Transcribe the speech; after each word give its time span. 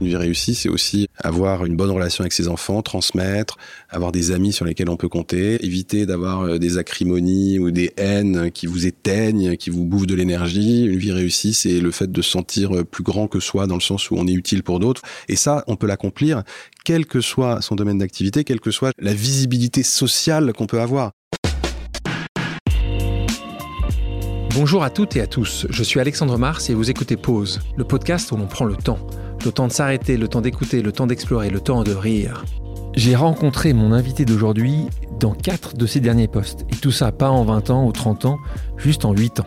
Une 0.00 0.08
vie 0.08 0.16
réussie, 0.16 0.54
c'est 0.54 0.68
aussi 0.68 1.08
avoir 1.16 1.64
une 1.64 1.74
bonne 1.74 1.90
relation 1.90 2.20
avec 2.20 2.34
ses 2.34 2.48
enfants, 2.48 2.82
transmettre, 2.82 3.56
avoir 3.88 4.12
des 4.12 4.30
amis 4.30 4.52
sur 4.52 4.66
lesquels 4.66 4.90
on 4.90 4.98
peut 4.98 5.08
compter, 5.08 5.64
éviter 5.64 6.04
d'avoir 6.04 6.42
euh, 6.42 6.58
des 6.58 6.76
acrimonies 6.76 7.58
ou 7.58 7.70
des 7.70 7.94
haines 7.96 8.50
qui 8.50 8.66
vous 8.66 8.86
éteignent, 8.86 9.56
qui 9.56 9.70
vous 9.70 9.86
bouffent 9.86 10.06
de 10.06 10.14
l'énergie. 10.14 10.84
Une 10.84 10.98
vie 10.98 11.12
réussie, 11.12 11.54
c'est 11.54 11.80
le 11.80 11.90
fait 11.90 12.12
de 12.12 12.20
se 12.20 12.30
sentir 12.30 12.84
plus 12.84 13.04
grand 13.04 13.26
que 13.26 13.40
soi 13.40 13.66
dans 13.66 13.76
le 13.76 13.80
sens 13.80 14.10
où 14.10 14.16
on 14.18 14.26
est 14.26 14.34
utile 14.34 14.62
pour 14.62 14.80
d'autres. 14.80 15.00
Et 15.28 15.36
ça, 15.36 15.64
on 15.66 15.76
peut 15.76 15.86
l'accomplir 15.86 16.42
quel 16.84 17.06
que 17.06 17.22
soit 17.22 17.62
son 17.62 17.74
domaine 17.74 17.98
d'activité, 17.98 18.44
quelle 18.44 18.60
que 18.60 18.70
soit 18.70 18.92
la 18.98 19.14
visibilité 19.14 19.82
sociale 19.82 20.52
qu'on 20.52 20.66
peut 20.66 20.80
avoir. 20.80 21.12
Bonjour 24.54 24.82
à 24.82 24.90
toutes 24.90 25.16
et 25.16 25.20
à 25.20 25.26
tous, 25.26 25.66
je 25.68 25.82
suis 25.82 26.00
Alexandre 26.00 26.38
Mars 26.38 26.70
et 26.70 26.74
vous 26.74 26.90
écoutez 26.90 27.16
Pause, 27.16 27.60
le 27.76 27.84
podcast 27.84 28.32
où 28.32 28.36
l'on 28.36 28.46
prend 28.46 28.64
le 28.64 28.76
temps. 28.76 28.98
Le 29.44 29.52
temps 29.52 29.66
de 29.66 29.72
s'arrêter, 29.72 30.16
le 30.16 30.28
temps 30.28 30.40
d'écouter, 30.40 30.82
le 30.82 30.92
temps 30.92 31.06
d'explorer, 31.06 31.50
le 31.50 31.60
temps 31.60 31.84
de 31.84 31.92
rire. 31.92 32.44
J'ai 32.94 33.14
rencontré 33.14 33.72
mon 33.74 33.92
invité 33.92 34.24
d'aujourd'hui 34.24 34.86
dans 35.20 35.32
quatre 35.32 35.76
de 35.76 35.86
ses 35.86 36.00
derniers 36.00 36.28
postes. 36.28 36.64
Et 36.70 36.76
tout 36.76 36.90
ça 36.90 37.12
pas 37.12 37.30
en 37.30 37.44
20 37.44 37.70
ans 37.70 37.86
ou 37.86 37.92
30 37.92 38.24
ans, 38.24 38.38
juste 38.76 39.04
en 39.04 39.12
8 39.12 39.40
ans. 39.40 39.46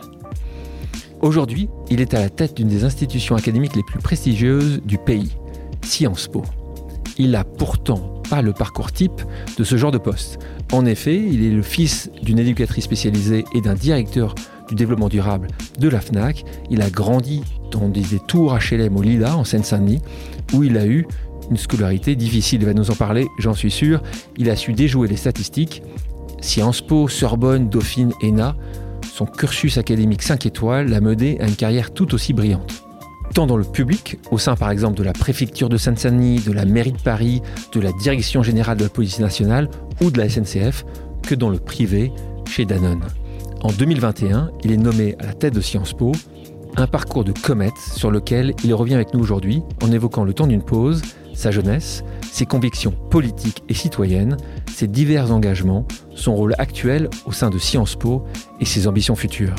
Aujourd'hui, 1.20 1.68
il 1.90 2.00
est 2.00 2.14
à 2.14 2.20
la 2.20 2.30
tête 2.30 2.56
d'une 2.56 2.68
des 2.68 2.84
institutions 2.84 3.36
académiques 3.36 3.76
les 3.76 3.82
plus 3.82 3.98
prestigieuses 3.98 4.80
du 4.84 4.96
pays, 4.96 5.36
Sciences 5.82 6.28
Po. 6.28 6.44
Il 7.18 7.32
n'a 7.32 7.44
pourtant 7.44 8.22
pas 8.30 8.40
le 8.40 8.52
parcours 8.52 8.92
type 8.92 9.20
de 9.58 9.64
ce 9.64 9.76
genre 9.76 9.90
de 9.90 9.98
poste. 9.98 10.38
En 10.72 10.86
effet, 10.86 11.16
il 11.16 11.44
est 11.44 11.50
le 11.50 11.62
fils 11.62 12.10
d'une 12.22 12.38
éducatrice 12.38 12.84
spécialisée 12.84 13.44
et 13.54 13.60
d'un 13.60 13.74
directeur 13.74 14.34
du 14.70 14.76
développement 14.76 15.08
durable 15.08 15.48
de 15.78 15.88
la 15.88 16.00
FNAC. 16.00 16.44
Il 16.70 16.80
a 16.80 16.88
grandi 16.88 17.42
dans 17.70 17.88
des 17.88 18.02
tours 18.26 18.56
HLM 18.56 18.96
au 18.96 19.02
Lila, 19.02 19.36
en 19.36 19.44
Seine-Saint-Denis, 19.44 20.00
où 20.54 20.62
il 20.62 20.78
a 20.78 20.86
eu 20.86 21.06
une 21.50 21.56
scolarité 21.56 22.16
difficile. 22.16 22.62
Il 22.62 22.66
va 22.66 22.74
nous 22.74 22.90
en 22.90 22.94
parler, 22.94 23.26
j'en 23.38 23.54
suis 23.54 23.70
sûr. 23.70 24.02
Il 24.38 24.48
a 24.48 24.56
su 24.56 24.72
déjouer 24.72 25.08
les 25.08 25.16
statistiques. 25.16 25.82
Sciences 26.40 26.80
Po, 26.80 27.08
Sorbonne, 27.08 27.68
Dauphine, 27.68 28.12
ENA, 28.22 28.56
son 29.12 29.26
cursus 29.26 29.76
académique 29.76 30.22
5 30.22 30.46
étoiles 30.46 30.88
l'a 30.88 31.00
mené 31.00 31.40
à 31.40 31.46
une 31.46 31.56
carrière 31.56 31.92
tout 31.92 32.14
aussi 32.14 32.32
brillante. 32.32 32.84
Tant 33.34 33.46
dans 33.46 33.56
le 33.56 33.64
public, 33.64 34.18
au 34.30 34.38
sein 34.38 34.56
par 34.56 34.70
exemple 34.70 34.96
de 34.96 35.04
la 35.04 35.12
préfecture 35.12 35.68
de 35.68 35.76
Seine-Saint-Denis, 35.76 36.40
de 36.40 36.52
la 36.52 36.64
mairie 36.64 36.92
de 36.92 37.00
Paris, 37.00 37.42
de 37.72 37.80
la 37.80 37.92
direction 37.92 38.42
générale 38.42 38.78
de 38.78 38.84
la 38.84 38.90
police 38.90 39.20
nationale 39.20 39.68
ou 40.00 40.10
de 40.10 40.18
la 40.18 40.28
SNCF, 40.28 40.84
que 41.22 41.34
dans 41.34 41.50
le 41.50 41.58
privé, 41.58 42.12
chez 42.48 42.64
Danone. 42.64 43.04
En 43.62 43.72
2021, 43.72 44.52
il 44.64 44.72
est 44.72 44.78
nommé 44.78 45.16
à 45.18 45.26
la 45.26 45.34
tête 45.34 45.54
de 45.54 45.60
Sciences 45.60 45.92
Po, 45.92 46.12
un 46.76 46.86
parcours 46.86 47.24
de 47.24 47.32
comète 47.32 47.76
sur 47.76 48.10
lequel 48.10 48.54
il 48.64 48.72
revient 48.72 48.94
avec 48.94 49.12
nous 49.12 49.20
aujourd'hui 49.20 49.62
en 49.82 49.92
évoquant 49.92 50.24
le 50.24 50.32
temps 50.32 50.46
d'une 50.46 50.62
pause, 50.62 51.02
sa 51.34 51.50
jeunesse, 51.50 52.02
ses 52.32 52.46
convictions 52.46 52.92
politiques 53.10 53.62
et 53.68 53.74
citoyennes, 53.74 54.38
ses 54.72 54.88
divers 54.88 55.30
engagements, 55.30 55.86
son 56.14 56.34
rôle 56.34 56.54
actuel 56.56 57.10
au 57.26 57.32
sein 57.32 57.50
de 57.50 57.58
Sciences 57.58 57.96
Po 57.96 58.24
et 58.60 58.64
ses 58.64 58.86
ambitions 58.86 59.14
futures. 59.14 59.54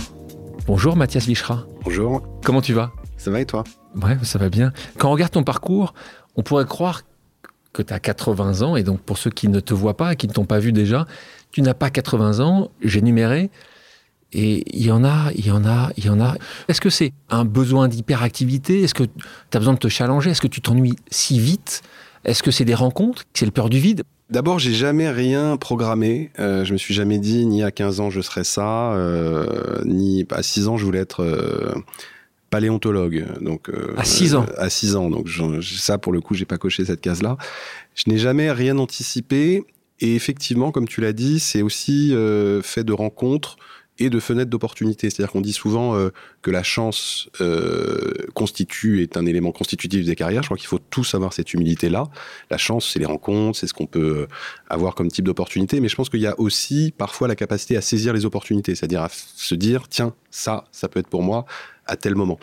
Bonjour 0.66 0.96
Mathias 0.96 1.28
Vichra. 1.28 1.68
Bonjour. 1.84 2.24
Comment 2.44 2.62
tu 2.62 2.74
vas? 2.74 2.92
Ça 3.18 3.30
va 3.30 3.40
et 3.40 3.46
toi? 3.46 3.64
Ouais, 4.02 4.18
ça 4.24 4.40
va 4.40 4.50
bien. 4.50 4.74
Quand 4.98 5.10
on 5.10 5.12
regarde 5.12 5.32
ton 5.32 5.44
parcours, 5.44 5.94
on 6.36 6.42
pourrait 6.42 6.66
croire 6.66 7.04
que 7.72 7.84
tu 7.84 7.94
as 7.94 8.00
80 8.00 8.64
ans, 8.64 8.76
et 8.76 8.84
donc 8.84 9.00
pour 9.02 9.20
ceux 9.20 9.30
qui 9.30 9.48
ne 9.48 9.60
te 9.60 9.76
voient 9.76 9.96
pas, 9.96 10.16
qui 10.16 10.28
ne 10.28 10.34
t'ont 10.34 10.46
pas 10.46 10.58
vu 10.58 10.72
déjà, 10.72 11.06
tu 11.52 11.62
n'as 11.62 11.76
pas 11.76 11.92
80 11.92 12.40
ans, 12.40 12.72
j'ai 12.82 13.02
numéré, 13.02 13.52
et 14.34 14.64
il 14.76 14.86
y 14.86 14.92
en 14.92 15.04
a, 15.04 15.32
il 15.36 15.46
y 15.46 15.52
en 15.52 15.66
a, 15.66 15.92
il 15.98 16.06
y 16.06 16.10
en 16.10 16.22
a. 16.22 16.36
Est-ce 16.68 16.82
que 16.82 16.90
c'est 16.90 17.14
un 17.30 17.46
besoin 17.46 17.88
d'hyperactivité? 17.88 18.82
Est-ce 18.84 18.94
que 18.94 19.04
tu 19.04 19.12
as 19.54 19.60
besoin 19.60 19.74
de 19.74 19.80
te 19.80 19.90
challenger? 19.90 20.32
Est-ce 20.32 20.42
que 20.42 20.48
tu 20.48 20.62
t'ennuies 20.62 20.96
si 21.10 21.40
vite? 21.40 21.82
Est-ce 22.24 22.44
que 22.44 22.52
c'est 22.52 22.66
des 22.66 22.76
rencontres? 22.76 23.24
C'est 23.34 23.46
le 23.46 23.52
peur 23.52 23.70
du 23.70 23.80
vide? 23.80 24.04
D'abord, 24.30 24.60
j'ai 24.60 24.74
jamais 24.74 25.10
rien 25.10 25.58
programmé. 25.58 26.32
Euh, 26.40 26.64
je 26.64 26.72
me 26.72 26.78
suis 26.78 26.94
jamais 26.94 27.20
dit 27.20 27.46
ni 27.46 27.64
à 27.64 27.72
15 27.72 28.00
ans 28.00 28.10
je 28.10 28.22
serais 28.22 28.46
ça, 28.46 28.94
euh, 28.94 29.82
ni 29.84 30.26
à 30.32 30.42
6 30.42 30.70
ans 30.70 30.78
je 30.78 30.86
voulais 30.86 31.00
être 31.00 31.22
euh, 31.22 31.74
paléontologue. 32.50 33.26
Donc 33.42 33.70
euh, 33.70 33.94
à 33.98 34.06
6 34.06 34.36
ans? 34.36 34.46
à 34.58 34.70
6 34.70 34.96
ans. 34.96 35.10
Donc 35.10 35.28
ça 35.62 35.98
pour 35.98 36.14
le 36.14 36.22
coup, 36.22 36.36
j'ai 36.36 36.46
pas 36.46 36.58
coché 36.58 36.86
cette 36.86 37.02
case-là. 37.02 37.36
Je 37.96 38.10
n'ai 38.10 38.18
jamais 38.18 38.52
rien 38.52 38.78
anticipé. 38.78 39.66
Et 40.00 40.16
effectivement, 40.16 40.72
comme 40.72 40.88
tu 40.88 41.02
l'as 41.02 41.14
dit, 41.14 41.40
c'est 41.40 41.62
aussi 41.62 42.16
fait 42.64 42.84
de 42.84 42.94
rencontres 42.94 43.58
et 44.02 44.10
de 44.10 44.20
fenêtres 44.20 44.50
d'opportunité. 44.50 45.10
C'est-à-dire 45.10 45.32
qu'on 45.32 45.42
dit 45.42 45.54
souvent 45.54 45.96
euh, 45.96 46.10
que 46.42 46.50
la 46.50 46.64
chance 46.64 47.30
euh, 47.40 48.14
constitue, 48.34 49.02
est 49.04 49.16
un 49.16 49.26
élément 49.26 49.52
constitutif 49.52 50.06
des 50.06 50.16
carrières. 50.16 50.42
Je 50.42 50.48
crois 50.48 50.58
qu'il 50.58 50.68
faut 50.68 50.80
tous 50.90 51.14
avoir 51.14 51.34
cette 51.34 51.54
humilité-là. 51.54 52.06
La 52.50 52.58
chance, 52.58 52.90
c'est 52.92 53.00
les 53.00 53.06
rencontres, 53.06 53.60
c'est 53.60 53.68
ce 53.68 53.74
qu'on 53.74 53.86
peut 53.86 54.22
euh, 54.22 54.28
avoir 54.70 54.96
comme 54.96 55.10
type 55.10 55.26
d'opportunité. 55.26 55.80
Mais 55.80 55.88
je 55.88 55.96
pense 55.96 56.10
qu'il 56.10 56.22
y 56.22 56.28
a 56.28 56.40
aussi 56.40 56.94
parfois 56.98 57.28
la 57.28 57.36
capacité 57.36 57.78
à 57.78 57.82
saisir 57.82 58.14
les 58.14 58.26
opportunités, 58.26 58.74
c'est-à-dire 58.74 59.04
à 59.04 59.10
se 59.10 59.54
dire, 59.56 59.88
tiens, 59.88 60.14
ça, 60.32 60.66
ça 60.72 60.88
peut 60.88 61.00
être 61.00 61.10
pour 61.10 61.22
moi 61.22 61.46
à 61.86 61.96
tel 61.96 62.16
moment. 62.16 62.40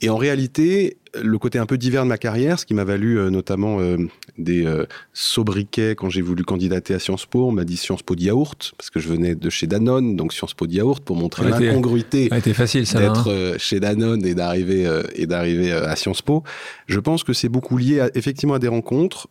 Et 0.00 0.08
en 0.08 0.16
réalité, 0.16 0.96
le 1.22 1.38
côté 1.38 1.58
un 1.58 1.66
peu 1.66 1.78
divers 1.78 2.04
de 2.04 2.08
ma 2.08 2.18
carrière, 2.18 2.58
ce 2.58 2.66
qui 2.66 2.74
m'a 2.74 2.84
valu 2.84 3.18
euh, 3.18 3.30
notamment 3.30 3.80
euh, 3.80 3.96
des 4.38 4.64
euh, 4.64 4.86
sobriquets 5.12 5.94
quand 5.94 6.10
j'ai 6.10 6.22
voulu 6.22 6.44
candidater 6.44 6.94
à 6.94 6.98
Sciences 6.98 7.26
Po. 7.26 7.46
On 7.46 7.52
m'a 7.52 7.64
dit 7.64 7.76
Sciences 7.76 8.02
Po 8.02 8.14
de 8.14 8.22
yaourt, 8.22 8.74
parce 8.76 8.90
que 8.90 9.00
je 9.00 9.08
venais 9.08 9.34
de 9.34 9.50
chez 9.50 9.66
Danone, 9.66 10.16
donc 10.16 10.32
Sciences 10.32 10.54
Po 10.54 10.66
de 10.66 10.72
yaourt 10.72 11.02
pour 11.04 11.16
montrer 11.16 11.48
l'incongruité 11.48 12.28
d'être 12.28 13.30
hein. 13.30 13.58
chez 13.58 13.80
Danone 13.80 14.24
et 14.24 14.34
d'arriver 14.34 14.90
et 15.14 15.26
d'arriver 15.26 15.72
à 15.72 15.94
Sciences 15.96 16.22
Po. 16.22 16.42
Je 16.86 17.00
pense 17.00 17.24
que 17.24 17.32
c'est 17.32 17.48
beaucoup 17.48 17.76
lié 17.76 18.00
à, 18.00 18.10
effectivement 18.14 18.54
à 18.54 18.58
des 18.58 18.68
rencontres, 18.68 19.28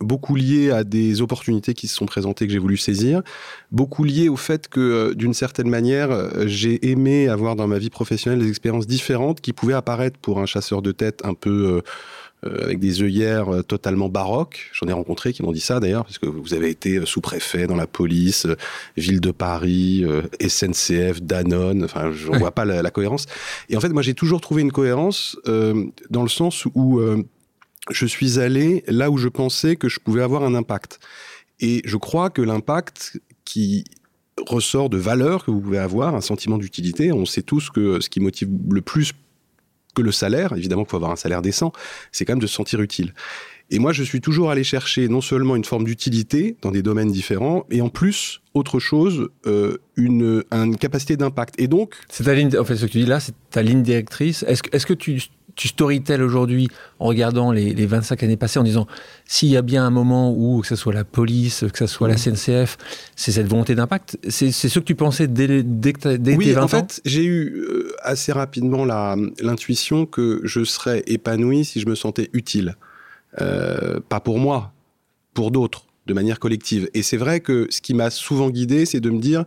beaucoup 0.00 0.36
lié 0.36 0.70
à 0.70 0.84
des 0.84 1.20
opportunités 1.22 1.74
qui 1.74 1.88
se 1.88 1.94
sont 1.94 2.06
présentées 2.06 2.46
que 2.46 2.52
j'ai 2.52 2.58
voulu 2.58 2.76
saisir, 2.76 3.22
beaucoup 3.72 4.04
lié 4.04 4.28
au 4.28 4.36
fait 4.36 4.68
que 4.68 5.14
d'une 5.14 5.34
certaine 5.34 5.68
manière, 5.68 6.10
j'ai 6.46 6.90
aimé 6.90 7.28
avoir 7.28 7.56
dans 7.56 7.66
ma 7.66 7.78
vie 7.78 7.90
professionnelle 7.90 8.40
des 8.40 8.48
expériences 8.48 8.86
différentes 8.86 9.40
qui 9.40 9.52
pouvaient 9.52 9.74
apparaître 9.74 10.18
pour 10.18 10.40
un 10.40 10.46
chasseur 10.46 10.82
de 10.82 10.92
tête 10.92 11.15
un 11.24 11.34
peu 11.34 11.82
euh, 12.44 12.48
euh, 12.48 12.64
avec 12.64 12.78
des 12.78 13.02
œillères 13.02 13.52
euh, 13.52 13.62
totalement 13.62 14.08
baroques. 14.08 14.70
J'en 14.72 14.88
ai 14.88 14.92
rencontré 14.92 15.32
qui 15.32 15.42
m'ont 15.42 15.52
dit 15.52 15.60
ça 15.60 15.80
d'ailleurs, 15.80 16.04
parce 16.04 16.18
que 16.18 16.26
vous 16.26 16.54
avez 16.54 16.70
été 16.70 17.04
sous-préfet 17.04 17.66
dans 17.66 17.76
la 17.76 17.86
police, 17.86 18.46
ville 18.96 19.20
de 19.20 19.30
Paris, 19.30 20.04
SNCF, 20.40 21.22
Danone. 21.22 21.84
Enfin, 21.84 22.12
je 22.12 22.30
ne 22.30 22.38
vois 22.38 22.52
pas 22.52 22.64
la, 22.64 22.90
cohérence. 22.90 23.26
Et 23.68 23.76
en 23.76 23.80
fait, 23.80 23.88
moi, 23.88 24.02
j'ai 24.02 24.14
toujours 24.14 24.40
trouvé 24.40 24.62
une 24.62 24.72
cohérence 24.72 25.38
dans 25.44 26.22
le 26.22 26.28
sens 26.28 26.66
où 26.74 27.00
je 27.90 28.06
suis 28.06 28.38
allé 28.38 28.84
là 28.86 29.10
où 29.10 29.16
je 29.16 29.28
pensais 29.28 29.76
que 29.76 29.88
je 29.88 29.98
pouvais 30.00 30.22
avoir 30.22 30.42
un 30.44 30.54
impact. 30.54 30.98
Et 31.60 31.82
je 31.84 31.96
crois 31.96 32.30
que 32.30 32.42
l'impact 32.42 33.20
qui 33.44 33.84
ressort 34.46 34.90
de 34.90 34.98
valeur 34.98 35.44
que 35.44 35.50
vous 35.50 35.60
pouvez 35.60 35.78
avoir, 35.78 36.14
un 36.14 36.20
sentiment 36.20 36.58
d'utilité. 36.58 37.12
On 37.12 37.24
sait 37.24 37.42
tous 37.42 37.70
que 37.70 38.00
ce 38.00 38.08
qui 38.08 38.20
motive 38.20 38.48
le 38.70 38.82
plus 38.82 39.12
que 39.96 40.02
le 40.02 40.12
salaire, 40.12 40.52
évidemment 40.52 40.84
qu'il 40.84 40.90
faut 40.90 40.96
avoir 40.96 41.10
un 41.10 41.16
salaire 41.16 41.42
décent, 41.42 41.72
c'est 42.12 42.24
quand 42.24 42.34
même 42.34 42.40
de 42.40 42.46
se 42.46 42.54
sentir 42.54 42.80
utile. 42.80 43.14
Et 43.70 43.80
moi, 43.80 43.92
je 43.92 44.04
suis 44.04 44.20
toujours 44.20 44.50
allé 44.50 44.62
chercher 44.62 45.08
non 45.08 45.20
seulement 45.20 45.56
une 45.56 45.64
forme 45.64 45.84
d'utilité 45.84 46.56
dans 46.62 46.70
des 46.70 46.82
domaines 46.82 47.10
différents, 47.10 47.66
et 47.70 47.80
en 47.80 47.88
plus, 47.88 48.40
autre 48.54 48.78
chose, 48.78 49.28
euh, 49.46 49.78
une, 49.96 50.44
capacité 50.78 51.16
d'impact. 51.16 51.56
Et 51.58 51.66
donc... 51.66 51.94
C'est 52.08 52.24
ta 52.24 52.34
ligne, 52.34 52.56
en 52.56 52.64
fait, 52.64 52.76
ce 52.76 52.86
que 52.86 52.92
tu 52.92 52.98
dis 52.98 53.06
là, 53.06 53.18
c'est 53.18 53.34
ta 53.50 53.62
ligne 53.62 53.82
directrice. 53.82 54.44
Est-ce 54.46 54.62
est-ce 54.70 54.86
que 54.86 54.94
tu, 54.94 55.20
tu 55.56 55.68
storytell 55.68 56.22
aujourd'hui 56.22 56.68
en 56.98 57.06
regardant 57.06 57.50
les, 57.50 57.72
les, 57.72 57.86
25 57.86 58.22
années 58.22 58.36
passées 58.36 58.58
en 58.58 58.62
disant 58.62 58.86
s'il 59.24 59.48
y 59.48 59.56
a 59.56 59.62
bien 59.62 59.84
un 59.84 59.90
moment 59.90 60.32
où, 60.32 60.60
que 60.60 60.68
ce 60.68 60.76
soit 60.76 60.92
la 60.92 61.04
police, 61.04 61.64
que 61.72 61.78
ce 61.78 61.86
soit 61.86 62.08
la 62.08 62.14
mmh. 62.14 62.36
CNCF, 62.36 62.78
c'est 63.16 63.32
cette 63.32 63.48
volonté 63.48 63.74
d'impact 63.74 64.18
C'est 64.28 64.52
ce 64.52 64.78
que 64.78 64.84
tu 64.84 64.94
pensais 64.94 65.26
dès, 65.26 65.62
dès, 65.62 65.92
dès 66.18 66.36
oui, 66.36 66.44
tes 66.44 66.52
20 66.52 66.62
en 66.62 66.68
fait, 66.68 67.00
j'ai 67.04 67.24
eu 67.24 67.56
euh, 67.56 67.92
assez 68.02 68.32
rapidement 68.32 68.84
l'intuition 68.84 70.06
que 70.06 70.40
je 70.44 70.62
serais 70.62 71.02
épanoui 71.06 71.64
si 71.64 71.80
je 71.80 71.88
me 71.88 71.94
sentais 71.94 72.28
utile. 72.34 72.76
Euh, 73.40 73.98
pas 74.08 74.20
pour 74.20 74.38
moi, 74.38 74.72
pour 75.34 75.50
d'autres, 75.50 75.86
de 76.06 76.14
manière 76.14 76.38
collective. 76.38 76.88
Et 76.94 77.02
c'est 77.02 77.16
vrai 77.16 77.40
que 77.40 77.66
ce 77.70 77.80
qui 77.80 77.94
m'a 77.94 78.10
souvent 78.10 78.50
guidé, 78.50 78.86
c'est 78.86 79.00
de 79.00 79.10
me 79.10 79.20
dire 79.20 79.44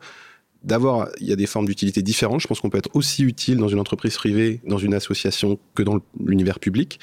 d'avoir, 0.64 1.08
il 1.20 1.28
y 1.28 1.34
a 1.34 1.36
des 1.36 1.46
formes 1.46 1.66
d'utilité 1.66 2.02
différentes. 2.02 2.42
Je 2.42 2.48
pense 2.48 2.60
qu'on 2.60 2.70
peut 2.70 2.78
être 2.78 2.90
aussi 2.94 3.24
utile 3.24 3.58
dans 3.58 3.68
une 3.68 3.80
entreprise 3.80 4.16
privée, 4.16 4.62
dans 4.66 4.78
une 4.78 4.94
association, 4.94 5.60
que 5.76 5.84
dans 5.84 6.00
l'univers 6.20 6.60
public. 6.60 7.00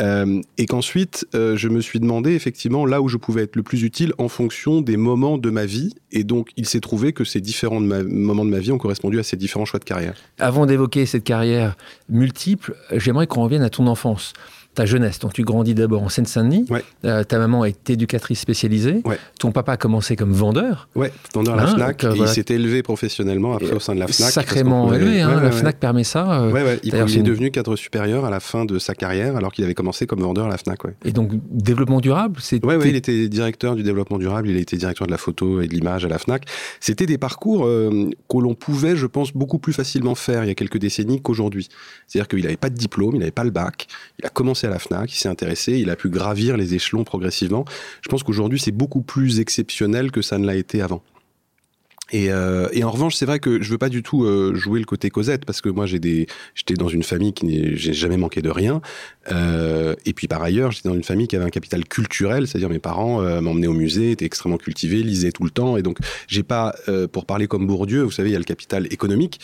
Euh, 0.00 0.42
et 0.58 0.66
qu'ensuite, 0.66 1.26
euh, 1.34 1.56
je 1.56 1.68
me 1.68 1.80
suis 1.80 2.00
demandé 2.00 2.34
effectivement 2.34 2.84
là 2.84 3.00
où 3.00 3.08
je 3.08 3.16
pouvais 3.16 3.44
être 3.44 3.56
le 3.56 3.62
plus 3.62 3.82
utile 3.82 4.12
en 4.18 4.28
fonction 4.28 4.82
des 4.82 4.96
moments 4.96 5.38
de 5.38 5.50
ma 5.50 5.64
vie. 5.64 5.94
Et 6.12 6.24
donc, 6.24 6.50
il 6.56 6.66
s'est 6.66 6.80
trouvé 6.80 7.12
que 7.12 7.24
ces 7.24 7.40
différents 7.40 7.80
moments 7.80 8.44
de 8.44 8.50
ma 8.50 8.58
vie 8.58 8.72
ont 8.72 8.78
correspondu 8.78 9.18
à 9.18 9.22
ces 9.22 9.36
différents 9.36 9.64
choix 9.64 9.80
de 9.80 9.84
carrière. 9.84 10.14
Avant 10.38 10.66
d'évoquer 10.66 11.06
cette 11.06 11.24
carrière 11.24 11.76
multiple, 12.08 12.76
j'aimerais 12.92 13.26
qu'on 13.26 13.42
revienne 13.42 13.62
à 13.62 13.70
ton 13.70 13.86
enfance. 13.86 14.34
Ta 14.76 14.86
jeunesse. 14.86 15.18
Donc 15.18 15.32
tu 15.32 15.42
grandis 15.42 15.74
d'abord 15.74 16.02
en 16.04 16.08
Seine-Saint-Denis. 16.08 16.66
Ouais. 16.70 17.24
ta 17.24 17.38
maman 17.38 17.64
est 17.64 17.90
éducatrice 17.90 18.38
spécialisée. 18.40 19.02
Ouais. 19.04 19.18
Ton 19.40 19.50
papa 19.50 19.72
a 19.72 19.76
commencé 19.76 20.14
comme 20.14 20.32
vendeur. 20.32 20.88
Ouais, 20.94 21.12
vendeur 21.34 21.54
à 21.54 21.56
la 21.56 21.62
Hein, 21.64 21.74
Fnac. 21.74 22.00
donc, 22.02 22.04
euh, 22.04 22.14
voilà. 22.16 22.30
Il 22.30 22.34
s'est 22.34 22.54
élevé 22.54 22.82
professionnellement 22.82 23.54
après 23.54 23.72
au 23.72 23.80
sein 23.80 23.94
de 23.94 24.00
la 24.00 24.06
Fnac. 24.06 24.30
Sacrément 24.30 24.84
pouvait- 24.86 24.96
élevé. 24.98 25.20
hein. 25.22 25.40
La. 25.40 25.50
Fnac 25.50 25.78
permet 25.78 26.04
ça. 26.04 26.42
euh. 26.42 26.76
Il, 26.84 26.94
est 26.94 27.14
une- 27.16 27.22
devenu 27.24 27.50
cadre 27.50 27.74
supérieur 27.76 28.24
à 28.24 28.30
la 28.30 28.38
fin 28.40 28.64
de 28.64 28.78
sa 28.78 28.94
carrière, 28.94 29.36
alors 29.36 29.52
qu'il 29.52 29.64
avait 29.64 29.74
commencé 29.74 30.06
comme 30.06 30.20
vendeur 30.20 30.46
à 30.46 30.48
la 30.48 30.58
Fnac. 30.58 30.78
Et 31.04 31.12
donc 31.12 31.32
développement 31.50 32.00
durable, 32.00 32.36
c'est 32.40 32.64
ouais, 32.64 32.78
il 32.88 32.94
était 32.96 33.28
directeur 33.28 33.74
du 33.76 33.82
développement 33.82 34.18
durable, 34.18 34.48
il 34.48 34.56
a 34.56 34.60
été 34.60 34.76
directeur 34.76 35.06
de 35.06 35.12
la 35.12 35.16
photo 35.18 35.60
et 35.62 35.66
de 35.68 35.72
l'image 35.74 36.04
à 36.04 36.08
la 36.08 36.18
FNAC. 36.18 36.44
C'était 36.80 37.06
des 37.06 37.16
parcours 37.18 37.64
euh, 37.66 38.10
que 38.28 38.36
l'on 38.38 38.54
pouvait, 38.54 38.94
je 38.96 39.06
pense, 39.06 39.32
beaucoup 39.32 39.58
plus 39.58 39.72
facilement 39.72 40.14
faire 40.14 40.44
il 40.44 40.48
y 40.48 40.50
a 40.50 40.54
quelques 40.54 40.76
décennies 40.78 41.22
qu'aujourd'hui. 41.22 41.68
C'est-à-dire 42.06 42.28
qu'il 42.28 42.42
n'avait 42.42 42.56
pas 42.56 42.68
de 42.70 42.74
diplôme, 42.76 43.14
il 43.14 43.20
n'avait 43.20 43.30
pas 43.30 43.44
le 43.44 43.50
bac, 43.50 43.86
il 44.20 44.26
a 44.26 44.28
commencé 44.28 44.65
à 44.66 44.70
la 44.70 44.78
FNAC, 44.78 45.12
il 45.12 45.16
s'est 45.16 45.28
intéressé, 45.28 45.78
il 45.78 45.90
a 45.90 45.96
pu 45.96 46.10
gravir 46.10 46.56
les 46.56 46.74
échelons 46.74 47.04
progressivement. 47.04 47.64
Je 48.02 48.08
pense 48.08 48.22
qu'aujourd'hui, 48.22 48.58
c'est 48.58 48.72
beaucoup 48.72 49.02
plus 49.02 49.40
exceptionnel 49.40 50.10
que 50.10 50.22
ça 50.22 50.38
ne 50.38 50.46
l'a 50.46 50.56
été 50.56 50.82
avant. 50.82 51.02
Et, 52.12 52.30
euh, 52.30 52.68
en 52.84 52.90
revanche, 52.90 53.16
c'est 53.16 53.26
vrai 53.26 53.40
que 53.40 53.60
je 53.60 53.70
veux 53.70 53.78
pas 53.78 53.88
du 53.88 54.02
tout 54.02 54.24
euh, 54.24 54.54
jouer 54.54 54.78
le 54.78 54.84
côté 54.84 55.10
Cosette 55.10 55.44
parce 55.44 55.60
que 55.60 55.68
moi 55.68 55.86
j'étais 55.86 56.26
dans 56.78 56.88
une 56.88 57.02
famille 57.02 57.32
qui 57.32 57.76
j'ai 57.76 57.92
jamais 57.92 58.16
manqué 58.16 58.42
de 58.42 58.50
rien. 58.50 58.80
Euh, 59.32 59.96
et 60.04 60.12
puis 60.12 60.28
par 60.28 60.42
ailleurs, 60.42 60.70
j'étais 60.70 60.88
dans 60.88 60.94
une 60.94 61.02
famille 61.02 61.26
qui 61.26 61.34
avait 61.34 61.44
un 61.44 61.50
capital 61.50 61.84
culturel, 61.84 62.46
c'est-à-dire 62.46 62.68
mes 62.68 62.78
parents 62.78 63.20
m'emmenaient 63.40 63.66
au 63.66 63.72
musée, 63.72 64.12
étaient 64.12 64.24
extrêmement 64.24 64.58
cultivés, 64.58 65.02
lisaient 65.02 65.32
tout 65.32 65.44
le 65.44 65.50
temps. 65.50 65.76
Et 65.76 65.82
donc 65.82 65.98
j'ai 66.28 66.44
pas, 66.44 66.76
pour 67.10 67.26
parler 67.26 67.48
comme 67.48 67.66
Bourdieu, 67.66 68.02
vous 68.02 68.12
savez, 68.12 68.30
il 68.30 68.32
y 68.32 68.36
a 68.36 68.40
le 68.40 68.44
capital 68.44 68.86
économique 68.92 69.40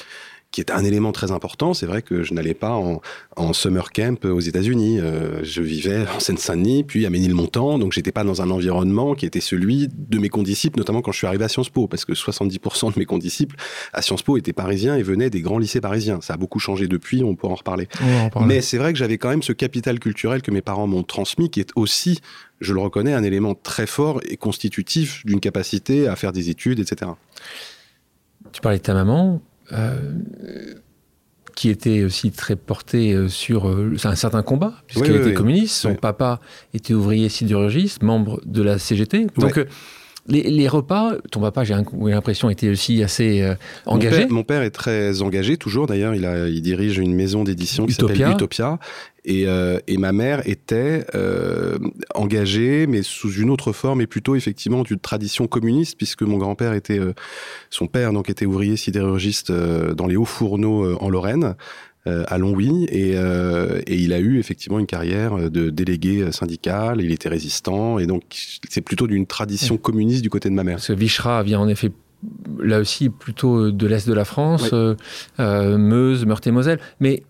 qui 0.52 0.60
est 0.60 0.70
un 0.70 0.84
élément 0.84 1.12
très 1.12 1.32
important. 1.32 1.72
C'est 1.72 1.86
vrai 1.86 2.02
que 2.02 2.22
je 2.22 2.34
n'allais 2.34 2.54
pas 2.54 2.72
en, 2.72 3.00
en 3.36 3.52
summer 3.54 3.90
camp 3.90 4.24
aux 4.26 4.40
États-Unis. 4.40 5.00
Euh, 5.00 5.42
je 5.42 5.62
vivais 5.62 6.04
en 6.14 6.20
Seine-Saint-Denis, 6.20 6.84
puis 6.84 7.06
à 7.06 7.10
Ménilmontant, 7.10 7.78
donc 7.78 7.92
j'étais 7.92 8.12
pas 8.12 8.22
dans 8.22 8.42
un 8.42 8.50
environnement 8.50 9.14
qui 9.14 9.24
était 9.24 9.40
celui 9.40 9.88
de 9.90 10.18
mes 10.18 10.28
condisciples, 10.28 10.78
notamment 10.78 11.00
quand 11.00 11.10
je 11.10 11.16
suis 11.16 11.26
arrivé 11.26 11.44
à 11.44 11.48
Sciences 11.48 11.70
Po, 11.70 11.88
parce 11.88 12.04
que 12.04 12.12
70% 12.12 12.92
de 12.92 12.98
mes 12.98 13.06
condisciples 13.06 13.56
à 13.94 14.02
Sciences 14.02 14.22
Po 14.22 14.36
étaient 14.36 14.52
parisiens 14.52 14.94
et 14.96 15.02
venaient 15.02 15.30
des 15.30 15.40
grands 15.40 15.58
lycées 15.58 15.80
parisiens. 15.80 16.20
Ça 16.20 16.34
a 16.34 16.36
beaucoup 16.36 16.58
changé 16.58 16.86
depuis, 16.86 17.24
on 17.24 17.34
pourra 17.34 17.54
en 17.54 17.56
reparler. 17.56 17.88
En. 18.34 18.44
Mais 18.44 18.60
c'est 18.60 18.76
vrai 18.76 18.92
que 18.92 18.98
j'avais 18.98 19.16
quand 19.16 19.30
même 19.30 19.42
ce 19.42 19.54
capital 19.54 19.98
culturel 19.98 20.42
que 20.42 20.50
mes 20.50 20.62
parents 20.62 20.86
m'ont 20.86 21.02
transmis, 21.02 21.48
qui 21.48 21.60
est 21.60 21.70
aussi, 21.76 22.20
je 22.60 22.74
le 22.74 22.80
reconnais, 22.80 23.14
un 23.14 23.22
élément 23.22 23.54
très 23.54 23.86
fort 23.86 24.20
et 24.28 24.36
constitutif 24.36 25.24
d'une 25.24 25.40
capacité 25.40 26.08
à 26.08 26.16
faire 26.16 26.32
des 26.32 26.50
études, 26.50 26.78
etc. 26.78 27.12
Tu 28.52 28.60
parlais 28.60 28.78
de 28.78 28.82
ta 28.82 28.92
maman, 28.92 29.40
qui 31.54 31.68
était 31.68 32.02
aussi 32.02 32.30
très 32.30 32.56
portée 32.56 33.12
euh, 33.12 33.28
sur 33.28 33.68
euh, 33.68 33.94
un 34.04 34.14
certain 34.14 34.42
combat, 34.42 34.74
Oui, 34.96 35.02
oui, 35.02 35.16
était 35.16 35.24
oui. 35.26 35.34
communiste. 35.34 35.74
Son 35.76 35.94
papa 35.94 36.40
était 36.74 36.94
ouvrier 36.94 37.28
sidérurgiste, 37.28 38.02
membre 38.02 38.40
de 38.44 38.62
la 38.62 38.78
CGT. 38.78 39.26
Donc, 39.38 39.58
euh, 39.58 39.66
les, 40.28 40.42
les 40.44 40.68
repas, 40.68 41.14
ton 41.30 41.40
papa, 41.40 41.64
j'ai 41.64 41.74
l'impression, 41.74 42.48
était 42.48 42.68
aussi 42.68 43.02
assez 43.02 43.42
euh, 43.42 43.54
Mon 43.86 43.94
engagé. 43.94 44.18
père, 44.18 44.30
mon 44.30 44.44
père 44.44 44.62
est 44.62 44.70
très 44.70 45.20
engagé, 45.20 45.56
toujours 45.56 45.86
d'ailleurs. 45.86 46.14
Il, 46.14 46.24
a, 46.24 46.48
il 46.48 46.62
dirige 46.62 46.98
une 46.98 47.14
maison 47.14 47.42
d'édition 47.44 47.86
qui 47.86 47.92
Utopia. 47.92 48.16
s'appelle 48.16 48.34
Utopia. 48.34 48.78
Et, 49.24 49.46
euh, 49.46 49.78
et 49.86 49.98
ma 49.98 50.12
mère 50.12 50.46
était 50.48 51.04
euh, 51.14 51.78
engagée, 52.14 52.86
mais 52.86 53.02
sous 53.02 53.32
une 53.32 53.50
autre 53.50 53.72
forme, 53.72 54.00
et 54.00 54.06
plutôt 54.06 54.34
effectivement 54.36 54.82
d'une 54.82 54.98
tradition 54.98 55.46
communiste, 55.46 55.96
puisque 55.96 56.22
mon 56.22 56.38
grand-père 56.38 56.72
était, 56.72 57.00
son 57.70 57.86
père 57.86 58.12
donc 58.12 58.30
était 58.30 58.46
ouvrier 58.46 58.76
sidérurgiste 58.76 59.52
dans 59.52 60.06
les 60.06 60.16
hauts 60.16 60.24
fourneaux 60.24 60.96
en 61.00 61.08
Lorraine. 61.08 61.54
Euh, 62.06 62.24
à 62.26 62.36
Longwy 62.38 62.84
et, 62.88 63.12
euh, 63.16 63.80
et 63.86 63.96
il 63.96 64.12
a 64.12 64.18
eu 64.18 64.38
effectivement 64.38 64.78
une 64.78 64.86
carrière 64.86 65.50
de 65.50 65.70
délégué 65.70 66.32
syndical, 66.32 67.00
il 67.00 67.12
était 67.12 67.28
résistant 67.28 67.98
et 67.98 68.06
donc 68.06 68.22
c'est 68.68 68.80
plutôt 68.80 69.06
d'une 69.06 69.26
tradition 69.26 69.76
communiste 69.76 70.22
du 70.22 70.30
côté 70.30 70.48
de 70.50 70.54
ma 70.54 70.64
mère. 70.64 70.76
Parce 70.76 70.88
que 70.88 70.92
Vichra 70.94 71.42
vient 71.42 71.60
en 71.60 71.68
effet 71.68 71.92
là 72.60 72.78
aussi 72.80 73.08
plutôt 73.08 73.70
de 73.70 73.86
l'Est 73.86 74.08
de 74.08 74.14
la 74.14 74.24
France, 74.24 74.70
euh, 74.72 75.78
Meuse, 75.78 76.24
Meurthe-et-Moselle. 76.26 76.78
Mais 77.00 77.22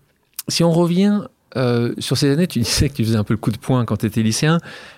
si 0.47 0.63
on 0.63 0.71
revient 0.71 1.21
euh, 1.55 1.93
sur 1.99 2.17
ces 2.17 2.31
années, 2.31 2.47
tu 2.47 2.59
disais 2.65 2.89
que 2.89 2.95
tu 2.95 3.03
faisais 3.03 3.15
un 3.17 3.23
peu 3.23 3.33
le 3.35 3.39
coup 3.39 3.51
de 3.51 3.57
poing 3.57 3.85
quand 3.85 3.97
tu 3.97 4.05
étais 4.07 4.21
lycéen. 4.23 4.57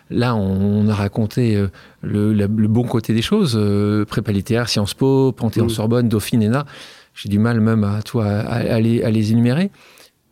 Là, 0.10 0.36
on, 0.36 0.86
on 0.86 0.88
a 0.88 0.94
raconté 0.94 1.56
euh, 1.56 1.68
le, 2.02 2.34
la- 2.34 2.48
le 2.48 2.68
bon 2.68 2.84
côté 2.84 3.14
des 3.14 3.22
choses. 3.22 3.60
Prépa 4.08 4.32
littéraire, 4.32 4.70
Sciences 4.70 4.94
Po, 4.94 5.32
Panthéon-Sorbonne, 5.34 6.08
Dauphine, 6.10 6.44
ENA. 6.44 6.66
J'ai 7.16 7.30
du 7.30 7.40
mal 7.40 7.60
même 7.62 7.84
à, 7.84 8.02
toi, 8.02 8.26
à, 8.26 8.76
à 8.76 8.80
les, 8.80 9.02
à 9.04 9.10
les 9.10 9.32
énumérer. 9.32 9.72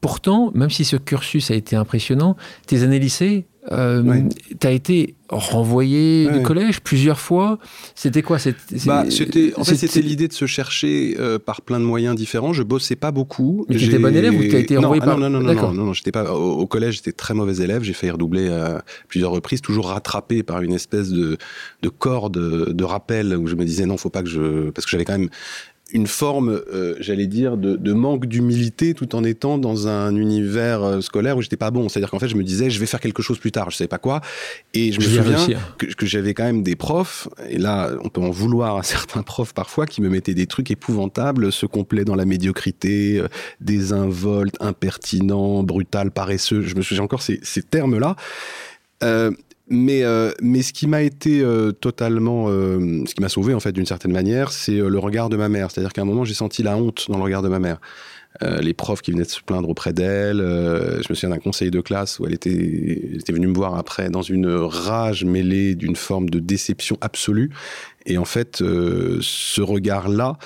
Pourtant, 0.01 0.51
même 0.53 0.69
si 0.69 0.83
ce 0.83 0.97
cursus 0.97 1.49
a 1.49 1.55
été 1.55 1.77
impressionnant, 1.77 2.35
tes 2.67 2.83
années 2.83 2.99
lycée, 2.99 3.45
euh, 3.71 4.21
tu 4.59 4.67
as 4.67 4.71
été 4.71 5.15
renvoyé 5.29 6.27
Ouais, 6.27 6.37
du 6.39 6.43
collège 6.43 6.81
plusieurs 6.81 7.21
fois. 7.21 7.57
C'était 7.95 8.21
quoi 8.21 8.37
c'était, 8.37 8.57
Bah, 8.85 9.05
c'était, 9.09 9.53
en 9.55 9.63
fait, 9.63 9.75
c'était- 9.75 10.01
l'idée 10.01 10.27
de 10.27 10.33
se 10.33 10.45
chercher 10.45 11.15
euh, 11.17 11.39
par 11.39 11.61
plein 11.61 11.79
de 11.79 11.85
moyens 11.85 12.17
différents. 12.17 12.51
Je 12.51 12.63
bossais 12.63 12.97
pas 12.97 13.11
beaucoup. 13.11 13.65
Mais 13.69 13.75
t'étais 13.77 13.91
J'ai- 13.91 13.99
bon 13.99 14.13
élève 14.13 14.35
ou 14.37 14.43
t'as 14.51 14.59
été 14.59 14.75
non, 14.75 14.81
renvoyé 14.81 15.01
ah 15.03 15.05
par- 15.05 15.17
Non, 15.17 15.29
non, 15.29 15.39
non, 15.39 15.47
D'accord. 15.47 15.71
non, 15.73 15.79
non, 15.79 15.85
non, 15.85 15.93
j'étais 15.93 16.11
pas. 16.11 16.33
Au, 16.33 16.59
au 16.59 16.67
collège, 16.67 16.95
j'étais 16.95 17.13
très 17.13 17.33
mauvais 17.33 17.63
élève. 17.63 17.83
J'ai 17.83 17.93
failli 17.93 18.11
redoubler 18.11 18.49
à 18.49 18.83
plusieurs 19.07 19.31
reprises, 19.31 19.61
toujours 19.61 19.87
rattrapé 19.87 20.43
par 20.43 20.61
une 20.61 20.73
espèce 20.73 21.09
de, 21.11 21.37
de 21.81 21.89
corde 21.89 22.37
de 22.75 22.83
rappel 22.83 23.37
où 23.37 23.47
je 23.47 23.55
me 23.55 23.63
disais 23.63 23.85
non, 23.85 23.95
faut 23.95 24.09
pas 24.09 24.23
que 24.23 24.29
je, 24.29 24.69
parce 24.71 24.83
que 24.85 24.91
j'avais 24.91 25.05
quand 25.05 25.17
même 25.17 25.29
une 25.93 26.07
forme, 26.07 26.49
euh, 26.73 26.95
j'allais 26.99 27.27
dire, 27.27 27.55
de, 27.55 27.75
de 27.75 27.93
manque 27.93 28.25
d'humilité 28.25 28.93
tout 28.93 29.15
en 29.15 29.23
étant 29.23 29.57
dans 29.59 29.87
un 29.87 30.15
univers 30.15 30.83
euh, 30.83 31.01
scolaire 31.01 31.37
où 31.37 31.41
j'étais 31.41 31.55
pas 31.57 31.71
bon. 31.71 31.87
C'est-à-dire 31.87 32.09
qu'en 32.09 32.19
fait, 32.19 32.27
je 32.27 32.35
me 32.35 32.43
disais, 32.43 32.69
je 32.71 32.79
vais 32.79 32.87
faire 32.87 32.99
quelque 32.99 33.21
chose 33.21 33.37
plus 33.37 33.51
tard, 33.51 33.69
je 33.69 33.77
savais 33.77 33.87
pas 33.87 33.99
quoi. 33.99 34.21
Et 34.73 34.91
je 34.91 34.97
me 34.97 35.03
Je 35.03 35.09
souviens 35.09 35.35
réussir. 35.35 35.75
que, 35.77 35.85
que 35.85 36.05
j'avais 36.05 36.33
quand 36.33 36.43
même 36.43 36.63
des 36.63 36.75
profs, 36.75 37.27
et 37.49 37.59
là, 37.59 37.91
on 38.03 38.09
peut 38.09 38.21
en 38.21 38.31
vouloir 38.31 38.77
à 38.77 38.83
certains 38.93 39.21
profs 39.23 39.53
parfois, 39.53 39.85
qui 39.85 40.01
me 40.01 40.09
mettaient 40.09 40.33
des 40.33 40.47
trucs 40.47 40.71
épouvantables, 40.71 41.51
se 41.51 41.65
complet 41.65 42.05
dans 42.05 42.15
la 42.15 42.25
médiocrité, 42.25 43.19
euh, 43.19 43.27
désinvolte, 43.61 44.55
impertinent, 44.59 45.63
brutal, 45.63 46.11
paresseux. 46.11 46.61
Je 46.63 46.75
me 46.75 46.81
souviens 46.81 47.03
encore 47.03 47.21
ces, 47.21 47.39
ces 47.43 47.61
termes-là. 47.61 48.15
Euh, 49.03 49.31
mais, 49.69 50.03
euh, 50.03 50.31
mais 50.41 50.61
ce 50.61 50.73
qui 50.73 50.87
m'a 50.87 51.01
été 51.01 51.41
euh, 51.41 51.71
totalement, 51.71 52.47
euh, 52.49 53.03
ce 53.07 53.15
qui 53.15 53.21
m'a 53.21 53.29
sauvé 53.29 53.53
en 53.53 53.61
fait 53.61 53.71
d'une 53.71 53.85
certaine 53.85 54.11
manière, 54.11 54.51
c'est 54.51 54.77
le 54.77 54.99
regard 54.99 55.29
de 55.29 55.37
ma 55.37 55.47
mère. 55.47 55.71
C'est-à-dire 55.71 55.93
qu'à 55.93 56.01
un 56.01 56.05
moment, 56.05 56.25
j'ai 56.25 56.33
senti 56.33 56.63
la 56.63 56.75
honte 56.75 57.05
dans 57.09 57.17
le 57.17 57.23
regard 57.23 57.41
de 57.41 57.49
ma 57.49 57.59
mère. 57.59 57.79
Les 58.41 58.73
profs 58.73 59.03
qui 59.03 59.11
venaient 59.11 59.25
de 59.25 59.29
se 59.29 59.41
plaindre 59.41 59.69
auprès 59.69 59.93
d'elle. 59.93 60.39
je 60.39 61.07
me 61.07 61.13
souviens 61.13 61.29
d'un 61.29 61.37
conseil 61.37 61.69
de 61.69 61.81
classe 61.81 62.17
où 62.17 62.25
elle 62.25 62.33
était, 62.33 62.49
elle 62.49 63.19
était 63.19 63.31
venue 63.31 63.45
me 63.45 63.53
voir 63.53 63.75
après 63.75 64.09
dans 64.09 64.23
une 64.23 64.47
rage 64.47 65.23
mêlée 65.23 65.75
d'une 65.75 65.95
forme 65.95 66.31
de 66.31 66.39
déception 66.39 66.97
absolue. 66.99 67.51
Et 68.07 68.17
en 68.17 68.25
fait, 68.25 68.57
ce 68.57 69.61
regard-là 69.61 70.39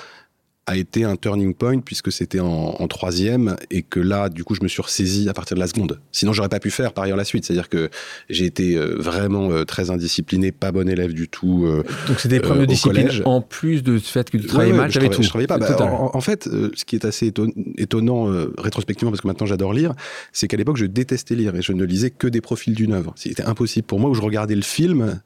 a 0.68 0.76
été 0.76 1.02
un 1.04 1.16
turning 1.16 1.54
point 1.54 1.78
puisque 1.80 2.12
c'était 2.12 2.40
en, 2.40 2.76
en 2.78 2.86
troisième 2.88 3.56
et 3.70 3.82
que 3.82 3.98
là, 4.00 4.28
du 4.28 4.44
coup, 4.44 4.54
je 4.54 4.62
me 4.62 4.68
suis 4.68 4.82
ressaisi 4.82 5.28
à 5.28 5.32
partir 5.32 5.54
de 5.56 5.60
la 5.60 5.66
seconde. 5.66 5.98
Sinon, 6.12 6.32
j'aurais 6.32 6.48
pas 6.50 6.60
pu 6.60 6.70
faire 6.70 6.92
par 6.92 7.04
ailleurs 7.04 7.16
la 7.16 7.24
suite. 7.24 7.44
C'est-à-dire 7.44 7.68
que 7.68 7.88
j'ai 8.28 8.44
été 8.44 8.76
euh, 8.76 8.94
vraiment 8.98 9.50
euh, 9.50 9.64
très 9.64 9.90
indiscipliné, 9.90 10.52
pas 10.52 10.70
bon 10.70 10.88
élève 10.88 11.12
du 11.14 11.26
tout. 11.28 11.64
euh, 11.66 11.82
Donc 12.06 12.20
c'était 12.20 12.36
des 12.36 12.40
problèmes 12.40 12.66
de 12.66 12.70
discipline 12.70 13.02
collège. 13.06 13.22
en 13.24 13.40
plus 13.40 13.82
de 13.82 13.98
ce 13.98 14.10
fait 14.10 14.30
que 14.30 14.36
tu 14.36 14.46
travaillais 14.46 14.72
Ouais, 14.72 14.78
mal, 14.78 14.90
travaillais- 14.90 15.10
tout. 15.10 15.22
Je 15.22 15.28
travaillais 15.28 15.46
pas. 15.48 15.58
Bah, 15.58 15.76
en, 15.82 16.10
en 16.14 16.20
fait, 16.20 16.44
ce 16.74 16.84
qui 16.84 16.94
est 16.96 17.04
assez 17.04 17.30
éton- 17.30 17.52
étonnant 17.78 18.30
euh, 18.30 18.52
rétrospectivement, 18.58 19.10
parce 19.10 19.22
que 19.22 19.26
maintenant 19.26 19.46
j'adore 19.46 19.72
lire, 19.72 19.94
c'est 20.32 20.48
qu'à 20.48 20.56
l'époque 20.58 20.76
je 20.76 20.84
détestais 20.86 21.34
lire 21.34 21.54
et 21.56 21.62
je 21.62 21.72
ne 21.72 21.84
lisais 21.84 22.10
que 22.10 22.26
des 22.28 22.40
profils 22.42 22.74
d'une 22.74 22.92
œuvre. 22.92 23.12
C'était 23.16 23.44
impossible 23.44 23.86
pour 23.86 24.00
moi 24.00 24.10
où 24.10 24.14
je 24.14 24.20
regardais 24.22 24.54
le 24.54 24.62
film 24.62 25.20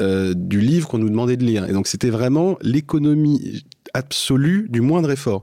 euh, 0.00 0.32
du 0.34 0.60
livre 0.60 0.86
qu'on 0.88 0.98
nous 0.98 1.10
demandait 1.10 1.36
de 1.36 1.44
lire. 1.44 1.68
Et 1.68 1.72
donc 1.72 1.86
c'était 1.88 2.10
vraiment 2.10 2.56
l'économie 2.62 3.64
absolue 3.98 4.66
du 4.70 4.80
moindre 4.80 5.10
effort. 5.10 5.42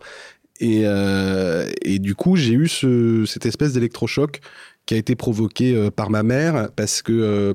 Et, 0.60 0.82
euh, 0.86 1.70
et 1.84 2.00
du 2.00 2.16
coup, 2.16 2.36
j'ai 2.38 2.54
eu 2.54 2.68
ce, 2.68 3.26
cette 3.28 3.46
espèce 3.46 3.74
d'électrochoc 3.74 4.40
qui 4.86 4.94
a 4.94 4.98
été 4.98 5.16
provoqué 5.16 5.76
euh, 5.76 5.92
par 5.92 6.10
ma 6.10 6.24
mère 6.24 6.70
parce 6.76 7.02
que 7.02 7.12
euh, 7.12 7.54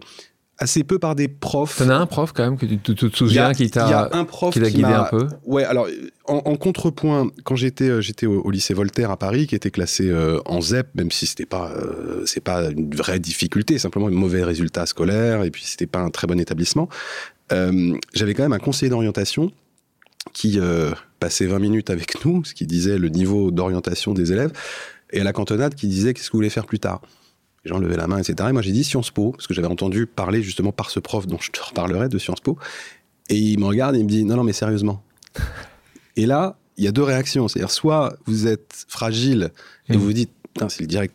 assez 0.59 0.85
peu 0.85 0.99
par 0.99 1.15
des 1.15 1.27
profs. 1.29 1.79
T'en 1.79 1.89
as 1.89 1.95
un 1.97 2.05
prof 2.05 2.33
quand 2.35 2.43
même 2.45 2.59
que 2.59 2.67
tu 2.67 2.79
tu- 2.79 2.95
tu 2.95 3.11
te 3.11 3.17
souviens 3.17 3.47
a- 3.49 3.55
qui 3.55 3.63
il 3.63 3.67
y 3.69 3.71
t'a 3.71 4.01
a 4.01 4.15
un 4.19 4.25
prof 4.27 4.53
qui 4.53 4.61
qui 4.61 4.73
guidé 4.73 4.93
un 4.93 5.05
peu? 5.05 5.27
Ouais, 5.47 5.65
alors 5.65 5.87
en, 6.27 6.43
en 6.45 6.57
contrepoint, 6.57 7.31
quand 7.45 7.57
j'étais 7.57 8.03
j'étais 8.03 8.27
au, 8.27 8.43
au 8.43 8.51
lycée 8.51 8.75
Voltaire 8.75 9.11
à 9.11 9.17
Paris, 9.17 9.47
qui 9.47 9.55
était 9.55 9.71
classé 9.71 10.11
euh, 10.11 10.39
en 10.45 10.61
ZEP, 10.61 10.89
même 10.95 11.11
si 11.11 11.25
c'était 11.25 11.47
pas 11.47 11.73
euh, 11.73 12.25
c'est 12.27 12.45
pas 12.45 12.69
une 12.71 12.95
vraie 12.95 13.19
difficulté, 13.21 13.79
simplement 13.79 14.09
un 14.09 14.11
mauvais 14.11 14.45
résultat 14.45 14.85
scolaire 14.85 15.45
et 15.45 15.51
puis 15.51 15.63
c'était 15.65 15.87
pas 15.87 16.01
un 16.01 16.11
très 16.11 16.27
bon 16.27 16.39
établissement. 16.39 16.91
euh, 17.53 17.97
J'avais 18.13 18.35
quand 18.35 18.43
même 18.43 18.53
un 18.53 18.59
conseiller 18.59 18.91
d'orientation 18.91 19.51
qui 20.33 20.59
euh, 20.61 20.93
passait 21.19 21.47
20 21.47 21.59
minutes 21.59 21.91
avec 21.91 22.25
nous, 22.25 22.45
ce 22.45 22.55
qui 22.55 22.67
disait 22.67 22.99
le 22.99 23.09
niveau 23.09 23.51
d'orientation 23.51 24.15
des 24.15 24.33
élèves, 24.33 24.53
et 25.13 25.21
à 25.21 25.25
la 25.25 25.33
cantonade 25.33 25.75
qui 25.75 25.89
disait 25.89 26.15
qu'est-ce 26.15 26.29
que 26.29 26.33
vous 26.33 26.39
voulez 26.39 26.51
faire 26.51 26.67
plus 26.67 26.79
tard. 26.79 27.01
Les 27.65 27.69
gens 27.71 27.79
levaient 27.79 27.97
la 27.97 28.07
main, 28.07 28.19
etc. 28.19 28.49
Et 28.49 28.53
moi 28.53 28.63
j'ai 28.63 28.73
dit 28.73 28.85
Sciences 28.85 29.11
Po, 29.11 29.33
parce 29.33 29.47
que 29.47 29.55
j'avais 29.55 29.69
entendu 29.69 30.07
parler 30.07 30.43
justement 30.43 30.73
par 30.73 30.91
ce 30.91 31.01
prof 31.01 31.27
dont 31.27 31.39
je 31.41 31.51
te 31.51 31.61
reparlerai 31.63 32.09
de 32.09 32.19
Sciences 32.19 32.41
Po. 32.41 32.59
Et 33.29 33.37
il 33.37 33.59
me 33.59 33.65
regarde 33.67 33.97
et 33.97 33.99
il 33.99 34.05
me 34.05 34.09
dit 34.11 34.25
non, 34.25 34.37
non, 34.37 34.45
mais 34.45 34.53
sérieusement. 34.53 35.03
et 36.17 36.27
là, 36.27 36.57
il 36.77 36.85
y 36.85 36.89
a 36.89 36.93
deux 36.93 37.03
réactions. 37.03 37.49
C'est-à-dire, 37.49 37.71
soit 37.71 38.17
vous 38.27 38.47
êtes 38.47 38.87
fragile 38.89 39.51
et 39.89 39.95
Mm. 39.95 39.97
vous 39.99 40.05
vous 40.05 40.13
dites 40.13 40.31
si 40.69 40.83
le 40.83 40.89
direct, 40.89 41.15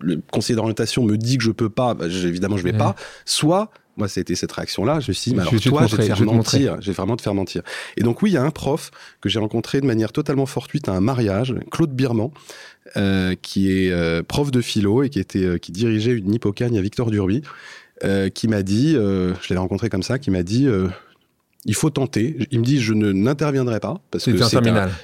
le 0.00 0.20
conseiller 0.32 0.56
d'orientation 0.56 1.04
me 1.04 1.16
dit 1.16 1.38
que 1.38 1.44
je 1.44 1.52
peux 1.52 1.70
pas, 1.70 1.94
bah, 1.94 2.06
évidemment 2.06 2.56
je 2.56 2.64
vais 2.64 2.72
pas. 2.72 2.96
Soit 3.24 3.70
moi, 4.00 4.08
c'était 4.08 4.34
cette 4.34 4.50
réaction-là. 4.50 4.98
Je 5.00 5.10
me 5.10 5.12
suis 5.12 5.30
dit, 5.30 5.36
mais 5.36 5.42
alors 5.42 5.52
toi, 5.60 5.86
je 5.86 5.96
vais 5.96 6.08
te 6.08 6.14
faire 6.14 6.24
mentir. 6.24 6.76
Je 6.80 6.86
vais 6.86 6.92
vraiment 6.92 7.16
te 7.16 7.22
faire 7.22 7.34
mentir. 7.34 7.62
Et 7.96 8.02
donc, 8.02 8.22
oui, 8.22 8.30
il 8.30 8.32
y 8.32 8.36
a 8.38 8.42
un 8.42 8.50
prof 8.50 8.90
que 9.20 9.28
j'ai 9.28 9.38
rencontré 9.38 9.80
de 9.80 9.86
manière 9.86 10.10
totalement 10.10 10.46
fortuite 10.46 10.88
à 10.88 10.92
un 10.92 11.00
mariage, 11.00 11.54
Claude 11.70 11.92
Birman, 11.92 12.30
euh, 12.96 13.34
qui 13.40 13.70
est 13.70 13.92
euh, 13.92 14.22
prof 14.22 14.50
de 14.50 14.62
philo 14.62 15.02
et 15.02 15.10
qui, 15.10 15.20
était, 15.20 15.44
euh, 15.44 15.58
qui 15.58 15.70
dirigeait 15.70 16.12
une 16.12 16.32
hippocagne 16.32 16.78
à 16.78 16.80
Victor 16.80 17.10
Durby, 17.10 17.42
qui 18.34 18.48
m'a 18.48 18.62
dit, 18.62 18.94
je 18.94 19.34
l'avais 19.50 19.60
rencontré 19.60 19.90
comme 19.90 20.02
ça, 20.02 20.18
qui 20.18 20.30
m'a 20.30 20.42
dit, 20.42 20.66
il 21.66 21.74
faut 21.74 21.90
tenter. 21.90 22.38
Il 22.50 22.60
me 22.60 22.64
dit, 22.64 22.80
je 22.80 22.94
ne 22.94 23.12
n'interviendrai 23.12 23.78
pas 23.78 24.00
parce 24.10 24.24
que. 24.24 24.30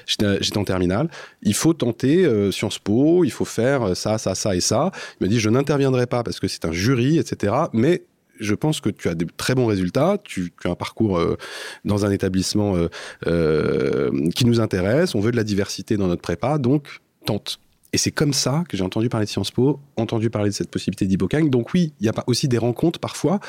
J'étais 0.07 0.57
en 0.57 0.63
terminale. 0.63 1.09
Il 1.43 1.53
faut 1.53 1.73
tenter 1.73 2.27
Sciences 2.51 2.79
Po. 2.79 3.23
Il 3.23 3.29
faut 3.29 3.45
faire 3.45 3.95
ça, 3.95 4.17
ça, 4.17 4.33
ça 4.33 4.55
et 4.55 4.61
ça. 4.61 4.91
Il 5.21 5.25
m'a 5.25 5.29
dit, 5.29 5.39
je 5.39 5.51
n'interviendrai 5.51 6.07
pas 6.07 6.23
parce 6.23 6.39
que 6.39 6.47
c'est 6.47 6.65
un 6.65 6.71
jury, 6.71 7.19
etc. 7.19 7.53
Mais 7.71 8.01
je 8.39 8.55
pense 8.55 8.81
que 8.81 8.89
tu 8.89 9.07
as 9.09 9.15
des 9.15 9.25
très 9.37 9.55
bons 9.55 9.65
résultats, 9.65 10.17
tu, 10.23 10.53
as 10.63 10.69
un 10.69 10.75
parcours 10.75 11.17
euh, 11.17 11.37
dans 11.85 12.05
un 12.05 12.11
établissement 12.11 12.75
euh, 12.75 12.87
euh, 13.27 14.29
qui 14.35 14.45
nous 14.45 14.59
intéresse, 14.59 15.15
on 15.15 15.19
veut 15.19 15.31
de 15.31 15.37
la 15.37 15.43
diversité 15.43 15.97
dans 15.97 16.07
notre 16.07 16.21
prépa, 16.21 16.57
donc 16.57 17.01
tente. 17.25 17.59
Et 17.93 17.97
c'est 17.97 18.11
comme 18.11 18.33
ça 18.33 18.63
que 18.67 18.75
j'ai 18.75 18.83
entendu 18.83 19.09
parler 19.09 19.25
de 19.25 19.31
Sciences 19.31 19.51
Po, 19.51 19.79
entendu 19.95 20.29
parler 20.29 20.49
de 20.49 20.53
cette 20.53 20.69
possibilité 20.69 21.05
d'Hippocane. 21.05 21.49
Donc 21.49 21.73
oui, 21.73 21.93
il 21.99 22.05
y 22.05 22.09
a 22.09 22.13
aussi 22.27 22.47
des 22.47 22.57
rencontres 22.57 22.99
parfois, 22.99 23.39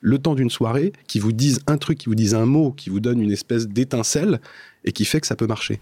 le 0.00 0.18
temps 0.18 0.34
d'une 0.34 0.50
soirée, 0.50 0.92
qui 1.08 1.18
vous 1.18 1.32
disent 1.32 1.60
un 1.66 1.78
truc, 1.78 1.98
qui 1.98 2.06
vous 2.06 2.14
disent 2.14 2.34
un 2.34 2.46
mot, 2.46 2.70
qui 2.70 2.90
vous 2.90 3.00
donne 3.00 3.20
une 3.20 3.32
espèce 3.32 3.66
d'étincelle 3.66 4.40
et 4.84 4.92
qui 4.92 5.04
fait 5.04 5.20
que 5.20 5.26
ça 5.26 5.34
peut 5.34 5.48
marcher. 5.48 5.80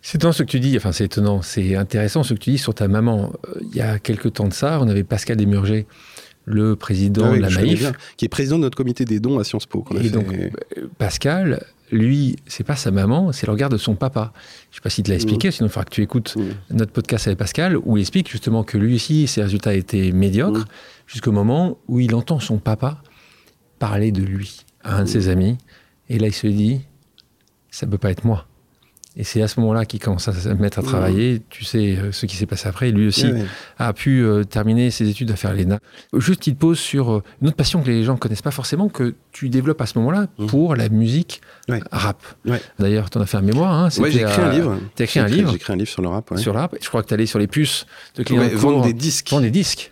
C'est 0.00 0.18
étonnant 0.18 0.32
ce 0.32 0.44
que 0.44 0.48
tu 0.48 0.60
dis, 0.60 0.76
enfin 0.76 0.92
c'est 0.92 1.04
étonnant, 1.04 1.42
c'est 1.42 1.74
intéressant 1.74 2.22
ce 2.22 2.32
que 2.32 2.38
tu 2.38 2.50
dis 2.50 2.58
sur 2.58 2.74
ta 2.74 2.86
maman. 2.88 3.32
Il 3.60 3.76
y 3.76 3.80
a 3.80 3.98
quelques 3.98 4.34
temps 4.34 4.48
de 4.48 4.52
ça, 4.52 4.78
on 4.80 4.88
avait 4.88 5.04
Pascal 5.04 5.36
Desmurger 5.36 5.86
le 6.46 6.76
président 6.76 7.32
de 7.32 7.38
la 7.38 7.50
Maïf. 7.50 7.92
qui 8.16 8.24
est 8.24 8.28
président 8.28 8.56
de 8.56 8.62
notre 8.62 8.76
comité 8.76 9.04
des 9.04 9.20
dons 9.20 9.38
à 9.38 9.44
Sciences 9.44 9.66
Po. 9.66 9.84
Et 10.02 10.08
donc, 10.08 10.26
Pascal, 10.96 11.62
lui, 11.92 12.36
c'est 12.46 12.64
pas 12.64 12.76
sa 12.76 12.90
maman, 12.90 13.32
c'est 13.32 13.46
le 13.46 13.52
regard 13.52 13.68
de 13.68 13.76
son 13.76 13.94
papa. 13.94 14.32
Je 14.70 14.76
sais 14.76 14.80
pas 14.80 14.90
s'il 14.90 15.04
te 15.04 15.10
l'a 15.10 15.16
expliqué, 15.16 15.48
mmh. 15.48 15.52
sinon 15.52 15.68
il 15.68 15.70
faudra 15.70 15.84
que 15.84 15.90
tu 15.90 16.02
écoutes 16.02 16.36
mmh. 16.36 16.76
notre 16.76 16.92
podcast 16.92 17.26
avec 17.26 17.38
Pascal, 17.38 17.76
où 17.76 17.96
il 17.96 18.00
explique 18.00 18.30
justement 18.30 18.64
que 18.64 18.78
lui 18.78 18.94
aussi, 18.94 19.26
ses 19.26 19.42
résultats 19.42 19.74
étaient 19.74 20.12
médiocres, 20.12 20.62
mmh. 20.62 20.66
jusqu'au 21.06 21.32
moment 21.32 21.78
où 21.88 22.00
il 22.00 22.14
entend 22.14 22.40
son 22.40 22.58
papa 22.58 23.02
parler 23.78 24.12
de 24.12 24.22
lui 24.22 24.64
à 24.82 24.96
un 24.96 25.04
de 25.04 25.08
ses 25.08 25.28
amis. 25.28 25.58
Et 26.08 26.18
là, 26.18 26.28
il 26.28 26.34
se 26.34 26.46
dit, 26.46 26.80
ça 27.70 27.86
peut 27.86 27.98
pas 27.98 28.10
être 28.10 28.24
moi. 28.24 28.46
Et 29.18 29.24
c'est 29.24 29.40
à 29.40 29.48
ce 29.48 29.58
moment-là 29.60 29.86
qu'il 29.86 29.98
commence 29.98 30.28
à 30.28 30.32
se 30.34 30.48
mettre 30.50 30.78
à 30.78 30.82
travailler. 30.82 31.40
Tu 31.48 31.64
sais 31.64 31.96
euh, 31.96 32.12
ce 32.12 32.26
qui 32.26 32.36
s'est 32.36 32.44
passé 32.44 32.68
après. 32.68 32.90
Lui 32.90 33.06
aussi 33.06 33.26
a 33.78 33.92
pu 33.94 34.22
euh, 34.22 34.44
terminer 34.44 34.90
ses 34.90 35.08
études 35.08 35.30
à 35.30 35.36
faire 35.36 35.54
l'ENA. 35.54 35.78
Juste, 36.14 36.46
il 36.46 36.54
pose 36.54 36.78
sur 36.78 37.10
euh, 37.10 37.22
une 37.40 37.48
autre 37.48 37.56
passion 37.56 37.82
que 37.82 37.88
les 37.88 38.04
gens 38.04 38.14
ne 38.14 38.18
connaissent 38.18 38.42
pas 38.42 38.50
forcément, 38.50 38.88
que 38.88 39.14
tu 39.32 39.48
développes 39.48 39.80
à 39.80 39.86
ce 39.86 39.98
moment-là 39.98 40.26
mmh. 40.38 40.46
pour 40.46 40.76
la 40.76 40.90
musique 40.90 41.40
rap. 41.90 42.22
D'ailleurs, 42.78 43.08
tu 43.08 43.16
en 43.16 43.22
as 43.22 43.26
fait 43.26 43.38
un 43.38 43.42
mémoire. 43.42 43.72
Hein, 43.72 43.88
j'ai 43.90 44.20
écrit 44.20 44.42
un 44.42 44.50
livre. 44.50 44.78
Tu 44.94 45.02
écrit 45.02 45.20
un 45.20 45.28
livre 45.28 45.50
J'ai 45.50 45.56
écrit 45.56 45.72
un 45.72 45.76
livre 45.76 45.88
sur 45.88 46.02
le 46.02 46.08
rap. 46.08 46.36
Sur 46.36 46.52
le 46.52 46.58
rap. 46.58 46.76
Je 46.78 46.88
crois 46.88 47.02
que 47.02 47.08
tu 47.08 47.14
allé 47.14 47.24
sur 47.24 47.38
les 47.38 47.46
puces 47.46 47.86
de 48.16 48.22
clients. 48.22 48.46
vendre 48.52 48.84
des 48.84 48.92
disques. 48.92 49.30
Vendre 49.30 49.44
des 49.44 49.50
disques. 49.50 49.90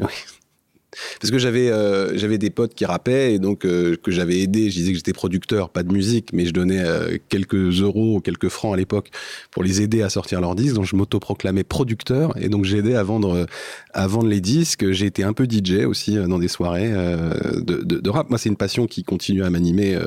Parce 1.20 1.30
que 1.30 1.38
j'avais 1.38 1.70
euh, 1.70 2.16
j'avais 2.16 2.38
des 2.38 2.50
potes 2.50 2.74
qui 2.74 2.84
rappaient 2.84 3.34
et 3.34 3.38
donc 3.38 3.64
euh, 3.64 3.96
que 4.02 4.10
j'avais 4.10 4.40
aidé. 4.40 4.70
Je 4.70 4.76
disais 4.76 4.92
que 4.92 4.96
j'étais 4.96 5.12
producteur, 5.12 5.70
pas 5.70 5.82
de 5.82 5.92
musique, 5.92 6.32
mais 6.32 6.46
je 6.46 6.52
donnais 6.52 6.80
euh, 6.80 7.18
quelques 7.28 7.80
euros, 7.80 8.20
quelques 8.20 8.48
francs 8.48 8.74
à 8.74 8.76
l'époque 8.76 9.10
pour 9.50 9.62
les 9.62 9.82
aider 9.82 10.02
à 10.02 10.10
sortir 10.10 10.40
leurs 10.40 10.54
disques. 10.54 10.74
Donc 10.74 10.86
je 10.86 10.96
m'autoproclamais 10.96 11.64
producteur 11.64 12.36
et 12.36 12.48
donc 12.48 12.64
j'ai 12.64 12.78
aidé 12.78 12.94
à 12.94 13.02
vendre 13.02 13.46
à 13.92 14.06
vendre 14.06 14.28
les 14.28 14.40
disques. 14.40 14.90
J'ai 14.92 15.06
été 15.06 15.24
un 15.24 15.32
peu 15.32 15.44
DJ 15.44 15.84
aussi 15.86 16.16
dans 16.16 16.38
des 16.38 16.48
soirées 16.48 16.90
de, 16.90 17.82
de, 17.82 18.00
de, 18.00 18.10
rap. 18.10 18.30
Moi, 18.30 18.38
c'est 18.38 18.48
une 18.48 18.56
passion 18.56 18.86
qui 18.86 19.04
continue 19.04 19.44
à 19.44 19.50
m'animer 19.50 19.98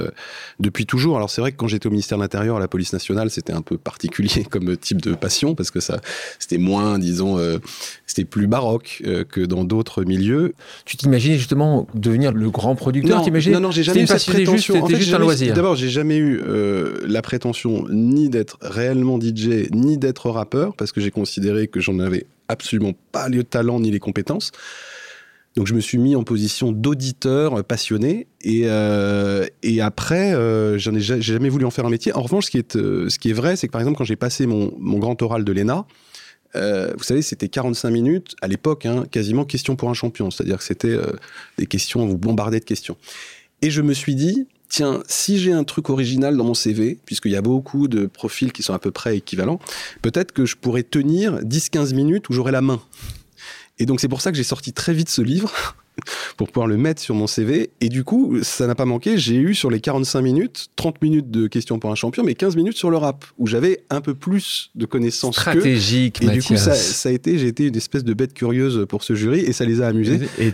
depuis 0.60 0.86
toujours. 0.86 1.17
Alors 1.17 1.29
c'est 1.29 1.41
vrai 1.41 1.51
que 1.51 1.58
quand 1.58 1.67
j'étais 1.67 1.88
au 1.88 1.91
ministère 1.91 2.17
de 2.17 2.24
l'Intérieur, 2.24 2.58
à 2.58 2.60
la 2.60 2.67
police 2.67 2.94
nationale, 2.94 3.29
c'était 3.29 3.53
un 3.53 3.62
peu 3.62 3.77
particulier 3.77 4.44
comme 4.50 4.75
type 4.77 5.01
de 5.01 5.13
passion 5.13 5.56
parce 5.56 5.72
que 5.72 5.79
ça 5.79 6.00
c'était 6.39 6.58
moins, 6.58 7.00
disons, 7.00 7.39
c'était 8.06 8.25
plus 8.25 8.48
baroque 8.48 9.03
que 9.29 9.41
dans 9.41 9.63
d'autres 9.63 10.03
milieux. 10.03 10.53
Tu 10.86 10.98
t'imaginais 10.98 11.38
justement 11.38 11.88
devenir 11.93 12.31
le 12.31 12.50
grand 12.50 12.75
producteur 12.75 13.19
Non, 13.19 13.51
non, 13.51 13.60
non 13.60 13.72
j'ai 13.72 13.84
jamais 13.84 14.03
eu 14.03 14.07
cette 14.07 14.25
prétention. 14.25 14.84
En 14.84 14.88
fait, 14.88 14.96
juste 14.96 15.13
un 15.13 15.19
loisir. 15.19 15.53
D'abord, 15.53 15.75
j'ai 15.75 15.89
jamais 15.89 16.17
eu 16.17 16.41
euh, 16.41 17.00
la 17.07 17.22
prétention 17.22 17.86
ni 17.89 18.29
d'être 18.29 18.57
réellement 18.62 19.19
DJ, 19.19 19.69
ni 19.72 19.98
d'être 19.98 20.29
rappeur, 20.29 20.75
parce 20.75 20.91
que 20.91 21.01
j'ai 21.01 21.12
considéré 21.12 21.67
que 21.67 21.79
j'en 21.79 22.00
avais 22.00 22.25
absolument 22.48 22.93
pas 23.12 23.29
le 23.29 23.43
talent 23.43 23.79
ni 23.79 23.91
les 23.91 24.00
compétences. 24.00 24.51
Donc 25.55 25.65
je 25.65 25.74
me 25.74 25.79
suis 25.79 25.98
mis 25.98 26.15
en 26.15 26.24
position 26.24 26.72
d'auditeur 26.72 27.63
passionné 27.65 28.27
et, 28.41 28.65
euh, 28.65 29.48
et 29.63 29.81
après 29.81 30.36
euh, 30.36 30.77
j'en 30.77 30.93
ai, 30.93 31.00
jamais 31.00 31.50
voulu 31.50 31.65
en 31.65 31.72
faire 31.72 31.86
un 31.88 31.89
métier. 31.89 32.15
En 32.15 32.22
revanche, 32.22 32.46
ce 32.46 32.51
qui 32.51 32.60
est, 32.60 32.74
ce 32.74 33.17
qui 33.17 33.31
est 33.31 33.34
vrai, 33.34 33.55
c'est 33.55 33.65
que 33.65 33.72
par 33.72 33.81
exemple 33.81 33.98
quand 33.98 34.03
j'ai 34.03 34.15
passé 34.15 34.46
mon, 34.46 34.72
mon 34.77 35.00
grand 35.00 35.19
oral 35.24 35.43
de 35.43 35.51
l'ENA, 35.51 35.88
euh, 36.56 36.94
vous 36.98 37.04
savez, 37.04 37.22
c'était 37.22 37.50
45 37.50 37.89
minutes 37.89 38.36
à 38.42 38.48
l'époque, 38.48 38.86
hein, 38.86 39.06
quasiment 39.12 39.46
question 39.46 39.75
pour 39.75 39.89
un 39.89 39.94
champion. 39.94 40.32
C'est-à-dire 40.32 40.58
que 40.58 40.63
c'était 40.63 40.88
euh, 40.89 41.13
des 41.58 41.66
questions, 41.66 42.01
on 42.01 42.08
vous 42.08 42.18
bombardait 42.18 42.60
de 42.60 42.66
questions. 42.66 42.98
Et 43.62 43.70
je 43.70 43.82
me 43.82 43.94
suis 43.94 44.16
dit, 44.16 44.48
tiens, 44.70 45.04
si 45.08 45.39
j'ai 45.39 45.51
un 45.51 45.63
truc 45.63 45.89
original 45.89 46.38
dans 46.38 46.44
mon 46.44 46.54
CV, 46.54 46.98
puisqu'il 47.06 47.32
y 47.32 47.36
a 47.36 47.42
beaucoup 47.42 47.88
de 47.88 48.06
profils 48.06 48.51
qui 48.51 48.63
sont 48.63 48.74
à 48.74 48.80
peu 48.80 48.92
près 48.92 49.18
équivalents, 49.18 49.60
peut-être 50.01 50.32
que 50.32 50.46
je 50.46 50.56
pourrais 50.56 50.84
tenir 50.84 51.39
10-15 51.42 51.94
minutes 51.94 52.30
où 52.30 52.34
j'aurai 52.34 52.51
la 52.51 52.62
main. 52.62 52.82
Et 53.80 53.86
donc 53.86 54.00
c'est 54.00 54.08
pour 54.08 54.22
ça 54.22 54.32
que 54.32 54.38
j'ai 54.38 54.44
sorti 54.44 54.74
très 54.74 54.94
vite 54.94 55.10
ce 55.10 55.22
livre 55.22 55.75
pour 56.38 56.48
pouvoir 56.48 56.68
le 56.68 56.77
mettre 56.77 57.01
sur 57.01 57.16
mon 57.16 57.27
CV. 57.27 57.72
Et 57.82 57.89
du 57.89 58.04
coup, 58.04 58.38
ça 58.42 58.68
n'a 58.68 58.75
pas 58.75 58.86
manqué. 58.86 59.18
J'ai 59.18 59.36
eu 59.36 59.56
sur 59.56 59.70
les 59.70 59.80
45 59.80 60.22
minutes, 60.22 60.68
30 60.75 61.01
minutes 61.01 61.32
de 61.32 61.48
questions 61.48 61.80
pour 61.80 61.92
un 61.92 61.96
champion, 61.96 62.24
mais 62.24 62.36
15 62.36 62.56
minutes 62.56 62.77
sur 62.77 62.89
le 62.89 62.98
rap, 62.98 63.25
où 63.38 63.48
j'avais 63.48 63.84
un 63.89 64.01
peu 64.01 64.13
plus 64.13 64.72
de 64.75 64.86
connaissances. 64.86 65.36
Stratégique, 65.36 66.22
Et 66.22 66.27
du 66.27 66.42
coup, 66.42 66.56
ça, 66.58 67.10
a 67.10 67.12
été, 67.12 67.38
j'ai 67.38 67.48
été 67.48 67.68
une 67.68 67.75
espèce 67.75 68.04
de 68.04 68.13
bête 68.13 68.34
curieuse 68.34 68.86
pour 68.88 69.04
ce 69.04 69.16
jury, 69.16 69.39
et 69.39 69.54
ça 69.54 69.66
les 69.66 69.82
a 69.82 69.88
amusés. 69.88 70.20
Et, 70.39 70.54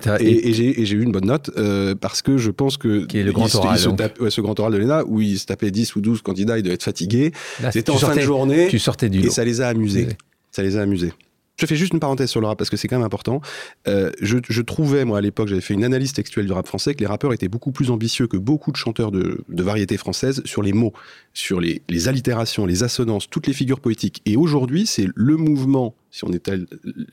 et, 0.50 0.54
j'ai 0.54 0.96
eu 0.96 1.04
une 1.04 1.12
bonne 1.12 1.26
note, 1.26 1.52
euh, 1.58 1.96
parce 1.96 2.22
que 2.22 2.38
je 2.38 2.52
pense 2.52 2.78
que. 2.78 3.06
Qui 3.06 3.20
est 3.20 3.24
le 3.24 3.32
grand 3.32 3.54
oral. 3.56 3.80
ce 3.80 4.42
grand 4.42 4.60
oral 4.60 4.74
de 4.74 4.78
l'ENA, 4.78 5.04
où 5.06 5.22
il 5.22 5.40
se 5.40 5.46
tapait 5.46 5.72
10 5.72 5.96
ou 5.96 6.02
12 6.02 6.22
candidats, 6.22 6.58
il 6.58 6.64
devait 6.64 6.76
être 6.76 6.84
fatigué. 6.84 7.32
C'était 7.72 7.92
en 7.92 7.98
fin 7.98 8.16
de 8.16 8.22
journée. 8.22 8.68
Tu 8.70 8.80
sortais 8.80 9.10
du 9.10 9.26
Et 9.26 9.30
ça 9.30 9.44
les 9.44 9.62
a 9.62 9.68
amusés. 9.68 10.08
Ça 10.52 10.62
les 10.62 10.78
a 10.78 10.82
amusés. 10.82 11.14
Je 11.58 11.66
fais 11.68 11.76
juste 11.76 11.94
une 11.94 12.00
parenthèse 12.00 12.30
sur 12.30 12.42
le 12.42 12.48
rap 12.48 12.58
parce 12.58 12.70
que 12.70 12.78
c'est 12.78 12.88
quand 12.88 12.98
même 12.98 13.06
important. 13.06 13.40
Euh, 13.88 14.12
je, 14.22 14.62
trouvais, 14.62 15.06
moi, 15.06 15.20
à 15.20 15.22
l'époque, 15.22 15.48
j'avais 15.48 15.62
fait 15.62 15.76
une 15.76 15.84
analyse 15.84 16.12
textuelle 16.14 16.48
du 16.48 16.52
rap 16.52 16.66
français, 16.66 16.96
que 16.96 17.00
les 17.00 17.06
rappeurs 17.06 17.32
étaient 17.32 17.48
beaucoup 17.48 17.72
plus 17.72 17.92
ambitieux 17.92 18.28
que 18.28 18.38
beaucoup 18.38 18.72
de 18.72 18.78
chanteurs 18.78 19.12
de, 19.12 19.44
variété 19.50 19.98
française 19.98 20.42
sur 20.46 20.64
les 20.64 20.74
mots, 20.74 20.94
sur 21.34 21.62
les, 21.62 21.84
les, 21.90 22.08
allitérations, 22.08 22.66
les 22.66 22.84
assonances, 22.84 23.30
toutes 23.30 23.48
les 23.48 23.54
figures 23.54 23.80
poétiques. 23.80 24.22
Et 24.26 24.36
aujourd'hui, 24.36 24.88
c'est 24.88 25.08
le 25.14 25.38
mouvement, 25.38 25.96
si 26.10 26.24
on 26.26 26.32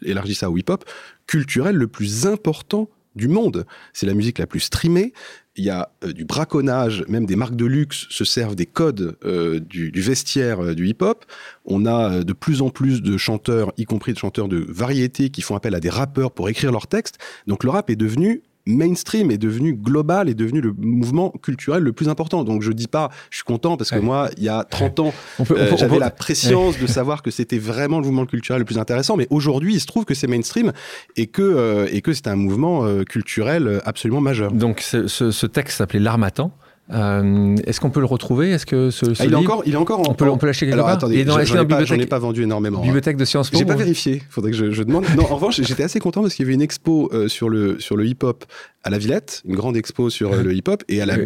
élargit 0.02 0.34
ça 0.34 0.50
au 0.50 0.56
hip-hop, 0.56 0.84
culturel 1.26 1.76
le 1.76 1.86
plus 1.86 2.26
important 2.26 2.88
du 3.14 3.28
monde. 3.28 3.66
C'est 3.92 4.06
la 4.06 4.14
musique 4.14 4.38
la 4.38 4.46
plus 4.46 4.60
streamée. 4.60 5.12
Il 5.56 5.64
y 5.64 5.70
a 5.70 5.90
euh, 6.04 6.12
du 6.12 6.24
braconnage, 6.24 7.04
même 7.08 7.26
des 7.26 7.36
marques 7.36 7.56
de 7.56 7.66
luxe 7.66 8.06
se 8.08 8.24
servent 8.24 8.54
des 8.54 8.66
codes 8.66 9.16
euh, 9.24 9.58
du, 9.60 9.90
vestiaire 10.00 10.62
euh, 10.62 10.74
du 10.74 10.88
hip-hop. 10.88 11.24
On 11.64 11.86
a 11.86 12.22
de 12.22 12.32
plus 12.32 12.62
en 12.62 12.70
plus 12.70 13.02
de 13.02 13.16
chanteurs, 13.16 13.72
y 13.76 13.84
compris 13.84 14.12
de 14.12 14.18
chanteurs 14.18 14.48
de 14.48 14.64
variété, 14.68 15.30
qui 15.30 15.42
font 15.42 15.56
appel 15.56 15.74
à 15.74 15.80
des 15.80 15.90
rappeurs 15.90 16.30
pour 16.30 16.48
écrire 16.48 16.72
leurs 16.72 16.86
textes. 16.86 17.18
Donc 17.46 17.64
le 17.64 17.70
rap 17.70 17.90
est 17.90 17.96
devenu 17.96 18.42
mainstream 18.70 19.30
est 19.30 19.38
devenu 19.38 19.74
global, 19.74 20.28
est 20.28 20.34
devenu 20.34 20.60
le 20.60 20.74
mouvement 20.78 21.30
culturel 21.42 21.82
le 21.82 21.92
plus 21.92 22.08
important. 22.08 22.44
Donc 22.44 22.62
je 22.62 22.72
dis 22.72 22.86
pas, 22.86 23.10
je 23.30 23.36
suis 23.36 23.44
content 23.44 23.76
parce 23.76 23.90
que 23.90 23.98
moi, 23.98 24.30
il 24.36 24.44
y 24.44 24.48
a 24.48 24.64
30 24.64 25.00
ans, 25.00 25.14
euh, 25.50 25.76
j'avais 25.76 25.98
la 25.98 26.10
préscience 26.10 26.78
de 26.78 26.86
savoir 26.86 27.22
que 27.22 27.30
c'était 27.30 27.58
vraiment 27.58 27.98
le 27.98 28.06
mouvement 28.06 28.26
culturel 28.26 28.60
le 28.60 28.64
plus 28.64 28.78
intéressant. 28.78 29.16
Mais 29.16 29.26
aujourd'hui, 29.30 29.74
il 29.74 29.80
se 29.80 29.86
trouve 29.86 30.04
que 30.04 30.14
c'est 30.14 30.26
mainstream 30.26 30.72
et 31.16 31.26
que, 31.26 31.42
euh, 31.42 31.88
et 31.92 32.00
que 32.00 32.12
c'est 32.12 32.28
un 32.28 32.36
mouvement 32.36 32.84
euh, 32.84 33.04
culturel 33.04 33.80
absolument 33.84 34.20
majeur. 34.20 34.52
Donc 34.52 34.80
ce, 34.80 35.06
ce 35.08 35.46
texte 35.46 35.78
s'appelait 35.78 36.00
L'Armatan. 36.00 36.52
Euh, 36.92 37.56
est-ce 37.66 37.80
qu'on 37.80 37.90
peut 37.90 38.00
le 38.00 38.06
retrouver? 38.06 38.50
Est-ce 38.50 38.66
que 38.66 38.90
ce, 38.90 39.14
ce 39.14 39.22
ah, 39.22 39.26
il, 39.26 39.32
est 39.32 39.36
encore, 39.36 39.62
il 39.64 39.74
est 39.74 39.76
encore 39.76 40.08
on 40.08 40.14
peut, 40.14 40.28
on 40.28 40.38
peut 40.38 40.46
l'acheter 40.46 40.66
quelque 40.66 40.74
Alors, 40.74 40.86
part? 40.86 40.96
attendez, 40.96 41.24
j'en 41.24 41.96
ai, 41.96 42.06
pas 42.06 42.18
vendu 42.18 42.42
énormément. 42.42 42.80
Bibliothèque 42.82 43.16
de 43.16 43.24
Sciences 43.24 43.50
Po 43.50 43.58
J'ai 43.58 43.64
pas 43.64 43.76
vérifié. 43.76 44.22
Faudrait 44.28 44.50
que 44.50 44.56
je, 44.56 44.70
je 44.70 44.82
demande. 44.82 45.04
non, 45.16 45.24
en 45.24 45.36
revanche, 45.36 45.60
j'étais 45.62 45.84
assez 45.84 46.00
content 46.00 46.22
parce 46.22 46.34
qu'il 46.34 46.44
y 46.44 46.46
avait 46.46 46.54
une 46.54 46.62
expo 46.62 47.10
euh, 47.12 47.28
sur 47.28 47.48
le 47.48 47.78
sur 47.78 47.96
le 47.96 48.06
hip-hop 48.06 48.44
à 48.82 48.90
la 48.90 48.98
Villette, 48.98 49.42
une 49.46 49.56
grande 49.56 49.76
expo 49.76 50.10
sur 50.10 50.32
euh, 50.32 50.42
le 50.42 50.54
hip-hop, 50.54 50.82
et 50.88 51.00
à 51.00 51.06
la 51.06 51.16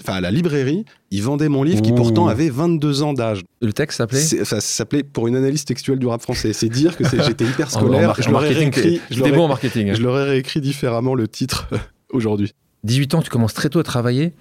enfin 0.00 0.14
à 0.14 0.20
la 0.20 0.30
librairie, 0.30 0.84
ils 1.10 1.22
vendaient 1.22 1.48
mon 1.48 1.62
livre 1.62 1.82
qui 1.82 1.92
pourtant 1.92 2.28
avait 2.28 2.50
22 2.50 3.02
ans 3.02 3.12
d'âge. 3.12 3.42
Le 3.60 3.72
texte 3.72 3.98
s'appelait 3.98 4.20
Ça 4.20 4.60
s'appelait 4.60 5.02
pour 5.02 5.26
une 5.26 5.36
analyse 5.36 5.64
textuelle 5.64 5.98
du 5.98 6.06
rap 6.06 6.22
français. 6.22 6.52
C'est 6.52 6.68
dire 6.68 6.96
que 6.96 7.04
j'étais 7.24 7.44
hyper 7.44 7.70
scolaire. 7.70 8.14
je 8.18 8.30
l'aurais 8.30 8.50
réécrit. 8.50 9.00
J'étais 9.10 9.32
bon 9.32 9.44
en 9.44 9.48
marketing. 9.48 9.94
Je 9.94 10.02
l'aurais 10.02 10.24
réécrit 10.24 10.60
différemment 10.60 11.14
le 11.14 11.26
titre 11.26 11.68
aujourd'hui. 12.12 12.52
18 12.84 13.14
ans, 13.14 13.22
tu 13.22 13.30
commences 13.30 13.54
très 13.54 13.68
tôt 13.68 13.80
à 13.80 13.82
travailler 13.82 14.32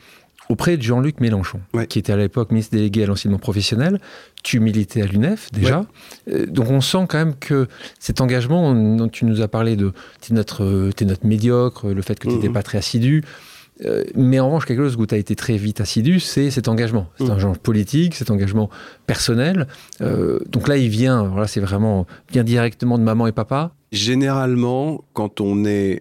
auprès 0.50 0.78
de 0.78 0.82
Jean-Luc 0.82 1.20
Mélenchon, 1.20 1.60
qui 1.90 2.00
était 2.00 2.14
à 2.14 2.18
l'époque 2.18 2.52
ministre 2.52 2.76
délégué 2.76 3.04
à 3.04 3.08
l'enseignement 3.08 3.40
professionnel. 3.40 4.00
Tu 4.44 4.60
militais 4.60 5.02
à 5.02 5.06
l'UNEF 5.06 5.52
déjà. 5.52 5.86
Euh, 6.30 6.46
donc 6.46 6.70
on 6.70 6.82
sent 6.82 7.06
quand 7.10 7.18
même 7.18 7.36
que 7.36 7.68
cet 8.00 8.22
engagement 8.22 8.74
dont 8.74 9.10
tu 9.10 9.26
nous 9.26 9.42
as 9.42 9.48
parlé 9.48 9.76
de 9.76 9.92
t'es 10.22 10.34
notre, 10.34 10.90
es 11.00 11.06
notre 11.06 11.26
médiocre, 11.26 11.90
le 11.90 12.02
fait 12.02 12.18
que 12.20 12.28
tu 12.28 12.36
n'étais 12.36 12.48
mhm. 12.48 12.54
pas 12.54 12.64
très 12.64 12.78
assidu. 12.78 13.24
Euh, 13.86 14.04
mais 14.16 14.40
en 14.40 14.48
revanche, 14.48 14.66
quelque 14.66 14.82
chose 14.82 14.96
où 14.96 15.06
tu 15.06 15.14
as 15.14 15.20
été 15.20 15.36
très 15.36 15.56
vite 15.56 15.82
assidu, 15.82 16.20
c'est 16.20 16.50
cet 16.50 16.68
engagement. 16.68 17.08
C'est 17.18 17.26
un 17.26 17.28
mhm. 17.28 17.32
engagement 17.34 17.56
politique, 17.56 18.16
cet 18.16 18.32
engagement 18.32 18.70
personnel. 19.06 19.68
Euh, 20.02 20.40
donc 20.48 20.68
là, 20.68 20.78
il 20.78 20.90
vient, 20.90 21.24
voilà, 21.24 21.48
c'est 21.48 21.60
vraiment 21.60 22.08
bien 22.32 22.44
directement 22.44 22.98
de 22.98 23.04
maman 23.04 23.28
et 23.28 23.32
papa. 23.32 23.74
Généralement, 23.92 25.04
quand 25.14 25.42
on 25.42 25.64
est 25.64 26.00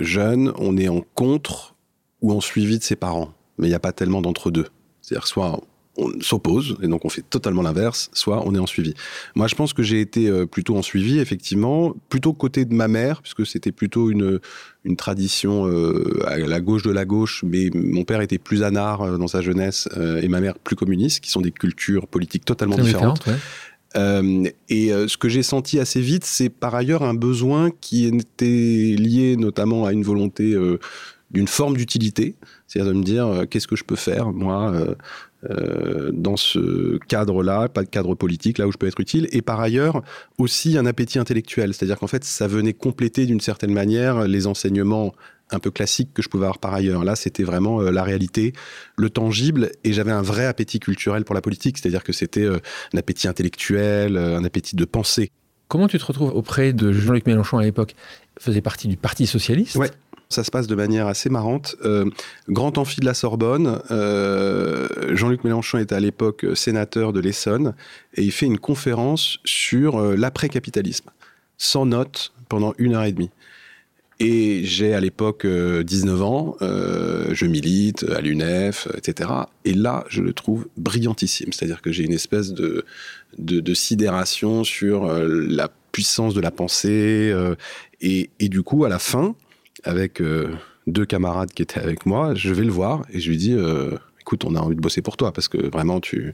jeune, 0.00 0.52
on 0.58 0.76
est 0.76 0.88
en 0.88 1.00
contre 1.14 1.74
ou 2.20 2.32
en 2.32 2.40
suivi 2.40 2.78
de 2.78 2.84
ses 2.84 2.96
parents 2.96 3.35
mais 3.58 3.66
il 3.66 3.70
n'y 3.70 3.76
a 3.76 3.80
pas 3.80 3.92
tellement 3.92 4.22
d'entre-deux. 4.22 4.66
C'est-à-dire 5.02 5.26
soit 5.26 5.60
on 5.98 6.10
s'oppose, 6.20 6.76
et 6.82 6.88
donc 6.88 7.04
on 7.04 7.08
fait 7.08 7.24
totalement 7.28 7.62
l'inverse, 7.62 8.10
soit 8.12 8.46
on 8.46 8.54
est 8.54 8.58
en 8.58 8.66
suivi. 8.66 8.94
Moi, 9.34 9.46
je 9.46 9.54
pense 9.54 9.72
que 9.72 9.82
j'ai 9.82 10.00
été 10.00 10.28
euh, 10.28 10.46
plutôt 10.46 10.76
en 10.76 10.82
suivi, 10.82 11.18
effectivement, 11.18 11.94
plutôt 12.08 12.32
côté 12.32 12.64
de 12.64 12.74
ma 12.74 12.88
mère, 12.88 13.22
puisque 13.22 13.46
c'était 13.46 13.72
plutôt 13.72 14.10
une, 14.10 14.40
une 14.84 14.96
tradition 14.96 15.66
euh, 15.66 16.22
à 16.26 16.36
la 16.38 16.60
gauche 16.60 16.82
de 16.82 16.90
la 16.90 17.04
gauche, 17.04 17.44
mais 17.46 17.70
mon 17.74 18.04
père 18.04 18.20
était 18.20 18.38
plus 18.38 18.62
anard 18.62 19.02
euh, 19.02 19.18
dans 19.18 19.28
sa 19.28 19.40
jeunesse, 19.40 19.88
et 20.22 20.28
ma 20.28 20.40
mère 20.40 20.58
plus 20.58 20.76
communiste, 20.76 21.20
qui 21.20 21.30
sont 21.30 21.40
des 21.40 21.52
cultures 21.52 22.06
politiques 22.06 22.44
totalement 22.44 22.76
différentes. 22.76 23.24
et 23.94 24.90
ce 24.90 25.16
que 25.16 25.28
j'ai 25.28 25.42
senti 25.42 25.78
assez 25.78 26.00
vite, 26.00 26.24
c'est 26.24 26.50
par 26.50 26.74
ailleurs 26.74 27.02
un 27.02 27.14
besoin 27.14 27.70
qui 27.80 28.06
était 28.06 28.44
lié 28.98 29.36
notamment 29.36 29.86
à 29.86 29.92
une 29.92 30.02
volonté 30.02 30.54
d'une 31.30 31.48
forme 31.48 31.76
d'utilité, 31.76 32.36
c'est-à-dire 32.66 32.92
de 32.92 32.98
me 32.98 33.04
dire 33.04 33.26
euh, 33.26 33.44
qu'est-ce 33.44 33.66
que 33.66 33.76
je 33.76 33.84
peux 33.84 33.96
faire 33.96 34.32
moi 34.32 34.72
euh, 34.72 34.94
euh, 35.50 36.10
dans 36.12 36.36
ce 36.36 36.98
cadre-là, 37.08 37.68
pas 37.68 37.84
de 37.84 37.88
cadre 37.88 38.14
politique, 38.14 38.58
là 38.58 38.66
où 38.66 38.72
je 38.72 38.76
peux 38.76 38.86
être 38.86 39.00
utile, 39.00 39.28
et 39.30 39.42
par 39.42 39.60
ailleurs 39.60 40.02
aussi 40.38 40.76
un 40.76 40.86
appétit 40.86 41.18
intellectuel, 41.18 41.74
c'est-à-dire 41.74 41.98
qu'en 41.98 42.06
fait 42.06 42.24
ça 42.24 42.46
venait 42.46 42.72
compléter 42.72 43.26
d'une 43.26 43.40
certaine 43.40 43.72
manière 43.72 44.26
les 44.26 44.46
enseignements 44.46 45.14
un 45.52 45.60
peu 45.60 45.70
classiques 45.70 46.12
que 46.12 46.22
je 46.22 46.28
pouvais 46.28 46.44
avoir 46.44 46.58
par 46.58 46.74
ailleurs. 46.74 47.04
Là, 47.04 47.14
c'était 47.14 47.44
vraiment 47.44 47.80
la 47.80 48.02
réalité, 48.02 48.52
le 48.96 49.10
tangible, 49.10 49.70
et 49.84 49.92
j'avais 49.92 50.10
un 50.10 50.22
vrai 50.22 50.44
appétit 50.44 50.80
culturel 50.80 51.24
pour 51.24 51.36
la 51.36 51.40
politique, 51.40 51.78
c'est-à-dire 51.78 52.02
que 52.02 52.12
c'était 52.12 52.48
un 52.48 52.98
appétit 52.98 53.28
intellectuel, 53.28 54.16
un 54.16 54.42
appétit 54.42 54.74
de 54.74 54.84
pensée. 54.84 55.30
Comment 55.68 55.86
tu 55.86 55.98
te 55.98 56.04
retrouves 56.04 56.34
auprès 56.34 56.72
de 56.72 56.92
Jean-Luc 56.92 57.26
Mélenchon 57.26 57.58
à 57.58 57.62
l'époque? 57.62 57.94
Faisait 58.38 58.60
partie 58.60 58.88
du 58.88 58.96
Parti 58.96 59.26
socialiste? 59.26 59.76
Ouais. 59.76 59.90
Ça 60.28 60.42
se 60.42 60.50
passe 60.50 60.66
de 60.66 60.74
manière 60.74 61.06
assez 61.06 61.30
marrante. 61.30 61.76
Euh, 61.84 62.04
grand 62.48 62.78
amphi 62.78 63.00
de 63.00 63.06
la 63.06 63.14
Sorbonne, 63.14 63.80
euh, 63.92 64.88
Jean-Luc 65.14 65.44
Mélenchon 65.44 65.78
est 65.78 65.92
à 65.92 66.00
l'époque 66.00 66.44
sénateur 66.54 67.12
de 67.12 67.20
l'Essonne 67.20 67.74
et 68.14 68.22
il 68.22 68.32
fait 68.32 68.46
une 68.46 68.58
conférence 68.58 69.38
sur 69.44 69.98
euh, 69.98 70.16
l'après-capitalisme, 70.16 71.10
sans 71.58 71.86
notes, 71.86 72.32
pendant 72.48 72.74
une 72.78 72.94
heure 72.94 73.04
et 73.04 73.12
demie. 73.12 73.30
Et 74.18 74.64
j'ai 74.64 74.94
à 74.94 75.00
l'époque 75.00 75.46
19 75.46 76.22
ans, 76.22 76.56
je 76.62 77.44
milite 77.44 78.02
à 78.04 78.22
l'UNEF, 78.22 78.88
etc. 78.96 79.28
Et 79.66 79.74
là, 79.74 80.06
je 80.08 80.22
le 80.22 80.32
trouve 80.32 80.68
brillantissime. 80.78 81.52
C'est-à-dire 81.52 81.82
que 81.82 81.92
j'ai 81.92 82.04
une 82.04 82.14
espèce 82.14 82.54
de, 82.54 82.84
sidération 83.74 84.64
sur 84.64 85.06
la 85.06 85.68
puissance 85.92 86.32
de 86.32 86.40
la 86.40 86.50
pensée. 86.50 87.30
Et, 88.00 88.30
du 88.40 88.62
coup, 88.62 88.86
à 88.86 88.88
la 88.88 88.98
fin, 88.98 89.34
avec 89.86 90.20
euh, 90.20 90.54
deux 90.86 91.06
camarades 91.06 91.52
qui 91.52 91.62
étaient 91.62 91.80
avec 91.80 92.06
moi, 92.06 92.34
je 92.34 92.52
vais 92.52 92.64
le 92.64 92.72
voir 92.72 93.04
et 93.12 93.20
je 93.20 93.30
lui 93.30 93.38
dis 93.38 93.54
euh, 93.54 93.96
écoute, 94.20 94.44
on 94.44 94.54
a 94.54 94.60
envie 94.60 94.76
de 94.76 94.80
bosser 94.80 95.00
pour 95.00 95.16
toi 95.16 95.32
parce 95.32 95.48
que 95.48 95.70
vraiment 95.70 96.00
tu. 96.00 96.32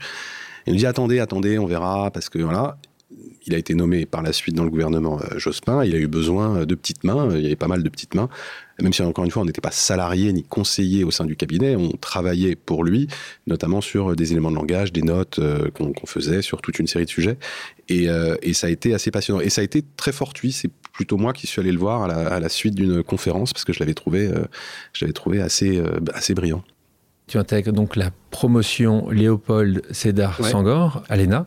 Il 0.66 0.74
me 0.74 0.78
dit 0.78 0.86
attendez, 0.86 1.18
attendez, 1.18 1.58
on 1.58 1.66
verra 1.66 2.10
parce 2.10 2.28
que 2.28 2.38
voilà. 2.38 2.78
Il 3.44 3.54
a 3.54 3.58
été 3.58 3.74
nommé 3.74 4.06
par 4.06 4.22
la 4.22 4.32
suite 4.32 4.54
dans 4.54 4.64
le 4.64 4.70
gouvernement 4.70 5.20
euh, 5.20 5.38
Jospin. 5.38 5.84
Il 5.84 5.94
a 5.94 5.98
eu 5.98 6.06
besoin 6.06 6.64
de 6.64 6.74
petites 6.74 7.04
mains. 7.04 7.28
Il 7.34 7.42
y 7.42 7.46
avait 7.46 7.56
pas 7.56 7.68
mal 7.68 7.82
de 7.82 7.88
petites 7.88 8.14
mains. 8.14 8.28
Même 8.80 8.92
si, 8.92 9.02
encore 9.02 9.24
une 9.24 9.30
fois, 9.30 9.42
on 9.42 9.44
n'était 9.44 9.60
pas 9.60 9.72
salarié 9.72 10.32
ni 10.32 10.44
conseiller 10.44 11.04
au 11.04 11.10
sein 11.10 11.26
du 11.26 11.36
cabinet, 11.36 11.76
on 11.76 11.90
travaillait 11.90 12.56
pour 12.56 12.84
lui, 12.84 13.08
notamment 13.46 13.80
sur 13.80 14.16
des 14.16 14.32
éléments 14.32 14.50
de 14.50 14.56
langage, 14.56 14.92
des 14.92 15.02
notes 15.02 15.40
qu'on 15.74 16.06
faisait 16.06 16.40
sur 16.40 16.62
toute 16.62 16.78
une 16.78 16.86
série 16.86 17.04
de 17.04 17.10
sujets. 17.10 17.36
Et, 17.88 18.06
ça 18.54 18.68
a 18.68 18.70
été 18.70 18.94
assez 18.94 19.10
passionnant. 19.10 19.40
Et 19.40 19.50
ça 19.50 19.60
a 19.60 19.64
été 19.64 19.84
très 19.96 20.12
fortuit. 20.12 20.52
Plutôt 20.92 21.16
moi 21.16 21.32
qui 21.32 21.46
suis 21.46 21.60
allé 21.60 21.72
le 21.72 21.78
voir 21.78 22.02
à 22.02 22.40
la, 22.40 22.48
suite 22.48 22.74
d'une 22.74 23.02
conférence 23.02 23.52
parce 23.52 23.64
que 23.64 23.72
je 23.72 23.80
l'avais 23.80 23.94
trouvé, 23.94 24.28
euh, 24.28 25.12
trouvé 25.12 25.40
assez, 25.40 25.78
euh, 25.78 26.00
assez 26.14 26.34
brillant. 26.34 26.62
Tu 27.26 27.38
intègres 27.38 27.72
donc 27.72 27.96
la 27.96 28.10
promotion 28.30 29.08
Léopold 29.10 29.82
Sédar 29.90 30.44
Sangor 30.44 31.02
à 31.08 31.16
l'ENA. 31.16 31.46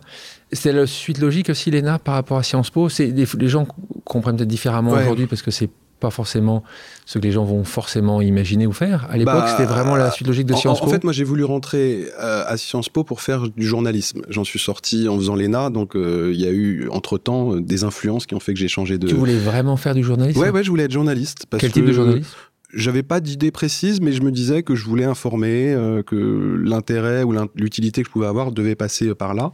C'est 0.51 0.71
la 0.71 0.87
suite 0.87 1.19
logique 1.19 1.49
aussi, 1.49 1.69
l'ENA, 1.69 1.99
par 1.99 2.15
rapport 2.15 2.37
à 2.37 2.43
Sciences 2.43 2.69
Po? 2.69 2.87
Les 2.97 3.47
gens 3.47 3.67
comprennent 4.03 4.37
peut-être 4.37 4.49
différemment 4.49 4.91
aujourd'hui 4.91 5.27
parce 5.27 5.41
que 5.41 5.51
c'est 5.51 5.69
pas 6.05 6.11
forcément 6.11 6.63
ce 7.07 7.17
que 7.17 7.23
les 7.23 7.31
gens 7.31 7.45
vont 7.45 7.63
forcément 7.63 8.21
imaginer 8.21 8.67
ou 8.67 8.73
faire. 8.73 9.07
À 9.09 9.17
l'époque, 9.17 9.33
bah, 9.33 9.47
c'était 9.49 9.65
vraiment 9.65 9.95
la 9.95 10.11
suite 10.11 10.27
logique 10.27 10.45
de 10.45 10.53
Sciences 10.53 10.79
Po. 10.79 10.85
En 10.85 10.89
fait, 10.89 11.03
moi, 11.03 11.13
j'ai 11.13 11.23
voulu 11.23 11.43
rentrer 11.43 12.05
euh, 12.19 12.43
à 12.45 12.57
Sciences 12.57 12.89
Po 12.89 13.03
pour 13.03 13.21
faire 13.21 13.49
du 13.49 13.65
journalisme. 13.65 14.21
J'en 14.29 14.43
suis 14.43 14.59
sorti 14.59 15.07
en 15.07 15.17
faisant 15.17 15.35
l'ENA, 15.35 15.71
donc 15.71 15.95
euh, 15.95 16.29
il 16.31 16.39
y 16.39 16.45
a 16.45 16.51
eu 16.51 16.87
entre-temps 16.91 17.55
des 17.55 17.83
influences 17.83 18.27
qui 18.27 18.35
ont 18.35 18.39
fait 18.39 18.53
que 18.53 18.59
j'ai 18.59 18.67
changé 18.67 18.99
de... 18.99 19.07
Tu 19.07 19.15
voulais 19.15 19.39
vraiment 19.39 19.77
faire 19.77 19.95
du 19.95 20.03
journalisme? 20.03 20.39
Ouais, 20.39 20.51
ouais, 20.51 20.63
je 20.63 20.69
voulais 20.69 20.83
être 20.83 20.91
journaliste. 20.91 21.47
Quel 21.57 21.71
type 21.71 21.85
de 21.85 21.91
journaliste? 21.93 22.35
j'avais 22.75 23.03
pas 23.03 23.21
d'idée 23.21 23.51
précise, 23.51 24.01
mais 24.01 24.11
je 24.11 24.21
me 24.21 24.31
disais 24.31 24.61
que 24.61 24.75
je 24.75 24.85
voulais 24.85 25.05
informer, 25.05 25.73
euh, 25.73 26.03
que 26.03 26.59
l'intérêt 26.61 27.23
ou 27.23 27.33
l'utilité 27.55 28.01
que 28.01 28.07
je 28.07 28.11
pouvais 28.11 28.27
avoir 28.27 28.51
devait 28.51 28.75
passer 28.75 29.15
par 29.15 29.33
là. 29.33 29.53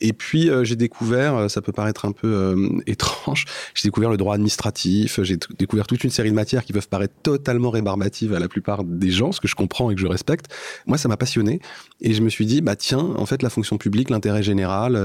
Et 0.00 0.12
puis 0.12 0.50
euh, 0.50 0.62
j'ai 0.62 0.76
découvert, 0.76 1.36
euh, 1.36 1.48
ça 1.48 1.62
peut 1.62 1.72
paraître 1.72 2.04
un 2.04 2.12
peu 2.12 2.28
euh, 2.28 2.68
étrange, 2.86 3.46
j'ai 3.74 3.88
découvert 3.88 4.10
le 4.10 4.18
droit 4.18 4.34
administratif, 4.34 5.22
j'ai 5.22 5.38
découvert 5.58 5.86
toute 5.86 6.04
une 6.04 6.10
série 6.10 6.30
de 6.30 6.34
matières 6.34 6.64
qui 6.64 6.72
peuvent 6.74 6.88
paraître 6.88 7.14
totalement 7.22 7.70
rébarbatives 7.70 8.34
à 8.34 8.38
la 8.38 8.48
plupart 8.48 8.84
des 8.84 9.10
gens, 9.10 9.32
ce 9.32 9.40
que 9.40 9.48
je 9.48 9.54
comprends 9.54 9.90
et 9.90 9.94
que 9.94 10.00
je 10.00 10.06
respecte. 10.06 10.46
Moi, 10.86 10.98
ça 10.98 11.08
m'a 11.08 11.16
passionné 11.16 11.60
et 12.02 12.12
je 12.12 12.20
me 12.20 12.28
suis 12.28 12.44
dit, 12.44 12.60
bah 12.60 12.76
tiens, 12.76 12.98
en 12.98 13.24
fait, 13.24 13.42
la 13.42 13.48
fonction 13.48 13.78
publique, 13.78 14.10
l'intérêt 14.10 14.42
général, 14.42 15.00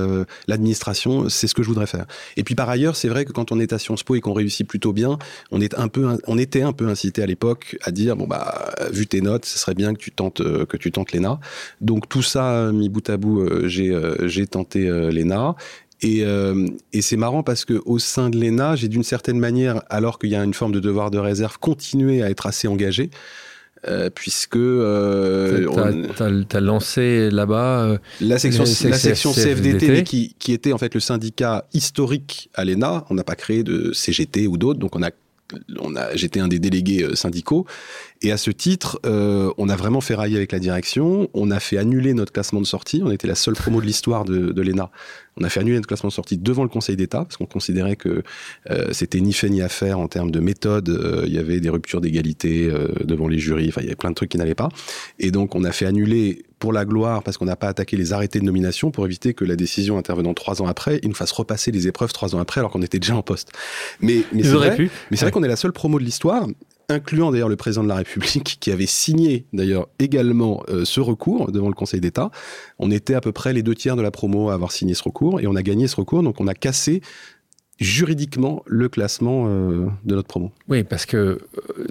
l'administration, 0.48 1.30
c'est 1.30 1.48
ce 1.48 1.56
que 1.56 1.64
je 1.64 1.68
voudrais 1.70 1.88
faire. 1.88 2.06
Et 2.36 2.44
puis 2.44 2.56
par 2.56 2.70
ailleurs, 2.70 2.96
c'est 2.96 3.08
vrai 3.08 3.24
que 3.24 3.32
quand 3.32 3.52
on 3.52 3.60
est 3.60 3.72
à 3.72 3.80
Sciences 3.80 4.04
Po 4.04 4.16
et 4.16 4.20
qu'on 4.20 4.34
réussit 4.34 4.68
plutôt 4.68 4.92
bien, 4.92 5.18
on 5.52 5.62
est 5.62 5.78
un 5.78 5.88
peu, 5.88 6.18
on 6.28 6.38
était 6.38 6.64
un 6.64 6.74
peu 6.74 6.88
incité 6.90 7.24
à 7.24 7.26
l'époque 7.26 7.78
à 7.84 7.92
dire, 7.92 8.18
bon 8.18 8.28
bah, 8.28 8.74
vu 8.92 9.08
tes 9.08 9.22
notes, 9.22 9.46
ce 9.46 9.58
serait 9.58 9.76
bien 9.76 9.94
que 9.94 10.00
tu 10.00 10.12
tentes, 10.12 10.42
que 10.42 10.78
tu 10.78 10.92
tentes 10.92 11.14
l'ENA. 11.14 11.40
Donc 11.80 12.10
tout 12.10 12.24
ça, 12.24 12.72
mis 12.74 12.90
bout 12.90 13.10
à 13.10 13.18
bout, 13.18 13.68
j'ai, 13.68 13.98
j'ai 14.24 14.48
tenté 14.48 14.81
euh, 14.88 15.12
l'ENA. 15.12 15.56
Euh, 16.04 16.68
et, 16.94 17.02
c'est 17.02 17.18
marrant 17.18 17.44
parce 17.44 17.66
que 17.66 17.82
au 17.86 18.00
sein 18.00 18.30
de 18.30 18.40
l'ENA, 18.40 18.76
j'ai 18.76 18.88
d'une 18.88 19.04
certaine 19.04 19.40
manière, 19.40 19.84
alors 19.90 20.18
qu'il 20.20 20.30
y 20.30 20.36
a 20.36 20.44
une 20.44 20.54
forme 20.54 20.72
de 20.72 20.80
devoir 20.80 21.12
de 21.12 21.20
réserve, 21.20 21.60
continué 21.60 22.24
à 22.24 22.30
être 22.30 22.48
assez 22.48 22.68
engagé. 22.68 23.10
Euh, 23.88 24.12
puisque 24.14 24.58
euh, 24.58 25.66
tu 26.16 26.56
as, 26.56 26.60
lancé 26.60 27.32
là-bas 27.32 27.98
la 28.20 28.38
section, 28.38 28.64
la 28.64 28.96
section 28.96 29.34
CFDT, 29.34 30.04
qui, 30.04 30.36
qui, 30.38 30.54
était 30.54 30.72
en 30.72 30.78
fait 30.78 30.94
le 30.94 31.00
syndicat 31.00 31.66
historique 31.74 32.52
à 32.54 32.64
l'ENA. 32.64 33.06
On 33.10 33.16
n'a 33.16 33.24
pas 33.24 33.34
créé 33.34 33.64
de 33.64 33.92
CGT 33.92 34.46
ou 34.46 34.58
d'autres, 34.58 34.80
donc 34.80 34.96
on 34.96 35.02
a 35.02 35.10
on 35.80 35.96
a, 35.96 36.16
j'étais 36.16 36.40
un 36.40 36.48
des 36.48 36.60
délégués 36.60 37.08
syndicaux 37.16 37.66
et 38.22 38.32
à 38.32 38.38
ce 38.38 38.52
titre, 38.52 39.00
euh, 39.06 39.52
on 39.58 39.68
a 39.70 39.76
vraiment 39.76 40.02
fait 40.02 40.14
railler 40.14 40.38
avec 40.38 40.52
la 40.52 40.60
direction. 40.60 41.30
On 41.34 41.50
a 41.50 41.60
fait 41.60 41.78
annuler 41.78 42.14
notre 42.14 42.32
classement 42.32 42.62
de 42.62 42.66
sortie. 42.66 43.02
On 43.04 43.12
était 43.12 43.28
la 43.28 43.36
seule 43.36 43.56
promo 43.56 43.82
de 43.82 43.86
l'histoire 43.86 44.26
de, 44.26 44.52
de 44.52 44.62
l'ENA. 44.62 44.92
On 45.38 45.44
a 45.44 45.50
fait 45.50 45.62
annuler 45.62 45.78
notre 45.78 45.88
classement 45.88 46.10
de 46.10 46.14
sortie 46.14 46.38
devant 46.38 46.64
le 46.64 46.70
Conseil 46.70 46.96
d'État 46.96 47.20
parce 47.20 47.38
qu'on 47.38 47.46
considérait 47.46 47.96
que 47.96 48.24
euh, 48.70 48.90
c'était 48.92 49.22
ni 49.22 49.34
fait 49.34 49.50
ni 49.50 49.62
à 49.62 49.70
faire 49.70 50.00
en 50.00 50.08
termes 50.08 50.32
de 50.32 50.40
méthode. 50.40 50.90
Euh, 50.90 51.24
il 51.26 51.34
y 51.34 51.38
avait 51.38 51.60
des 51.60 51.70
ruptures 51.70 52.02
d'égalité 52.02 52.70
euh, 52.70 52.90
devant 53.04 53.28
les 53.28 53.40
jurys. 53.40 53.70
Enfin, 53.70 53.82
il 53.82 53.86
y 53.86 53.88
avait 53.88 53.96
plein 53.96 54.10
de 54.10 54.16
trucs 54.16 54.30
qui 54.30 54.38
n'allaient 54.38 54.56
pas. 54.56 54.70
Et 55.20 55.32
donc, 55.32 55.56
on 55.56 55.64
a 55.64 55.72
fait 55.72 55.86
annuler 55.86 56.44
pour 56.60 56.74
la 56.74 56.86
gloire 56.86 57.24
parce 57.24 57.38
qu'on 57.38 57.46
n'a 57.46 57.56
pas 57.56 57.70
attaqué 57.70 57.98
les 57.98 58.14
arrêtés 58.14 58.40
de 58.40 58.46
nomination 58.46 58.92
pour 58.92 59.06
éviter 59.06 59.34
que 59.34 59.46
la 59.46 59.56
décision 59.56 59.98
intervenant 59.98 60.34
trois 60.34 60.62
ans 60.62 60.68
après, 60.68 61.00
il 61.02 61.10
nous 61.10 61.16
fasse 61.16 61.32
repasser 61.32 61.72
les 61.72 61.88
épreuves 61.88 62.14
trois 62.14 62.36
ans 62.36 62.40
après 62.40 62.60
alors 62.60 62.70
qu'on 62.70 62.84
était 62.84 63.00
déjà 63.00 63.16
en 63.16 63.24
poste. 63.24 63.52
Mais, 64.00 64.24
mais 64.32 64.44
c'est 64.44 64.50
vrai, 64.50 64.78
mais 64.78 65.18
c'est 65.18 65.26
vrai 65.26 65.32
qu'on 65.32 65.44
est 65.44 65.48
la 65.48 65.56
seule 65.56 65.72
promo 65.72 65.98
de 65.98 66.04
l'histoire 66.04 66.46
incluant 66.92 67.32
d'ailleurs 67.32 67.50
le 67.50 67.56
président 67.56 67.84
de 67.84 67.90
la 67.90 67.96
République, 67.96 68.58
qui 68.60 68.72
avait 68.72 68.86
signé 68.86 69.46
d'ailleurs 69.54 69.88
également 70.00 70.64
euh, 70.70 70.86
ce 70.86 71.00
recours 71.00 71.52
devant 71.52 71.68
le 71.68 71.74
Conseil 71.74 72.02
d'État. 72.02 72.32
On 72.80 72.92
était 72.92 73.16
à 73.16 73.22
peu 73.22 73.32
près 73.32 73.54
les 73.54 73.64
deux 73.64 73.76
tiers 73.76 73.96
de 73.96 74.02
la 74.02 74.12
promo 74.12 74.50
à 74.50 74.54
avoir 74.54 74.72
signé 74.72 74.94
ce 74.94 75.04
recours, 75.04 75.40
et 75.40 75.48
on 75.48 75.56
a 75.56 75.64
gagné 75.64 75.88
ce 75.88 75.96
recours, 75.96 76.24
donc 76.24 76.40
on 76.40 76.48
a 76.48 76.54
cassé 76.54 77.02
juridiquement 77.80 78.62
le 78.68 78.90
classement 78.90 79.46
euh, 79.48 79.88
de 80.06 80.16
notre 80.16 80.28
promo. 80.28 80.52
Oui, 80.70 80.84
parce 80.84 81.08
que 81.08 81.18
euh, 81.18 81.40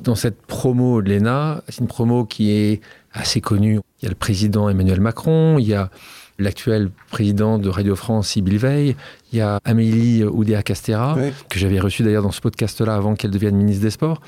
dans 0.03 0.15
cette 0.15 0.41
promo 0.43 1.03
de 1.03 1.11
l'ENA, 1.11 1.65
c'est 1.69 1.81
une 1.81 1.89
promo 1.89 2.25
qui 2.25 2.53
est 2.53 2.81
assez 3.13 3.41
connue. 3.41 3.81
Il 4.01 4.05
y 4.05 4.07
a 4.07 4.11
le 4.11 4.15
président 4.15 4.69
Emmanuel 4.69 5.01
Macron, 5.01 5.59
il 5.59 5.67
y 5.67 5.75
a 5.75 5.91
l'actuel 6.39 6.91
président 7.11 7.59
de 7.59 7.69
Radio 7.69 7.97
France, 7.97 8.29
Sybille 8.29 8.57
Veil, 8.57 8.97
il 9.33 9.39
y 9.39 9.43
a 9.43 9.59
Amélie 9.65 10.25
Oudéa-Castera, 10.25 11.19
que 11.49 11.59
j'avais 11.59 11.81
reçue 11.81 12.03
d'ailleurs 12.03 12.23
dans 12.23 12.31
ce 12.31 12.41
podcast-là 12.41 12.95
avant 12.95 13.15
qu'elle 13.15 13.31
devienne 13.31 13.57
ministre 13.57 13.83
des 13.83 13.91
Sports. 13.91 14.23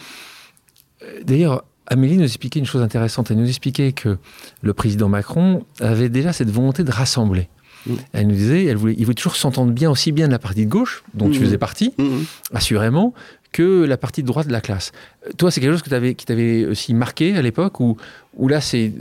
D'ailleurs, 1.25 1.65
Amélie 1.87 2.17
nous 2.17 2.25
expliquait 2.25 2.59
une 2.59 2.67
chose 2.67 2.83
intéressante. 2.83 3.31
Elle 3.31 3.39
nous 3.39 3.49
expliquait 3.49 3.93
que 3.93 4.19
le 4.63 4.73
président 4.73 5.09
Macron 5.09 5.65
avait 5.81 6.09
déjà 6.09 6.33
cette 6.33 6.51
volonté 6.51 6.85
de 6.85 6.91
rassembler. 6.91 7.49
Mm. 7.87 7.95
Elle 8.13 8.27
nous 8.29 8.35
disait, 8.35 8.65
elle 8.67 8.77
voulait, 8.77 8.95
il 8.97 9.05
voulait 9.05 9.15
toujours 9.15 9.37
s'entendre 9.37 9.73
bien, 9.73 9.91
aussi 9.91 10.13
bien 10.13 10.27
de 10.27 10.33
la 10.33 10.39
partie 10.39 10.65
de 10.65 10.71
gauche, 10.71 11.03
dont 11.15 11.29
tu 11.29 11.41
mm. 11.41 11.43
faisais 11.43 11.59
partie, 11.59 11.93
mm. 11.99 12.21
assurément, 12.55 13.15
que 13.53 13.85
la 13.85 13.97
partie 13.97 14.23
de 14.23 14.27
droite 14.27 14.47
de 14.47 14.53
la 14.53 14.61
classe. 14.61 14.93
Toi, 15.37 15.51
c'est 15.51 15.61
quelque 15.61 15.73
chose 15.73 15.83
que 15.83 16.13
qui 16.13 16.27
t'avait 16.27 16.65
aussi 16.65 16.95
marqué 16.95 17.37
à 17.37 17.43
l'époque 17.43 17.79
ou, 17.81 17.97
ou 18.37 18.49
là, 18.49 18.61
c'est. 18.61 18.93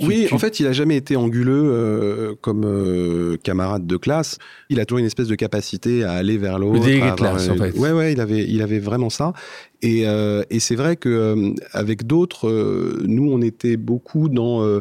Oui, 0.00 0.28
en 0.30 0.38
fait, 0.38 0.60
il 0.60 0.66
a 0.66 0.72
jamais 0.72 0.96
été 0.96 1.16
anguleux 1.16 1.70
euh, 1.72 2.34
comme 2.40 2.64
euh, 2.64 3.36
camarade 3.42 3.86
de 3.86 3.96
classe. 3.96 4.38
Il 4.70 4.78
a 4.80 4.86
toujours 4.86 5.00
une 5.00 5.06
espèce 5.06 5.26
de 5.26 5.34
capacité 5.34 6.04
à 6.04 6.12
aller 6.12 6.38
vers 6.38 6.58
l'autre. 6.58 6.86
Le 6.86 7.16
classe, 7.16 7.48
en 7.48 7.56
fait. 7.56 7.76
Ouais, 7.76 7.92
ouais, 7.92 8.12
il 8.12 8.20
avait, 8.20 8.44
il 8.48 8.62
avait 8.62 8.78
vraiment 8.78 9.10
ça. 9.10 9.32
Et, 9.82 10.06
euh, 10.06 10.42
et 10.48 10.60
c'est 10.60 10.76
vrai 10.76 10.96
que 10.96 11.54
avec 11.72 12.06
d'autres, 12.06 12.50
nous, 13.04 13.30
on 13.30 13.42
était 13.42 13.76
beaucoup 13.76 14.28
dans 14.28 14.80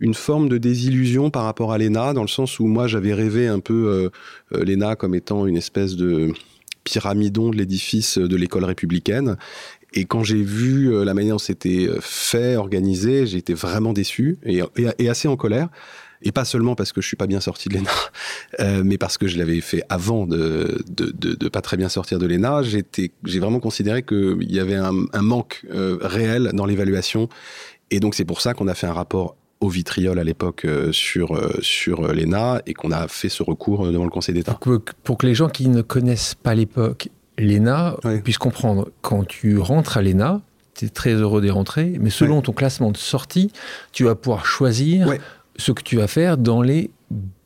une 0.00 0.14
forme 0.14 0.48
de 0.48 0.58
désillusion 0.58 1.30
par 1.30 1.44
rapport 1.44 1.72
à 1.72 1.78
l'ENA, 1.78 2.14
dans 2.14 2.22
le 2.22 2.28
sens 2.28 2.58
où 2.58 2.66
moi, 2.66 2.86
j'avais 2.86 3.12
rêvé 3.12 3.46
un 3.46 3.60
peu 3.60 4.10
l'ENA 4.50 4.96
comme 4.96 5.14
étant 5.14 5.46
une 5.46 5.56
espèce 5.56 5.96
de 5.96 6.32
pyramidon 6.84 7.50
de 7.50 7.56
l'édifice 7.56 8.18
de 8.18 8.36
l'école 8.36 8.64
républicaine. 8.64 9.36
Et 9.94 10.04
quand 10.04 10.24
j'ai 10.24 10.42
vu 10.42 10.92
euh, 10.92 11.04
la 11.04 11.14
manière 11.14 11.34
dont 11.34 11.38
c'était 11.38 11.86
euh, 11.88 11.98
fait, 12.00 12.56
organisé, 12.56 13.26
j'ai 13.26 13.38
été 13.38 13.54
vraiment 13.54 13.92
déçu 13.92 14.38
et, 14.44 14.60
assez 15.08 15.28
en 15.28 15.36
colère. 15.36 15.68
Et 16.26 16.32
pas 16.32 16.44
seulement 16.44 16.74
parce 16.74 16.92
que 16.92 17.00
je 17.02 17.06
suis 17.06 17.16
pas 17.16 17.26
bien 17.26 17.40
sorti 17.40 17.68
de 17.68 17.74
l'ENA, 17.74 17.90
euh, 18.60 18.82
mais 18.84 18.98
parce 18.98 19.18
que 19.18 19.26
je 19.26 19.36
l'avais 19.36 19.60
fait 19.60 19.82
avant 19.88 20.26
de, 20.26 20.82
de, 20.88 21.48
pas 21.48 21.60
très 21.60 21.76
bien 21.76 21.88
sortir 21.88 22.18
de 22.18 22.26
l'ENA. 22.26 22.62
J'ai 22.62 23.38
vraiment 23.38 23.60
considéré 23.60 24.02
qu'il 24.02 24.50
y 24.50 24.58
avait 24.58 24.74
un 24.74 25.22
manque 25.22 25.64
réel 25.70 26.50
dans 26.54 26.64
l'évaluation. 26.64 27.28
Et 27.90 28.00
donc 28.00 28.14
c'est 28.14 28.24
pour 28.24 28.40
ça 28.40 28.54
qu'on 28.54 28.68
a 28.68 28.74
fait 28.74 28.86
un 28.86 28.94
rapport 28.94 29.36
au 29.64 29.68
vitriol 29.68 30.18
à 30.18 30.24
l'époque 30.24 30.64
euh, 30.64 30.92
sur, 30.92 31.34
euh, 31.34 31.58
sur 31.62 32.04
euh, 32.04 32.12
l'ENA 32.12 32.60
et 32.66 32.74
qu'on 32.74 32.90
a 32.90 33.08
fait 33.08 33.30
ce 33.30 33.42
recours 33.42 33.90
devant 33.90 34.04
le 34.04 34.10
Conseil 34.10 34.34
d'État. 34.34 34.58
Pour, 35.02 35.18
que 35.18 35.26
les 35.26 35.34
gens 35.34 35.48
qui 35.48 35.68
ne 35.68 35.80
connaissent 35.80 36.34
pas 36.34 36.54
l'époque, 36.54 37.08
l'ENA 37.38 37.96
puissent 38.22 38.38
comprendre, 38.38 38.90
quand 39.00 39.26
tu 39.26 39.58
rentres 39.58 39.96
à 39.96 40.02
l'ENA, 40.02 40.42
tu 40.74 40.84
es 40.84 40.88
très 40.88 41.14
heureux 41.14 41.40
d'y 41.40 41.50
rentrer, 41.50 41.96
mais 41.98 42.10
selon 42.10 42.42
ton 42.42 42.52
classement 42.52 42.90
de 42.90 42.96
sortie, 42.96 43.50
tu 43.92 44.04
vas 44.04 44.14
pouvoir 44.14 44.44
choisir 44.44 45.08
ce 45.56 45.72
que 45.72 45.82
tu 45.82 45.96
vas 45.96 46.08
faire 46.08 46.36
dans 46.36 46.62
les 46.62 46.90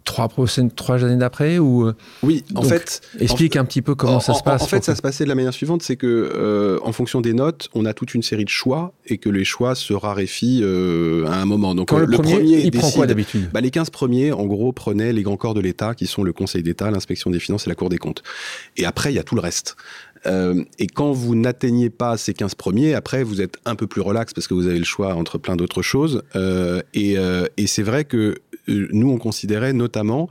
trois 0.09 0.29
prochaines 0.29 0.71
trois 0.71 1.05
années 1.05 1.19
d'après 1.19 1.59
ou 1.59 1.87
euh, 1.87 1.95
oui 2.23 2.43
en 2.55 2.63
fait 2.63 3.03
explique 3.21 3.57
un 3.57 3.67
petit 3.67 3.83
peu 3.83 3.95
comment 3.95 4.21
ça 4.21 4.33
se 4.33 4.43
passe 4.43 4.63
en 4.63 4.67
fait 4.67 4.83
ça 4.83 4.95
se 4.95 5.03
passait 5.03 5.25
de 5.25 5.29
la 5.29 5.35
manière 5.35 5.53
suivante 5.53 5.83
c'est 5.83 5.97
que 5.97 6.07
euh, 6.07 6.79
en 6.83 6.93
fonction 6.93 7.21
des 7.21 7.35
notes 7.35 7.69
on 7.75 7.85
a 7.85 7.93
toute 7.93 8.15
une 8.15 8.23
série 8.23 8.47
de 8.47 8.49
choix 8.49 8.95
et 9.07 9.19
que 9.19 9.29
les 9.29 9.45
choix 9.45 9.75
se 9.75 9.93
raréfient 9.93 10.61
euh, 10.63 11.27
à 11.27 11.37
un 11.37 11.45
moment. 11.45 11.75
Donc 11.75 11.93
le, 11.93 12.07
premier, 12.07 12.61
il 12.61 12.71
prend 12.71 12.91
quoi 12.91 13.07
d'habitude? 13.07 13.51
Bah, 13.53 13.61
les 13.61 13.71
15 13.71 13.91
premiers 13.91 14.33
en 14.33 14.47
gros 14.47 14.73
prenaient 14.73 15.13
les 15.13 15.23
grands 15.23 15.37
corps 15.37 15.55
de 15.55 15.61
l'État 15.61 15.95
qui 15.95 16.07
sont 16.07 16.23
le 16.23 16.33
Conseil 16.33 16.63
d'État 16.63 16.91
l'inspection 16.91 17.31
des 17.31 17.39
finances 17.39 17.67
et 17.67 17.71
la 17.71 17.75
Cour 17.75 17.91
des 17.91 17.99
comptes. 17.99 18.23
Et 18.79 18.87
après 18.87 19.13
il 19.13 19.17
y 19.17 19.19
a 19.19 19.25
tout 19.25 19.35
le 19.35 19.43
reste. 19.43 19.77
Et 20.79 20.89
quand 20.89 21.13
vous 21.13 21.37
n'atteignez 21.37 21.91
pas 21.91 22.17
ces 22.17 22.35
15 22.35 22.57
premiers, 22.57 22.93
après, 22.95 23.23
vous 23.23 23.41
êtes 23.41 23.57
un 23.65 23.77
peu 23.77 23.87
plus 23.87 24.03
relax 24.03 24.35
parce 24.35 24.49
que 24.49 24.53
vous 24.53 24.67
avez 24.67 24.79
le 24.79 24.85
choix 24.85 25.15
entre 25.15 25.39
plein 25.39 25.55
d'autres 25.55 25.81
choses. 25.81 26.23
et, 26.93 27.17
et 27.57 27.67
c'est 27.67 27.85
vrai 27.85 28.05
que 28.05 28.35
nous, 28.69 29.11
on 29.11 29.19
considérait 29.19 29.73
notamment 29.73 30.29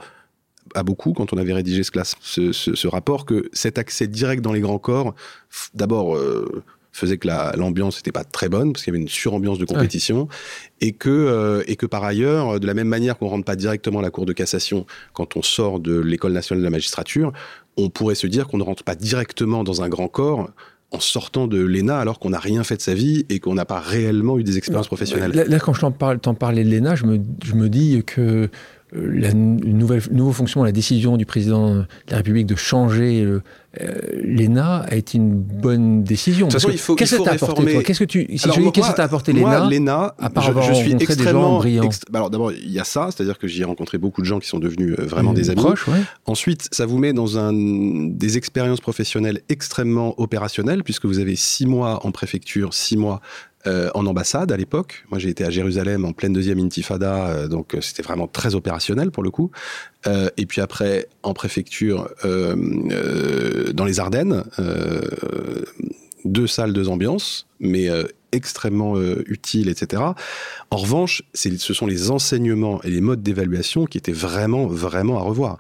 à 0.76 0.84
beaucoup, 0.84 1.14
quand 1.14 1.34
on 1.34 1.38
avait 1.38 1.54
rédigé 1.54 1.84
ce, 1.84 1.92
classe, 1.92 2.16
ce, 2.22 2.88
rapport, 2.88 3.26
que 3.26 3.50
cet 3.54 3.78
accès 3.78 4.08
direct 4.08 4.44
dans 4.44 4.54
les 4.54 4.60
grands 4.60 4.80
corps, 4.80 5.16
d'abord, 5.74 6.16
euh, 6.16 6.64
faisait 6.92 7.18
que 7.18 7.28
l'ambiance 7.58 7.98
n'était 7.98 8.12
pas 8.12 8.24
très 8.24 8.50
bonne, 8.50 8.74
parce 8.74 8.84
qu'il 8.84 8.94
y 8.94 8.96
avait 8.96 9.02
une 9.02 9.10
surambiance 9.10 9.60
de 9.60 9.66
compétition, 9.66 10.28
et, 10.82 10.92
que, 10.92 11.10
euh, 11.10 11.64
et 11.68 11.76
que 11.76 11.86
par 11.86 12.04
ailleurs, 12.04 12.60
de 12.60 12.68
la 12.68 12.74
même 12.74 12.88
manière 12.88 13.18
qu'on 13.18 13.28
rentre 13.28 13.46
pas 13.46 13.56
directement 13.56 14.00
à 14.00 14.02
la 14.02 14.10
Cour 14.10 14.26
de 14.26 14.34
cassation 14.34 14.86
quand 15.14 15.38
on 15.38 15.42
sort 15.42 15.80
de 15.80 15.98
l'École 15.98 16.34
nationale 16.34 16.62
de 16.62 16.66
la 16.66 16.72
magistrature, 16.72 17.32
on 17.78 17.90
pourrait 17.90 18.16
se 18.16 18.28
dire 18.28 18.48
qu'on 18.48 18.58
ne 18.58 18.64
rentre 18.64 18.84
pas 18.84 18.96
directement 18.96 19.64
dans 19.64 19.84
un 19.84 19.90
grand 19.90 20.08
corps 20.08 20.50
en 20.92 21.00
sortant 21.00 21.48
de 21.48 21.60
l'ENA 21.60 22.00
alors 22.00 22.20
qu'on 22.20 22.30
n'a 22.30 22.40
rien 22.40 22.64
fait 22.64 22.78
de 22.78 22.82
sa 22.82 22.94
vie 22.94 23.26
et 23.30 23.40
qu'on 23.40 23.54
n'a 23.54 23.66
pas 23.66 23.80
réellement 23.80 24.40
eu 24.40 24.44
des 24.44 24.58
expériences 24.58 24.88
professionnelles. 24.88 25.32
Là, 25.32 25.60
quand 25.60 25.74
je 25.74 25.82
t'en 25.82 25.92
parle, 25.92 26.20
parlais 26.20 26.64
de 26.64 26.70
l'ENA, 26.70 26.96
je 26.96 27.06
me, 27.06 27.20
je 27.44 27.56
me 27.56 27.68
dis 27.70 28.02
que 28.06 28.50
la 28.94 29.34
nouvelle 29.34 30.02
nouveau 30.12 30.32
fonction, 30.32 30.64
la 30.64 30.72
décision 30.72 31.18
du 31.18 31.26
président 31.26 31.76
de 31.76 31.86
la 32.10 32.18
République 32.18 32.46
de 32.46 32.56
changer 32.56 33.22
euh, 33.22 33.42
l'ENA 34.24 34.86
a 34.88 34.96
été 34.96 35.18
une 35.18 35.34
bonne 35.34 36.04
décision. 36.04 36.48
De 36.48 36.52
toute 36.52 36.62
façon, 36.62 36.72
il 36.72 36.80
faut, 36.80 36.96
qu'est-ce 36.96 37.18
que 37.18 37.24
t'a 37.24 37.34
apporté 37.34 37.84
Qu'est-ce 37.84 38.00
que 38.00 38.06
tu 38.06 38.26
si 38.38 38.50
qu'est-ce 38.72 38.92
que 38.92 38.96
t'a 38.96 39.04
apporté 39.04 39.34
l'ENA 39.34 39.70
L'ENA, 39.70 40.16
à 40.18 40.30
part 40.30 40.54
je, 40.54 40.62
je 40.62 40.74
suis 40.74 40.94
extrêmement 40.94 41.62
des 41.62 41.76
gens 41.76 41.90
bah, 42.10 42.20
alors 42.20 42.30
d'abord, 42.30 42.52
il 42.54 42.72
y 42.72 42.80
a 42.80 42.86
ça, 42.86 43.10
c'est-à-dire 43.12 43.38
que 43.38 43.48
j'y 43.48 43.62
ai 43.62 43.66
rencontré 43.66 43.98
beaucoup 43.98 44.22
de 44.22 44.26
gens 44.26 44.40
qui 44.40 44.48
sont 44.48 44.60
devenus 44.60 44.96
euh, 44.98 45.06
vraiment 45.06 45.34
des 45.34 45.50
amis. 45.50 45.62
Proches, 45.62 45.88
ouais. 45.88 46.00
Ensuite, 46.26 46.70
ça 46.72 46.86
vous 46.86 46.98
met 46.98 47.12
dans 47.12 47.38
un 47.38 47.52
des 47.54 48.38
expériences 48.38 48.82
professionnelles 48.82 49.42
extrêmement 49.50 50.20
opérationnelles 50.20 50.84
puisque 50.84 51.06
vous 51.06 51.20
avez 51.20 51.36
six 51.36 51.66
mois 51.66 52.06
en 52.06 52.12
préfecture, 52.12 52.74
six 52.74 52.98
mois 52.98 53.22
euh, 53.68 53.90
en 53.94 54.06
ambassade 54.06 54.52
à 54.52 54.58
l'époque. 54.58 55.04
Moi, 55.10 55.20
j'ai 55.20 55.28
été 55.30 55.44
à 55.44 55.50
Jérusalem 55.50 56.06
en 56.06 56.14
pleine 56.14 56.32
deuxième 56.32 56.60
intifada, 56.60 57.28
euh, 57.28 57.48
donc 57.50 57.76
euh, 57.76 57.82
c'était 57.82 58.02
vraiment 58.02 58.28
très 58.28 58.56
opérationnel 58.56 59.12
pour 59.12 59.24
le 59.24 59.32
coup. 59.32 59.52
et 60.38 60.46
puis 60.46 60.62
après, 60.62 61.10
en 61.22 61.34
préfecture, 61.34 62.10
dans 62.24 63.86
les 63.86 64.00
Ardennes, 64.00 64.46
deux 66.24 66.48
salles, 66.48 66.72
deux 66.72 66.88
ambiances, 66.88 67.46
mais 67.60 67.90
extrêmement 68.32 68.98
utiles, 69.26 69.68
etc. 69.68 70.02
En 70.72 70.78
revanche, 70.78 71.24
ce 71.34 71.74
sont 71.74 71.88
les 71.88 72.10
enseignements 72.10 72.82
et 72.84 72.90
les 72.90 73.02
modes 73.02 73.22
d'évaluation 73.22 73.86
qui 73.86 73.98
étaient 73.98 74.14
vraiment, 74.14 74.66
vraiment 74.66 75.18
à 75.18 75.24
revoir. 75.24 75.58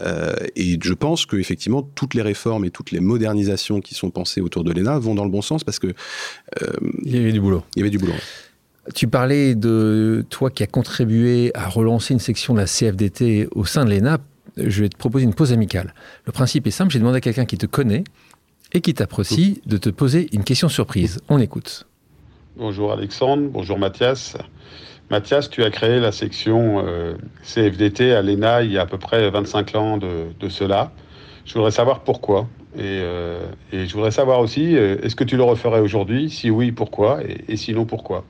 Euh, 0.00 0.34
et 0.56 0.78
je 0.82 0.92
pense 0.94 1.26
qu'effectivement, 1.26 1.82
toutes 1.82 2.14
les 2.14 2.22
réformes 2.22 2.64
et 2.64 2.70
toutes 2.70 2.90
les 2.90 3.00
modernisations 3.00 3.80
qui 3.80 3.94
sont 3.94 4.10
pensées 4.10 4.40
autour 4.40 4.64
de 4.64 4.72
l'ENA 4.72 4.98
vont 4.98 5.14
dans 5.14 5.24
le 5.24 5.30
bon 5.30 5.42
sens 5.42 5.64
parce 5.64 5.78
que... 5.78 5.88
Euh, 5.88 6.72
il 7.04 7.14
y 7.14 7.18
avait 7.18 7.32
du 7.32 7.40
boulot. 7.40 7.62
Il 7.76 7.80
y 7.80 7.82
avait 7.82 7.90
du 7.90 7.98
boulot. 7.98 8.14
Tu 8.94 9.08
parlais 9.08 9.54
de 9.54 10.24
toi 10.30 10.50
qui 10.50 10.62
as 10.62 10.66
contribué 10.66 11.50
à 11.54 11.68
relancer 11.68 12.14
une 12.14 12.20
section 12.20 12.54
de 12.54 12.60
la 12.60 12.66
CFDT 12.66 13.48
au 13.52 13.64
sein 13.64 13.84
de 13.84 13.90
l'ENA. 13.90 14.18
Je 14.56 14.82
vais 14.82 14.88
te 14.88 14.96
proposer 14.96 15.24
une 15.24 15.34
pause 15.34 15.52
amicale. 15.52 15.94
Le 16.24 16.32
principe 16.32 16.66
est 16.66 16.72
simple, 16.72 16.92
j'ai 16.92 16.98
demandé 16.98 17.18
à 17.18 17.20
quelqu'un 17.20 17.44
qui 17.44 17.58
te 17.58 17.66
connaît 17.66 18.04
et 18.72 18.80
qui 18.80 18.94
t'apprécie 18.94 19.60
de 19.66 19.76
te 19.76 19.90
poser 19.90 20.28
une 20.32 20.44
question 20.44 20.68
surprise. 20.68 21.20
On 21.28 21.38
écoute. 21.38 21.86
Bonjour 22.56 22.92
Alexandre, 22.92 23.48
bonjour 23.48 23.78
Mathias. 23.78 24.36
Mathias, 25.10 25.50
tu 25.50 25.64
as 25.64 25.70
créé 25.70 25.98
la 25.98 26.12
section 26.12 26.84
euh, 26.86 27.14
CFDT 27.42 28.12
à 28.12 28.22
l'ENA 28.22 28.62
il 28.62 28.70
y 28.70 28.78
a 28.78 28.82
à 28.82 28.86
peu 28.86 28.96
près 28.96 29.28
25 29.28 29.74
ans 29.74 29.98
de, 29.98 30.48
cela. 30.48 30.92
Je 31.44 31.54
voudrais 31.54 31.72
savoir 31.72 32.04
pourquoi. 32.04 32.46
Et, 32.76 32.82
euh, 32.84 33.40
je 33.72 33.92
voudrais 33.92 34.12
savoir 34.12 34.38
aussi, 34.38 34.76
euh, 34.76 34.98
est-ce 35.02 35.16
que 35.16 35.24
tu 35.24 35.36
le 35.36 35.42
referais 35.42 35.80
aujourd'hui? 35.80 36.30
Si 36.30 36.48
oui, 36.48 36.70
pourquoi? 36.70 37.18
Et, 37.48 37.56
sinon, 37.56 37.86
pourquoi? 37.86 38.24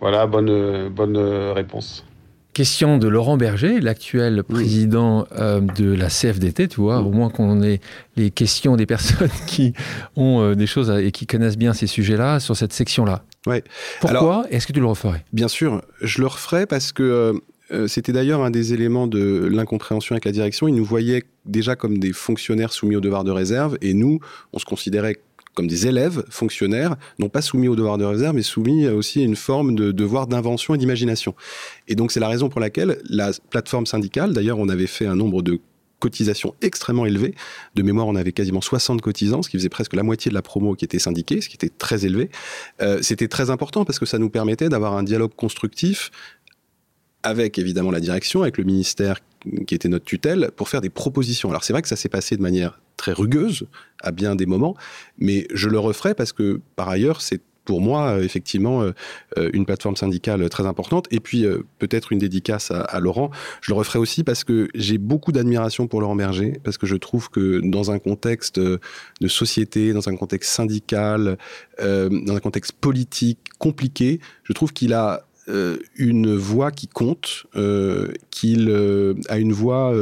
Voilà, 0.00 0.26
bonne, 0.26 0.88
bonne 0.88 1.18
réponse. 1.52 2.06
Question 2.54 2.98
de 2.98 3.08
Laurent 3.08 3.36
Berger, 3.36 3.80
l'actuel 3.80 4.44
président 4.44 5.26
de 5.36 5.92
la 5.92 6.08
CFDT, 6.08 6.68
tu 6.68 6.80
vois, 6.80 7.00
au 7.00 7.10
moins 7.10 7.28
qu'on 7.28 7.62
ait 7.62 7.80
les 8.16 8.30
questions 8.30 8.76
des 8.76 8.86
personnes 8.86 9.30
qui 9.46 9.72
ont 10.16 10.54
des 10.54 10.66
choses 10.66 10.90
et 10.90 11.10
qui 11.10 11.26
connaissent 11.26 11.58
bien 11.58 11.72
ces 11.72 11.86
sujets-là 11.86 12.40
sur 12.40 12.56
cette 12.56 12.72
section-là. 12.72 13.24
Ouais. 13.46 13.62
Pourquoi 14.00 14.46
Est-ce 14.50 14.66
que 14.66 14.72
tu 14.72 14.80
le 14.80 14.86
referais? 14.86 15.24
Bien 15.32 15.48
sûr, 15.48 15.82
je 16.00 16.20
le 16.20 16.26
referais 16.26 16.66
parce 16.66 16.92
que 16.92 17.02
euh, 17.02 17.32
euh, 17.72 17.86
c'était 17.88 18.12
d'ailleurs 18.12 18.42
un 18.42 18.50
des 18.50 18.72
éléments 18.72 19.06
de 19.06 19.48
l'incompréhension 19.50 20.14
avec 20.14 20.24
la 20.24 20.32
direction. 20.32 20.68
Ils 20.68 20.74
nous 20.74 20.84
voyaient 20.84 21.24
déjà 21.44 21.76
comme 21.76 21.98
des 21.98 22.12
fonctionnaires 22.12 22.72
soumis 22.72 22.96
au 22.96 23.00
devoir 23.00 23.24
de 23.24 23.30
réserve 23.30 23.76
et 23.82 23.94
nous, 23.94 24.20
on 24.52 24.58
se 24.58 24.64
considérait 24.64 25.16
comme 25.54 25.66
des 25.66 25.86
élèves 25.86 26.24
fonctionnaires, 26.30 26.96
non 27.18 27.28
pas 27.28 27.42
soumis 27.42 27.68
au 27.68 27.76
devoir 27.76 27.98
de 27.98 28.04
réserve, 28.04 28.34
mais 28.34 28.42
soumis 28.42 28.86
aussi 28.88 29.20
à 29.20 29.24
une 29.24 29.36
forme 29.36 29.74
de 29.74 29.92
devoir 29.92 30.26
d'invention 30.26 30.74
et 30.74 30.78
d'imagination. 30.78 31.34
Et 31.88 31.94
donc 31.94 32.12
c'est 32.12 32.20
la 32.20 32.28
raison 32.28 32.48
pour 32.48 32.60
laquelle 32.60 32.98
la 33.08 33.30
plateforme 33.50 33.86
syndicale, 33.86 34.32
d'ailleurs 34.32 34.58
on 34.58 34.68
avait 34.68 34.86
fait 34.86 35.06
un 35.06 35.16
nombre 35.16 35.42
de 35.42 35.60
cotisation 36.04 36.54
extrêmement 36.60 37.06
élevée. 37.06 37.34
De 37.76 37.82
mémoire, 37.82 38.06
on 38.06 38.14
avait 38.14 38.32
quasiment 38.32 38.60
60 38.60 39.00
cotisants, 39.00 39.42
ce 39.42 39.48
qui 39.48 39.56
faisait 39.56 39.70
presque 39.70 39.94
la 39.94 40.02
moitié 40.02 40.28
de 40.28 40.34
la 40.34 40.42
promo 40.42 40.74
qui 40.74 40.84
était 40.84 40.98
syndiquée, 40.98 41.40
ce 41.40 41.48
qui 41.48 41.54
était 41.54 41.70
très 41.70 42.04
élevé. 42.04 42.28
Euh, 42.82 42.98
c'était 43.00 43.28
très 43.28 43.48
important 43.48 43.86
parce 43.86 43.98
que 43.98 44.04
ça 44.04 44.18
nous 44.18 44.28
permettait 44.28 44.68
d'avoir 44.68 44.94
un 44.98 45.02
dialogue 45.02 45.34
constructif 45.34 46.10
avec 47.24 47.58
évidemment 47.58 47.90
la 47.90 48.00
direction, 48.00 48.42
avec 48.42 48.58
le 48.58 48.64
ministère 48.64 49.18
qui 49.66 49.74
était 49.74 49.88
notre 49.88 50.04
tutelle, 50.04 50.50
pour 50.56 50.68
faire 50.68 50.80
des 50.80 50.90
propositions. 50.90 51.50
Alors 51.50 51.64
c'est 51.64 51.72
vrai 51.72 51.82
que 51.82 51.88
ça 51.88 51.96
s'est 51.96 52.08
passé 52.08 52.36
de 52.36 52.42
manière 52.42 52.80
très 52.96 53.12
rugueuse 53.12 53.66
à 54.02 54.12
bien 54.12 54.36
des 54.36 54.46
moments, 54.46 54.76
mais 55.18 55.48
je 55.52 55.68
le 55.68 55.78
referai 55.78 56.14
parce 56.14 56.32
que 56.32 56.60
par 56.76 56.88
ailleurs, 56.88 57.20
c'est 57.20 57.40
pour 57.64 57.80
moi, 57.80 58.22
effectivement, 58.22 58.84
une 59.36 59.64
plateforme 59.64 59.96
syndicale 59.96 60.46
très 60.50 60.66
importante. 60.66 61.06
Et 61.10 61.18
puis, 61.18 61.46
peut-être 61.78 62.12
une 62.12 62.18
dédicace 62.18 62.70
à, 62.70 63.00
Laurent. 63.00 63.30
Je 63.62 63.72
le 63.72 63.78
referai 63.78 63.98
aussi 63.98 64.22
parce 64.22 64.44
que 64.44 64.68
j'ai 64.74 64.98
beaucoup 64.98 65.32
d'admiration 65.32 65.86
pour 65.86 66.02
Laurent 66.02 66.14
Berger, 66.14 66.60
parce 66.62 66.76
que 66.76 66.86
je 66.86 66.96
trouve 66.96 67.30
que 67.30 67.60
dans 67.64 67.90
un 67.90 67.98
contexte 67.98 68.60
de 68.60 68.80
société, 69.28 69.94
dans 69.94 70.10
un 70.10 70.16
contexte 70.16 70.50
syndical, 70.52 71.38
dans 71.80 72.36
un 72.36 72.40
contexte 72.40 72.72
politique 72.72 73.38
compliqué, 73.58 74.20
je 74.42 74.52
trouve 74.52 74.74
qu'il 74.74 74.92
a 74.92 75.24
euh, 75.48 75.78
une 75.96 76.34
voix 76.34 76.70
qui 76.70 76.88
compte, 76.88 77.44
euh, 77.54 78.12
qu'il 78.30 78.70
euh, 78.70 79.14
a 79.28 79.38
une 79.38 79.52
voix 79.52 79.94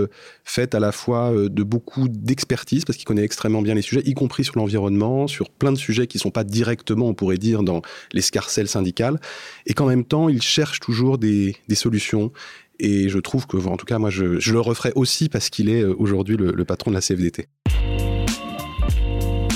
faite 0.44 0.74
à 0.74 0.81
la 0.81 0.92
fois 0.92 1.33
de 1.35 1.62
beaucoup 1.62 2.09
d'expertise, 2.09 2.85
parce 2.85 2.96
qu'il 2.96 3.07
connaît 3.07 3.24
extrêmement 3.24 3.62
bien 3.62 3.74
les 3.74 3.83
sujets, 3.83 4.02
y 4.05 4.14
compris 4.14 4.44
sur 4.44 4.57
l'environnement, 4.57 5.26
sur 5.26 5.50
plein 5.50 5.72
de 5.72 5.78
sujets 5.78 6.07
qui 6.07 6.18
ne 6.18 6.22
sont 6.22 6.31
pas 6.31 6.44
directement, 6.44 7.09
on 7.09 7.14
pourrait 7.14 7.38
dire, 7.38 7.62
dans 7.62 7.83
l'escarcelle 8.12 8.68
syndicale, 8.68 9.18
et 9.66 9.74
qu'en 9.74 9.87
même 9.87 10.05
temps, 10.05 10.28
il 10.28 10.42
cherche 10.42 10.81
toujours 10.81 11.18
des, 11.18 11.57
solutions. 11.74 12.33
Et 12.78 13.09
je 13.09 13.18
trouve 13.18 13.46
que, 13.46 13.57
en 13.57 13.76
tout 13.76 13.87
cas, 13.87 13.98
moi, 13.98 14.11
je, 14.11 14.24
le 14.24 14.61
referai 14.61 14.92
aussi 14.94 15.28
parce 15.28 15.50
qu'il 15.50 15.68
est 15.68 15.85
aujourd'hui 15.85 16.37
le 16.37 16.64
patron 16.64 16.90
de 16.90 16.96
la 16.96 17.00
CFDT 17.00 17.48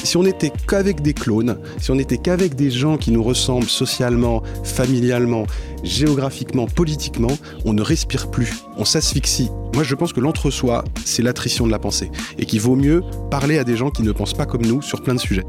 si 0.07 0.17
on 0.17 0.23
n'était 0.23 0.53
qu'avec 0.67 1.03
des 1.03 1.13
clones, 1.13 1.59
si 1.79 1.91
on 1.91 1.97
n'était 1.97 2.17
qu'avec 2.17 2.55
des 2.55 2.71
gens 2.71 2.97
qui 2.97 3.11
nous 3.11 3.23
ressemblent 3.23 3.69
socialement, 3.69 4.43
familialement, 4.65 5.47
géographiquement, 5.83 6.67
politiquement, 6.67 7.37
on 7.65 7.73
ne 7.73 7.83
respire 7.83 8.31
plus, 8.31 8.63
on 8.77 8.85
s'asphyxie. 8.85 9.51
Moi, 9.75 9.83
je 9.83 9.95
pense 9.95 10.13
que 10.13 10.21
l'entre-soi, 10.21 10.85
c'est 11.05 11.23
l'attrition 11.23 11.67
de 11.67 11.73
la 11.73 11.79
pensée, 11.79 12.11
et 12.39 12.47
qu'il 12.47 12.61
vaut 12.61 12.77
mieux 12.77 13.03
parler 13.31 13.59
à 13.59 13.65
des 13.65 13.77
gens 13.77 13.91
qui 13.91 14.03
ne 14.03 14.13
pensent 14.13 14.35
pas 14.35 14.47
comme 14.47 14.65
nous 14.65 14.81
sur 14.81 15.03
plein 15.03 15.15
de 15.15 15.21
sujets. 15.21 15.45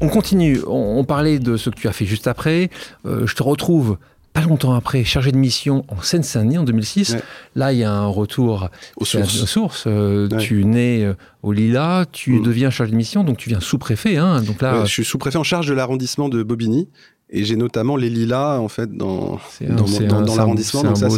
On 0.00 0.08
continue, 0.08 0.58
on, 0.66 1.04
parlait 1.04 1.38
de 1.38 1.56
ce 1.56 1.70
que 1.70 1.76
tu 1.76 1.86
as 1.86 1.92
fait 1.92 2.06
juste 2.06 2.26
après, 2.26 2.70
euh, 3.06 3.24
je 3.26 3.36
te 3.36 3.42
retrouve 3.44 3.98
pas 4.32 4.40
longtemps 4.42 4.74
après, 4.74 5.04
chargé 5.04 5.30
de 5.30 5.36
mission 5.36 5.84
en 5.88 6.00
Seine-Saint-Denis 6.00 6.58
en 6.58 6.64
2006. 6.64 7.16
Là, 7.54 7.72
il 7.72 7.80
y 7.80 7.84
a 7.84 7.92
un 7.92 8.06
retour 8.06 8.68
aux 8.96 9.04
sources. 9.04 9.84
Euh, 9.86 10.28
tu 10.38 10.64
nais 10.64 11.04
euh, 11.04 11.14
au 11.42 11.52
Lila, 11.52 12.06
tu 12.10 12.38
mm. 12.38 12.42
deviens 12.42 12.70
chargé 12.70 12.92
de 12.92 12.96
mission, 12.96 13.24
donc 13.24 13.36
tu 13.36 13.48
viens 13.48 13.60
sous-préfet. 13.60 14.16
Hein, 14.16 14.42
donc 14.42 14.62
là, 14.62 14.84
je 14.84 14.90
suis 14.90 15.04
sous-préfet 15.04 15.38
en 15.38 15.42
charge 15.42 15.66
de 15.66 15.74
l'arrondissement 15.74 16.28
de 16.28 16.42
Bobigny. 16.42 16.88
Et 17.34 17.44
j'ai 17.44 17.56
notamment 17.56 17.96
les 17.96 18.10
lilas 18.10 18.58
en 18.58 18.68
fait 18.68 18.94
dans, 18.94 19.40
dans, 19.62 20.36
l'arrondissement. 20.36 20.82
Donc 20.82 20.98
ça, 20.98 21.08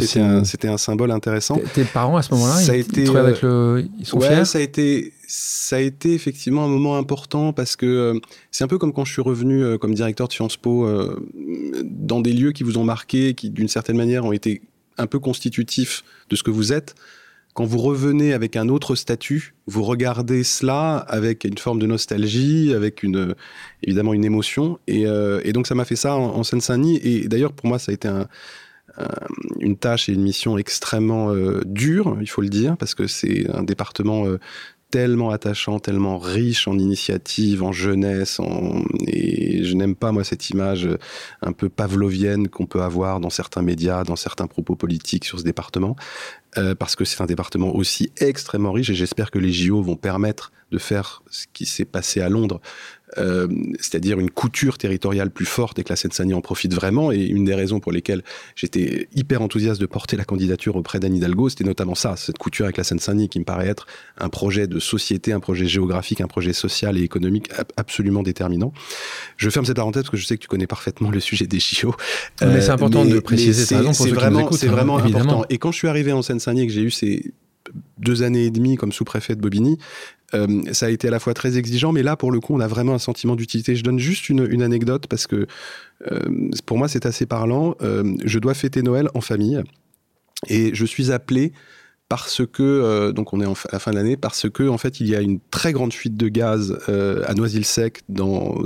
c'était 0.45 0.69
un, 0.69 0.77
symbole 0.77 1.11
intéressant. 1.11 1.59
Tes 1.73 1.83
parents 1.83 2.15
à 2.15 2.21
ce 2.21 2.33
moment-là, 2.33 2.55
ils, 2.63 2.73
été, 2.75 3.17
avec 3.17 3.41
le, 3.41 3.85
ils 3.99 4.05
sont 4.05 4.21
ça 4.21 4.59
a 4.59 4.61
été, 4.61 5.11
ça 5.27 5.77
a 5.77 5.79
été 5.79 6.13
effectivement 6.13 6.63
un 6.65 6.67
moment 6.67 6.97
important 6.97 7.53
parce 7.53 7.75
que 7.75 7.85
euh, 7.85 8.19
c'est 8.51 8.63
un 8.63 8.67
peu 8.67 8.77
comme 8.77 8.93
quand 8.93 9.05
je 9.05 9.13
suis 9.13 9.21
revenu 9.21 9.63
euh, 9.63 9.77
comme 9.77 9.93
directeur 9.93 10.27
de 10.27 10.33
Sciences 10.33 10.57
Po 10.57 10.85
euh, 10.85 11.19
dans 11.83 12.21
des 12.21 12.33
lieux 12.33 12.51
qui 12.51 12.63
vous 12.63 12.77
ont 12.77 12.83
marqué, 12.83 13.33
qui 13.33 13.49
d'une 13.49 13.67
certaine 13.67 13.97
manière 13.97 14.25
ont 14.25 14.31
été 14.31 14.61
un 14.97 15.07
peu 15.07 15.19
constitutifs 15.19 16.03
de 16.29 16.35
ce 16.35 16.43
que 16.43 16.51
vous 16.51 16.73
êtes 16.73 16.95
quand 17.53 17.63
vous 17.63 17.77
revenez 17.77 18.33
avec 18.33 18.57
un 18.57 18.67
autre 18.67 18.95
statut, 18.95 19.55
vous 19.65 19.83
regardez 19.83 20.43
cela 20.43 20.97
avec 20.97 21.45
une 21.45 21.57
forme 21.57 21.79
de 21.79 21.85
nostalgie, 21.85 22.73
avec 22.73 23.01
une 23.01 23.33
évidemment 23.81 24.13
une 24.13 24.25
émotion. 24.25 24.77
Et, 24.87 25.05
donc 25.53 25.65
ça 25.65 25.73
m'a 25.73 25.85
fait 25.85 25.95
ça 25.95 26.17
en, 26.17 26.43
Seine-Saint-Denis. 26.43 26.99
Et 27.01 27.29
d'ailleurs 27.29 27.53
pour 27.53 27.67
moi 27.67 27.79
ça 27.79 27.93
a 27.93 27.95
été 27.95 28.09
une 29.61 29.77
tâche 29.77 30.09
et 30.09 30.11
une 30.11 30.21
mission 30.21 30.57
extrêmement 30.57 31.33
dure, 31.63 32.17
il 32.19 32.29
faut 32.29 32.41
le 32.41 32.49
dire, 32.49 32.75
parce 32.75 32.93
que 32.93 33.07
c'est 33.07 33.49
un 33.49 33.63
département 33.63 34.25
tellement 34.91 35.31
attachant, 35.31 35.79
tellement 35.79 36.17
riche 36.17 36.67
en 36.67 36.77
initiatives, 36.77 37.63
en 37.63 37.71
jeunesse, 37.71 38.39
et 39.07 39.63
je 39.63 39.73
n'aime 39.75 39.95
pas 39.95 40.11
moi 40.11 40.23
cette 40.23 40.49
image 40.49 40.87
un 41.41 41.51
peu 41.51 41.69
pavlovienne 41.69 42.47
qu'on 42.47 42.65
peut 42.65 42.81
avoir 42.81 43.19
dans 43.19 43.29
certains 43.29 43.61
médias, 43.61 44.03
dans 44.03 44.15
certains 44.15 44.47
propos 44.47 44.75
politiques 44.75 45.25
sur 45.25 45.39
ce 45.39 45.43
département. 45.43 45.95
Euh, 46.57 46.73
parce 46.73 46.95
que 46.95 47.03
c'est 47.03 47.21
un 47.21 47.25
département 47.25 47.75
aussi 47.75 48.11
extrêmement 48.17 48.71
riche 48.71 48.89
et 48.89 48.95
j'espère 48.95 49.29
que 49.29 49.39
les 49.39 49.51
JO 49.51 49.81
vont 49.81 49.97
permettre 49.97 50.53
de 50.71 50.77
faire 50.77 51.21
ce 51.29 51.47
qui 51.51 51.65
s'est 51.65 51.85
passé 51.85 52.21
à 52.21 52.29
Londres, 52.29 52.61
euh, 53.17 53.47
c'est-à-dire 53.79 54.19
une 54.19 54.29
couture 54.29 54.77
territoriale 54.77 55.31
plus 55.31 55.45
forte 55.45 55.79
et 55.79 55.83
que 55.83 55.89
la 55.89 55.95
Seine-Saint-Denis 55.95 56.33
en 56.33 56.41
profite 56.41 56.73
vraiment. 56.73 57.11
Et 57.11 57.23
une 57.25 57.45
des 57.45 57.55
raisons 57.55 57.79
pour 57.79 57.91
lesquelles 57.91 58.23
j'étais 58.55 59.07
hyper 59.15 59.41
enthousiaste 59.41 59.79
de 59.79 59.85
porter 59.85 60.17
la 60.17 60.25
candidature 60.25 60.75
auprès 60.75 60.99
d'Anne 60.99 61.15
Hidalgo, 61.15 61.49
c'était 61.49 61.63
notamment 61.63 61.95
ça, 61.95 62.15
cette 62.15 62.37
couture 62.37 62.65
avec 62.65 62.77
la 62.77 62.83
Seine-Saint-Denis 62.83 63.29
qui 63.29 63.39
me 63.39 63.45
paraît 63.45 63.67
être 63.67 63.87
un 64.17 64.29
projet 64.29 64.67
de 64.67 64.79
société, 64.79 65.33
un 65.33 65.39
projet 65.39 65.65
géographique, 65.65 66.21
un 66.21 66.27
projet 66.27 66.53
social 66.53 66.97
et 66.97 67.01
économique 67.01 67.49
absolument 67.77 68.23
déterminant. 68.23 68.73
Je 69.37 69.49
ferme 69.49 69.65
cette 69.65 69.77
parenthèse 69.77 70.03
parce 70.03 70.11
que 70.11 70.17
je 70.17 70.25
sais 70.25 70.37
que 70.37 70.41
tu 70.41 70.47
connais 70.47 70.67
parfaitement 70.67 71.09
le 71.09 71.19
sujet 71.19 71.47
des 71.47 71.59
JO. 71.59 71.95
mais 72.41 72.61
c'est 72.61 72.69
important 72.69 73.05
de 73.05 73.19
préciser, 73.19 73.65
c'est 73.65 73.75
vraiment, 74.11 74.51
c'est 74.51 74.67
hein, 74.67 74.71
vraiment 74.71 74.97
important. 74.97 75.45
Et 75.49 75.57
quand 75.57 75.71
je 75.71 75.77
suis 75.77 75.87
arrivé 75.87 76.11
en 76.11 76.21
Seine 76.21 76.39
que 76.39 76.69
j'ai 76.69 76.81
eu 76.81 76.91
ces 76.91 77.33
deux 77.97 78.23
années 78.23 78.45
et 78.45 78.51
demie 78.51 78.75
comme 78.77 78.91
sous-préfet 78.91 79.35
de 79.35 79.41
Bobigny, 79.41 79.77
euh, 80.35 80.73
ça 80.73 80.87
a 80.87 80.89
été 80.89 81.07
à 81.07 81.11
la 81.11 81.19
fois 81.19 81.33
très 81.33 81.57
exigeant, 81.57 81.91
mais 81.91 82.03
là, 82.03 82.15
pour 82.15 82.31
le 82.31 82.39
coup, 82.39 82.53
on 82.53 82.59
a 82.59 82.67
vraiment 82.67 82.93
un 82.93 82.99
sentiment 82.99 83.35
d'utilité. 83.35 83.75
Je 83.75 83.83
donne 83.83 83.99
juste 83.99 84.29
une, 84.29 84.61
anecdote 84.61 85.07
parce 85.07 85.27
que 85.27 85.47
euh, 86.11 86.19
pour 86.65 86.77
moi, 86.77 86.87
c'est 86.87 87.05
assez 87.05 87.25
parlant. 87.25 87.75
Euh, 87.81 88.15
je 88.23 88.39
dois 88.39 88.53
fêter 88.53 88.81
Noël 88.81 89.09
en 89.13 89.21
famille 89.21 89.61
et 90.47 90.73
je 90.73 90.85
suis 90.85 91.11
appelé 91.11 91.53
parce 92.07 92.45
que, 92.45 93.11
donc 93.11 93.33
on 93.33 93.41
est 93.41 93.45
à 93.45 93.53
la 93.71 93.79
fin 93.79 93.89
de 93.89 93.95
l'année, 93.95 94.15
parce 94.15 94.47
que 94.47 94.69
en 94.69 94.77
fait 94.77 94.99
il 94.99 95.07
y 95.07 95.15
a 95.15 95.21
une 95.21 95.39
très 95.49 95.73
grande 95.73 95.91
fuite 95.91 96.15
de 96.15 96.27
gaz 96.27 96.77
à 96.87 97.33
Noisy-le-Sec 97.33 98.03
dans 98.09 98.59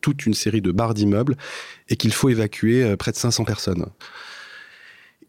toute 0.00 0.26
une 0.26 0.34
série 0.34 0.60
de 0.60 0.72
bars 0.72 0.92
d'immeubles 0.92 1.36
et 1.88 1.94
qu'il 1.94 2.12
faut 2.12 2.30
évacuer 2.30 2.96
près 2.96 3.12
de 3.12 3.16
500 3.16 3.44
personnes. 3.44 3.86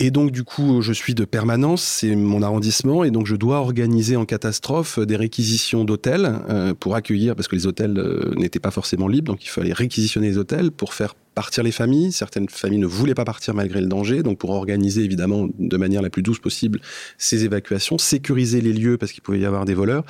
Et 0.03 0.09
donc, 0.09 0.31
du 0.31 0.43
coup, 0.43 0.81
je 0.81 0.93
suis 0.93 1.13
de 1.13 1.25
permanence, 1.25 1.83
c'est 1.83 2.15
mon 2.15 2.41
arrondissement, 2.41 3.03
et 3.03 3.11
donc 3.11 3.27
je 3.27 3.35
dois 3.35 3.57
organiser 3.57 4.15
en 4.15 4.25
catastrophe 4.25 4.97
des 4.97 5.15
réquisitions 5.15 5.85
d'hôtels 5.85 6.39
euh, 6.49 6.73
pour 6.73 6.95
accueillir, 6.95 7.35
parce 7.35 7.47
que 7.47 7.55
les 7.55 7.67
hôtels 7.67 7.99
euh, 7.99 8.33
n'étaient 8.35 8.59
pas 8.59 8.71
forcément 8.71 9.07
libres, 9.07 9.31
donc 9.31 9.45
il 9.45 9.49
fallait 9.49 9.73
réquisitionner 9.73 10.29
les 10.29 10.39
hôtels 10.39 10.71
pour 10.71 10.95
faire 10.95 11.13
partir 11.35 11.63
les 11.63 11.71
familles. 11.71 12.11
Certaines 12.11 12.49
familles 12.49 12.79
ne 12.79 12.87
voulaient 12.87 13.13
pas 13.13 13.25
partir 13.25 13.53
malgré 13.53 13.79
le 13.79 13.85
danger, 13.85 14.23
donc 14.23 14.39
pour 14.39 14.49
organiser 14.49 15.03
évidemment 15.03 15.47
de 15.59 15.77
manière 15.77 16.01
la 16.01 16.09
plus 16.09 16.23
douce 16.23 16.39
possible 16.39 16.81
ces 17.19 17.45
évacuations, 17.45 17.99
sécuriser 17.99 18.59
les 18.59 18.73
lieux 18.73 18.97
parce 18.97 19.11
qu'il 19.11 19.21
pouvait 19.21 19.39
y 19.39 19.45
avoir 19.45 19.65
des 19.65 19.75
voleurs. 19.75 20.03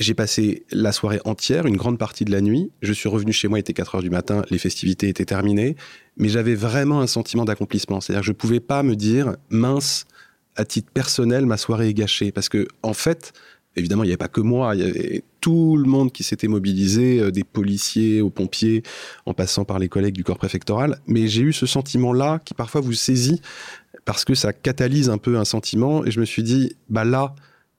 J'ai 0.00 0.14
passé 0.14 0.64
la 0.72 0.90
soirée 0.90 1.20
entière, 1.24 1.66
une 1.66 1.76
grande 1.76 1.98
partie 1.98 2.24
de 2.24 2.32
la 2.32 2.40
nuit. 2.40 2.72
Je 2.82 2.92
suis 2.92 3.08
revenu 3.08 3.32
chez 3.32 3.46
moi, 3.46 3.58
il 3.58 3.60
était 3.60 3.72
4 3.72 3.94
heures 3.94 4.02
du 4.02 4.10
matin, 4.10 4.42
les 4.50 4.58
festivités 4.58 5.08
étaient 5.08 5.24
terminées, 5.24 5.76
mais 6.16 6.28
j'avais 6.28 6.56
vraiment 6.56 7.00
un 7.00 7.06
sentiment 7.06 7.44
d'accomplissement. 7.44 8.00
C'est-à-dire 8.00 8.22
que 8.22 8.26
je 8.26 8.32
ne 8.32 8.36
pouvais 8.36 8.58
pas 8.58 8.82
me 8.82 8.96
dire, 8.96 9.36
mince, 9.50 10.06
à 10.56 10.64
titre 10.64 10.90
personnel, 10.92 11.46
ma 11.46 11.56
soirée 11.56 11.90
est 11.90 11.94
gâchée. 11.94 12.32
Parce 12.32 12.48
que, 12.48 12.66
en 12.82 12.92
fait, 12.92 13.32
évidemment, 13.76 14.02
il 14.02 14.06
n'y 14.06 14.12
avait 14.12 14.16
pas 14.16 14.28
que 14.28 14.40
moi, 14.40 14.74
il 14.74 14.80
y 14.80 14.84
avait 14.84 15.22
tout 15.40 15.76
le 15.76 15.84
monde 15.84 16.10
qui 16.10 16.24
s'était 16.24 16.48
mobilisé, 16.48 17.20
euh, 17.20 17.30
des 17.30 17.44
policiers 17.44 18.20
aux 18.20 18.30
pompiers, 18.30 18.82
en 19.26 19.34
passant 19.34 19.64
par 19.64 19.78
les 19.78 19.88
collègues 19.88 20.14
du 20.14 20.24
corps 20.24 20.38
préfectoral. 20.38 20.98
Mais 21.06 21.28
j'ai 21.28 21.42
eu 21.42 21.52
ce 21.52 21.66
sentiment-là 21.66 22.40
qui 22.44 22.54
parfois 22.54 22.80
vous 22.80 22.94
saisit 22.94 23.40
parce 24.04 24.24
que 24.24 24.34
ça 24.34 24.52
catalyse 24.52 25.08
un 25.08 25.18
peu 25.18 25.38
un 25.38 25.44
sentiment. 25.44 26.04
Et 26.04 26.10
je 26.10 26.18
me 26.18 26.24
suis 26.24 26.42
dit, 26.42 26.74
bah 26.88 27.04
là, 27.04 27.34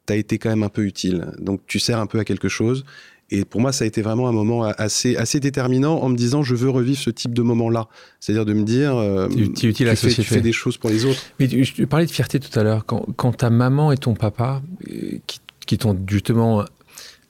tu 0.05 0.13
as 0.13 0.15
été 0.15 0.37
quand 0.37 0.49
même 0.49 0.63
un 0.63 0.69
peu 0.69 0.83
utile. 0.85 1.27
Donc 1.39 1.61
tu 1.67 1.79
sers 1.79 1.99
un 1.99 2.07
peu 2.07 2.19
à 2.19 2.25
quelque 2.25 2.49
chose. 2.49 2.85
Et 3.31 3.43
pour 3.43 3.59
moi, 3.59 3.71
ça 3.71 3.85
a 3.85 3.87
été 3.87 4.03
vraiment 4.03 4.27
un 4.27 4.31
moment 4.31 4.63
assez, 4.63 5.15
assez 5.15 5.39
déterminant 5.39 5.99
en 5.99 6.09
me 6.09 6.15
disant, 6.15 6.43
je 6.43 6.53
veux 6.53 6.69
revivre 6.69 6.99
ce 6.99 7.09
type 7.09 7.33
de 7.33 7.41
moment-là. 7.41 7.87
C'est-à-dire 8.19 8.45
de 8.45 8.53
me 8.53 8.63
dire, 8.63 8.95
euh, 8.95 9.27
tu, 9.55 9.67
utile 9.67 9.89
à 9.89 9.95
fais, 9.95 10.09
tu 10.09 10.21
fais 10.21 10.41
des 10.41 10.51
choses 10.51 10.77
pour 10.77 10.91
les 10.91 11.05
autres. 11.05 11.19
Mais 11.39 11.47
tu, 11.47 11.87
parlais 11.87 12.05
de 12.05 12.11
fierté 12.11 12.39
tout 12.39 12.59
à 12.59 12.61
l'heure. 12.61 12.85
Quand, 12.85 13.03
quand, 13.15 13.31
ta 13.37 13.49
maman 13.49 13.91
et 13.91 13.97
ton 13.97 14.13
papa, 14.13 14.61
euh, 14.91 15.17
qui, 15.25 15.39
qui 15.65 15.77
t'ont 15.79 15.97
justement 16.07 16.65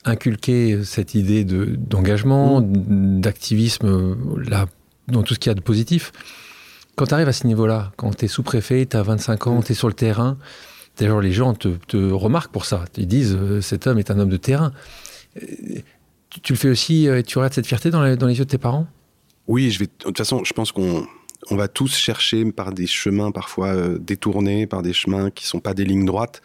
inculqué 0.03 0.83
cette 0.83 1.15
idée 1.15 1.45
d'engagement, 1.45 2.61
mmh. 2.61 3.21
d'activisme, 3.21 4.17
là, 4.49 4.67
dans 5.07 5.23
tout 5.23 5.33
ce 5.33 5.39
qu'il 5.39 5.49
y 5.49 5.51
a 5.51 5.55
de 5.55 5.61
positif, 5.61 6.11
quand 6.97 7.07
tu 7.07 7.13
arrives 7.13 7.29
à 7.29 7.33
ce 7.33 7.47
niveau-là, 7.47 7.93
quand 7.95 8.15
tu 8.17 8.25
es 8.25 8.27
sous-préfet, 8.27 8.85
tu 8.85 8.97
as 8.97 9.03
25 9.03 9.47
ans, 9.47 9.59
mmh. 9.59 9.63
tu 9.63 9.71
es 9.71 9.75
sur 9.75 9.87
le 9.87 9.93
terrain, 9.93 10.37
D'ailleurs, 10.97 11.21
les 11.21 11.31
gens 11.31 11.53
te, 11.53 11.97
remarquent 12.11 12.51
pour 12.51 12.65
ça. 12.65 12.85
Ils 12.97 13.07
disent 13.07 13.35
euh, 13.35 13.61
cet 13.61 13.87
homme 13.87 13.99
est 13.99 14.11
un 14.11 14.19
homme 14.19 14.29
de 14.29 14.37
terrain. 14.37 14.71
Euh, 15.41 15.45
tu, 16.29 16.53
le 16.53 16.57
fais 16.57 16.69
aussi, 16.69 17.07
euh, 17.07 17.21
tu 17.21 17.37
regardes 17.37 17.53
cette 17.53 17.67
fierté 17.67 17.89
dans, 17.89 18.03
les 18.03 18.15
yeux 18.15 18.45
de 18.45 18.49
tes 18.49 18.57
parents? 18.57 18.87
Oui, 19.47 19.71
je 19.71 19.79
vais. 19.79 19.85
De 19.85 19.91
toute 19.99 20.17
façon, 20.17 20.43
je 20.43 20.53
pense 20.53 20.71
qu'on 20.71 21.05
on 21.51 21.55
va 21.55 21.67
tous 21.67 21.95
chercher 21.95 22.49
par 22.51 22.71
des 22.71 22.87
chemins 22.87 23.31
parfois 23.31 23.75
détournés, 23.99 24.67
par 24.67 24.81
des 24.81 24.93
chemins 24.93 25.29
qui 25.29 25.45
sont 25.45 25.59
pas 25.59 25.73
des 25.73 25.85
lignes 25.85 26.05
droites, 26.05 26.41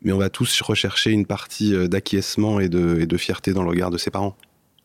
mais 0.00 0.12
on 0.12 0.18
va 0.18 0.30
tous 0.30 0.62
rechercher 0.62 1.10
une 1.10 1.26
partie 1.26 1.88
d'acquiescement 1.88 2.58
et 2.58 2.68
de, 2.68 2.98
et 3.00 3.06
de 3.06 3.16
fierté 3.18 3.52
dans 3.52 3.62
le 3.62 3.68
regard 3.68 3.90
de 3.90 3.98
ses 3.98 4.10
parents. 4.10 4.36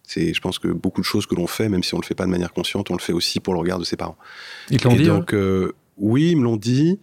C'est, 0.05 0.33
je 0.33 0.41
pense 0.41 0.59
que 0.59 0.67
beaucoup 0.67 0.99
de 0.99 1.05
choses 1.05 1.25
que 1.25 1.35
l'on 1.35 1.47
fait, 1.47 1.69
même 1.69 1.81
si 1.81 1.93
on 1.93 1.99
le 1.99 2.05
fait 2.05 2.15
pas 2.15 2.25
de 2.25 2.31
manière 2.31 2.51
consciente, 2.51 2.91
on 2.91 2.95
le 2.95 3.01
fait 3.01 3.13
aussi 3.13 3.39
pour 3.39 3.53
le 3.53 3.61
regard 3.61 3.79
de 3.79 3.85
ses 3.85 3.95
parents. 3.95 4.17
Ils 4.69 4.81
te 4.81 4.87
l'ont 4.89 4.95
dit 4.95 5.05
Donc, 5.05 5.33
oui, 5.97 6.31
ils 6.31 6.37
me 6.37 6.43
l'ont 6.43 6.57
dit. 6.57 6.99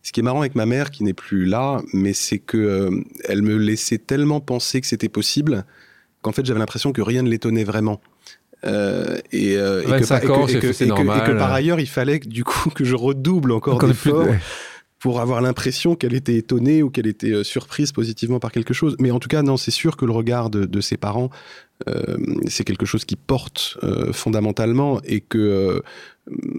Euh, 0.00 0.06
ce 0.06 0.12
qui 0.12 0.20
est 0.20 0.22
marrant 0.22 0.40
avec 0.40 0.54
ma 0.54 0.66
mère, 0.66 0.90
qui 0.90 1.04
n'est 1.04 1.12
plus 1.12 1.44
là, 1.44 1.82
mais 1.92 2.12
c'est 2.12 2.38
que 2.38 2.56
euh, 2.56 2.90
elle 3.28 3.42
me 3.42 3.56
laissait 3.56 3.98
tellement 3.98 4.40
penser 4.40 4.80
que 4.80 4.86
c'était 4.86 5.08
possible 5.08 5.64
qu'en 6.22 6.32
fait 6.32 6.44
j'avais 6.44 6.58
l'impression 6.58 6.92
que 6.92 7.02
rien 7.02 7.22
ne 7.22 7.28
l'étonnait 7.28 7.64
vraiment. 7.64 8.00
et, 8.62 8.68
euh, 8.68 9.82
et, 9.82 10.00
que, 10.00 10.72
c'est 10.72 10.86
normal. 10.86 11.22
et 11.22 11.26
que 11.26 11.38
par 11.38 11.52
ailleurs, 11.52 11.80
il 11.80 11.88
fallait 11.88 12.18
du 12.18 12.44
coup 12.44 12.70
que 12.70 12.84
je 12.84 12.94
redouble 12.94 13.52
encore, 13.52 13.78
d'efforts 13.78 14.26
pour 15.00 15.20
avoir 15.20 15.40
l'impression 15.40 15.96
qu'elle 15.96 16.14
était 16.14 16.36
étonnée 16.36 16.82
ou 16.82 16.90
qu'elle 16.90 17.06
était 17.06 17.32
euh, 17.32 17.42
surprise 17.42 17.90
positivement 17.90 18.38
par 18.38 18.52
quelque 18.52 18.74
chose. 18.74 18.96
Mais 19.00 19.10
en 19.10 19.18
tout 19.18 19.28
cas, 19.28 19.42
non, 19.42 19.56
c'est 19.56 19.70
sûr 19.70 19.96
que 19.96 20.04
le 20.04 20.12
regard 20.12 20.50
de, 20.50 20.80
ses 20.82 20.98
parents, 20.98 21.30
euh, 21.88 22.16
c'est 22.46 22.64
quelque 22.64 22.84
chose 22.84 23.06
qui 23.06 23.16
porte 23.16 23.78
euh, 23.82 24.12
fondamentalement 24.12 25.00
et 25.04 25.22
que 25.22 25.82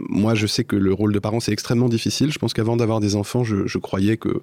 moi, 0.10 0.36
je 0.36 0.48
sais 0.48 0.64
que 0.64 0.76
le 0.76 0.94
rôle 0.94 1.14
de 1.14 1.20
parent, 1.20 1.40
c'est 1.40 1.52
extrêmement 1.52 1.90
difficile. 1.90 2.32
Je 2.32 2.40
pense 2.40 2.54
qu'avant 2.54 2.78
d'avoir 2.78 3.00
des 3.00 3.16
enfants, 3.16 3.44
je, 3.44 3.78
croyais 3.78 4.18
que 4.18 4.42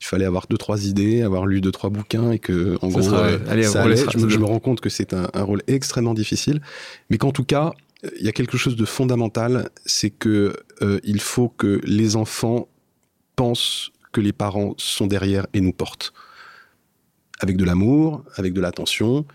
il 0.00 0.04
fallait 0.04 0.26
avoir 0.26 0.46
deux 0.48 0.58
trois 0.58 0.86
idées, 0.86 1.22
avoir 1.22 1.46
lu 1.46 1.60
deux 1.60 1.72
trois 1.72 1.88
bouquins 1.88 2.30
et 2.30 2.38
que 2.38 2.76
en 2.82 2.88
gros 2.88 3.02
ça 3.02 3.24
allait. 3.48 3.62
Je, 3.64 4.38
me 4.38 4.44
rends 4.44 4.60
compte 4.60 4.80
que 4.80 4.90
c'est 4.90 5.14
un, 5.14 5.28
un, 5.32 5.42
rôle 5.42 5.62
extrêmement 5.68 6.12
difficile, 6.12 6.60
mais 7.08 7.16
qu'en 7.16 7.32
tout 7.32 7.44
cas 7.44 7.72
il 8.18 8.24
y 8.24 8.28
a 8.28 8.32
quelque 8.32 8.58
chose 8.58 8.76
de 8.76 8.84
fondamental, 8.84 9.70
c'est 9.86 10.10
que 10.10 10.54
il 11.02 11.20
faut 11.20 11.48
que 11.48 11.80
les 11.84 12.16
enfants 12.16 12.68
pense 13.36 13.90
que 14.12 14.20
les 14.20 14.32
parents 14.32 14.74
sont 14.78 15.06
derrière 15.06 15.46
et 15.52 15.60
nous 15.60 15.72
portent. 15.72 16.12
Avec 17.40 17.56
de 17.58 17.64
l'amour, 17.64 18.24
avec 18.36 18.54
de 18.54 18.62
l'attention, 18.62 19.26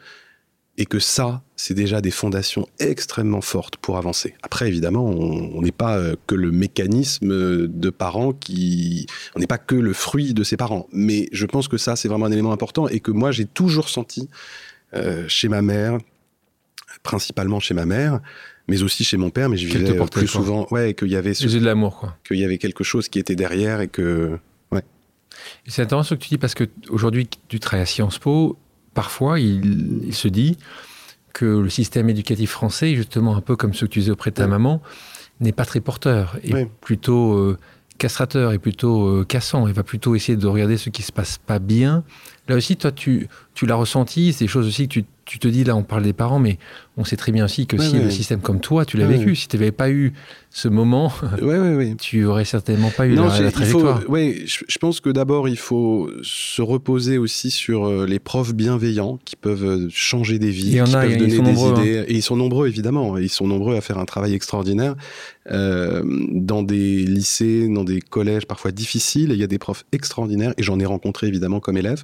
et 0.77 0.85
que 0.85 0.97
ça, 0.97 1.43
c'est 1.61 1.75
déjà 1.75 2.01
des 2.01 2.09
fondations 2.09 2.67
extrêmement 2.79 3.39
fortes 3.39 3.77
pour 3.77 3.99
avancer. 3.99 4.33
Après, 4.41 4.67
évidemment, 4.67 5.05
on 5.05 5.61
n'est 5.61 5.71
pas 5.71 5.95
euh, 5.95 6.15
que 6.25 6.33
le 6.33 6.51
mécanisme 6.51 7.67
de 7.67 7.89
parents 7.91 8.33
qui... 8.33 9.05
On 9.35 9.39
n'est 9.39 9.45
pas 9.45 9.59
que 9.59 9.75
le 9.75 9.93
fruit 9.93 10.33
de 10.33 10.43
ses 10.43 10.57
parents. 10.57 10.87
Mais 10.91 11.29
je 11.31 11.45
pense 11.45 11.67
que 11.67 11.77
ça, 11.77 11.95
c'est 11.95 12.07
vraiment 12.07 12.25
un 12.25 12.31
élément 12.31 12.51
important 12.51 12.87
et 12.87 12.99
que 12.99 13.11
moi, 13.11 13.31
j'ai 13.31 13.45
toujours 13.45 13.89
senti 13.89 14.27
euh, 14.95 15.25
chez 15.27 15.49
ma 15.49 15.61
mère, 15.61 15.99
principalement 17.03 17.59
chez 17.59 17.75
ma 17.75 17.85
mère, 17.85 18.21
mais 18.67 18.81
aussi 18.81 19.03
chez 19.03 19.17
mon 19.17 19.29
père, 19.29 19.47
mais 19.47 19.57
je 19.57 19.67
vivais 19.67 19.95
plus 20.07 20.27
souvent, 20.27 20.65
ouais, 20.71 20.95
qu'il 20.95 21.09
y 21.09 21.15
avait 21.15 21.35
ce, 21.35 21.45
de 21.45 21.63
l'amour, 21.63 21.99
quoi. 21.99 22.17
Qu'il 22.23 22.37
y 22.37 22.43
avait 22.43 22.57
quelque 22.57 22.83
chose 22.83 23.07
qui 23.07 23.19
était 23.19 23.35
derrière 23.35 23.81
et 23.81 23.87
que, 23.87 24.39
ouais. 24.71 24.81
C'est 25.67 25.83
intéressant 25.83 26.09
ce 26.09 26.15
que 26.15 26.23
tu 26.23 26.29
dis 26.29 26.37
parce 26.39 26.55
que 26.55 26.63
aujourd'hui, 26.89 27.29
tu 27.49 27.59
travailles 27.59 27.83
à 27.83 27.85
Sciences 27.85 28.17
Po. 28.17 28.57
Parfois, 28.95 29.39
il, 29.39 30.09
se 30.11 30.27
dit 30.27 30.57
que 31.33 31.45
le 31.45 31.69
système 31.69 32.09
éducatif 32.09 32.51
français, 32.51 32.95
justement 32.95 33.35
un 33.35 33.41
peu 33.41 33.55
comme 33.55 33.73
ce 33.73 33.85
que 33.85 33.91
tu 33.91 33.99
disais 33.99 34.11
auprès 34.11 34.31
de 34.31 34.35
ta 34.35 34.47
maman, 34.47 34.81
n'est 35.39 35.51
pas 35.51 35.65
très 35.65 35.79
porteur 35.79 36.37
et 36.43 36.67
plutôt 36.81 37.33
euh, 37.33 37.57
castrateur 37.97 38.53
et 38.53 38.59
plutôt 38.59 39.07
euh, 39.07 39.25
cassant. 39.25 39.67
Il 39.67 39.73
va 39.73 39.83
plutôt 39.83 40.15
essayer 40.15 40.37
de 40.37 40.47
regarder 40.47 40.77
ce 40.77 40.89
qui 40.89 41.01
se 41.01 41.11
passe 41.11 41.37
pas 41.37 41.59
bien. 41.59 42.03
Là 42.47 42.55
aussi, 42.55 42.75
toi, 42.77 42.91
tu, 42.91 43.27
tu 43.53 43.65
l'as 43.65 43.75
ressenti. 43.75 44.33
C'est 44.33 44.45
des 44.45 44.49
choses 44.49 44.67
aussi 44.67 44.87
que 44.87 44.93
tu 44.93 45.05
tu 45.31 45.39
te 45.39 45.47
dis, 45.47 45.63
là, 45.63 45.77
on 45.77 45.83
parle 45.83 46.03
des 46.03 46.11
parents, 46.11 46.39
mais 46.39 46.57
on 46.97 47.05
sait 47.05 47.15
très 47.15 47.31
bien 47.31 47.45
aussi 47.45 47.65
que 47.65 47.77
si 47.77 47.97
le 47.97 48.09
système 48.09 48.41
comme 48.41 48.59
toi, 48.59 48.83
tu 48.83 48.97
l'as 48.97 49.07
vécu, 49.07 49.33
si 49.37 49.47
tu 49.47 49.55
n'avais 49.55 49.71
pas 49.71 49.89
eu 49.89 50.11
ce 50.49 50.67
moment, 50.67 51.09
tu 52.01 52.25
aurais 52.25 52.43
certainement 52.43 52.89
pas 52.89 53.07
eu 53.07 53.15
la, 53.15 53.49
trajectoire. 53.49 54.01
Oui, 54.09 54.43
je, 54.45 54.77
pense 54.77 54.99
que 54.99 55.09
d'abord, 55.09 55.47
il 55.47 55.57
faut 55.57 56.11
se 56.21 56.61
reposer 56.61 57.17
aussi 57.17 57.49
sur 57.49 57.85
euh, 57.85 58.05
les 58.05 58.19
profs 58.19 58.53
bienveillants 58.53 59.19
qui 59.23 59.37
peuvent 59.37 59.63
euh, 59.63 59.87
changer 59.89 60.37
des 60.37 60.49
vies, 60.49 60.71
qui 60.71 60.91
peuvent 60.91 61.17
donner 61.17 61.39
des 61.39 61.63
hein. 61.63 61.75
idées. 61.77 62.03
Et 62.09 62.15
ils 62.15 62.21
sont 62.21 62.35
nombreux, 62.35 62.67
évidemment. 62.67 63.17
Ils 63.17 63.29
sont 63.29 63.47
nombreux 63.47 63.77
à 63.77 63.81
faire 63.81 63.97
un 63.97 64.05
travail 64.05 64.33
extraordinaire. 64.33 64.95
Euh, 65.49 66.03
dans 66.29 66.61
des 66.61 67.03
lycées, 67.03 67.67
dans 67.67 67.85
des 67.85 68.01
collèges 68.01 68.45
parfois 68.45 68.71
difficiles, 68.71 69.29
il 69.31 69.39
y 69.39 69.43
a 69.43 69.47
des 69.47 69.57
profs 69.57 69.85
extraordinaires, 69.93 70.53
et 70.57 70.63
j'en 70.63 70.79
ai 70.79 70.85
rencontré 70.85 71.27
évidemment 71.27 71.61
comme 71.61 71.77
élève. 71.77 72.03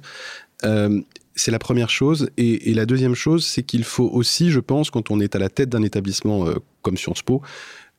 Euh, 0.64 1.00
c'est 1.34 1.50
la 1.50 1.58
première 1.58 1.90
chose. 1.90 2.30
Et, 2.36 2.74
la 2.74 2.84
deuxième 2.84 3.14
chose, 3.14 3.46
c'est 3.46 3.62
qu'il 3.62 3.84
faut 3.84 4.08
aussi, 4.08 4.50
je 4.50 4.60
pense, 4.60 4.90
quand 4.90 5.10
on 5.10 5.20
est 5.20 5.36
à 5.36 5.38
la 5.38 5.48
tête 5.48 5.68
d'un 5.68 5.82
établissement 5.82 6.48
euh, 6.48 6.54
comme 6.82 6.96
Sciences 6.96 7.22
Po, 7.22 7.42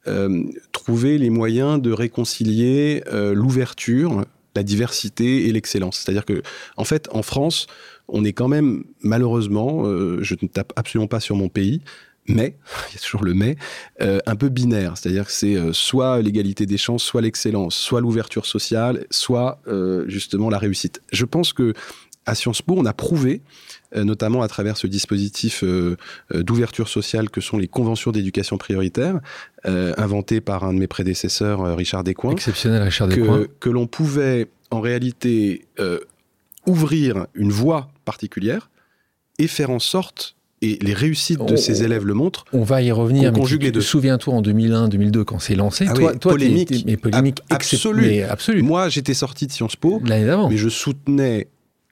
euh, 0.08 0.44
trouver 0.74 1.18
les 1.18 1.30
moyens 1.30 1.82
de 1.82 1.92
réconcilier 1.92 3.04
l'ouverture, 3.12 4.26
la 4.56 4.64
diversité 4.64 5.48
et 5.48 5.52
l'excellence. 5.54 6.00
C'est-à-dire 6.00 6.26
que, 6.26 6.42
en 6.76 6.84
fait, 6.84 7.08
en 7.12 7.22
France, 7.22 7.68
on 8.10 8.26
est 8.26 8.34
quand 8.34 8.50
même, 8.50 8.84
malheureusement, 9.02 9.86
je 10.22 10.36
ne 10.42 10.48
tape 10.48 10.74
absolument 10.76 11.08
pas 11.08 11.20
sur 11.22 11.36
mon 11.36 11.48
pays, 11.48 11.82
mais, 12.28 12.58
il 12.90 12.96
y 12.96 12.98
a 12.98 13.02
toujours 13.02 13.24
le 13.24 13.34
mais, 13.34 13.56
un 14.00 14.36
peu 14.36 14.50
binaire. 14.50 14.98
C'est-à-dire 14.98 15.28
que 15.28 15.32
c'est 15.32 15.58
soit 15.72 16.22
l'égalité 16.22 16.66
des 16.66 16.78
chances, 16.78 17.04
soit 17.04 17.22
l'excellence, 17.22 17.76
soit 17.76 18.02
l'ouverture 18.02 18.46
sociale, 18.46 19.06
soit 19.12 19.62
justement 20.08 20.50
la 20.50 20.58
réussite. 20.58 21.02
Je 21.14 21.26
pense 21.26 21.54
que 21.54 21.74
à 22.26 22.36
Sciences 22.36 22.62
Po, 22.62 22.76
on 22.78 22.86
a 22.86 22.94
prouvé, 22.94 23.42
euh, 23.96 24.04
notamment 24.04 24.42
à 24.42 24.48
travers 24.48 24.78
ce 24.78 24.88
dispositif 24.88 25.64
euh, 25.64 25.98
euh, 26.34 26.44
d'ouverture 26.44 26.88
sociale 26.88 27.30
que 27.30 27.42
sont 27.42 27.58
les 27.58 27.68
conventions 27.68 28.12
d'éducation 28.12 28.58
prioritaire, 28.58 29.20
inventé 29.66 30.40
par 30.40 30.64
un 30.64 30.74
de 30.74 30.80
mes 30.80 30.88
prédécesseurs, 30.88 31.76
Richard 31.76 32.06
Descoings. 32.06 32.32
Exceptionnel, 32.32 32.82
Richard 32.84 33.10
Descoings. 33.10 33.46
Que, 33.60 33.70
l'on 33.70 33.88
pouvait 33.88 34.48
en 34.72 34.80
réalité 34.80 35.66
ouvrir 36.66 37.28
une 37.34 37.52
voie 37.52 37.90
particulière 38.06 38.70
et 39.38 39.48
faire 39.48 39.70
en 39.70 39.80
sorte 39.80 40.38
et 40.62 40.78
les 40.82 40.94
réussites 40.94 41.44
de 41.46 41.56
ces 41.56 41.84
élèves 41.84 42.06
le 42.06 42.14
montrent. 42.14 42.46
On 42.54 42.64
va 42.64 42.82
y 42.82 42.92
revenir. 42.92 43.34
Mais 43.34 43.44
tu, 43.44 43.60
te 43.60 43.80
souviens-toi 43.80 44.34
en 44.34 44.42
2001-2002 44.42 45.24
quand 45.24 45.40
c'est 45.40 45.56
lancé 45.56 45.86
ah 45.90 45.94
toi, 45.94 46.14
polémique, 46.14 46.86
mais 46.86 46.96
polémique 46.98 47.42
absolue. 47.50 48.62
Moi, 48.62 48.90
j'étais 48.90 49.14
sorti 49.14 49.48
de 49.48 49.52
Sciences 49.52 49.76
Po, 49.76 50.02
mais 50.02 50.58
je 50.58 50.70
soutenais 50.70 51.48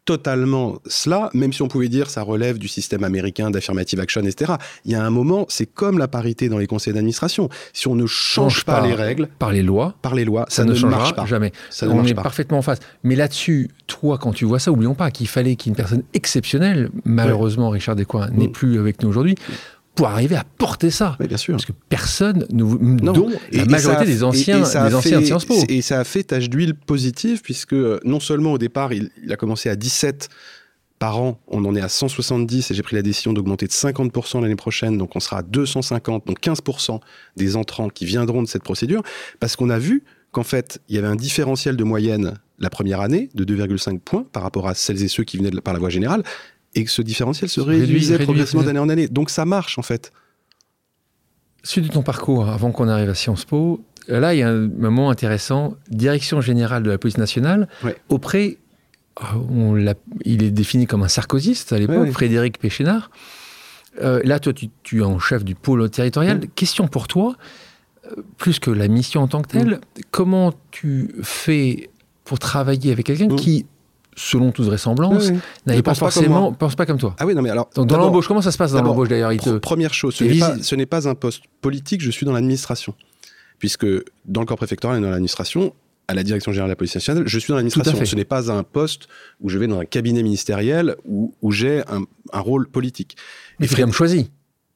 totalement 0.07 0.79
cela, 0.85 1.29
même 1.33 1.51
si 1.51 1.61
on 1.61 1.67
pouvait 1.67 1.89
dire 1.89 2.09
ça 2.09 2.21
relève 2.21 2.57
du 2.57 2.69
système 2.69 3.03
américain 3.03 3.51
d'affirmative 3.51 3.99
action, 3.99 4.21
etc. 4.21 4.53
Il 4.85 4.93
y 4.93 4.95
a 4.95 5.03
un 5.03 5.09
moment, 5.09 5.45
c'est 5.49 5.65
comme 5.65 5.97
la 5.97 6.07
parité 6.07 6.47
dans 6.47 6.57
les 6.57 6.65
conseils 6.65 6.93
d'administration. 6.93 7.49
Si 7.73 7.89
on 7.89 7.95
ne 7.95 8.05
change, 8.07 8.63
pas, 8.63 8.79
les 8.87 8.93
règles, 8.93 9.27
par 9.37 9.51
les 9.51 9.61
lois, 9.61 9.95
par 10.01 10.15
les 10.15 10.23
lois, 10.23 10.45
ça, 10.47 10.63
ne, 10.63 10.73
changera 10.73 11.11
pas. 11.11 11.25
jamais. 11.25 11.51
Ça 11.69 11.87
on 11.89 12.05
est 12.05 12.13
parfaitement 12.13 12.59
en 12.59 12.61
face. 12.61 12.79
Mais 13.03 13.17
là-dessus, 13.17 13.69
toi, 13.85 14.17
quand 14.17 14.31
tu 14.31 14.45
vois 14.45 14.59
ça, 14.59 14.71
oublions 14.71 14.95
pas 14.95 15.11
qu'il 15.11 15.27
fallait 15.27 15.57
qu'une 15.57 15.75
personne 15.75 16.03
exceptionnelle, 16.13 16.89
malheureusement, 17.03 17.69
Richard 17.69 17.97
Descoings 17.97 18.29
n'est 18.29 18.47
mm. 18.47 18.51
plus 18.53 18.79
avec 18.79 19.03
nous 19.03 19.09
aujourd'hui, 19.09 19.35
pour 19.97 20.07
arriver 20.07 20.35
à 20.35 20.45
porter 20.57 20.91
ça. 20.91 21.17
bien 21.19 21.37
sûr. 21.37 21.55
Parce 21.55 21.65
que 21.65 21.73
personne, 21.89 22.45
nous, 22.51 22.77
dont 22.97 23.29
la 23.51 23.65
majorité 23.65 24.05
des 24.05 24.23
anciens, 24.23 24.59
des 24.59 24.95
anciens 24.95 25.19
de 25.19 25.25
Sciences 25.25 25.45
Po. 25.45 25.55
Et 25.67 25.81
ça 25.81 25.99
a 25.99 26.03
fait 26.03 26.23
tache 26.23 26.49
d'huile 26.49 26.75
positive, 26.75 27.41
puisque 27.41 27.73
euh, 27.73 27.99
non 28.05 28.19
seulement 28.19 28.53
au 28.53 28.57
départ, 28.57 28.93
il, 28.93 29.11
a 29.29 29.35
commencé 29.35 29.69
à 29.69 29.75
17 29.75 30.29
par 30.99 31.19
an, 31.19 31.39
on 31.47 31.65
en 31.65 31.75
est 31.75 31.81
à 31.81 31.89
170 31.89 32.71
et 32.71 32.73
j'ai 32.73 32.81
pris 32.81 32.95
la 32.95 33.01
décision 33.01 33.33
d'augmenter 33.33 33.67
de 33.67 33.71
50% 33.71 34.41
l'année 34.41 34.55
prochaine, 34.55 34.97
donc 34.97 35.15
on 35.15 35.19
sera 35.19 35.39
à 35.39 35.41
250, 35.43 36.25
donc 36.25 36.39
15% 36.39 36.99
des 37.35 37.55
entrants 37.55 37.89
qui 37.89 38.05
viendront 38.05 38.41
de 38.41 38.47
cette 38.47 38.63
procédure, 38.63 39.03
parce 39.39 39.55
qu'on 39.55 39.69
a 39.69 39.77
vu 39.77 40.03
qu'en 40.31 40.43
fait, 40.43 40.79
il 40.89 40.95
y 40.95 40.97
avait 40.97 41.07
un 41.07 41.15
différentiel 41.15 41.75
de 41.75 41.83
moyenne 41.83 42.33
la 42.59 42.69
première 42.71 43.01
année 43.01 43.29
de 43.35 43.45
2,5 43.45 43.99
points 43.99 44.25
par 44.31 44.41
rapport 44.41 44.67
à 44.67 44.73
celles 44.73 45.03
et 45.03 45.07
ceux 45.07 45.23
qui 45.23 45.37
venaient 45.37 45.51
par 45.61 45.73
la 45.73 45.79
voie 45.79 45.89
générale, 45.89 46.23
et 46.77 46.83
que 46.83 46.91
ce 46.91 47.01
différentiel 47.01 47.49
se 47.49 47.59
réduisait 47.59 48.19
progressivement 48.19 48.63
d'année 48.63 48.79
en 48.79 48.89
année. 48.89 49.07
Donc 49.07 49.29
ça 49.29 49.45
marche 49.45 49.77
en 49.77 49.81
fait. 49.81 50.11
Suite 51.63 51.85
de 51.85 51.89
ton 51.89 52.03
parcours, 52.03 52.47
avant 52.47 52.71
qu'on 52.71 52.87
arrive 52.87 53.09
à 53.09 53.15
Sciences 53.15 53.45
Po, 53.45 53.83
là 54.07 54.33
il 54.33 54.39
y 54.39 54.43
a 54.43 54.49
un 54.49 54.67
moment 54.67 55.09
intéressant, 55.09 55.75
direction 55.89 56.39
générale 56.39 56.83
de 56.83 56.89
la 56.89 56.97
police 56.97 57.17
nationale, 57.17 57.67
auprès, 58.09 58.57
on 59.33 59.75
il 60.23 60.43
est 60.43 60.51
défini 60.51 60.85
comme 60.85 61.03
un 61.03 61.07
sarkozyste 61.07 61.73
à 61.73 61.79
l'époque, 61.79 62.11
Frédéric 62.11 62.59
Péchénard. 62.59 63.09
Euh, 64.01 64.21
là, 64.23 64.39
toi, 64.39 64.53
tu, 64.53 64.99
es 64.99 65.01
en 65.01 65.17
chef 65.17 65.43
du 65.43 65.55
pôle 65.55 65.89
territorial. 65.89 66.41
Question 66.53 66.87
pour 66.87 67.07
toi, 67.07 67.35
euh, 68.05 68.21
plus 68.37 68.59
que 68.59 68.69
la 68.69 68.87
mission 68.87 69.23
en 69.23 69.27
tant 69.27 69.41
que 69.41 69.47
telle, 69.47 69.81
comment 70.11 70.53
tu 70.69 71.15
fais 71.23 71.89
pour 72.23 72.37
travailler 72.37 72.91
avec 72.91 73.07
quelqu'un 73.07 73.35
qui 73.35 73.65
selon 74.17 74.51
toute 74.51 74.65
vraisemblance, 74.65 75.31
n'avait 75.65 75.83
pas 75.83 75.93
forcément, 75.93 76.51
pense 76.51 76.75
pas 76.75 76.85
comme 76.85 76.97
toi. 76.97 77.15
Ah 77.19 77.25
oui, 77.25 77.35
non 77.35 77.41
mais 77.41 77.51
alors. 77.51 77.69
dans 77.75 77.97
l'embauche, 77.97 78.27
comment 78.27 78.41
ça 78.41 78.51
se 78.51 78.57
passe 78.57 78.73
dans 78.73 78.81
l'embauche 78.81 79.07
d'ailleurs 79.07 79.31
Première 79.61 79.93
chose, 79.93 80.15
ce 80.15 80.75
n'est, 80.75 80.85
pas, 80.85 81.07
un 81.07 81.15
poste 81.15 81.43
politique, 81.61 82.01
je 82.01 82.11
suis 82.11 82.25
dans 82.25 82.33
l'administration. 82.33 82.93
Puisque 83.59 83.87
dans 84.25 84.41
le 84.41 84.45
corps 84.45 84.57
préfectoral 84.57 84.99
et 84.99 85.01
dans 85.01 85.09
l'administration, 85.09 85.73
à 86.07 86.13
la 86.13 86.23
direction 86.23 86.51
générale 86.51 86.69
de 86.69 86.73
la 86.73 86.75
police 86.75 86.93
nationale, 86.93 87.23
je 87.25 87.39
suis 87.39 87.49
dans 87.49 87.55
l'administration. 87.55 88.03
Ce 88.03 88.15
n'est 88.15 88.25
pas 88.25 88.51
un 88.51 88.63
poste 88.63 89.07
où 89.41 89.49
je 89.49 89.57
vais 89.57 89.67
dans 89.67 89.79
un 89.79 89.85
cabinet 89.85 90.21
ministériel 90.21 90.95
où, 91.05 91.33
où 91.41 91.51
j'ai 91.51 91.81
un, 91.87 92.05
rôle 92.39 92.67
politique. 92.67 93.17
Mais 93.59 93.67
l'as 93.67 93.91
choisi. 93.91 94.29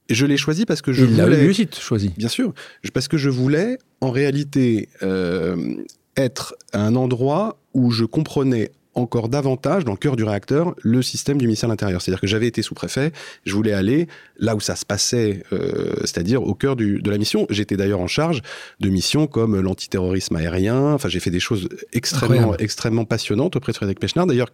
Je 0.10 0.26
l'ai 0.26 0.38
choisi 0.38 0.66
parce 0.66 0.82
que 0.82 0.92
je 0.92 1.06
Il 1.06 1.12
voulais. 1.12 1.46
Il 1.46 1.76
choisi. 1.76 2.10
Bien 2.18 2.28
sûr, 2.28 2.54
parce 2.94 3.08
que 3.08 3.18
je 3.18 3.30
voulais 3.30 3.78
en 4.02 4.12
réalité 4.12 4.90
euh, 5.04 5.76
être 6.18 6.56
à 6.74 6.86
un 6.86 6.96
endroit 6.96 7.60
où 7.74 7.92
je 7.92 8.04
comprenais 8.04 8.72
encore 8.94 9.30
davantage 9.30 9.86
dans 9.86 9.92
le 9.92 9.98
cœur 9.98 10.16
du 10.16 10.24
réacteur 10.24 10.76
le 10.82 11.02
système 11.02 11.38
du 11.38 11.46
ministère 11.46 11.70
de 11.70 11.74
l'Intérieur. 11.74 12.02
C'est-à-dire 12.02 12.22
que 12.22 12.28
j'avais 12.28 12.48
été 12.48 12.62
sous-préfet, 12.62 13.12
je 13.46 13.54
voulais 13.54 13.74
aller 13.74 14.08
là 14.38 14.56
où 14.56 14.60
ça 14.60 14.76
se 14.76 14.86
passait, 14.86 15.44
euh, 15.54 15.94
c'est-à-dire 16.02 16.44
au 16.44 16.54
cœur 16.54 16.76
du, 16.76 17.02
de 17.02 17.12
la 17.12 17.18
mission. 17.18 17.46
J'étais 17.50 17.78
d'ailleurs 17.78 18.02
en 18.02 18.08
charge 18.08 18.42
de 18.80 18.90
missions 18.90 19.28
comme 19.28 19.60
l'antiterrorisme 19.60 20.36
aérien. 20.36 20.94
Enfin, 20.94 21.10
j'ai 21.10 21.20
fait 21.20 21.32
des 21.32 21.40
choses 21.40 21.70
extrêmement, 21.94 22.56
extrêmement 22.58 23.06
passionnantes 23.06 23.56
auprès 23.56 23.72
de 23.72 23.78
Frédéric 23.78 24.00
Pechnard. 24.00 24.28
D'ailleurs, 24.28 24.50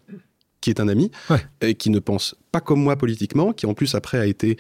qui 0.62 0.72
est 0.72 0.80
un 0.80 0.88
ami, 0.88 1.12
et 1.62 1.76
qui 1.76 1.90
ne 1.90 2.00
pense 2.00 2.36
pas 2.52 2.60
comme 2.60 2.82
moi 2.82 2.96
politiquement, 2.96 3.54
qui 3.54 3.66
en 3.68 3.74
plus 3.74 3.94
après 3.96 4.18
a 4.18 4.26
été 4.26 4.58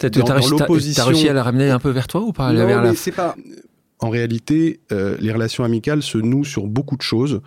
dans, 0.00 0.08
dans 0.08 0.48
l'opposition. 0.48 1.04
T'as 1.04 1.08
réussi 1.08 1.28
à 1.28 1.32
la 1.32 1.42
ramener 1.42 1.70
un 1.70 1.78
peu 1.78 1.90
vers 1.90 2.08
toi 2.08 2.20
ou 2.20 2.32
pas 2.32 2.52
Non, 2.52 2.82
mais 2.82 2.94
c'est 2.94 3.12
pas. 3.12 3.36
En 3.98 4.10
réalité, 4.10 4.80
euh, 4.92 5.16
les 5.20 5.32
relations 5.32 5.64
amicales 5.64 6.02
se 6.02 6.18
nouent 6.18 6.44
sur 6.44 6.66
beaucoup 6.66 6.96
de 6.96 7.02
choses 7.02 7.40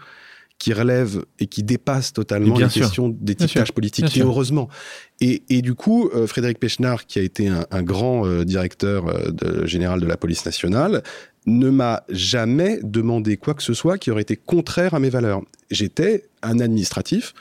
qui 0.60 0.74
relèvent 0.74 1.24
et 1.39 1.47
qui 1.47 1.64
dépassent 1.64 2.14
totalement 2.14 2.57
les 2.57 2.68
questions 2.68 3.10
d'étiquetage 3.10 3.72
politique, 3.72 4.16
et 4.16 4.22
heureusement. 4.22 4.68
Et, 5.22 5.43
et, 5.49 5.62
du 5.62 5.74
coup, 5.74 6.10
euh, 6.14 6.28
Frédéric 6.28 6.60
Pechnard, 6.60 7.05
qui 7.05 7.18
a 7.18 7.22
été 7.22 7.47
un, 7.47 7.66
un 7.72 7.82
grand 7.82 8.26
euh, 8.26 8.43
directeur 8.43 9.32
de, 9.32 9.66
général 9.66 9.99
de 10.01 10.05
la 10.05 10.18
police 10.18 10.45
nationale, 10.45 11.01
ne 11.45 11.70
m'a 11.70 12.03
jamais 12.10 12.80
demandé 12.84 13.38
quoi 13.38 13.53
que 13.53 13.64
ce 13.64 13.74
soit 13.74 13.97
qui 13.97 14.12
aurait 14.12 14.22
été 14.22 14.36
contraire 14.36 14.93
à 14.93 14.99
mes 14.99 15.10
valeurs. 15.10 15.41
J'étais 15.72 16.26
un 16.41 16.60
administratif. 16.60 17.34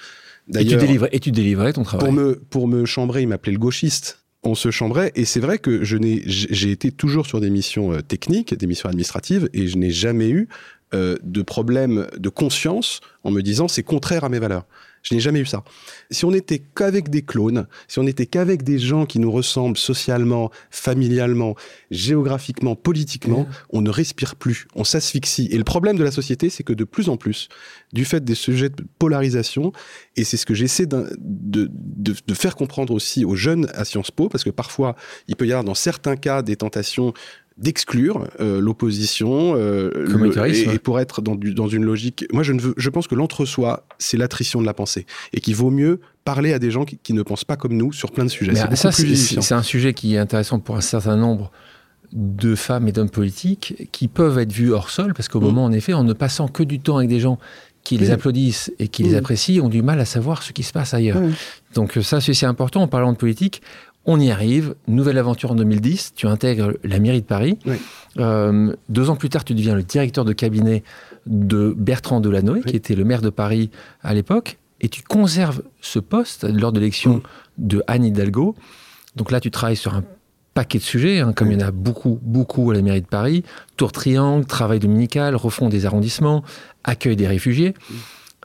Et 0.54 0.64
tu, 0.64 0.76
délivrais, 0.76 1.10
et 1.12 1.20
tu 1.20 1.30
délivrais 1.30 1.72
ton 1.74 1.82
travail. 1.82 2.06
Pour 2.06 2.12
me, 2.14 2.34
pour 2.48 2.68
me 2.68 2.86
chambrer, 2.86 3.22
il 3.22 3.28
m'appelait 3.28 3.52
le 3.52 3.58
gauchiste. 3.58 4.17
On 4.44 4.54
se 4.54 4.70
chambrait, 4.70 5.10
et 5.16 5.24
c'est 5.24 5.40
vrai 5.40 5.58
que 5.58 5.84
je 5.84 5.96
n'ai, 5.96 6.22
j'ai 6.26 6.70
été 6.70 6.92
toujours 6.92 7.26
sur 7.26 7.40
des 7.40 7.50
missions 7.50 7.92
euh, 7.92 8.02
techniques, 8.02 8.54
des 8.54 8.66
missions 8.66 8.88
administratives, 8.88 9.48
et 9.52 9.66
je 9.66 9.76
n'ai 9.76 9.90
jamais 9.90 10.28
eu 10.28 10.48
euh, 10.94 11.16
de 11.22 11.42
problème 11.42 12.06
de 12.16 12.28
conscience 12.28 13.00
en 13.24 13.30
me 13.30 13.42
disant 13.42 13.68
c'est 13.68 13.82
contraire 13.82 14.24
à 14.24 14.28
mes 14.28 14.38
valeurs. 14.38 14.64
Je 15.02 15.14
n'ai 15.14 15.20
jamais 15.20 15.40
eu 15.40 15.46
ça. 15.46 15.64
Si 16.10 16.24
on 16.24 16.30
n'était 16.30 16.58
qu'avec 16.58 17.08
des 17.08 17.22
clones, 17.22 17.66
si 17.86 17.98
on 17.98 18.02
n'était 18.02 18.26
qu'avec 18.26 18.62
des 18.62 18.78
gens 18.78 19.06
qui 19.06 19.18
nous 19.18 19.30
ressemblent 19.30 19.76
socialement, 19.76 20.50
familialement, 20.70 21.54
géographiquement, 21.90 22.76
politiquement, 22.76 23.46
on 23.70 23.80
ne 23.80 23.90
respire 23.90 24.36
plus, 24.36 24.66
on 24.74 24.84
s'asphyxie. 24.84 25.48
Et 25.50 25.58
le 25.58 25.64
problème 25.64 25.96
de 25.96 26.04
la 26.04 26.10
société, 26.10 26.50
c'est 26.50 26.62
que 26.62 26.72
de 26.72 26.84
plus 26.84 27.08
en 27.08 27.16
plus, 27.16 27.48
du 27.92 28.04
fait 28.04 28.24
des 28.24 28.34
sujets 28.34 28.68
de 28.68 28.84
polarisation, 28.98 29.72
et 30.16 30.24
c'est 30.24 30.36
ce 30.36 30.46
que 30.46 30.54
j'essaie 30.54 30.86
de, 30.86 31.16
de, 31.18 31.70
de, 32.04 32.34
faire 32.34 32.56
comprendre 32.56 32.92
aussi 32.92 33.24
aux 33.24 33.34
jeunes 33.34 33.68
à 33.74 33.84
Sciences 33.84 34.10
Po, 34.10 34.28
parce 34.28 34.44
que 34.44 34.50
parfois, 34.50 34.94
il 35.26 35.36
peut 35.36 35.46
y 35.46 35.52
avoir 35.52 35.64
dans 35.64 35.74
certains 35.74 36.16
cas 36.16 36.42
des 36.42 36.56
tentations 36.56 37.12
d'exclure 37.58 38.28
euh, 38.40 38.60
l'opposition 38.60 39.54
euh, 39.56 39.90
et, 40.46 40.78
pour 40.78 41.00
être 41.00 41.20
dans, 41.20 41.34
du, 41.34 41.54
dans 41.54 41.68
une 41.68 41.84
logique. 41.84 42.24
Moi, 42.32 42.42
je, 42.42 42.52
ne 42.52 42.60
veux, 42.60 42.74
je 42.76 42.90
pense 42.90 43.08
que 43.08 43.16
l'entre-soi, 43.16 43.84
c'est 43.98 44.16
l'attrition 44.16 44.60
de 44.60 44.66
la 44.66 44.74
pensée 44.74 45.06
et 45.32 45.40
qu'il 45.40 45.56
vaut 45.56 45.70
mieux 45.70 46.00
parler 46.24 46.52
à 46.52 46.58
des 46.58 46.70
gens 46.70 46.84
qui, 46.84 47.12
ne 47.12 47.22
pensent 47.22 47.44
pas 47.44 47.56
comme 47.56 47.74
nous 47.74 47.92
sur 47.92 48.12
plein 48.12 48.24
de 48.24 48.30
sujets. 48.30 48.52
C'est 48.54 49.54
un 49.54 49.62
sujet 49.62 49.92
qui 49.92 50.14
est 50.14 50.18
intéressant 50.18 50.60
pour 50.60 50.76
un 50.76 50.80
certain 50.80 51.16
nombre 51.16 51.50
de 52.12 52.54
femmes 52.54 52.88
et 52.88 52.92
d'hommes 52.92 53.10
politiques 53.10 53.88
qui 53.92 54.08
peuvent 54.08 54.38
être 54.38 54.52
vus 54.52 54.72
hors 54.72 54.88
sol 54.88 55.12
parce 55.12 55.28
qu'au 55.28 55.40
mm. 55.40 55.44
moment, 55.44 55.64
en 55.64 55.72
effet, 55.72 55.92
en 55.92 56.04
ne 56.04 56.12
passant 56.12 56.48
que 56.48 56.62
du 56.62 56.80
temps 56.80 56.98
avec 56.98 57.08
des 57.08 57.20
gens 57.20 57.38
qui 57.84 57.96
les 57.96 58.10
applaudissent 58.10 58.70
et 58.78 58.88
qui 58.88 59.02
les 59.02 59.12
mm. 59.12 59.18
apprécient, 59.18 59.64
ont 59.64 59.68
du 59.68 59.82
mal 59.82 59.98
à 60.00 60.04
savoir 60.04 60.42
ce 60.42 60.52
qui 60.52 60.62
se 60.62 60.72
passe 60.72 60.94
ailleurs. 60.94 61.20
Donc 61.74 61.98
ça, 62.02 62.20
c'est 62.20 62.46
important 62.46 62.82
en 62.82 62.88
parlant 62.88 63.12
de 63.12 63.16
politique. 63.16 63.62
On 64.10 64.18
y 64.18 64.30
arrive, 64.30 64.74
nouvelle 64.86 65.18
aventure 65.18 65.50
en 65.50 65.54
2010, 65.54 66.14
tu 66.16 66.26
intègres 66.26 66.72
la 66.82 66.98
mairie 66.98 67.20
de 67.20 67.26
Paris. 67.26 67.58
Euh, 68.16 68.74
deux 68.88 69.10
ans 69.10 69.16
plus 69.16 69.28
tard, 69.28 69.44
tu 69.44 69.52
deviens 69.52 69.74
le 69.74 69.82
directeur 69.82 70.24
de 70.24 70.32
cabinet 70.32 70.82
de 71.26 71.74
Bertrand 71.76 72.18
Delanoë, 72.18 72.62
qui 72.62 72.74
était 72.74 72.94
le 72.94 73.04
maire 73.04 73.20
de 73.20 73.28
Paris 73.28 73.70
à 74.02 74.14
l'époque, 74.14 74.56
et 74.80 74.88
tu 74.88 75.02
conserves 75.02 75.60
ce 75.82 75.98
poste 75.98 76.44
lors 76.44 76.72
de 76.72 76.80
l'élection 76.80 77.16
mm. 77.16 77.22
de 77.58 77.82
Anne 77.86 78.06
Hidalgo. 78.06 78.54
Donc 79.14 79.30
là, 79.30 79.40
tu 79.40 79.50
travailles 79.50 79.76
sur 79.76 79.92
un 79.92 80.04
paquet 80.54 80.78
de 80.78 80.84
sujets, 80.84 81.20
hein, 81.20 81.34
comme 81.34 81.52
il 81.52 81.60
y 81.60 81.62
en 81.62 81.68
a 81.68 81.70
beaucoup, 81.70 82.18
beaucoup 82.22 82.70
à 82.70 82.74
la 82.74 82.80
mairie 82.80 83.02
de 83.02 83.06
Paris. 83.06 83.44
Tour 83.76 83.92
Triangle, 83.92 84.46
travail 84.46 84.78
dominical, 84.78 85.36
refond 85.36 85.68
des 85.68 85.84
arrondissements, 85.84 86.42
accueil 86.82 87.14
des 87.14 87.26
réfugiés. 87.26 87.74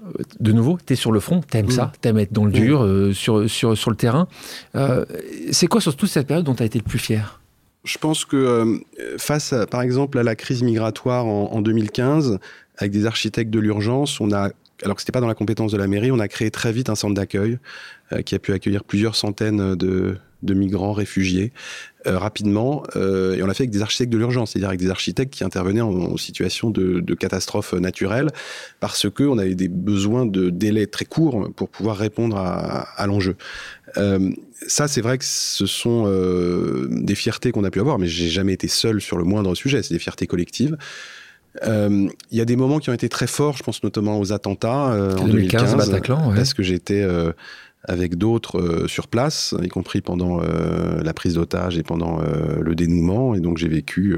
Mm 0.04 0.24
de 0.40 0.52
nouveau, 0.52 0.78
tu 0.86 0.94
es 0.94 0.96
sur 0.96 1.12
le 1.12 1.20
front, 1.20 1.42
tu 1.50 1.58
aimes 1.58 1.70
ça, 1.70 1.92
tu 2.02 2.08
aimes 2.08 2.20
être 2.20 2.34
dans 2.34 2.46
le 2.46 2.52
dur, 2.52 2.84
euh, 2.84 3.14
sur, 3.14 3.50
sur, 3.50 3.78
sur 3.78 3.90
le 3.90 3.96
terrain. 3.96 4.28
Euh, 4.76 5.06
c'est 5.52 5.68
quoi 5.68 5.82
surtout 5.82 6.08
cette 6.08 6.28
période 6.28 6.46
dont 6.46 6.56
tu 6.56 6.64
as 6.64 6.66
été 6.66 6.80
le 6.80 6.84
plus 6.84 7.00
fier? 7.00 7.40
Je 7.84 7.98
pense 7.98 8.26
que 8.26 8.36
euh, 8.38 8.78
face, 9.18 9.54
par 9.70 9.82
exemple, 9.82 10.18
à 10.18 10.24
la 10.24 10.36
crise 10.36 10.64
migratoire 10.64 11.26
en, 11.26 11.62
2015, 11.62 12.40
avec 12.78 12.92
des 12.92 13.06
architectes 13.06 13.52
de 13.52 13.60
l'urgence, 13.60 14.20
on 14.20 14.32
a 14.32 14.50
alors 14.84 14.96
que 14.96 15.02
ce 15.02 15.06
n'était 15.06 15.12
pas 15.12 15.22
dans 15.22 15.28
la 15.28 15.36
compétence 15.36 15.72
de 15.72 15.78
la 15.78 15.88
mairie, 15.88 16.12
on 16.12 16.20
a 16.20 16.28
créé 16.28 16.52
très 16.52 16.72
vite 16.72 16.90
un 16.90 16.96
centre 16.96 17.14
d'accueil 17.14 17.58
qui 18.26 18.36
a 18.36 18.40
pu 18.40 18.54
accueillir 18.54 18.84
plusieurs 18.84 19.16
centaines 19.16 19.76
de, 19.76 20.18
migrants 20.42 20.94
réfugiés 20.94 21.52
euh, 22.06 22.18
rapidement. 22.18 22.84
Euh, 22.96 23.36
et 23.36 23.44
on 23.44 23.46
l'a 23.46 23.54
fait 23.54 23.64
avec 23.64 23.72
des 23.72 23.82
architectes 23.82 24.12
de 24.12 24.18
l'urgence, 24.18 24.52
c'est-à-dire 24.52 24.68
avec 24.68 24.80
des 24.80 24.90
architectes 24.90 25.34
qui 25.34 25.44
intervenaient 25.44 25.82
en, 25.82 26.18
situation 26.18 26.70
de, 26.70 27.14
catastrophe 27.14 27.74
naturelle, 27.74 28.30
parce 28.80 29.10
que 29.10 29.24
on 29.24 29.38
avait 29.38 29.56
des 29.56 29.70
besoins 29.70 30.26
de 30.26 30.50
délais 30.50 30.88
très 30.88 31.06
courts 31.06 31.50
pour 31.56 31.70
pouvoir 31.70 31.98
répondre 31.98 32.38
à, 32.38 33.08
l'enjeu. 33.08 33.36
Euh, 33.98 34.32
ça, 34.68 34.88
c'est 34.88 35.02
vrai 35.02 35.18
que 35.18 35.26
ce 35.26 35.66
sont 35.66 36.06
euh, 36.08 36.88
des 36.90 37.16
fiertés 37.16 37.52
qu'on 37.52 37.64
a 37.64 37.72
pu 37.72 37.80
avoir, 37.80 38.00
mais 38.00 38.08
j'ai 38.08 38.30
jamais 38.30 38.54
été 38.54 38.68
seul 38.68 39.00
sur 39.00 39.18
le 39.18 39.24
moindre 39.24 39.56
sujet. 39.56 39.82
C'est 39.84 39.94
des 39.94 40.00
fiertés 40.00 40.28
collectives. 40.28 40.78
Il 41.62 42.10
y 42.32 42.42
a 42.42 42.46
des 42.46 42.56
moments 42.56 42.80
qui 42.80 42.90
ont 42.90 42.94
été 42.94 43.10
très 43.10 43.28
forts, 43.28 43.58
je 43.58 43.64
pense 43.64 43.84
notamment 43.84 44.20
aux 44.20 44.34
attentats 44.34 45.16
en 45.20 45.28
2015, 45.28 45.76
Bataclan, 45.76 46.30
ouais. 46.30 46.36
parce 46.36 46.54
que 46.54 46.64
j'étais 46.64 47.06
avec 47.86 48.16
d'autres 48.16 48.60
euh, 48.60 48.88
sur 48.88 49.08
place, 49.08 49.54
y 49.62 49.68
compris 49.68 50.02
pendant 50.02 50.42
euh, 50.42 51.02
la 51.04 51.14
prise 51.14 51.36
d'otage 51.36 51.78
et 51.78 51.84
pendant 51.84 52.22
euh, 52.22 52.62
le 52.62 52.76
dénouement. 52.76 53.36
Et 53.36 53.40
donc 53.40 53.58
j'ai 53.58 53.68
vécu 53.68 54.18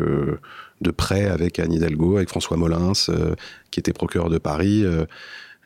de 0.81 0.91
près 0.91 1.25
avec 1.25 1.59
Anne 1.59 1.73
Hidalgo, 1.73 2.17
avec 2.17 2.29
François 2.29 2.57
Molins, 2.57 2.93
qui 3.71 3.79
était 3.79 3.93
procureur 3.93 4.29
de 4.29 4.37
Paris, 4.37 4.85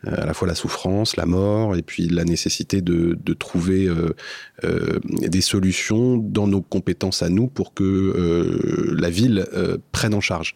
à 0.06 0.26
la 0.26 0.34
fois 0.34 0.48
la 0.48 0.56
souffrance, 0.56 1.18
la 1.18 1.26
mort, 1.26 1.76
et 1.76 1.82
puis 1.82 2.08
la 2.08 2.24
nécessité 2.24 2.82
de, 2.82 3.18
de 3.22 3.34
trouver 3.34 3.90
des 4.64 5.42
solutions 5.42 6.18
dans 6.18 6.48
nos 6.48 6.62
compétences 6.62 7.24
à 7.24 7.30
nous 7.30 7.48
pour 7.48 7.74
que 7.74 8.96
la 8.98 9.10
ville 9.10 9.46
prenne 9.92 10.14
en 10.14 10.22
charge. 10.22 10.56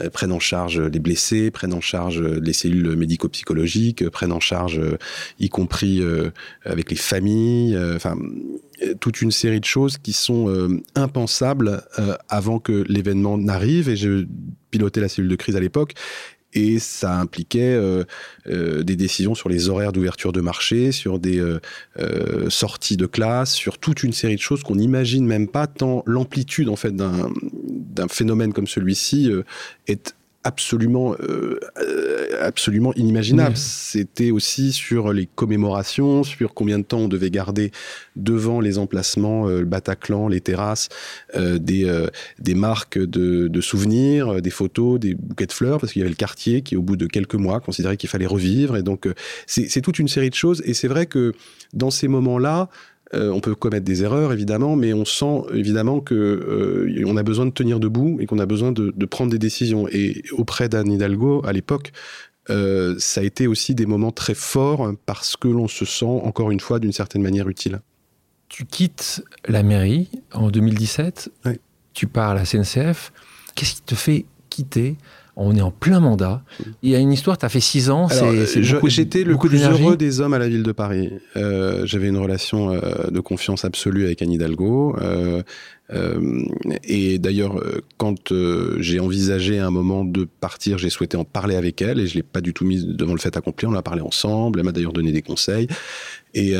Euh, 0.00 0.08
prennent 0.08 0.32
en 0.32 0.40
charge 0.40 0.80
les 0.80 0.98
blessés, 0.98 1.50
prennent 1.50 1.74
en 1.74 1.82
charge 1.82 2.22
les 2.22 2.54
cellules 2.54 2.96
médico-psychologiques, 2.96 4.08
prennent 4.08 4.32
en 4.32 4.40
charge, 4.40 4.78
euh, 4.78 4.96
y 5.38 5.50
compris 5.50 6.00
euh, 6.00 6.30
avec 6.64 6.90
les 6.90 6.96
familles, 6.96 7.78
enfin 7.94 8.16
toute 9.00 9.20
une 9.20 9.30
série 9.30 9.60
de 9.60 9.64
choses 9.64 9.98
qui 9.98 10.12
sont 10.12 10.80
impensables 10.96 11.82
avant 12.28 12.58
que 12.58 12.84
l'événement 12.88 13.38
n'arrive. 13.38 13.88
Et 13.88 13.94
je 13.94 14.26
pilotais 14.70 15.00
la 15.00 15.08
cellule 15.08 15.30
de 15.30 15.36
crise 15.36 15.54
à 15.54 15.60
l'époque 15.60 15.94
et 16.54 16.78
ça 16.78 17.18
impliquait 17.18 17.74
euh, 17.74 18.04
euh, 18.46 18.82
des 18.82 18.96
décisions 18.96 19.34
sur 19.34 19.48
les 19.48 19.68
horaires 19.68 19.92
d'ouverture 19.92 20.32
de 20.32 20.40
marché, 20.40 20.92
sur 20.92 21.18
des 21.18 21.38
euh, 21.38 22.50
sorties 22.50 22.96
de 22.96 23.06
classe, 23.06 23.52
sur 23.52 23.78
toute 23.78 24.02
une 24.02 24.12
série 24.12 24.36
de 24.36 24.40
choses 24.40 24.62
qu'on 24.62 24.76
n'imagine 24.76 25.26
même 25.26 25.48
pas 25.48 25.66
tant 25.66 26.02
l'amplitude 26.06 26.68
en 26.68 26.76
fait 26.76 26.94
d'un 26.94 28.08
phénomène 28.08 28.52
comme 28.52 28.66
celui-ci 28.66 29.30
est 29.86 30.14
absolument, 30.44 31.14
euh, 31.20 31.58
absolument 32.40 32.92
inimaginable. 32.94 33.56
C'était 33.56 34.30
aussi 34.30 34.72
sur 34.72 35.12
les 35.12 35.26
commémorations, 35.26 36.24
sur 36.24 36.54
combien 36.54 36.78
de 36.78 36.84
temps 36.84 36.98
on 36.98 37.08
devait 37.08 37.30
garder 37.30 37.70
devant 38.16 38.60
les 38.60 38.78
emplacements, 38.78 39.48
euh, 39.48 39.60
le 39.60 39.66
Bataclan, 39.66 40.28
les 40.28 40.40
terrasses, 40.40 40.88
euh, 41.34 41.58
des, 41.58 41.84
euh, 41.84 42.08
des 42.38 42.54
marques 42.54 42.98
de, 42.98 43.48
de, 43.48 43.60
souvenirs, 43.60 44.42
des 44.42 44.50
photos, 44.50 44.98
des 44.98 45.14
bouquets 45.14 45.46
de 45.46 45.52
fleurs, 45.52 45.80
parce 45.80 45.92
qu'il 45.92 46.00
y 46.00 46.02
avait 46.02 46.10
le 46.10 46.16
quartier 46.16 46.62
qui, 46.62 46.76
au 46.76 46.82
bout 46.82 46.96
de 46.96 47.06
quelques 47.06 47.34
mois, 47.34 47.60
considérait 47.60 47.96
qu'il 47.96 48.10
fallait 48.10 48.26
revivre. 48.26 48.76
Et 48.76 48.82
donc, 48.82 49.08
c'est 49.46 49.80
toute 49.80 49.98
une 49.98 50.08
série 50.08 50.30
de 50.30 50.34
choses. 50.34 50.62
Et 50.64 50.74
c'est 50.74 50.88
vrai 50.88 51.06
que 51.06 51.32
dans 51.72 51.90
ces 51.90 52.08
moments-là, 52.08 52.68
euh, 53.14 53.30
on 53.30 53.40
peut 53.40 53.54
commettre 53.54 53.84
des 53.84 54.04
erreurs, 54.04 54.32
évidemment, 54.32 54.74
mais 54.74 54.94
on 54.94 55.04
sent 55.04 55.42
évidemment 55.52 56.00
que 56.00 56.14
euh, 56.14 57.04
on 57.06 57.16
a 57.16 57.22
besoin 57.22 57.44
de 57.44 57.50
tenir 57.50 57.78
debout 57.78 58.18
et 58.20 58.26
qu'on 58.26 58.38
a 58.38 58.46
besoin 58.46 58.72
de, 58.72 59.06
prendre 59.06 59.30
des 59.30 59.38
décisions. 59.38 59.86
Et 59.88 60.22
auprès 60.32 60.68
d'Anne 60.68 60.90
Hidalgo, 60.90 61.42
à 61.44 61.52
l'époque, 61.52 61.92
euh, 62.48 62.94
ça 62.98 63.20
a 63.20 63.24
été 63.24 63.46
aussi 63.46 63.74
des 63.74 63.84
moments 63.84 64.12
très 64.12 64.34
forts 64.34 64.92
parce 65.04 65.36
que 65.36 65.48
l'on 65.48 65.68
se 65.68 65.84
sent, 65.84 66.04
encore 66.06 66.50
une 66.50 66.60
fois, 66.60 66.78
d'une 66.78 66.92
certaine 66.92 67.22
manière 67.22 67.48
utile. 67.48 67.80
Tu 68.48 68.64
quittes 68.64 69.22
la 69.46 69.62
mairie 69.62 70.08
en 70.32 70.50
2017, 70.50 71.30
tu 71.92 72.06
pars 72.06 72.30
à 72.30 72.34
la 72.34 72.44
CNCF. 72.44 73.12
Qu'est-ce 73.54 73.74
qui 73.74 73.82
te 73.82 73.94
fait 73.94 74.24
quitter 74.48 74.96
on 75.36 75.56
est 75.56 75.62
en 75.62 75.70
plein 75.70 76.00
mandat. 76.00 76.42
Il 76.82 76.90
y 76.90 76.94
a 76.94 76.98
une 76.98 77.12
histoire, 77.12 77.38
tu 77.38 77.46
as 77.46 77.48
fait 77.48 77.60
six 77.60 77.90
ans. 77.90 78.08
J'étais 78.86 79.24
le 79.24 79.36
plus 79.36 79.64
heureux 79.64 79.96
des 79.96 80.20
hommes 80.20 80.34
à 80.34 80.38
la 80.38 80.48
ville 80.48 80.62
de 80.62 80.72
Paris. 80.72 81.10
Euh, 81.36 81.86
j'avais 81.86 82.08
une 82.08 82.18
relation 82.18 82.70
euh, 82.70 83.10
de 83.10 83.20
confiance 83.20 83.64
absolue 83.64 84.04
avec 84.04 84.20
Anne 84.22 84.32
Hidalgo. 84.32 84.96
Euh, 85.00 85.42
et 86.84 87.18
d'ailleurs, 87.18 87.62
quand 87.96 88.32
j'ai 88.78 89.00
envisagé 89.00 89.58
un 89.58 89.70
moment 89.70 90.04
de 90.04 90.26
partir, 90.40 90.78
j'ai 90.78 90.90
souhaité 90.90 91.16
en 91.16 91.24
parler 91.24 91.56
avec 91.56 91.82
elle 91.82 92.00
et 92.00 92.06
je 92.06 92.14
l'ai 92.14 92.22
pas 92.22 92.40
du 92.40 92.54
tout 92.54 92.64
mise 92.64 92.86
devant 92.86 93.12
le 93.12 93.18
fait 93.18 93.36
accompli. 93.36 93.66
On 93.66 93.74
a 93.74 93.82
parlé 93.82 94.02
ensemble. 94.02 94.58
Elle 94.58 94.64
m'a 94.64 94.72
d'ailleurs 94.72 94.92
donné 94.92 95.12
des 95.12 95.22
conseils. 95.22 95.68
Et, 96.34 96.54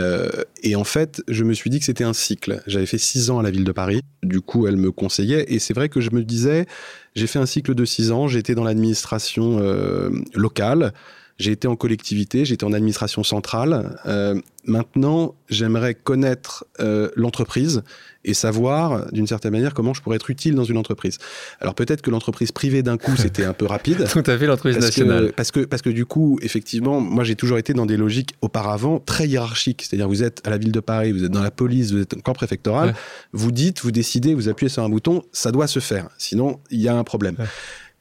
en 0.76 0.84
fait, 0.84 1.22
je 1.28 1.44
me 1.44 1.54
suis 1.54 1.70
dit 1.70 1.78
que 1.78 1.84
c'était 1.84 2.04
un 2.04 2.12
cycle. 2.12 2.62
J'avais 2.66 2.86
fait 2.86 2.98
six 2.98 3.30
ans 3.30 3.38
à 3.38 3.42
la 3.42 3.50
ville 3.50 3.64
de 3.64 3.72
Paris. 3.72 4.02
Du 4.22 4.40
coup, 4.40 4.66
elle 4.66 4.76
me 4.76 4.90
conseillait. 4.90 5.52
Et 5.52 5.58
c'est 5.58 5.74
vrai 5.74 5.88
que 5.88 6.00
je 6.00 6.10
me 6.12 6.22
disais, 6.22 6.66
j'ai 7.14 7.26
fait 7.26 7.38
un 7.38 7.46
cycle 7.46 7.74
de 7.74 7.84
six 7.84 8.10
ans, 8.10 8.28
j'étais 8.28 8.54
dans 8.54 8.64
l'administration 8.64 9.58
euh, 9.60 10.10
locale. 10.34 10.92
J'ai 11.38 11.52
été 11.52 11.68
en 11.68 11.76
collectivité, 11.76 12.44
j'ai 12.44 12.54
été 12.54 12.64
en 12.64 12.72
administration 12.72 13.24
centrale. 13.24 13.98
Euh, 14.06 14.40
maintenant, 14.64 15.34
j'aimerais 15.48 15.94
connaître 15.94 16.64
euh, 16.80 17.10
l'entreprise 17.16 17.82
et 18.24 18.34
savoir, 18.34 19.10
d'une 19.12 19.26
certaine 19.26 19.50
manière, 19.52 19.74
comment 19.74 19.94
je 19.94 20.00
pourrais 20.00 20.16
être 20.16 20.30
utile 20.30 20.54
dans 20.54 20.64
une 20.64 20.76
entreprise. 20.76 21.18
Alors 21.60 21.74
peut-être 21.74 22.02
que 22.02 22.10
l'entreprise 22.10 22.52
privée, 22.52 22.82
d'un 22.82 22.96
coup, 22.96 23.16
c'était 23.16 23.44
un 23.44 23.52
peu 23.52 23.66
rapide. 23.66 24.06
Tout 24.12 24.22
à 24.24 24.38
fait, 24.38 24.46
l'entreprise 24.46 24.78
nationale. 24.78 25.32
parce, 25.36 25.50
que, 25.50 25.60
parce 25.60 25.82
que 25.82 25.90
du 25.90 26.06
coup, 26.06 26.38
effectivement, 26.42 27.00
moi 27.00 27.24
j'ai 27.24 27.34
toujours 27.34 27.58
été 27.58 27.74
dans 27.74 27.86
des 27.86 27.96
logiques 27.96 28.34
auparavant 28.40 29.00
très 29.00 29.26
hiérarchiques. 29.26 29.82
C'est-à-dire, 29.82 30.08
vous 30.08 30.22
êtes 30.22 30.46
à 30.46 30.50
la 30.50 30.58
ville 30.58 30.72
de 30.72 30.80
Paris, 30.80 31.12
vous 31.12 31.24
êtes 31.24 31.32
dans 31.32 31.42
la 31.42 31.50
police, 31.50 31.90
vous 31.90 32.00
êtes 32.02 32.14
en 32.14 32.20
corps 32.20 32.34
préfectoral, 32.34 32.94
vous 33.32 33.50
dites, 33.50 33.80
vous 33.80 33.90
décidez, 33.90 34.34
vous 34.34 34.48
appuyez 34.48 34.68
sur 34.68 34.84
un 34.84 34.88
bouton, 34.88 35.22
ça 35.32 35.50
doit 35.50 35.66
se 35.66 35.80
faire. 35.80 36.08
Sinon, 36.18 36.60
il 36.70 36.80
y 36.80 36.88
a 36.88 36.94
un 36.94 37.04
problème. 37.04 37.36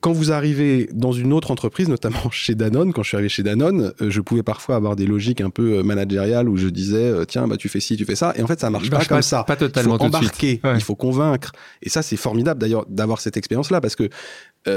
Quand 0.01 0.13
vous 0.13 0.31
arrivez 0.31 0.89
dans 0.93 1.11
une 1.11 1.31
autre 1.31 1.51
entreprise, 1.51 1.87
notamment 1.87 2.29
chez 2.31 2.55
Danone, 2.55 2.91
quand 2.91 3.03
je 3.03 3.09
suis 3.09 3.17
arrivé 3.17 3.29
chez 3.29 3.43
Danone, 3.43 3.93
euh, 4.01 4.09
je 4.09 4.19
pouvais 4.19 4.41
parfois 4.41 4.75
avoir 4.75 4.95
des 4.95 5.05
logiques 5.05 5.41
un 5.41 5.51
peu 5.51 5.77
euh, 5.77 5.83
managériales 5.83 6.49
où 6.49 6.57
je 6.57 6.67
disais 6.67 6.97
euh, 6.97 7.23
tiens 7.25 7.47
bah 7.47 7.55
tu 7.55 7.69
fais 7.69 7.79
ci, 7.79 7.97
tu 7.97 8.05
fais 8.05 8.15
ça, 8.15 8.33
et 8.35 8.41
en 8.41 8.47
fait 8.47 8.59
ça 8.59 8.71
marche 8.71 8.89
pas, 8.89 9.05
comme 9.05 9.21
ça. 9.21 9.43
Pas 9.43 9.55
totalement 9.55 9.95
il 9.95 9.99
faut 9.99 10.05
embarquer, 10.05 10.61
il 10.75 10.81
faut 10.81 10.95
convaincre, 10.95 11.51
et 11.83 11.89
ça 11.89 12.01
c'est 12.01 12.17
formidable 12.17 12.59
d'ailleurs 12.59 12.85
d'avoir 12.89 13.21
cette 13.21 13.37
expérience 13.37 13.69
là 13.69 13.79
parce 13.79 13.95
que 13.95 14.09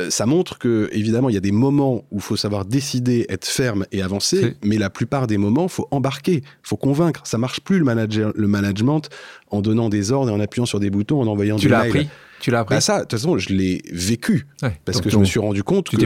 ça 0.08 0.24
montre 0.24 0.58
que 0.58 0.88
évidemment 0.92 1.28
il 1.28 1.34
y 1.34 1.38
a 1.38 1.42
des 1.42 1.52
moments 1.52 2.06
où 2.10 2.16
il 2.16 2.22
faut 2.22 2.36
savoir 2.36 2.64
décider, 2.64 3.26
être 3.28 3.46
ferme 3.46 3.86
et 3.92 4.02
avancer, 4.02 4.56
mais 4.64 4.78
la 4.78 4.88
plupart 4.88 5.26
des 5.26 5.36
moments 5.36 5.68
faut 5.68 5.88
embarquer, 5.90 6.42
faut 6.62 6.76
convaincre. 6.78 7.20
Ça 7.24 7.36
marche 7.36 7.60
plus 7.60 7.78
le, 7.78 7.84
manager, 7.84 8.32
le 8.34 8.48
management 8.48 9.10
en 9.50 9.60
donnant 9.60 9.90
des 9.90 10.10
ordres 10.10 10.30
et 10.30 10.32
en 10.32 10.40
appuyant 10.40 10.64
sur 10.64 10.80
des 10.80 10.88
boutons, 10.88 11.20
en 11.20 11.26
envoyant 11.26 11.56
tu 11.56 11.66
des 11.66 11.74
mails. 11.74 11.90
Tu 11.90 11.96
l'as 11.96 12.00
appris? 12.00 12.10
Tu 12.44 12.50
l'as 12.50 12.60
appris 12.60 12.74
bah 12.74 12.80
Ça, 12.82 12.96
de 12.96 13.00
toute 13.04 13.12
façon, 13.12 13.38
je 13.38 13.54
l'ai 13.54 13.80
vécu. 13.90 14.46
parce 14.84 15.00
que 15.00 15.08
je 15.08 15.16
me 15.16 15.24
suis 15.24 15.40
rendu 15.40 15.62
compte 15.62 15.88
qu'il 15.88 15.98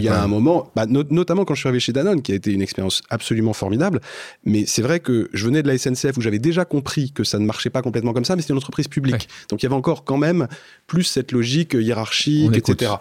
y 0.00 0.08
a 0.08 0.22
un 0.22 0.28
moment, 0.28 0.70
bah, 0.74 0.86
notamment 0.86 1.44
quand 1.44 1.54
je 1.54 1.60
suis 1.60 1.68
arrivé 1.68 1.80
chez 1.80 1.92
Danone, 1.92 2.22
qui 2.22 2.32
a 2.32 2.34
été 2.34 2.52
une 2.52 2.62
expérience 2.62 3.02
absolument 3.10 3.52
formidable. 3.52 4.00
Mais 4.46 4.64
c'est 4.66 4.80
vrai 4.80 5.00
que 5.00 5.28
je 5.34 5.44
venais 5.44 5.62
de 5.62 5.68
la 5.68 5.76
SNCF 5.76 6.16
où 6.16 6.22
j'avais 6.22 6.38
déjà 6.38 6.64
compris 6.64 7.12
que 7.12 7.22
ça 7.22 7.38
ne 7.38 7.44
marchait 7.44 7.68
pas 7.68 7.82
complètement 7.82 8.14
comme 8.14 8.24
ça, 8.24 8.34
mais 8.34 8.40
c'était 8.40 8.54
une 8.54 8.58
entreprise 8.58 8.88
publique. 8.88 9.28
Donc 9.50 9.62
il 9.62 9.64
y 9.64 9.66
avait 9.66 9.74
encore 9.74 10.04
quand 10.04 10.16
même 10.16 10.48
plus 10.86 11.02
cette 11.02 11.32
logique 11.32 11.74
hiérarchique, 11.74 12.56
etc. 12.56 12.92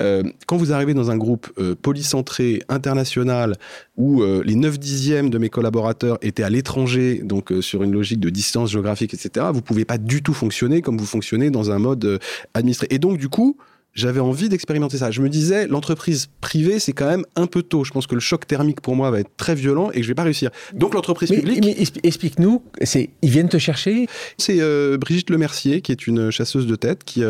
Euh, 0.00 0.22
quand 0.46 0.56
vous 0.56 0.72
arrivez 0.72 0.94
dans 0.94 1.10
un 1.10 1.16
groupe 1.16 1.50
euh, 1.58 1.74
polycentré, 1.74 2.62
international, 2.68 3.56
où 3.96 4.22
euh, 4.22 4.42
les 4.44 4.54
9 4.54 4.78
dixièmes 4.78 5.30
de 5.30 5.38
mes 5.38 5.48
collaborateurs 5.48 6.18
étaient 6.22 6.42
à 6.42 6.50
l'étranger, 6.50 7.20
donc 7.22 7.52
sur 7.60 7.82
une 7.82 7.92
logique 7.92 8.20
de 8.20 8.30
distance 8.30 8.72
géographique, 8.72 9.14
etc., 9.14 9.46
vous 9.52 9.62
pouvez 9.62 9.84
pas 9.84 9.98
du 9.98 10.22
tout 10.22 10.34
fonctionner 10.34 10.82
comme 10.82 10.98
vous 10.98 11.06
fonctionnez 11.06 11.50
dans 11.50 11.70
un 11.70 11.78
mode 11.78 12.20
administré. 12.54 12.86
Et 12.90 12.98
donc, 12.98 13.18
du 13.18 13.28
coup, 13.28 13.56
j'avais 13.92 14.20
envie 14.20 14.48
d'expérimenter 14.48 14.98
ça. 14.98 15.10
Je 15.10 15.20
me 15.20 15.28
disais, 15.28 15.66
l'entreprise 15.66 16.28
privée, 16.40 16.78
c'est 16.78 16.92
quand 16.92 17.08
même 17.08 17.24
un 17.34 17.46
peu 17.46 17.62
tôt. 17.62 17.84
Je 17.84 17.90
pense 17.90 18.06
que 18.06 18.14
le 18.14 18.20
choc 18.20 18.46
thermique 18.46 18.80
pour 18.80 18.94
moi 18.94 19.10
va 19.10 19.20
être 19.20 19.36
très 19.36 19.56
violent 19.56 19.90
et 19.90 19.96
que 19.96 20.02
je 20.02 20.08
vais 20.08 20.14
pas 20.14 20.22
réussir. 20.22 20.50
Donc 20.72 20.94
l'entreprise 20.94 21.30
publique. 21.30 21.64
Mais 21.64 21.76
explique-nous, 22.04 22.62
c'est 22.82 23.10
ils 23.22 23.30
viennent 23.30 23.48
te 23.48 23.58
chercher? 23.58 24.06
C'est 24.38 24.60
Brigitte 24.96 25.30
Lemercier, 25.30 25.80
qui 25.80 25.90
est 25.90 26.06
une 26.06 26.30
chasseuse 26.30 26.66
de 26.66 26.76
tête, 26.76 27.02
qui 27.02 27.22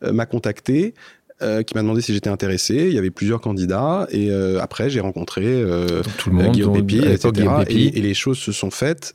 m'a 0.00 0.26
contacté. 0.26 0.94
Euh, 1.40 1.62
qui 1.62 1.76
m'a 1.76 1.82
demandé 1.82 2.00
si 2.00 2.12
j'étais 2.12 2.30
intéressé. 2.30 2.74
Il 2.74 2.92
y 2.92 2.98
avait 2.98 3.12
plusieurs 3.12 3.40
candidats 3.40 4.08
et 4.10 4.28
euh, 4.32 4.60
après 4.60 4.90
j'ai 4.90 4.98
rencontré 4.98 5.44
euh, 5.46 6.02
tout 6.16 6.30
le 6.30 6.36
monde, 6.36 6.52
Guillaume 6.52 6.72
Pépi, 6.84 6.98
etc. 6.98 7.48
Et, 7.68 7.96
et, 7.96 8.00
les 8.00 8.14
choses 8.14 8.38
se 8.38 8.50
sont 8.50 8.72
faites. 8.72 9.14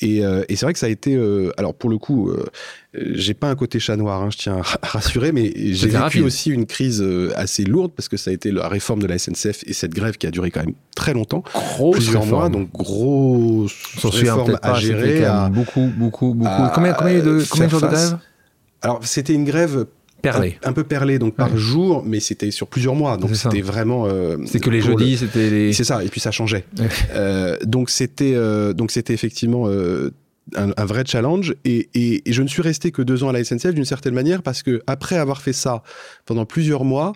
et, 0.00 0.20
et 0.20 0.56
c'est 0.56 0.60
vrai 0.66 0.72
que 0.72 0.78
ça 0.78 0.86
a 0.86 0.88
été, 0.88 1.18
alors 1.56 1.74
pour 1.74 1.90
le 1.90 1.98
coup, 1.98 2.32
j'ai 2.94 3.34
pas 3.34 3.50
un 3.50 3.56
côté 3.56 3.80
chat 3.80 3.96
noir, 3.96 4.22
hein, 4.22 4.28
je 4.30 4.38
tiens 4.38 4.60
à 4.82 4.86
rassurer, 4.86 5.32
mais 5.32 5.52
j'ai 5.74 5.88
vécu 5.88 6.22
aussi 6.22 6.50
une 6.50 6.64
crise 6.64 7.04
assez 7.34 7.64
lourde 7.64 7.90
parce 7.96 8.08
que 8.08 8.16
ça 8.16 8.30
a 8.30 8.32
été 8.32 8.52
la 8.52 8.68
réforme 8.68 9.02
de 9.02 9.08
la 9.08 9.18
SNCF 9.18 9.64
et 9.66 9.72
cette 9.72 9.94
grève 9.94 10.18
qui 10.18 10.28
a 10.28 10.30
duré 10.30 10.52
quand 10.52 10.60
même 10.60 10.74
très 10.94 11.12
longtemps, 11.12 11.42
grosse 11.52 11.96
plusieurs 11.96 12.22
réforme. 12.22 12.40
mois, 12.40 12.48
donc 12.50 12.70
grosse 12.70 13.72
réforme 14.04 14.60
à 14.62 14.74
gérer. 14.74 15.24
À, 15.24 15.48
beaucoup, 15.48 15.90
beaucoup, 15.96 16.34
beaucoup. 16.34 16.70
combien, 16.72 16.92
combien, 16.92 17.20
de, 17.20 17.42
combien 17.50 17.66
de 17.66 17.70
jours 17.70 17.80
de 17.80 17.86
grève? 17.88 18.18
Alors, 18.82 19.00
c'était 19.04 19.34
une 19.34 19.44
grève 19.44 19.86
un, 20.24 20.72
peu 20.72 20.84
perlé, 20.84 21.18
donc 21.18 21.34
par 21.34 21.56
jour, 21.56 22.02
mais 22.04 22.20
c'était 22.20 22.50
sur 22.50 22.66
plusieurs 22.66 22.94
mois. 22.94 23.16
Donc 23.16 23.34
c'était 23.36 23.60
vraiment. 23.60 24.06
Euh, 24.06 24.36
c'est 24.46 24.60
que 24.60 24.70
les 24.70 24.80
jeudis, 24.80 25.18
c'était 25.18 25.50
les. 25.50 25.72
C'est 25.72 25.84
ça, 25.84 26.04
et 26.04 26.08
puis 26.08 26.20
ça 26.20 26.30
changeait. 26.30 26.64
euh, 27.14 27.56
donc 27.64 27.90
c'était 27.90 28.34
euh, 28.34 28.72
donc 28.72 28.90
c'était 28.90 29.14
effectivement. 29.14 29.68
Euh, 29.68 30.10
un, 30.54 30.70
un, 30.76 30.84
vrai 30.84 31.02
challenge 31.04 31.56
et, 31.64 31.88
et, 31.94 32.22
et, 32.24 32.32
je 32.32 32.40
ne 32.40 32.46
suis 32.46 32.62
resté 32.62 32.92
que 32.92 33.02
deux 33.02 33.24
ans 33.24 33.30
à 33.30 33.32
la 33.32 33.42
SNCF 33.42 33.74
d'une 33.74 33.84
certaine 33.84 34.14
manière 34.14 34.42
parce 34.44 34.62
que 34.62 34.80
après 34.86 35.16
avoir 35.16 35.42
fait 35.42 35.52
ça 35.52 35.82
pendant 36.24 36.44
plusieurs 36.44 36.84
mois, 36.84 37.14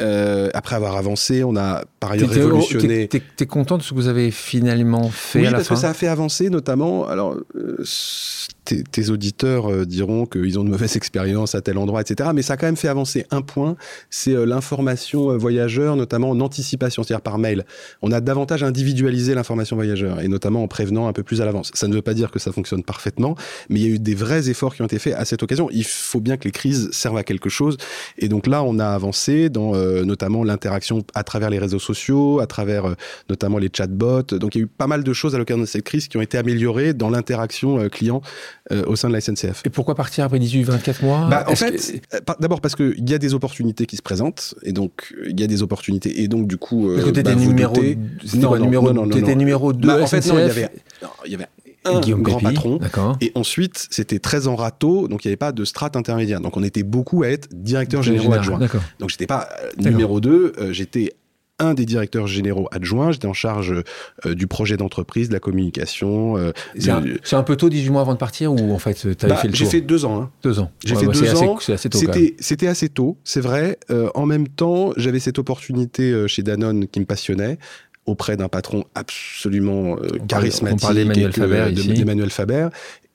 euh, 0.00 0.48
après 0.54 0.76
avoir 0.76 0.96
avancé, 0.96 1.42
on 1.42 1.56
a 1.56 1.84
par 1.98 2.12
ailleurs 2.12 2.30
révolutionné. 2.30 3.08
T'es 3.08 3.20
es, 3.40 3.46
content 3.46 3.78
de 3.78 3.82
ce 3.82 3.90
que 3.90 3.94
vous 3.96 4.06
avez 4.06 4.30
finalement 4.30 5.10
fait 5.10 5.40
oui, 5.40 5.46
à 5.46 5.50
la 5.50 5.56
parce 5.56 5.68
fin? 5.68 5.74
que 5.74 5.80
ça 5.80 5.90
a 5.90 5.94
fait 5.94 6.06
avancer, 6.06 6.50
notamment. 6.50 7.08
Alors, 7.08 7.36
euh, 7.56 7.82
tes, 8.68 9.10
auditeurs 9.10 9.70
euh, 9.70 9.84
diront 9.84 10.26
qu'ils 10.26 10.58
ont 10.58 10.64
de 10.64 10.70
mauvaises 10.70 10.96
expériences 10.96 11.54
à 11.54 11.60
tel 11.60 11.78
endroit, 11.78 12.00
etc. 12.00 12.30
Mais 12.34 12.42
ça 12.42 12.54
a 12.54 12.56
quand 12.56 12.66
même 12.66 12.76
fait 12.76 12.88
avancer 12.88 13.26
un 13.30 13.42
point, 13.42 13.76
c'est 14.10 14.32
euh, 14.32 14.44
l'information 14.44 15.30
euh, 15.30 15.36
voyageur, 15.36 15.96
notamment 15.96 16.30
en 16.30 16.40
anticipation, 16.40 17.02
c'est-à-dire 17.02 17.22
par 17.22 17.38
mail. 17.38 17.64
On 18.02 18.12
a 18.12 18.20
davantage 18.20 18.62
individualisé 18.62 19.34
l'information 19.34 19.76
voyageur, 19.76 20.20
et 20.20 20.28
notamment 20.28 20.62
en 20.62 20.68
prévenant 20.68 21.08
un 21.08 21.12
peu 21.12 21.22
plus 21.22 21.40
à 21.40 21.44
l'avance. 21.44 21.70
Ça 21.74 21.88
ne 21.88 21.94
veut 21.94 22.02
pas 22.02 22.14
dire 22.14 22.30
que 22.30 22.38
ça 22.38 22.52
fonctionne 22.52 22.82
parfaitement, 22.82 23.36
mais 23.68 23.80
il 23.80 23.82
y 23.86 23.90
a 23.90 23.94
eu 23.94 23.98
des 23.98 24.14
vrais 24.14 24.48
efforts 24.48 24.74
qui 24.74 24.82
ont 24.82 24.86
été 24.86 24.98
faits 24.98 25.14
à 25.14 25.24
cette 25.24 25.42
occasion. 25.42 25.68
Il 25.72 25.84
faut 25.84 26.20
bien 26.20 26.36
que 26.36 26.44
les 26.44 26.50
crises 26.50 26.90
servent 26.92 27.16
à 27.16 27.24
quelque 27.24 27.48
chose, 27.48 27.76
et 28.18 28.28
donc 28.28 28.46
là, 28.46 28.62
on 28.62 28.78
a 28.78 28.86
avancé 28.86 29.48
dans 29.48 29.72
notamment 30.04 30.44
l'interaction 30.44 31.02
à 31.14 31.22
travers 31.24 31.50
les 31.50 31.58
réseaux 31.58 31.78
sociaux, 31.78 32.40
à 32.40 32.46
travers 32.46 32.94
notamment 33.28 33.58
les 33.58 33.70
chatbots. 33.74 34.22
Donc 34.22 34.54
il 34.54 34.58
y 34.58 34.60
a 34.62 34.64
eu 34.64 34.66
pas 34.66 34.86
mal 34.86 35.04
de 35.04 35.12
choses 35.12 35.34
à 35.34 35.38
l'occasion 35.38 35.60
de 35.60 35.66
cette 35.66 35.84
crise 35.84 36.08
qui 36.08 36.16
ont 36.16 36.20
été 36.20 36.38
améliorées 36.38 36.94
dans 36.94 37.10
l'interaction 37.10 37.88
client 37.88 38.22
euh, 38.70 38.84
au 38.86 38.96
sein 38.96 39.08
de 39.08 39.14
la 39.14 39.20
SNCF. 39.20 39.62
Et 39.64 39.70
pourquoi 39.70 39.94
partir 39.94 40.24
après 40.24 40.38
18-24 40.38 41.02
mois 41.02 41.26
bah, 41.28 41.44
En 41.48 41.56
fait, 41.56 42.02
euh, 42.14 42.18
d'abord 42.38 42.60
parce 42.60 42.74
qu'il 42.74 43.08
y 43.08 43.14
a 43.14 43.18
des 43.18 43.34
opportunités 43.34 43.86
qui 43.86 43.96
se 43.96 44.02
présentent, 44.02 44.54
et 44.62 44.72
donc 44.72 45.14
il 45.26 45.38
y 45.40 45.42
a 45.42 45.46
des 45.46 45.62
opportunités, 45.62 46.22
et 46.22 46.28
donc 46.28 46.46
du 46.46 46.58
coup. 46.58 46.90
Parce 46.92 47.06
que 47.06 47.10
tu 47.10 47.20
étais 47.20 47.34
bah, 47.34 47.40
numéro, 47.40 47.74
non, 48.34 48.56
numéro, 48.58 48.92
non, 48.92 49.06
non, 49.06 49.16
étais 49.16 49.34
numéro 49.34 49.72
2 49.72 49.88
bah, 49.88 50.02
En 50.02 50.06
fait, 50.06 50.26
non, 50.26 50.38
il 50.38 50.46
y 50.46 50.50
avait, 50.50 50.68
il 51.24 51.32
y 51.32 51.34
avait 51.34 51.46
un 51.84 52.00
Guillaume 52.00 52.22
grand 52.22 52.40
patron. 52.40 52.78
Et 53.20 53.32
ensuite, 53.34 53.86
c'était 53.90 54.18
très 54.18 54.46
en 54.46 54.56
râteau, 54.56 55.08
donc 55.08 55.24
il 55.24 55.28
n'y 55.28 55.30
avait 55.30 55.36
pas 55.36 55.52
de 55.52 55.64
strate 55.64 55.96
intermédiaire. 55.96 56.40
Donc 56.40 56.56
on 56.56 56.62
était 56.62 56.82
beaucoup 56.82 57.22
à 57.22 57.28
être 57.28 57.48
directeur 57.52 58.02
général 58.02 58.38
adjoint. 58.38 58.60
Donc 58.98 59.10
j'étais 59.10 59.26
pas 59.26 59.48
euh, 59.62 59.90
numéro 59.90 60.20
2, 60.20 60.72
j'étais 60.72 61.14
un 61.58 61.74
des 61.74 61.84
directeurs 61.84 62.26
généraux 62.26 62.68
adjoints. 62.70 63.10
J'étais 63.10 63.26
en 63.26 63.32
charge 63.32 63.74
euh, 64.26 64.34
du 64.34 64.46
projet 64.46 64.76
d'entreprise, 64.76 65.28
de 65.28 65.34
la 65.34 65.40
communication. 65.40 66.36
Euh, 66.36 66.52
c'est 66.78 67.36
un, 67.36 67.42
peu 67.42 67.56
tôt, 67.56 67.68
18 67.68 67.90
mois 67.90 68.00
avant 68.02 68.14
de 68.14 68.18
partir, 68.18 68.52
ou 68.52 68.72
en 68.72 68.78
fait, 68.78 68.94
tu 68.94 69.08
avais 69.08 69.34
bah, 69.34 69.36
fait 69.36 69.48
le 69.48 69.54
J'ai 69.54 69.66
fait 69.66 69.80
deux 69.80 70.04
ans. 70.04 70.22
Hein. 70.22 70.30
Deux 70.42 70.60
ans. 70.60 70.70
J'ai 70.84 70.94
fait 70.94 71.06
bah, 71.06 71.12
deux 71.12 71.34
ans. 71.42 71.58
C'était 72.40 72.66
assez 72.66 72.88
tôt, 72.88 73.16
c'est 73.24 73.40
vrai. 73.40 73.78
Euh, 73.90 74.08
en 74.14 74.26
même 74.26 74.48
temps, 74.48 74.92
j'avais 74.96 75.20
cette 75.20 75.38
opportunité 75.38 76.26
chez 76.28 76.42
Danone 76.42 76.86
qui 76.86 77.00
me 77.00 77.04
passionnait 77.04 77.58
auprès 78.06 78.36
d'un 78.36 78.48
patron 78.48 78.84
absolument 78.94 79.96
charismatique. 80.28 80.88
On 80.88 81.32
Faber 81.32 81.72
D'Emmanuel 81.72 82.30
Faber 82.30 82.68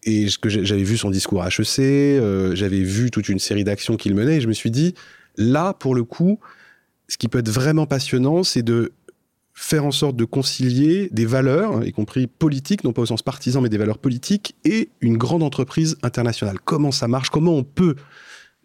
et 0.05 0.27
j'avais 0.45 0.83
vu 0.83 0.97
son 0.97 1.09
discours 1.09 1.41
à 1.41 1.47
HEC, 1.47 2.21
j'avais 2.53 2.81
vu 2.81 3.09
toute 3.09 3.29
une 3.29 3.39
série 3.39 3.63
d'actions 3.63 3.95
qu'il 3.95 4.13
menait, 4.13 4.37
et 4.37 4.41
je 4.41 4.47
me 4.47 4.53
suis 4.53 4.69
dit, 4.69 4.93
là, 5.37 5.73
pour 5.73 5.95
le 5.95 6.03
coup, 6.03 6.39
ce 7.13 7.17
qui 7.19 7.27
peut 7.27 7.37
être 7.37 7.49
vraiment 7.49 7.85
passionnant, 7.85 8.41
c'est 8.41 8.63
de 8.63 8.91
faire 9.53 9.85
en 9.85 9.91
sorte 9.91 10.15
de 10.15 10.25
concilier 10.25 11.09
des 11.11 11.27
valeurs, 11.27 11.85
y 11.85 11.91
compris 11.91 12.25
politiques, 12.25 12.83
non 12.83 12.91
pas 12.91 13.03
au 13.03 13.05
sens 13.05 13.21
partisan, 13.21 13.61
mais 13.61 13.69
des 13.69 13.77
valeurs 13.77 13.99
politiques, 13.99 14.55
et 14.65 14.89
une 14.99 15.15
grande 15.15 15.43
entreprise 15.43 15.95
internationale. 16.01 16.57
Comment 16.65 16.91
ça 16.91 17.07
marche? 17.07 17.29
Comment 17.29 17.53
on 17.53 17.63
peut, 17.63 17.93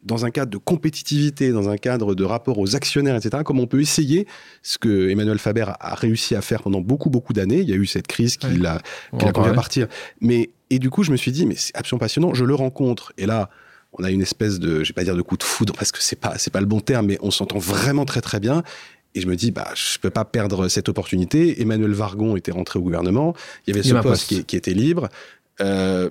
dans 0.03 0.25
un 0.25 0.31
cadre 0.31 0.51
de 0.51 0.57
compétitivité, 0.57 1.53
dans 1.53 1.69
un 1.69 1.77
cadre 1.77 2.15
de 2.15 2.25
rapport 2.25 2.59
aux 2.59 2.75
actionnaires, 2.75 3.17
etc., 3.17 3.43
comment 3.45 3.65
on 3.65 3.67
peut 3.67 3.83
essayer 3.83 4.27
ce 4.63 4.79
que 4.79 5.11
Emmanuel 5.11 5.39
Faber 5.39 5.67
a 5.79 5.95
réussi 5.95 6.35
à 6.35 6.41
faire 6.41 6.63
pendant 6.63 6.81
beaucoup, 6.81 7.11
beaucoup 7.11 7.35
d'années. 7.35 7.61
Il 7.61 7.69
y 7.69 7.75
a 7.75 7.77
eu 7.77 7.85
cette 7.85 8.07
crise 8.07 8.39
qui 8.39 8.57
l'a 8.57 8.81
conduit 9.11 9.51
à 9.51 9.53
partir. 9.53 9.89
Mais, 10.23 10.49
et 10.71 10.79
du 10.79 10.89
coup, 10.89 11.03
je 11.03 11.13
me 11.13 11.19
suis 11.19 11.33
dit, 11.33 11.45
mais 11.45 11.55
c'est 11.55 11.77
absolument 11.77 12.01
passionnant. 12.01 12.33
Je 12.33 12.47
le 12.47 12.55
rencontre, 12.55 13.13
et 13.19 13.27
là, 13.27 13.51
on 13.93 14.05
a 14.05 14.11
une 14.11 14.23
espèce 14.23 14.59
de, 14.59 14.85
je 14.85 14.89
vais 14.91 14.95
pas 14.95 15.05
dire 15.05 15.17
de 15.17 15.23
coup 15.23 15.37
de 15.37 15.43
foudre 15.43 15.75
parce 15.75 15.93
que 15.93 15.99
c'est 16.01 16.17
pas, 16.17 16.39
c'est 16.39 16.53
pas 16.53 16.61
le 16.61 16.67
bon 16.67 16.81
terme, 16.81 17.07
mais 17.07 17.19
on 17.23 17.31
s'entend 17.31 17.59
vraiment 17.59 18.05
très 18.05 18.21
très 18.21 18.41
bien. 18.41 18.63
Et 19.15 19.21
je 19.21 19.27
me 19.27 19.37
dis, 19.37 19.51
bah, 19.51 19.69
je 19.75 19.99
peux 19.99 20.11
pas 20.11 20.25
perdre 20.25 20.69
cette 20.69 20.89
opportunité. 20.89 21.61
Emmanuel 21.63 21.93
Vargon 21.93 22.37
était 22.37 22.53
rentré 22.53 22.79
au 22.79 22.83
gouvernement. 22.83 23.35
Il 23.67 23.75
y 23.75 23.79
avait 23.79 23.89
ce 23.89 23.95
poste, 23.95 24.45
Qui, 24.47 24.57
était 24.57 24.75
libre. 24.75 25.09
Euh, 25.61 26.11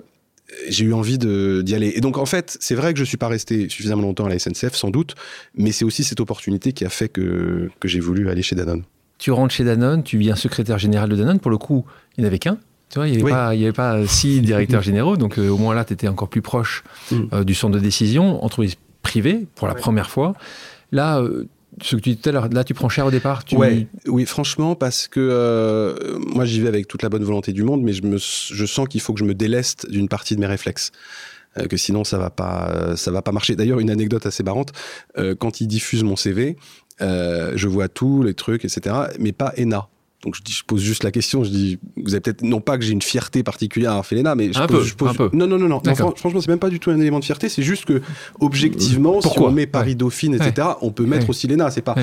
j'ai 0.68 0.84
eu 0.84 0.92
envie 0.92 1.16
d'y 1.16 1.74
aller. 1.74 1.92
Et 1.94 2.00
donc, 2.00 2.18
en 2.18 2.26
fait, 2.26 2.56
c'est 2.60 2.74
vrai 2.74 2.92
que 2.92 2.98
je 2.98 3.04
suis 3.04 3.16
pas 3.16 3.28
resté 3.28 3.68
suffisamment 3.68 4.02
longtemps 4.02 4.26
à 4.26 4.28
la 4.28 4.38
SNCF, 4.38 4.74
sans 4.74 4.90
doute, 4.90 5.14
mais 5.54 5.72
c'est 5.72 5.84
aussi 5.84 6.04
cette 6.04 6.20
opportunité 6.20 6.72
qui 6.72 6.84
a 6.84 6.88
fait 6.88 7.08
que, 7.08 7.70
que 7.80 7.88
j'ai 7.88 8.00
voulu 8.00 8.28
aller 8.30 8.42
chez 8.42 8.56
Danone. 8.56 8.82
Tu 9.18 9.30
rentres 9.30 9.54
chez 9.54 9.64
Danone, 9.64 10.02
tu 10.02 10.18
viens 10.18 10.36
secrétaire 10.36 10.78
général 10.78 11.08
de 11.08 11.16
Danone. 11.16 11.38
Pour 11.38 11.50
le 11.50 11.58
coup, 11.58 11.84
il 12.16 12.22
n'y 12.22 12.26
en 12.26 12.28
avait 12.28 12.38
qu'un. 12.38 12.58
Tu 12.90 12.98
vois, 12.98 13.08
il 13.08 13.16
n'y 13.16 13.22
avait, 13.22 13.64
avait, 13.64 13.72
pas 13.72 14.06
six 14.06 14.40
directeurs 14.42 14.82
généraux, 14.82 15.16
donc 15.16 15.38
euh, 15.38 15.48
au 15.48 15.58
moins 15.58 15.74
là, 15.74 15.84
tu 15.84 15.92
étais 15.92 16.08
encore 16.08 16.28
plus 16.28 16.42
proche 16.42 16.84
mm. 17.10 17.16
euh, 17.32 17.44
du 17.44 17.54
centre 17.54 17.74
de 17.74 17.80
décision, 17.80 18.42
entreprise 18.44 18.76
privée, 19.02 19.46
pour 19.54 19.68
la 19.68 19.74
première 19.74 20.10
fois. 20.10 20.34
Là, 20.92 21.20
euh, 21.20 21.48
ce 21.82 21.96
que 21.96 22.00
tu 22.00 22.10
disais 22.10 22.20
tout 22.22 22.28
à 22.28 22.32
l'heure, 22.32 22.48
là 22.48 22.64
tu 22.64 22.74
prends 22.74 22.88
cher 22.88 23.06
au 23.06 23.10
départ 23.10 23.44
tu... 23.44 23.56
Oui, 23.56 24.26
franchement, 24.26 24.74
parce 24.74 25.06
que 25.06 25.20
euh, 25.20 26.18
moi 26.18 26.44
j'y 26.44 26.60
vais 26.60 26.68
avec 26.68 26.88
toute 26.88 27.02
la 27.02 27.08
bonne 27.08 27.22
volonté 27.24 27.52
du 27.52 27.62
monde, 27.62 27.82
mais 27.82 27.92
je, 27.92 28.02
me, 28.02 28.16
je 28.18 28.66
sens 28.66 28.88
qu'il 28.88 29.00
faut 29.00 29.12
que 29.12 29.20
je 29.20 29.24
me 29.24 29.34
déleste 29.34 29.88
d'une 29.90 30.08
partie 30.08 30.34
de 30.34 30.40
mes 30.40 30.46
réflexes. 30.46 30.92
Que 31.68 31.76
sinon 31.76 32.04
ça 32.04 32.18
va 32.18 32.30
pas, 32.30 32.94
ça 32.94 33.10
va 33.10 33.20
pas 33.20 33.32
marcher. 33.32 33.56
D'ailleurs, 33.56 33.80
une 33.80 33.90
anecdote 33.90 34.26
assez 34.26 34.44
marrante, 34.44 34.70
euh, 35.16 35.34
quand 35.34 35.60
ils 35.60 35.66
diffusent 35.66 36.04
mon 36.04 36.14
CV, 36.14 36.56
je 37.00 37.66
vois 37.66 37.88
tous 37.88 38.22
les 38.22 38.34
trucs, 38.34 38.64
etc., 38.64 38.94
mais 39.18 39.32
pas 39.32 39.52
ENA. 39.58 39.88
Donc 40.24 40.34
je, 40.34 40.42
dis, 40.42 40.52
je 40.52 40.64
pose 40.64 40.82
juste 40.82 41.04
la 41.04 41.12
question, 41.12 41.44
je 41.44 41.50
dis, 41.50 41.78
vous 41.96 42.14
avez 42.14 42.20
peut-être, 42.20 42.42
non 42.42 42.60
pas 42.60 42.76
que 42.76 42.84
j'ai 42.84 42.92
une 42.92 43.02
fierté 43.02 43.44
particulière 43.44 43.92
à 43.92 44.02
l'ENA, 44.10 44.34
mais 44.34 44.52
je 44.52 44.58
un, 44.58 44.66
pose, 44.66 44.80
peu, 44.80 44.84
je 44.84 44.94
pose, 44.96 45.10
un 45.10 45.14
peu. 45.14 45.30
Non, 45.32 45.46
non, 45.46 45.58
non, 45.58 45.68
non. 45.68 45.80
franchement, 46.16 46.40
c'est 46.40 46.48
même 46.48 46.58
pas 46.58 46.70
du 46.70 46.80
tout 46.80 46.90
un 46.90 46.98
élément 46.98 47.20
de 47.20 47.24
fierté, 47.24 47.48
c'est 47.48 47.62
juste 47.62 47.84
que, 47.84 48.02
objectivement, 48.40 49.20
Pourquoi 49.20 49.32
si 49.32 49.38
on 49.40 49.52
met 49.52 49.66
Paris 49.68 49.94
Dauphine, 49.94 50.34
etc., 50.34 50.52
ouais. 50.56 50.74
on 50.82 50.90
peut 50.90 51.06
mettre 51.06 51.24
ouais. 51.24 51.30
aussi 51.30 51.46
l'ENA, 51.46 51.70
c'est 51.70 51.82
pas. 51.82 51.94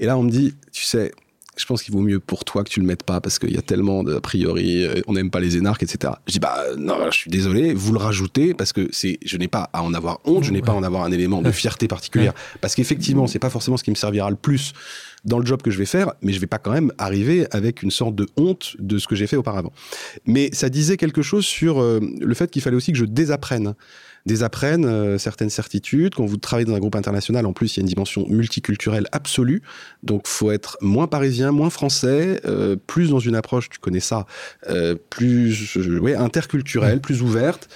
Et 0.00 0.06
là, 0.06 0.16
on 0.16 0.22
me 0.22 0.30
dit, 0.30 0.54
tu 0.72 0.84
sais, 0.84 1.12
je 1.58 1.66
pense 1.66 1.82
qu'il 1.82 1.92
vaut 1.92 2.00
mieux 2.00 2.20
pour 2.20 2.44
toi 2.44 2.64
que 2.64 2.70
tu 2.70 2.80
le 2.80 2.86
mettes 2.86 3.02
pas 3.02 3.20
parce 3.20 3.38
qu'il 3.38 3.52
y 3.52 3.58
a 3.58 3.62
tellement 3.62 4.02
de, 4.02 4.16
a 4.16 4.20
priori, 4.20 4.84
euh, 4.84 5.00
on 5.06 5.14
n'aime 5.14 5.30
pas 5.30 5.40
les 5.40 5.56
énarques, 5.56 5.82
etc. 5.82 6.14
Je 6.26 6.32
dis, 6.32 6.38
bah, 6.38 6.56
non, 6.76 7.10
je 7.10 7.16
suis 7.16 7.30
désolé, 7.30 7.74
vous 7.74 7.92
le 7.92 7.98
rajoutez 7.98 8.54
parce 8.54 8.72
que 8.72 8.88
c'est, 8.92 9.18
je 9.24 9.36
n'ai 9.36 9.48
pas 9.48 9.68
à 9.72 9.82
en 9.82 9.92
avoir 9.94 10.20
honte, 10.24 10.44
je 10.44 10.52
n'ai 10.52 10.62
pas 10.62 10.72
à 10.72 10.76
en 10.76 10.82
avoir 10.82 11.04
un 11.04 11.12
élément 11.12 11.42
de 11.42 11.50
fierté 11.50 11.88
particulière. 11.88 12.32
Parce 12.60 12.74
qu'effectivement, 12.74 13.26
c'est 13.26 13.38
pas 13.38 13.50
forcément 13.50 13.76
ce 13.76 13.84
qui 13.84 13.90
me 13.90 13.96
servira 13.96 14.30
le 14.30 14.36
plus 14.36 14.72
dans 15.24 15.38
le 15.38 15.46
job 15.46 15.62
que 15.62 15.70
je 15.70 15.78
vais 15.78 15.86
faire, 15.86 16.12
mais 16.22 16.32
je 16.32 16.40
vais 16.40 16.46
pas 16.46 16.58
quand 16.58 16.70
même 16.70 16.92
arriver 16.98 17.46
avec 17.50 17.82
une 17.82 17.90
sorte 17.90 18.14
de 18.14 18.26
honte 18.36 18.76
de 18.78 18.98
ce 18.98 19.08
que 19.08 19.16
j'ai 19.16 19.26
fait 19.26 19.36
auparavant. 19.36 19.72
Mais 20.26 20.50
ça 20.52 20.68
disait 20.68 20.96
quelque 20.96 21.22
chose 21.22 21.44
sur 21.44 21.80
euh, 21.80 22.00
le 22.20 22.34
fait 22.34 22.50
qu'il 22.50 22.62
fallait 22.62 22.76
aussi 22.76 22.92
que 22.92 22.98
je 22.98 23.04
désapprenne 23.04 23.74
désapprennent 24.28 24.84
euh, 24.84 25.18
certaines 25.18 25.50
certitudes. 25.50 26.14
Quand 26.14 26.24
vous 26.24 26.36
travaillez 26.36 26.66
dans 26.66 26.76
un 26.76 26.78
groupe 26.78 26.94
international, 26.94 27.46
en 27.46 27.52
plus, 27.52 27.76
il 27.76 27.78
y 27.78 27.80
a 27.80 27.82
une 27.82 27.88
dimension 27.88 28.24
multiculturelle 28.28 29.08
absolue. 29.10 29.62
Donc, 30.04 30.28
faut 30.28 30.52
être 30.52 30.76
moins 30.80 31.08
parisien, 31.08 31.50
moins 31.50 31.70
français, 31.70 32.40
euh, 32.44 32.76
plus 32.86 33.10
dans 33.10 33.18
une 33.18 33.34
approche, 33.34 33.68
tu 33.68 33.80
connais 33.80 33.98
ça, 33.98 34.26
euh, 34.68 34.94
plus 35.10 35.76
ouais, 36.00 36.14
interculturelle, 36.14 37.00
plus 37.00 37.22
ouverte. 37.22 37.68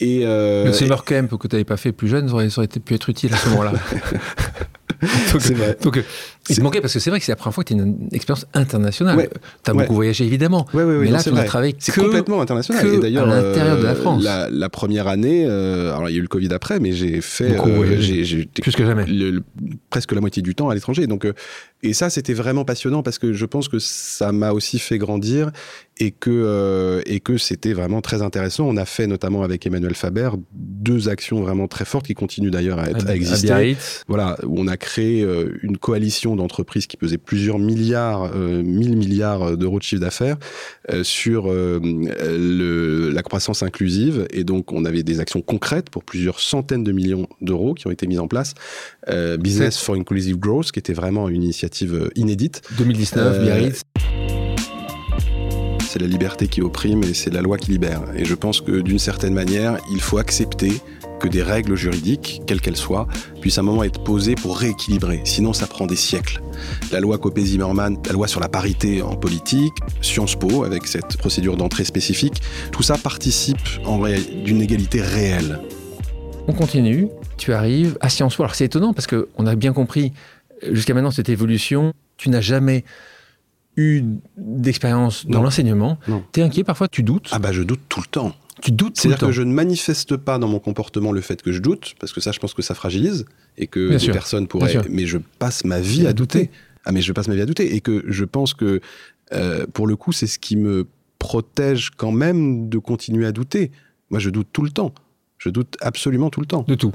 Et 0.00 0.22
euh, 0.24 0.64
le 0.64 0.72
summer 0.72 1.04
camp 1.04 1.36
que 1.36 1.46
tu 1.46 1.54
n'avais 1.54 1.64
pas 1.64 1.76
fait 1.76 1.92
plus 1.92 2.08
jeune, 2.08 2.28
ça 2.28 2.34
aurait, 2.34 2.48
ça 2.48 2.60
aurait 2.60 2.66
été, 2.66 2.80
pu 2.80 2.94
être 2.94 3.10
utile 3.10 3.34
à 3.34 3.36
ce 3.36 3.50
moment-là. 3.50 3.72
donc. 5.82 5.82
Donc, 5.82 6.04
il 6.48 6.56
te 6.56 6.60
manquait 6.62 6.80
parce 6.80 6.94
que 6.94 6.98
c'est 7.00 7.10
vrai 7.10 7.18
que 7.20 7.24
c'est 7.26 7.32
la 7.32 7.36
première 7.36 7.54
fois 7.54 7.64
que 7.64 7.72
tu 7.74 7.78
as 7.78 7.82
une 7.84 8.08
expérience 8.12 8.46
internationale. 8.54 9.16
Ouais. 9.16 9.28
Tu 9.64 9.70
as 9.70 9.74
Ouais. 9.74 9.82
beaucoup 9.82 9.94
voyagé 9.94 10.24
évidemment. 10.24 10.66
Ouais, 10.74 10.84
mais 10.84 11.10
là, 11.10 11.18
c'est 11.18 11.30
tu 11.30 11.36
n'as 11.36 11.44
travaillé 11.44 11.76
C'est 11.78 11.92
que 11.92 12.00
complètement 12.00 12.40
international. 12.40 12.82
que 12.82 12.94
Et 12.96 12.98
d'ailleurs, 12.98 13.28
à 13.28 13.42
l'intérieur 13.42 13.78
de 13.78 13.82
la 13.84 13.90
euh, 13.90 13.94
France. 13.94 14.22
La, 14.24 14.48
la 14.50 14.68
première 14.68 15.06
année, 15.06 15.44
euh, 15.46 15.94
alors 15.94 16.08
il 16.08 16.12
y 16.12 16.16
a 16.16 16.18
eu 16.18 16.22
le 16.22 16.28
Covid 16.28 16.52
après, 16.52 16.80
mais 16.80 16.92
j'ai 16.92 17.20
fait 17.20 17.56
euh, 17.58 18.00
j'ai- 18.00 18.46
plus 18.46 18.74
que 18.74 18.84
jamais. 18.84 19.04
le- 19.06 19.30
le- 19.30 19.42
presque 19.90 20.12
la 20.12 20.20
moitié 20.20 20.42
du 20.42 20.54
temps 20.54 20.68
à 20.70 20.74
l'étranger. 20.74 21.06
Donc, 21.06 21.26
et 21.82 21.92
ça, 21.92 22.10
c'était 22.10 22.34
vraiment 22.34 22.64
passionnant 22.64 23.02
parce 23.02 23.18
que 23.18 23.32
je 23.32 23.46
pense 23.46 23.68
que 23.68 23.78
ça 23.78 24.32
m'a 24.32 24.52
aussi 24.52 24.78
fait 24.78 24.98
grandir 24.98 25.50
et 25.98 26.10
que, 26.10 27.02
et 27.06 27.20
que 27.20 27.36
c'était 27.38 27.72
vraiment 27.74 28.00
très 28.00 28.22
intéressant. 28.22 28.64
On 28.66 28.76
a 28.76 28.84
fait 28.86 29.06
notamment 29.06 29.42
avec 29.42 29.66
Emmanuel 29.66 29.94
Faber 29.94 30.30
deux 30.52 31.08
actions 31.08 31.42
vraiment 31.42 31.68
très 31.68 31.84
fortes 31.84 32.06
qui 32.06 32.14
continuent 32.14 32.50
d'ailleurs 32.50 32.78
à, 32.78 32.90
être, 32.90 33.06
à 33.08 33.14
exister. 33.14 33.76
Voilà, 34.08 34.36
où 34.44 34.58
on 34.58 34.66
a 34.66 34.76
créé 34.76 35.26
une 35.62 35.76
coalition 35.78 36.29
d'entreprises 36.36 36.86
qui 36.86 36.96
pesait 36.96 37.18
plusieurs 37.18 37.58
milliards, 37.58 38.30
euh, 38.34 38.62
1000 38.62 38.96
milliards 38.96 39.56
d'euros 39.56 39.78
de 39.78 39.82
chiffre 39.82 40.00
d'affaires 40.00 40.36
euh, 40.92 41.04
sur 41.04 41.50
euh, 41.50 41.80
le, 41.82 43.10
la 43.10 43.22
croissance 43.22 43.62
inclusive. 43.62 44.26
Et 44.30 44.44
donc, 44.44 44.72
on 44.72 44.84
avait 44.84 45.02
des 45.02 45.20
actions 45.20 45.42
concrètes 45.42 45.90
pour 45.90 46.04
plusieurs 46.04 46.40
centaines 46.40 46.84
de 46.84 46.92
millions 46.92 47.26
d'euros 47.40 47.74
qui 47.74 47.86
ont 47.86 47.90
été 47.90 48.06
mises 48.06 48.20
en 48.20 48.28
place. 48.28 48.54
Euh, 49.08 49.36
Business 49.36 49.78
for 49.78 49.94
Inclusive 49.94 50.38
Growth, 50.38 50.72
qui 50.72 50.78
était 50.78 50.92
vraiment 50.92 51.28
une 51.28 51.42
initiative 51.42 51.94
euh, 51.94 52.08
inédite. 52.16 52.62
2019, 52.78 53.36
Euh, 53.36 53.42
Biarritz. 53.44 53.82
C'est 55.88 55.98
la 56.00 56.06
liberté 56.06 56.46
qui 56.46 56.62
opprime 56.62 57.02
et 57.02 57.14
c'est 57.14 57.30
la 57.30 57.42
loi 57.42 57.58
qui 57.58 57.72
libère. 57.72 58.02
Et 58.14 58.24
je 58.24 58.34
pense 58.36 58.60
que 58.60 58.80
d'une 58.80 59.00
certaine 59.00 59.34
manière, 59.34 59.78
il 59.92 60.00
faut 60.00 60.18
accepter 60.18 60.72
que 61.20 61.28
des 61.28 61.42
règles 61.42 61.76
juridiques, 61.76 62.42
quelles 62.46 62.60
qu'elles 62.60 62.76
soient, 62.76 63.06
puissent 63.40 63.58
à 63.58 63.60
un 63.60 63.64
moment 63.64 63.84
être 63.84 64.02
posées 64.02 64.34
pour 64.34 64.58
rééquilibrer. 64.58 65.20
Sinon, 65.24 65.52
ça 65.52 65.68
prend 65.68 65.86
des 65.86 65.94
siècles. 65.94 66.42
La 66.90 66.98
loi 66.98 67.18
Copé-Zimmermann, 67.18 67.98
la 68.06 68.12
loi 68.12 68.26
sur 68.26 68.40
la 68.40 68.48
parité 68.48 69.02
en 69.02 69.14
politique, 69.14 69.74
Sciences 70.00 70.34
Po, 70.34 70.64
avec 70.64 70.86
cette 70.86 71.16
procédure 71.18 71.56
d'entrée 71.56 71.84
spécifique, 71.84 72.42
tout 72.72 72.82
ça 72.82 72.98
participe 72.98 73.58
d'une 74.44 74.60
égalité 74.60 75.00
réelle. 75.00 75.60
On 76.48 76.52
continue. 76.52 77.08
Tu 77.36 77.52
arrives 77.52 77.96
à 78.00 78.08
Sciences 78.08 78.34
Po. 78.34 78.42
Alors 78.42 78.54
c'est 78.54 78.64
étonnant 78.64 78.92
parce 78.92 79.06
qu'on 79.06 79.46
a 79.46 79.54
bien 79.54 79.72
compris 79.72 80.12
euh, 80.64 80.74
jusqu'à 80.74 80.94
maintenant 80.94 81.10
cette 81.10 81.28
évolution. 81.28 81.92
Tu 82.16 82.30
n'as 82.30 82.40
jamais 82.40 82.84
eu 83.76 84.02
d'expérience 84.36 85.26
dans 85.26 85.42
l'enseignement. 85.42 85.98
Non. 86.08 86.24
Tu 86.32 86.40
es 86.40 86.42
inquiet 86.42 86.64
parfois, 86.64 86.88
tu 86.88 87.02
doutes? 87.02 87.28
Ah 87.30 87.38
bah 87.38 87.52
je 87.52 87.62
doute 87.62 87.80
tout 87.88 88.00
le 88.00 88.06
temps. 88.06 88.34
Tu 88.62 88.72
doutes 88.72 88.98
C'est-à-dire 88.98 89.26
que 89.26 89.32
je 89.32 89.42
ne 89.42 89.52
manifeste 89.52 90.16
pas 90.16 90.38
dans 90.38 90.48
mon 90.48 90.58
comportement 90.58 91.12
le 91.12 91.20
fait 91.20 91.42
que 91.42 91.52
je 91.52 91.60
doute, 91.60 91.94
parce 91.98 92.12
que 92.12 92.20
ça, 92.20 92.32
je 92.32 92.38
pense 92.38 92.54
que 92.54 92.62
ça 92.62 92.74
fragilise, 92.74 93.24
et 93.56 93.66
que 93.66 93.88
Bien 93.88 93.98
des 93.98 94.04
sûr. 94.04 94.12
personnes 94.12 94.46
pourraient... 94.46 94.80
Mais 94.88 95.06
je 95.06 95.18
passe 95.38 95.64
ma 95.64 95.80
vie 95.80 96.06
à 96.06 96.12
douter. 96.12 96.50
Ah 96.84 96.92
mais 96.92 97.02
je 97.02 97.12
passe 97.12 97.28
ma 97.28 97.34
vie 97.34 97.42
à 97.42 97.46
douter, 97.46 97.74
et 97.74 97.80
que 97.80 98.04
je 98.06 98.24
pense 98.24 98.54
que, 98.54 98.80
euh, 99.32 99.66
pour 99.72 99.86
le 99.86 99.96
coup, 99.96 100.12
c'est 100.12 100.26
ce 100.26 100.38
qui 100.38 100.56
me 100.56 100.86
protège 101.18 101.90
quand 101.90 102.12
même 102.12 102.68
de 102.68 102.78
continuer 102.78 103.26
à 103.26 103.32
douter. 103.32 103.70
Moi, 104.10 104.18
je 104.18 104.30
doute 104.30 104.48
tout 104.52 104.62
le 104.62 104.70
temps. 104.70 104.94
Je 105.38 105.50
doute 105.50 105.76
absolument 105.80 106.30
tout 106.30 106.40
le 106.40 106.46
temps. 106.46 106.64
De 106.66 106.74
tout. 106.74 106.92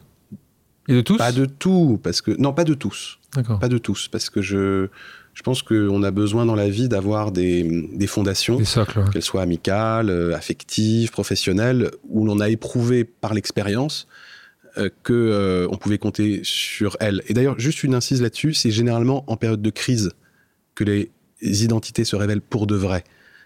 Et 0.88 0.94
de 0.94 1.02
tous 1.02 1.18
Pas 1.18 1.32
de 1.32 1.46
tout, 1.46 2.00
parce 2.04 2.22
que... 2.22 2.32
Non, 2.40 2.54
pas 2.54 2.64
de 2.64 2.74
tous. 2.74 3.20
D'accord. 3.36 3.60
Pas 3.60 3.70
de 3.70 3.78
tous, 3.78 4.08
parce 4.08 4.30
que 4.30 4.42
je, 4.42 4.90
je 5.36 5.44
pense 5.44 5.62
qu'on 5.62 6.02
a 6.02 6.12
besoin 6.12 6.46
dans 6.46 6.56
la 6.56 6.70
vie 6.70 6.88
d'avoir 6.88 7.32
des, 7.32 7.88
des 7.94 8.08
fondations 8.08 8.56
ouais. 8.56 8.64
qu'elles 9.12 9.22
soient 9.22 9.42
amicales, 9.42 10.10
euh, 10.10 10.34
affectives, 10.34 11.12
professionnelles, 11.12 11.92
où 12.08 12.26
l'on 12.26 12.40
a 12.40 12.50
éprouvé 12.50 13.04
par 13.04 13.34
l'expérience 13.34 14.08
euh, 14.78 14.90
que 15.04 15.14
euh, 15.14 15.68
on 15.70 15.78
pouvait 15.78 15.98
compter 15.98 16.40
sur 16.44 16.96
elles. 17.02 17.22
Et 17.28 17.34
d'ailleurs, 17.34 17.60
juste 17.60 17.84
une 17.84 17.94
incise 17.94 18.22
là-dessus, 18.22 18.54
c'est 18.54 18.72
généralement 18.72 19.26
en 19.28 19.36
période 19.36 19.62
de 19.62 19.70
crise 19.70 20.14
que 20.74 20.86
les 20.86 21.12
identités 21.42 22.06
se 22.06 22.16
révèlent 22.16 22.42
pour 22.42 22.66
de 22.66 22.76
vrai. 22.76 23.04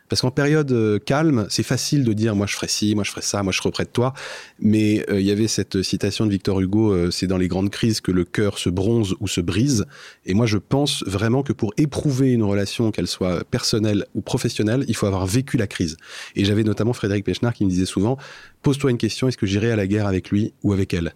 Parce 0.10 0.22
qu'en 0.22 0.32
période 0.32 0.72
euh, 0.72 1.00
calme, 1.00 1.46
c'est 1.50 1.64
facile 1.64 2.04
de 2.04 2.14
dire 2.14 2.36
moi 2.36 2.48
je 2.48 2.56
ferai 2.56 2.68
ci, 2.68 2.96
moi 2.96 3.04
je 3.04 3.12
ferai 3.12 3.22
ça, 3.22 3.44
moi 3.44 3.54
je 3.54 3.62
serai 3.62 3.86
de 3.86 3.90
toi. 3.90 4.14
Mais 4.60 5.06
euh, 5.10 5.22
il 5.22 5.26
y 5.26 5.32
avait 5.32 5.48
cette 5.48 5.84
citation 5.84 6.26
de 6.26 6.32
Victor 6.32 6.60
Hugo 6.60 6.92
euh, 6.92 7.12
c'est 7.12 7.28
dans 7.28 7.38
les 7.38 7.48
grandes 7.48 7.70
crises 7.70 8.02
que 8.02 8.12
le 8.12 8.26
cœur 8.26 8.58
se 8.58 8.70
bronze 8.70 9.16
ou 9.20 9.28
se 9.28 9.40
brise. 9.40 9.86
Et 10.26 10.34
moi 10.34 10.48
je 10.48 10.58
pense 10.58 11.04
vraiment 11.06 11.44
que 11.44 11.54
pour 11.54 11.74
éprouver 11.78 12.32
une 12.34 12.44
relation, 12.44 12.92
qu'elle 12.92 13.08
soit 13.08 13.44
personnelle 13.46 14.06
ou 14.16 14.22
professionnelle, 14.22 14.84
il 14.88 14.96
faut 14.96 15.06
avoir 15.06 15.28
vécu 15.28 15.58
la 15.58 15.68
crise. 15.68 15.98
Et 16.36 16.44
j'avais 16.44 16.64
notamment 16.64 16.94
Frédéric 16.94 17.24
Pechnard 17.24 17.54
qui 17.54 17.64
me 17.64 17.70
disait 17.70 17.86
souvent 17.86 18.18
pose-toi 18.64 18.92
une 18.92 18.98
question 18.98 19.28
est-ce 19.28 19.38
que 19.38 19.46
j'irai 19.46 19.72
à 19.72 19.76
la 19.76 19.88
guerre 19.88 20.08
avec 20.08 20.32
lui 20.32 20.54
ou 20.64 20.74
avec 20.74 20.94
elle? 20.94 21.14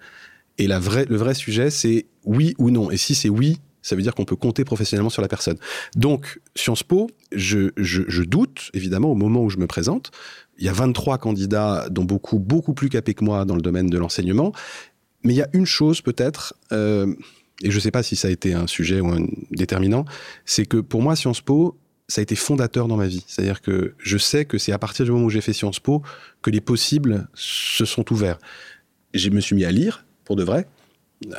Et 0.60 0.68
le 0.68 0.78
vrai 0.78 1.34
sujet 1.34 1.72
c'est 1.72 2.06
oui 2.26 2.54
ou 2.60 2.70
non. 2.70 2.92
Et 2.92 2.98
si 2.98 3.16
c'est 3.16 3.30
oui, 3.30 3.58
ça 3.84 3.96
veut 3.96 4.02
dire 4.02 4.16
qu'on 4.16 4.26
peut 4.26 4.36
compter 4.36 4.64
professionnellement 4.64 5.12
sur 5.12 5.22
la 5.22 5.28
personne. 5.28 5.58
Donc, 5.96 6.40
Sciences 6.56 6.82
Po, 6.84 7.10
je, 7.32 8.24
doute, 8.24 8.72
évidemment, 8.74 9.12
au 9.12 9.16
moment 9.16 9.44
où 9.44 9.50
je 9.50 9.58
me 9.58 9.68
présente. 9.68 10.12
Il 10.58 10.66
y 10.66 10.70
a 10.70 10.74
23 10.74 11.20
candidats, 11.20 11.88
dont 11.92 12.06
beaucoup, 12.06 12.40
beaucoup 12.40 12.74
plus 12.74 12.90
capés 12.90 13.14
que 13.14 13.24
moi 13.24 13.46
dans 13.46 13.56
le 13.56 13.62
domaine 13.62 13.88
de 13.88 13.98
l'enseignement. 13.98 14.54
Mais 15.24 15.34
il 15.34 15.38
y 15.38 15.42
a 15.42 15.50
une 15.54 15.66
chose, 15.66 16.02
peut-être, 16.02 16.56
euh, 16.72 17.14
et 17.62 17.72
je 17.72 17.76
ne 17.76 17.80
sais 17.82 17.92
pas 17.92 18.04
si 18.04 18.16
ça 18.16 18.30
a 18.30 18.32
été 18.32 18.54
un 18.54 18.68
sujet 18.68 19.00
ou 19.00 19.10
un 19.10 19.26
déterminant, 19.52 20.06
c'est 20.46 20.66
que 20.66 20.78
pour 20.78 21.02
moi, 21.02 21.16
Sciences 21.16 21.42
Po, 21.42 21.78
ça 22.08 22.22
a 22.22 22.24
été 22.24 22.36
fondateur 22.36 22.88
dans 22.88 22.98
ma 22.98 23.08
vie. 23.08 23.24
C'est-à-dire 23.28 23.62
que 23.62 23.94
je 23.98 24.18
sais 24.18 24.46
que 24.46 24.58
c'est 24.58 24.72
à 24.72 24.80
partir 24.80 25.06
du 25.06 25.12
moment 25.12 25.26
où 25.26 25.30
j'ai 25.30 25.42
fait 25.42 25.54
Sciences 25.54 25.80
Po 25.80 26.02
que 26.42 26.50
les 26.50 26.62
possibles 26.62 27.28
se 27.34 27.86
sont 27.86 28.12
ouverts. 28.12 28.38
Je 29.14 29.30
me 29.30 29.40
suis 29.40 29.56
mis 29.56 29.66
à 29.66 29.72
lire, 29.72 30.06
pour 30.26 30.36
de 30.36 30.44
vrai. 30.44 30.68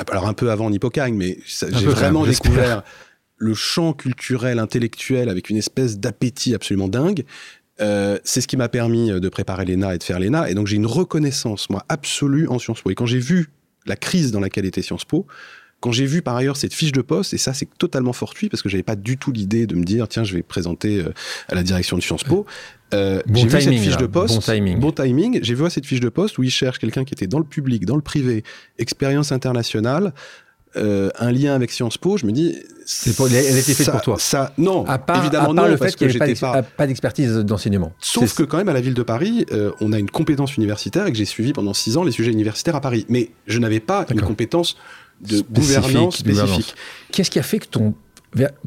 Alors 0.09 0.27
un 0.27 0.35
peu 0.35 0.51
avant 0.51 0.71
Hippocagne, 0.71 1.15
mais 1.15 1.39
j'ai 1.47 1.87
vraiment 1.87 2.23
même, 2.23 2.31
découvert 2.31 2.83
le 3.37 3.55
champ 3.55 3.93
culturel, 3.93 4.59
intellectuel, 4.59 5.29
avec 5.29 5.51
une 5.51 5.57
espèce 5.57 5.99
d'appétit 5.99 6.55
absolument 6.55 6.89
dingue. 6.89 7.25
Euh, 7.81 8.19
c'est 8.25 8.41
ce 8.41 8.47
qui 8.47 8.57
m'a 8.57 8.69
permis 8.69 9.11
de 9.11 9.29
préparer 9.29 9.65
l'ENA 9.65 9.95
et 9.95 9.99
de 9.99 10.03
faire 10.03 10.21
l'ENA. 10.21 10.51
Et 10.51 10.55
donc 10.55 10.67
j'ai 10.67 10.77
une 10.77 10.87
reconnaissance, 10.87 11.71
moi, 11.71 11.85
absolue 11.89 12.49
en 12.49 12.59
Sciences 12.59 12.83
Po. 12.83 12.91
Et 12.91 12.95
quand 12.95 13.07
j'ai 13.07 13.19
vu 13.19 13.51
la 13.87 13.97
crise 13.97 14.33
dans 14.33 14.41
laquelle 14.41 14.65
était 14.65 14.83
Sciences 14.83 15.05
Po, 15.05 15.27
quand 15.85 15.93
j'ai 15.93 16.07
vu 16.07 16.23
par 16.23 16.35
ailleurs 16.35 16.57
cette 16.57 16.73
fiche 16.73 16.93
de 16.93 17.03
poste, 17.03 17.35
et 17.35 17.37
ça 17.39 17.53
c'est 17.53 17.69
totalement 17.77 18.15
fortuit 18.15 18.49
parce 18.49 18.63
que 18.63 18.71
j'avais 18.71 18.83
pas 18.83 18.97
du 18.97 19.19
tout 19.19 19.33
l'idée 19.33 19.67
de 19.67 19.75
me 19.75 19.85
dire 19.85 20.09
tiens 20.09 20.25
je 20.25 20.33
vais 20.35 20.43
présenter 20.43 21.01
euh, 21.03 21.13
à 21.51 21.55
la 21.55 21.63
direction 21.63 21.99
de 21.99 22.03
Sciences 22.03 22.25
Po. 22.25 22.47
Euh, 22.95 23.21
Bon 23.27 23.35
j'ai 23.41 23.45
vu 23.45 23.51
cette 23.51 23.61
timing, 23.65 23.79
fiche 23.81 23.91
là. 23.91 23.97
de 23.99 24.07
poste. 24.07 24.35
Bon 24.35 24.41
timing. 24.41 24.81
Bon 24.81 24.93
timing. 24.93 25.41
J'ai 25.43 25.53
vu 25.55 25.69
cette 25.69 25.85
fiche 25.85 26.01
de 26.01 26.09
poste 26.09 26.39
où 26.39 26.43
ils 26.43 26.49
cherchent 26.51 26.79
quelqu'un 26.79 27.05
qui 27.05 27.13
était 27.13 27.27
dans 27.27 27.39
le 27.39 27.45
public, 27.45 27.85
dans 27.85 27.97
le 27.97 28.01
privé, 28.03 28.45
expérience 28.79 29.31
internationale, 29.31 30.15
euh, 30.77 31.11
un 31.19 31.31
lien 31.33 31.55
avec 31.55 31.71
Sciences 31.71 31.99
Po. 31.99 32.17
Je 32.17 32.25
me 32.25 32.33
dis 32.33 32.57
C'est 32.87 33.15
pas- 33.15 33.25
elle 33.29 33.37
a 33.55 33.59
été 33.59 33.75
faite 33.75 33.91
pour 33.91 34.01
toi. 34.01 34.17
Ça, 34.19 34.55
non, 34.57 34.87
À 34.87 34.99
part, 34.99 35.19
évidemment 35.21 35.51
à 35.53 35.55
part 35.55 35.65
non, 35.67 35.71
le 35.71 35.77
fait 35.77 35.95
qu'il 35.95 36.09
n'y 36.09 36.17
avait 36.21 36.35
pas 36.35 36.63
pas. 36.63 36.87
d'expertise 36.87 37.33
d'enseignement. 37.39 37.93
Sauf 37.99 38.35
que 38.35 38.43
quand 38.43 38.57
même 38.57 38.69
à 38.71 38.73
la 38.73 38.81
ville 38.81 38.95
de 38.95 39.03
Paris, 39.03 39.45
euh, 39.53 39.71
on 39.83 39.93
a 39.93 39.99
une 39.99 40.09
compétence 40.11 40.57
universitaire 40.57 41.07
et 41.07 41.13
que 41.13 41.19
j'ai 41.19 41.25
suivi 41.27 41.53
pendant 41.53 41.75
six 41.75 41.97
ans 41.99 42.05
les 42.05 42.13
sujets 42.13 42.33
universitaires 42.33 42.75
à 42.77 42.81
Paris. 42.81 43.05
Mais 43.11 43.31
je 43.47 43.59
n'avais 43.59 43.81
pas 43.81 44.07
une 44.11 44.23
compétence 44.23 44.77
de 45.21 45.37
Spécifique, 45.37 45.53
gouvernance 45.53 46.17
spécifique. 46.17 46.75
Qu'est-ce 47.13 47.31
qui 47.31 47.39
a 47.39 47.43
fait 47.43 47.59
que 47.59 47.67
ton 47.67 47.95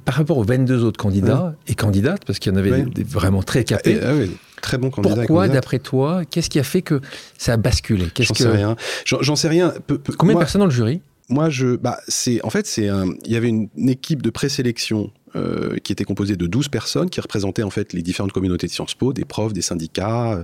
par 0.05 0.15
rapport 0.15 0.37
aux 0.37 0.45
22 0.45 0.85
autres 0.85 0.97
candidats 0.97 1.53
et 1.67 1.75
candidates, 1.75 2.23
parce 2.25 2.39
qu'il 2.39 2.53
y 2.53 2.55
en 2.55 2.57
avait 2.57 2.83
des, 2.83 3.03
vraiment 3.03 3.43
très 3.43 3.65
capés. 3.65 3.99
Ah, 4.01 4.13
oui, 4.15 4.31
très 4.61 4.77
bons 4.77 4.89
candidats. 4.89 5.15
Pourquoi, 5.15 5.49
d'après 5.49 5.79
toi, 5.79 6.23
qu'est-ce 6.23 6.49
qui 6.49 6.57
a 6.57 6.63
fait 6.63 6.81
que 6.81 7.01
ça 7.37 7.53
a 7.53 7.57
basculé? 7.57 8.07
J'en 8.17 8.33
sais 8.33 8.47
rien. 8.47 8.77
J'en 9.05 9.35
sais 9.35 9.49
rien. 9.49 9.73
Combien 10.17 10.35
de 10.35 10.39
personnes 10.39 10.59
dans 10.59 10.67
le 10.67 10.71
jury? 10.71 11.01
moi, 11.29 11.49
je, 11.49 11.75
bah, 11.75 11.99
c'est, 12.07 12.43
en 12.43 12.49
fait, 12.49 12.65
c'est 12.67 12.89
il 13.25 13.31
y 13.31 13.35
avait 13.35 13.49
une, 13.49 13.69
équipe 13.89 14.21
de 14.21 14.29
présélection 14.29 15.11
euh, 15.38 15.77
qui 15.83 15.91
était 15.91 16.03
composée 16.03 16.35
de 16.35 16.47
12 16.47 16.69
personnes 16.69 17.09
qui 17.09 17.21
représentaient 17.21 17.63
en 17.63 17.69
fait 17.69 17.93
les 17.93 18.01
différentes 18.01 18.31
communautés 18.31 18.67
de 18.67 18.71
Sciences 18.71 18.95
Po, 18.95 19.13
des 19.13 19.25
profs, 19.25 19.53
des 19.53 19.61
syndicats, 19.61 20.43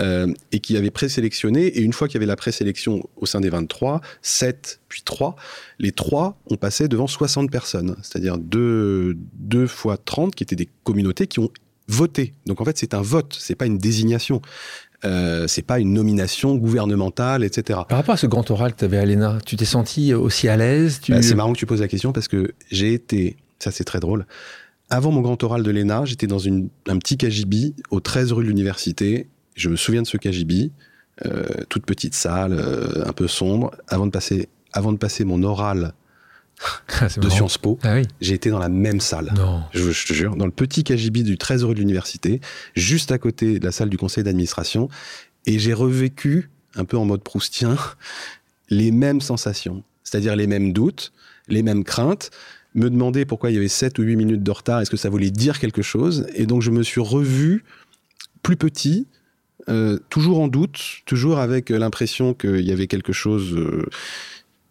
euh, 0.00 0.32
et 0.52 0.60
qui 0.60 0.76
avaient 0.76 0.90
présélectionné. 0.90 1.66
Et 1.66 1.80
une 1.80 1.92
fois 1.92 2.08
qu'il 2.08 2.16
y 2.16 2.18
avait 2.18 2.26
la 2.26 2.36
présélection 2.36 3.08
au 3.16 3.26
sein 3.26 3.40
des 3.40 3.48
23, 3.48 4.00
7 4.22 4.80
puis 4.88 5.02
3, 5.02 5.36
les 5.78 5.92
3 5.92 6.38
ont 6.50 6.56
passé 6.56 6.88
devant 6.88 7.06
60 7.06 7.50
personnes, 7.50 7.96
c'est-à-dire 8.02 8.38
2, 8.38 9.16
2 9.34 9.66
fois 9.66 9.96
30 9.96 10.34
qui 10.34 10.42
étaient 10.42 10.56
des 10.56 10.68
communautés 10.84 11.26
qui 11.26 11.40
ont 11.40 11.50
voté. 11.88 12.34
Donc 12.46 12.60
en 12.60 12.64
fait, 12.64 12.76
c'est 12.78 12.94
un 12.94 13.02
vote, 13.02 13.36
c'est 13.38 13.54
pas 13.54 13.66
une 13.66 13.78
désignation. 13.78 14.42
Euh, 15.04 15.46
c'est 15.48 15.62
pas 15.62 15.80
une 15.80 15.92
nomination 15.92 16.54
gouvernementale, 16.54 17.44
etc. 17.44 17.80
Par 17.88 17.98
rapport 17.98 18.14
à 18.14 18.16
ce 18.16 18.26
grand 18.26 18.50
oral 18.50 18.72
que 18.72 18.78
tu 18.78 18.84
avais 18.86 18.96
à 18.96 19.04
l'ENA, 19.04 19.38
tu 19.44 19.56
t'es 19.56 19.66
senti 19.66 20.14
aussi 20.14 20.48
à 20.48 20.56
l'aise 20.56 21.00
bah, 21.08 21.20
C'est 21.20 21.34
marrant 21.34 21.52
que 21.52 21.58
tu 21.58 21.66
poses 21.66 21.82
la 21.82 21.88
question 21.88 22.12
parce 22.12 22.26
que 22.26 22.52
j'ai 22.70 22.94
été, 22.94 23.36
ça 23.64 23.70
c'est 23.70 23.84
très 23.84 24.00
drôle, 24.00 24.26
avant 24.90 25.10
mon 25.10 25.22
grand 25.22 25.42
oral 25.42 25.62
de 25.62 25.70
l'ENA, 25.70 26.04
j'étais 26.04 26.26
dans 26.26 26.46
un 26.46 26.98
petit 26.98 27.16
KGB 27.16 27.74
au 27.90 28.00
13 28.00 28.32
rue 28.32 28.44
de 28.44 28.48
l'Université. 28.48 29.28
Je 29.54 29.68
me 29.68 29.76
souviens 29.76 30.02
de 30.02 30.06
ce 30.06 30.16
KGB, 30.16 30.70
euh, 31.24 31.44
toute 31.68 31.86
petite 31.86 32.14
salle, 32.14 32.52
euh, 32.52 33.06
un 33.06 33.12
peu 33.12 33.26
sombre. 33.26 33.74
Avant 33.88 34.06
de 34.06 34.10
passer, 34.10 34.48
avant 34.72 34.92
de 34.92 34.98
passer 34.98 35.24
mon 35.24 35.42
oral 35.42 35.94
ah, 37.00 37.08
de 37.16 37.28
Sciences 37.28 37.56
Po, 37.56 37.78
ah 37.82 37.96
j'ai 38.20 38.34
été 38.34 38.50
dans 38.50 38.58
la 38.58 38.68
même 38.68 39.00
salle. 39.00 39.32
Je, 39.72 40.06
te 40.06 40.12
jure, 40.12 40.36
dans 40.36 40.44
le 40.44 40.52
petit 40.52 40.84
KGB 40.84 41.22
du 41.22 41.38
13 41.38 41.64
rue 41.64 41.74
de 41.74 41.80
l'université, 41.80 42.40
juste 42.74 43.10
à 43.10 43.18
côté 43.18 43.58
de 43.58 43.64
la 43.64 43.72
salle 43.72 43.88
du 43.88 43.96
conseil 43.96 44.22
d'administration. 44.22 44.88
Et 45.46 45.58
j'ai 45.58 45.72
revécu, 45.72 46.50
un 46.74 46.84
peu 46.84 46.98
en 46.98 47.04
mode 47.04 47.22
proustien, 47.22 47.76
les 48.68 48.90
mêmes 48.90 49.20
sensations. 49.20 49.82
C'est-à-dire 50.02 50.36
les 50.36 50.46
mêmes 50.46 50.74
doutes, 50.74 51.12
les 51.48 51.62
mêmes 51.62 51.84
craintes. 51.84 52.30
Me 52.74 52.90
demander 52.90 53.24
pourquoi 53.24 53.50
il 53.50 53.54
y 53.54 53.56
avait 53.56 53.68
7 53.68 53.98
ou 53.98 54.02
8 54.02 54.16
minutes 54.16 54.42
de 54.42 54.50
retard, 54.50 54.80
est-ce 54.80 54.90
que 54.90 54.96
ça 54.96 55.08
voulait 55.08 55.30
dire 55.30 55.58
quelque 55.58 55.82
chose? 55.82 56.26
Et 56.34 56.46
donc 56.46 56.62
je 56.62 56.70
me 56.70 56.82
suis 56.82 57.00
revu 57.00 57.64
plus 58.42 58.56
petit, 58.56 59.06
euh, 59.68 59.98
toujours 60.10 60.40
en 60.40 60.48
doute, 60.48 60.80
toujours 61.06 61.38
avec 61.38 61.70
l'impression 61.70 62.34
qu'il 62.34 62.62
y 62.62 62.72
avait 62.72 62.86
quelque 62.86 63.12
chose... 63.12 63.54
Euh, 63.54 63.86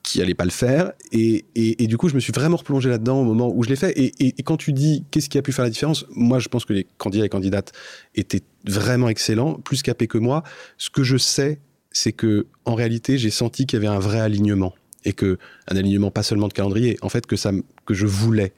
qui 0.03 0.21
allait 0.21 0.35
pas 0.35 0.43
le 0.43 0.51
faire. 0.51 0.91
Et, 1.13 1.45
et, 1.55 1.87
du 1.87 1.97
coup, 1.97 2.09
je 2.09 2.15
me 2.15 2.19
suis 2.19 2.33
vraiment 2.33 2.57
replongé 2.57 2.89
là-dedans 2.89 3.21
au 3.21 3.23
moment 3.23 3.51
où 3.55 3.63
je 3.63 3.69
l'ai 3.69 3.77
fait. 3.77 3.97
Et, 3.97 4.13
et, 4.19 4.43
quand 4.43 4.57
tu 4.57 4.73
dis 4.73 5.05
qu'est-ce 5.09 5.29
qui 5.29 5.37
a 5.37 5.41
pu 5.41 5.53
faire 5.53 5.63
la 5.63 5.71
différence, 5.71 6.05
moi, 6.11 6.39
je 6.39 6.49
pense 6.49 6.65
que 6.65 6.73
les 6.73 6.85
candidats 6.97 7.25
et 7.25 7.29
candidates 7.29 7.71
étaient 8.13 8.43
vraiment 8.65 9.07
excellents, 9.07 9.53
plus 9.53 9.81
capés 9.81 10.07
que 10.07 10.17
moi. 10.17 10.43
Ce 10.77 10.89
que 10.89 11.03
je 11.03 11.15
sais, 11.15 11.59
c'est 11.91 12.11
que 12.11 12.47
en 12.65 12.75
réalité, 12.75 13.17
j'ai 13.17 13.29
senti 13.29 13.65
qu'il 13.65 13.77
y 13.77 13.85
avait 13.85 13.95
un 13.95 13.99
vrai 13.99 14.19
alignement 14.19 14.73
et 15.05 15.13
que 15.13 15.37
un 15.67 15.75
alignement 15.75 16.11
pas 16.11 16.23
seulement 16.23 16.47
de 16.47 16.53
calendrier, 16.53 16.97
en 17.01 17.09
fait, 17.09 17.25
que 17.25 17.35
ça, 17.35 17.51
que 17.85 17.93
je 17.93 18.05
voulais 18.05 18.53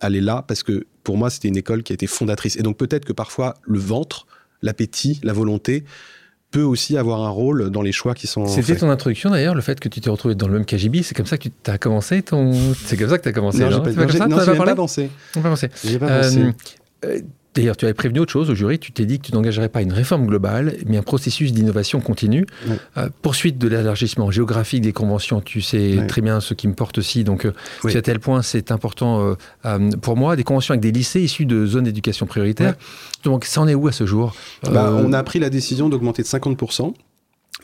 aller 0.00 0.20
là 0.20 0.44
parce 0.46 0.62
que 0.62 0.86
pour 1.04 1.16
moi, 1.16 1.30
c'était 1.30 1.48
une 1.48 1.56
école 1.56 1.82
qui 1.82 1.92
a 1.92 1.94
été 1.94 2.06
fondatrice. 2.06 2.56
Et 2.56 2.62
donc 2.62 2.76
peut-être 2.76 3.04
que 3.04 3.12
parfois 3.12 3.54
le 3.62 3.78
ventre, 3.78 4.26
l'appétit, 4.62 5.20
la 5.22 5.32
volonté 5.32 5.84
peut 6.50 6.62
aussi 6.62 6.96
avoir 6.96 7.22
un 7.22 7.28
rôle 7.28 7.70
dans 7.70 7.82
les 7.82 7.92
choix 7.92 8.14
qui 8.14 8.26
sont 8.26 8.46
C'était 8.46 8.76
ton 8.76 8.90
introduction 8.90 9.30
d'ailleurs, 9.30 9.54
le 9.54 9.60
fait 9.60 9.78
que 9.78 9.88
tu 9.88 10.00
t'es 10.00 10.10
retrouvé 10.10 10.34
dans 10.34 10.48
le 10.48 10.54
même 10.54 10.64
KGB, 10.64 11.02
c'est 11.02 11.14
comme 11.14 11.26
ça 11.26 11.38
que 11.38 11.48
tu 11.48 11.70
as 11.70 11.78
commencé 11.78 12.22
ton... 12.22 12.52
C'est 12.74 12.96
comme 12.96 13.08
ça 13.08 13.18
que 13.18 13.22
tu 13.22 13.28
as 13.28 13.32
commencé, 13.32 13.60
non, 13.60 13.70
non, 13.70 13.82
pas, 13.82 13.92
pas, 13.92 14.06
pas, 14.06 14.64
pas, 14.64 14.74
pensé. 14.74 15.10
pas 15.32 15.40
pensé. 15.42 15.70
J'ai 15.84 15.98
pas 15.98 16.22
pensé. 16.22 16.46
Euh, 17.04 17.20
D'ailleurs, 17.54 17.76
tu 17.76 17.84
avais 17.84 17.94
prévenu 17.94 18.20
autre 18.20 18.30
chose 18.30 18.48
au 18.48 18.54
jury, 18.54 18.78
tu 18.78 18.92
t'es 18.92 19.04
dit 19.06 19.18
que 19.18 19.26
tu 19.26 19.32
n'engagerais 19.32 19.68
pas 19.68 19.82
une 19.82 19.92
réforme 19.92 20.26
globale, 20.26 20.76
mais 20.86 20.96
un 20.96 21.02
processus 21.02 21.52
d'innovation 21.52 22.00
continue. 22.00 22.46
Euh, 22.96 23.08
poursuite 23.22 23.58
de 23.58 23.66
l'élargissement 23.66 24.30
géographique 24.30 24.82
des 24.82 24.92
conventions, 24.92 25.40
tu 25.40 25.60
sais 25.60 26.04
très 26.06 26.20
bien 26.20 26.40
ce 26.40 26.54
qui 26.54 26.68
me 26.68 26.74
porte 26.74 26.98
aussi, 26.98 27.24
donc 27.24 27.46
euh, 27.46 27.52
à 27.84 28.02
tel 28.02 28.20
point 28.20 28.42
c'est 28.42 28.70
important 28.70 29.34
euh, 29.64 29.90
pour 30.00 30.16
moi, 30.16 30.36
des 30.36 30.44
conventions 30.44 30.72
avec 30.72 30.80
des 30.80 30.92
lycées 30.92 31.20
issus 31.20 31.44
de 31.44 31.66
zones 31.66 31.84
d'éducation 31.84 32.26
prioritaire. 32.26 32.74
Donc 33.24 33.44
ça 33.44 33.60
en 33.60 33.68
est 33.68 33.74
où 33.74 33.88
à 33.88 33.92
ce 33.92 34.06
jour? 34.06 34.34
Bah, 34.70 34.92
On 34.96 35.12
a 35.12 35.22
pris 35.24 35.40
la 35.40 35.50
décision 35.50 35.88
d'augmenter 35.88 36.22
de 36.22 36.28
50% 36.28 36.94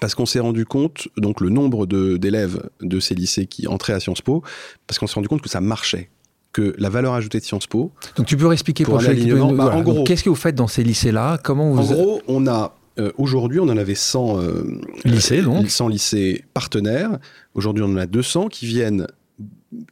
parce 0.01 0.15
qu'on 0.15 0.27
s'est 0.27 0.41
rendu 0.41 0.67
compte, 0.67 1.09
donc 1.17 1.41
le 1.41 1.49
nombre 1.49 1.87
d'élèves 1.87 2.63
de, 2.81 3.01
ces 3.01 3.15
lycées 3.15 3.47
qui 3.47 3.67
entraient 3.67 3.93
à 3.93 4.01
Sciences 4.01 4.21
Po, 4.21 4.43
parce 4.87 4.99
qu'on 4.99 5.07
s'est 5.07 5.15
rendu 5.15 5.29
compte 5.29 5.43
que 5.43 5.49
ça 5.49 5.61
marchait 5.61 6.11
que 6.57 6.75
la 6.79 6.89
valeur 6.89 7.13
ajoutée 7.13 7.39
de 7.39 7.45
Sciences 7.45 7.67
Po. 7.67 7.93
Donc 8.17 8.25
tu 8.25 8.35
peux 8.39 8.51
expliquer 8.51 8.85
pour, 8.85 8.99
l'alignement. 8.99 9.53
Bah, 9.53 9.77
en 9.77 9.83
gros, 9.83 10.05
qu'est-ce 10.05 10.25
que 10.25 10.31
vous 10.31 10.35
faites 10.35 10.55
dans 10.55 10.69
ces 10.69 10.83
lycées-là? 10.83 11.39
Comment 11.45 11.71
vous 11.71 11.93
En 11.93 11.95
gros, 11.95 12.23
on 12.29 12.47
a 12.47 12.75
euh, 12.99 13.13
aujourd'hui, 13.19 13.61
on 13.61 13.69
en 13.69 13.77
avait 13.77 13.95
100 13.95 14.41
euh, 14.41 14.81
lycées, 15.05 15.43
donc 15.43 15.69
100 15.69 15.89
lycées 15.89 16.45
partenaires. 16.55 17.19
Aujourd'hui, 17.53 17.85
on 17.85 17.93
en 17.93 17.99
a 17.99 18.07
200 18.07 18.49
qui 18.49 18.65
viennent 18.65 19.07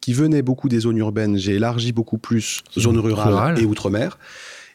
qui 0.01 0.15
venaient 0.15 0.41
beaucoup 0.41 0.71
des 0.71 0.81
zones 0.81 0.97
urbaines. 0.97 1.37
J'ai 1.37 1.57
élargi 1.57 1.93
beaucoup 1.93 2.17
plus 2.17 2.63
zones 2.79 2.99
rurales 2.99 3.61
et 3.61 3.67
outre-mer 3.67 4.19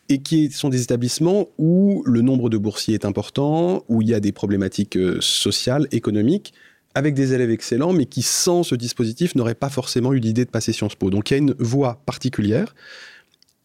et 0.10 0.20
qui 0.20 0.52
sont 0.52 0.70
des 0.70 0.84
établissements 0.84 1.48
où 1.58 2.04
le 2.06 2.22
nombre 2.22 2.50
de 2.50 2.58
boursiers 2.58 2.96
est 2.96 3.06
important, 3.06 3.84
où 3.90 4.04
il 4.04 4.10
y 4.10 4.14
a 4.14 4.20
des 4.20 4.32
problématiques 4.32 4.98
euh, 4.98 5.18
sociales, 5.22 5.88
économiques, 5.92 6.54
avec 6.96 7.14
des 7.14 7.34
élèves 7.34 7.52
excellents, 7.52 7.94
mais 7.94 8.06
qui, 8.06 8.22
sans 8.22 8.64
ce 8.64 8.76
dispositif, 8.76 9.36
n'auraient 9.36 9.56
pas 9.56 9.70
forcément 9.70 10.14
eu 10.14 10.20
l'idée 10.20 10.46
de 10.46 10.50
passer 10.50 10.74
Sciences 10.74 10.96
Po. 10.96 11.10
Donc 11.10 11.30
il 11.30 11.34
y 11.34 11.36
a 11.36 11.38
une 11.38 11.56
voie 11.60 12.02
particulière 12.06 12.76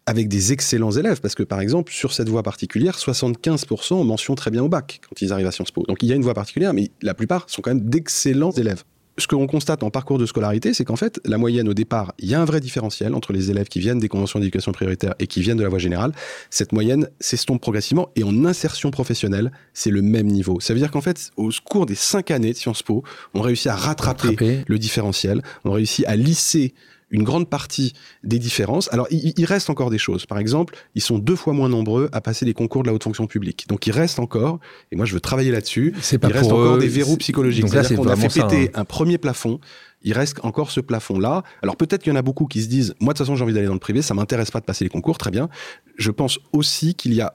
avec 0.07 0.29
des 0.29 0.53
excellents 0.53 0.91
élèves, 0.91 1.21
parce 1.21 1.35
que 1.35 1.43
par 1.43 1.61
exemple, 1.61 1.93
sur 1.93 2.13
cette 2.13 2.29
voie 2.29 2.43
particulière, 2.43 2.99
75% 2.99 4.05
mentionnent 4.05 4.37
très 4.37 4.51
bien 4.51 4.63
au 4.63 4.69
bac 4.69 5.01
quand 5.09 5.23
ils 5.23 5.33
arrivent 5.33 5.47
à 5.47 5.53
Sciences 5.53 5.71
Po. 5.71 5.85
Donc 5.89 6.03
il 6.03 6.09
y 6.09 6.13
a 6.13 6.15
une 6.15 6.23
voie 6.23 6.35
particulière, 6.35 6.75
mais 6.75 6.91
la 7.01 7.15
plupart 7.15 7.49
sont 7.49 7.63
quand 7.63 7.71
même 7.71 7.89
d'excellents 7.89 8.53
élèves 8.53 8.85
ce 9.19 9.27
que 9.27 9.35
l'on 9.35 9.47
constate 9.47 9.83
en 9.83 9.91
parcours 9.91 10.19
de 10.19 10.27
scolarité, 10.27 10.75
c'est 10.75 10.85
qu'en 10.85 10.97
fait, 10.97 11.21
la 11.25 11.39
moyenne 11.39 11.69
au 11.69 11.75
départ, 11.75 12.15
il 12.19 12.29
y 12.29 12.35
a 12.35 12.41
un 12.41 12.45
vrai 12.45 12.61
différentiel 12.61 13.15
entre 13.15 13.33
les 13.33 13.51
élèves 13.51 13.69
qui 13.69 13.79
viennent 13.79 13.99
des 13.99 14.09
conventions 14.09 14.39
d'éducation 14.39 14.73
prioritaire 14.73 15.15
et 15.19 15.27
qui 15.27 15.41
viennent 15.41 15.57
de 15.57 15.63
la 15.63 15.69
voie 15.69 15.79
générale. 15.79 16.13
Cette 16.51 16.73
moyenne 16.73 17.09
s'estompe 17.21 17.61
progressivement 17.61 18.09
et 18.17 18.25
en 18.25 18.45
insertion 18.45 18.91
professionnelle, 18.91 19.53
c'est 19.73 19.91
le 19.91 20.03
même 20.03 20.27
niveau. 20.27 20.59
Ça 20.61 20.75
veut 20.75 20.81
dire 20.81 20.91
qu'en 20.91 21.01
fait, 21.01 21.31
au 21.37 21.51
cours 21.65 21.87
des 21.87 21.95
cinq 21.95 22.31
années 22.31 22.53
de 22.53 22.57
Sciences 22.57 22.83
Po, 22.83 23.05
on 23.35 23.41
réussit 23.41 23.69
à 23.69 23.77
rattraper. 23.77 24.65
le 24.67 24.79
différentiel, 24.79 25.43
on 25.65 25.73
réussit 25.73 26.05
à 26.07 26.17
lisser 26.17 26.75
une 27.15 27.23
grande 27.23 27.49
partie 27.49 27.93
des 28.25 28.41
différences. 28.41 28.93
Alors, 28.93 29.07
il, 29.11 29.45
reste 29.45 29.71
encore 29.71 29.89
des 29.89 29.99
choses. 29.99 30.27
Par 30.27 30.39
exemple, 30.39 30.75
ils 30.97 31.01
sont 31.01 31.17
deux 31.17 31.37
fois 31.37 31.53
moins 31.53 31.69
nombreux 31.69 32.09
à 32.11 32.21
passer 32.21 32.45
les 32.45 32.55
concours 32.55 32.83
de 32.83 32.89
la 32.89 32.95
haute 32.95 33.05
fonction 33.05 33.29
publique. 33.29 33.67
Donc, 33.69 33.87
il 33.87 33.93
reste 33.93 34.19
encore, 34.19 34.59
et 34.91 34.97
moi 34.97 35.07
je 35.07 35.15
veux 35.15 35.21
travailler 35.21 35.53
là-dessus, 35.53 35.95
il 35.97 36.33
reste 36.33 36.51
encore 36.51 36.79
des 36.79 36.89
verrous 36.89 37.17
psychologiques. 37.17 37.69
C'est-à-dire 37.69 37.97
qu'on 37.97 38.09
a 38.09 38.17
fait 38.17 38.43
péter 38.43 38.71
hein. 38.75 38.81
un 38.81 38.85
premier 38.85 39.17
plafond, 39.17 39.61
il 40.03 40.13
reste 40.13 40.41
encore 40.43 40.73
ce 40.73 40.81
plafond-là. 40.81 41.45
Alors 41.63 41.77
peut-être 41.77 42.03
qu'il 42.03 42.13
y 42.13 42.17
en 42.17 42.19
a 42.19 42.23
beaucoup 42.23 42.47
qui 42.47 42.61
se 42.63 42.69
disent, 42.69 42.95
moi 42.99 43.13
de 43.13 43.19
toute 43.19 43.27
façon 43.27 43.37
j'ai 43.37 43.45
envie 43.45 43.55
d'aller 43.55 43.69
dans 43.69 43.75
le 43.75 43.79
privé, 43.79 44.03
ça 44.03 44.15
m'intéresse 44.15 44.51
pas 44.51 44.61
de 44.61 44.65
passer 44.65 44.85
les 44.85 44.91
concours, 44.91 45.17
très 45.17 45.31
bien. 45.31 45.49
Je 45.97 46.11
pense 46.11 46.41
aussi 46.53 46.97
qu'il 46.97 47.15
y 47.15 47.21
a 47.21 47.35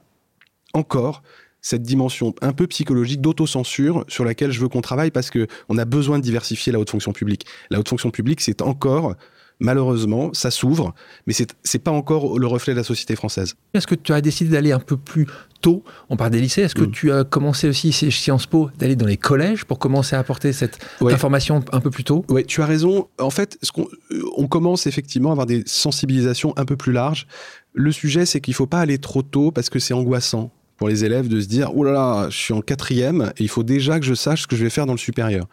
encore 0.73 1.23
cette 1.61 1.83
dimension 1.83 2.35
un 2.41 2.51
peu 2.51 2.67
psychologique 2.67 3.21
d'autocensure 3.21 4.03
sur 4.09 4.25
laquelle 4.25 4.51
je 4.51 4.59
veux 4.59 4.67
qu'on 4.67 4.81
travaille 4.81 5.11
parce 5.11 5.29
que 5.29 5.47
on 5.69 5.77
a 5.77 5.85
besoin 5.85 6.19
de 6.19 6.23
diversifier 6.23 6.73
la 6.73 6.79
haute 6.79 6.89
fonction 6.89 7.13
publique. 7.13 7.45
La 7.69 7.79
haute 7.79 7.89
fonction 7.89 8.11
publique, 8.11 8.41
c'est 8.41 8.61
encore 8.61 9.15
malheureusement, 9.59 10.29
ça 10.33 10.51
s'ouvre, 10.51 10.93
mais 11.27 11.33
c'est 11.33 11.53
n'est 11.73 11.79
pas 11.79 11.91
encore 11.91 12.39
le 12.39 12.47
reflet 12.47 12.73
de 12.73 12.77
la 12.77 12.83
société 12.83 13.15
française. 13.15 13.55
Est-ce 13.73 13.87
que 13.87 13.95
tu 13.95 14.13
as 14.13 14.21
décidé 14.21 14.51
d'aller 14.51 14.71
un 14.71 14.79
peu 14.79 14.97
plus 14.97 15.27
tôt 15.61 15.83
On 16.09 16.17
parle 16.17 16.31
des 16.31 16.41
lycées. 16.41 16.61
Est-ce 16.61 16.75
que 16.75 16.83
mm. 16.83 16.91
tu 16.91 17.11
as 17.11 17.23
commencé 17.23 17.67
aussi 17.67 17.91
chez 17.91 18.11
Sciences 18.11 18.47
Po 18.47 18.69
d'aller 18.77 18.95
dans 18.95 19.05
les 19.05 19.17
collèges 19.17 19.65
pour 19.65 19.79
commencer 19.79 20.15
à 20.15 20.19
apporter 20.19 20.53
cette 20.53 20.79
information 21.01 21.63
un 21.71 21.79
peu 21.79 21.89
plus 21.89 22.03
tôt? 22.03 22.25
Oui, 22.29 22.45
tu 22.45 22.61
as 22.61 22.65
raison. 22.65 23.07
En 23.19 23.29
fait, 23.29 23.57
ce 23.61 23.71
on, 23.75 23.87
euh, 24.11 24.23
on 24.37 24.47
commence 24.47 24.87
effectivement 24.87 25.29
à 25.29 25.31
avoir 25.33 25.47
des 25.47 25.63
sensibilisations 25.65 26.53
un 26.57 26.65
peu 26.65 26.77
plus 26.77 26.91
larges. 26.91 27.27
Le 27.73 27.91
sujet, 27.91 28.25
c'est 28.25 28.41
qu'il 28.41 28.53
ne 28.53 28.57
faut 28.57 28.67
pas 28.67 28.79
aller 28.79 28.97
trop 28.97 29.21
tôt 29.21 29.51
parce 29.51 29.69
que 29.69 29.79
c'est 29.79 29.93
angoissant 29.93 30.51
pour 30.77 30.87
les 30.87 31.03
élèves 31.03 31.27
de 31.27 31.41
se 31.41 31.47
dire 31.47 31.71
oh 31.75 31.83
là 31.83 31.91
là, 31.91 32.29
je 32.29 32.37
suis 32.37 32.53
en 32.53 32.61
quatrième 32.61 33.33
et 33.37 33.43
il 33.43 33.49
faut 33.49 33.63
déjà 33.63 33.99
que 33.99 34.05
je 34.05 34.13
sache 34.13 34.43
ce 34.43 34.47
que 34.47 34.55
je 34.55 34.63
vais 34.63 34.69
faire 34.69 34.85
dans 34.85 34.93
le 34.93 34.97
supérieur 34.97 35.45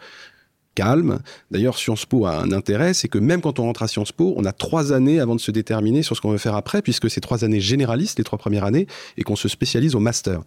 calme. 0.77 1.19
D'ailleurs, 1.51 1.77
Sciences 1.77 2.07
Po 2.07 2.27
a 2.27 2.39
un 2.39 2.53
intérêt, 2.53 2.95
c'est 2.95 3.09
que 3.09 3.19
même 3.19 3.41
quand 3.41 3.59
on 3.59 3.65
rentre 3.65 3.83
à 3.83 3.89
Sciences 3.89 4.13
Po, 4.13 4.35
on 4.37 4.45
a 4.45 4.53
trois 4.53 4.93
années 4.93 5.19
avant 5.19 5.35
de 5.35 5.41
se 5.41 5.51
déterminer 5.51 6.05
sur 6.05 6.15
ce 6.15 6.21
qu'on 6.21 6.31
veut 6.31 6.39
faire 6.39 6.55
après, 6.55 6.83
puisque 6.83 7.11
c'est 7.11 7.21
trois 7.21 7.43
années 7.45 7.61
généralistes, 7.61 8.19
les 8.19 8.25
trois 8.25 8.39
premières 8.39 8.65
années, 8.65 8.87
et 9.17 9.25
qu'on 9.25 9.35
se 9.35 9.49
spécialise 9.49 9.97
au 9.97 10.01
master. 10.01 10.41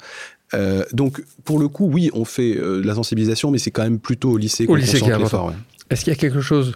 Euh, 0.54 0.86
donc, 0.94 1.22
pour 1.44 1.60
le 1.60 1.68
coup, 1.68 1.90
oui, 1.92 2.10
on 2.14 2.24
fait 2.24 2.56
euh, 2.56 2.82
de 2.82 2.88
la 2.88 2.96
sensibilisation, 2.96 3.52
mais 3.52 3.58
c'est 3.58 3.72
quand 3.72 3.84
même 3.84 4.00
plutôt 4.00 4.32
au 4.32 4.38
lycée 4.38 4.66
qu'on 4.66 4.80
concentre 4.80 5.18
l'effort. 5.18 5.54
Est-ce 5.90 6.04
qu'il 6.04 6.14
y 6.14 6.16
a 6.16 6.20
quelque 6.20 6.42
chose 6.42 6.76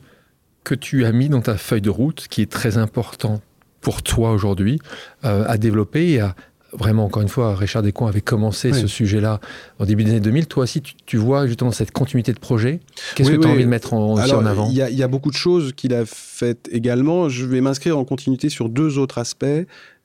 que 0.64 0.76
tu 0.76 1.06
as 1.06 1.12
mis 1.12 1.30
dans 1.30 1.42
ta 1.42 1.56
feuille 1.56 1.82
de 1.82 1.90
route 1.90 2.28
qui 2.30 2.42
est 2.42 2.52
très 2.52 2.78
important 2.78 3.42
pour 3.82 4.02
toi 4.02 4.32
aujourd'hui 4.32 4.80
euh, 5.26 5.44
à 5.48 5.58
développer 5.58 6.12
et 6.12 6.20
à 6.22 6.36
vraiment, 6.78 7.06
encore 7.06 7.22
une 7.22 7.30
fois, 7.30 7.56
Richard 7.56 7.84
Descoings 7.84 8.08
avait 8.08 8.22
commencé 8.22 8.74
ce 8.74 8.88
sujet-là 8.88 9.40
au 9.80 9.86
début 9.86 10.04
des 10.04 10.12
années 10.12 10.20
2000. 10.20 10.48
Toi 10.48 10.64
aussi, 10.64 10.82
tu, 10.82 11.18
vois 11.18 11.48
justement 11.48 11.72
cette 11.72 11.92
continuité 11.92 12.34
de 12.34 12.40
projet. 12.40 12.80
Qu'est-ce 13.16 13.32
que 13.32 13.38
tu 13.38 13.48
as 13.48 13.52
envie 13.52 13.64
de 13.64 13.70
mettre 13.70 13.94
en, 13.94 14.14
en 14.14 14.46
avant? 14.46 14.70
Il 14.70 14.76
y, 14.76 15.04
a 15.04 15.08
beaucoup 15.08 15.32
de 15.32 15.36
choses 15.36 15.74
qu'il 15.74 15.94
a 15.94 16.06
faites 16.06 16.70
également. 16.72 17.30
Je 17.30 17.46
vais 17.46 17.62
m'inscrire 17.62 17.98
en 17.98 18.06
continuité 18.06 18.50
sur 18.50 18.70
deux 18.70 18.98
autres 18.98 19.18
aspects. 19.18 19.46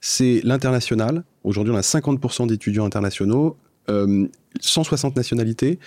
C'est 0.00 0.40
l'international. 0.44 1.24
Aujourd'hui, 1.44 1.72
on 1.72 1.76
a 1.76 1.82
50% 1.82 2.46
d'étudiants 2.46 2.84
internationaux, 2.84 3.56
160 4.60 5.12
euh, 5.16 5.18
nationalités. 5.18 5.78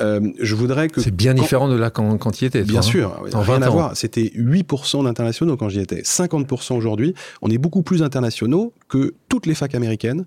Euh, 0.00 0.20
je 0.38 0.54
voudrais 0.54 0.88
que. 0.88 1.00
C'est 1.00 1.14
bien 1.14 1.34
différent 1.34 1.68
de 1.68 1.76
là 1.76 1.90
quand, 1.90 2.18
quand 2.18 2.40
y 2.40 2.44
étais. 2.44 2.62
Bien 2.62 2.78
hein. 2.78 2.82
sûr, 2.82 3.22
en 3.34 3.40
rien 3.40 3.62
à 3.62 3.68
voir. 3.68 3.96
C'était 3.96 4.32
8% 4.36 5.04
d'internationaux 5.04 5.56
quand 5.56 5.68
j'y 5.68 5.80
étais. 5.80 6.02
50% 6.02 6.76
aujourd'hui. 6.76 7.14
On 7.42 7.50
est 7.50 7.58
beaucoup 7.58 7.82
plus 7.82 8.02
internationaux 8.02 8.72
que 8.88 9.14
toutes 9.28 9.46
les 9.46 9.54
facs 9.54 9.74
américaines 9.74 10.24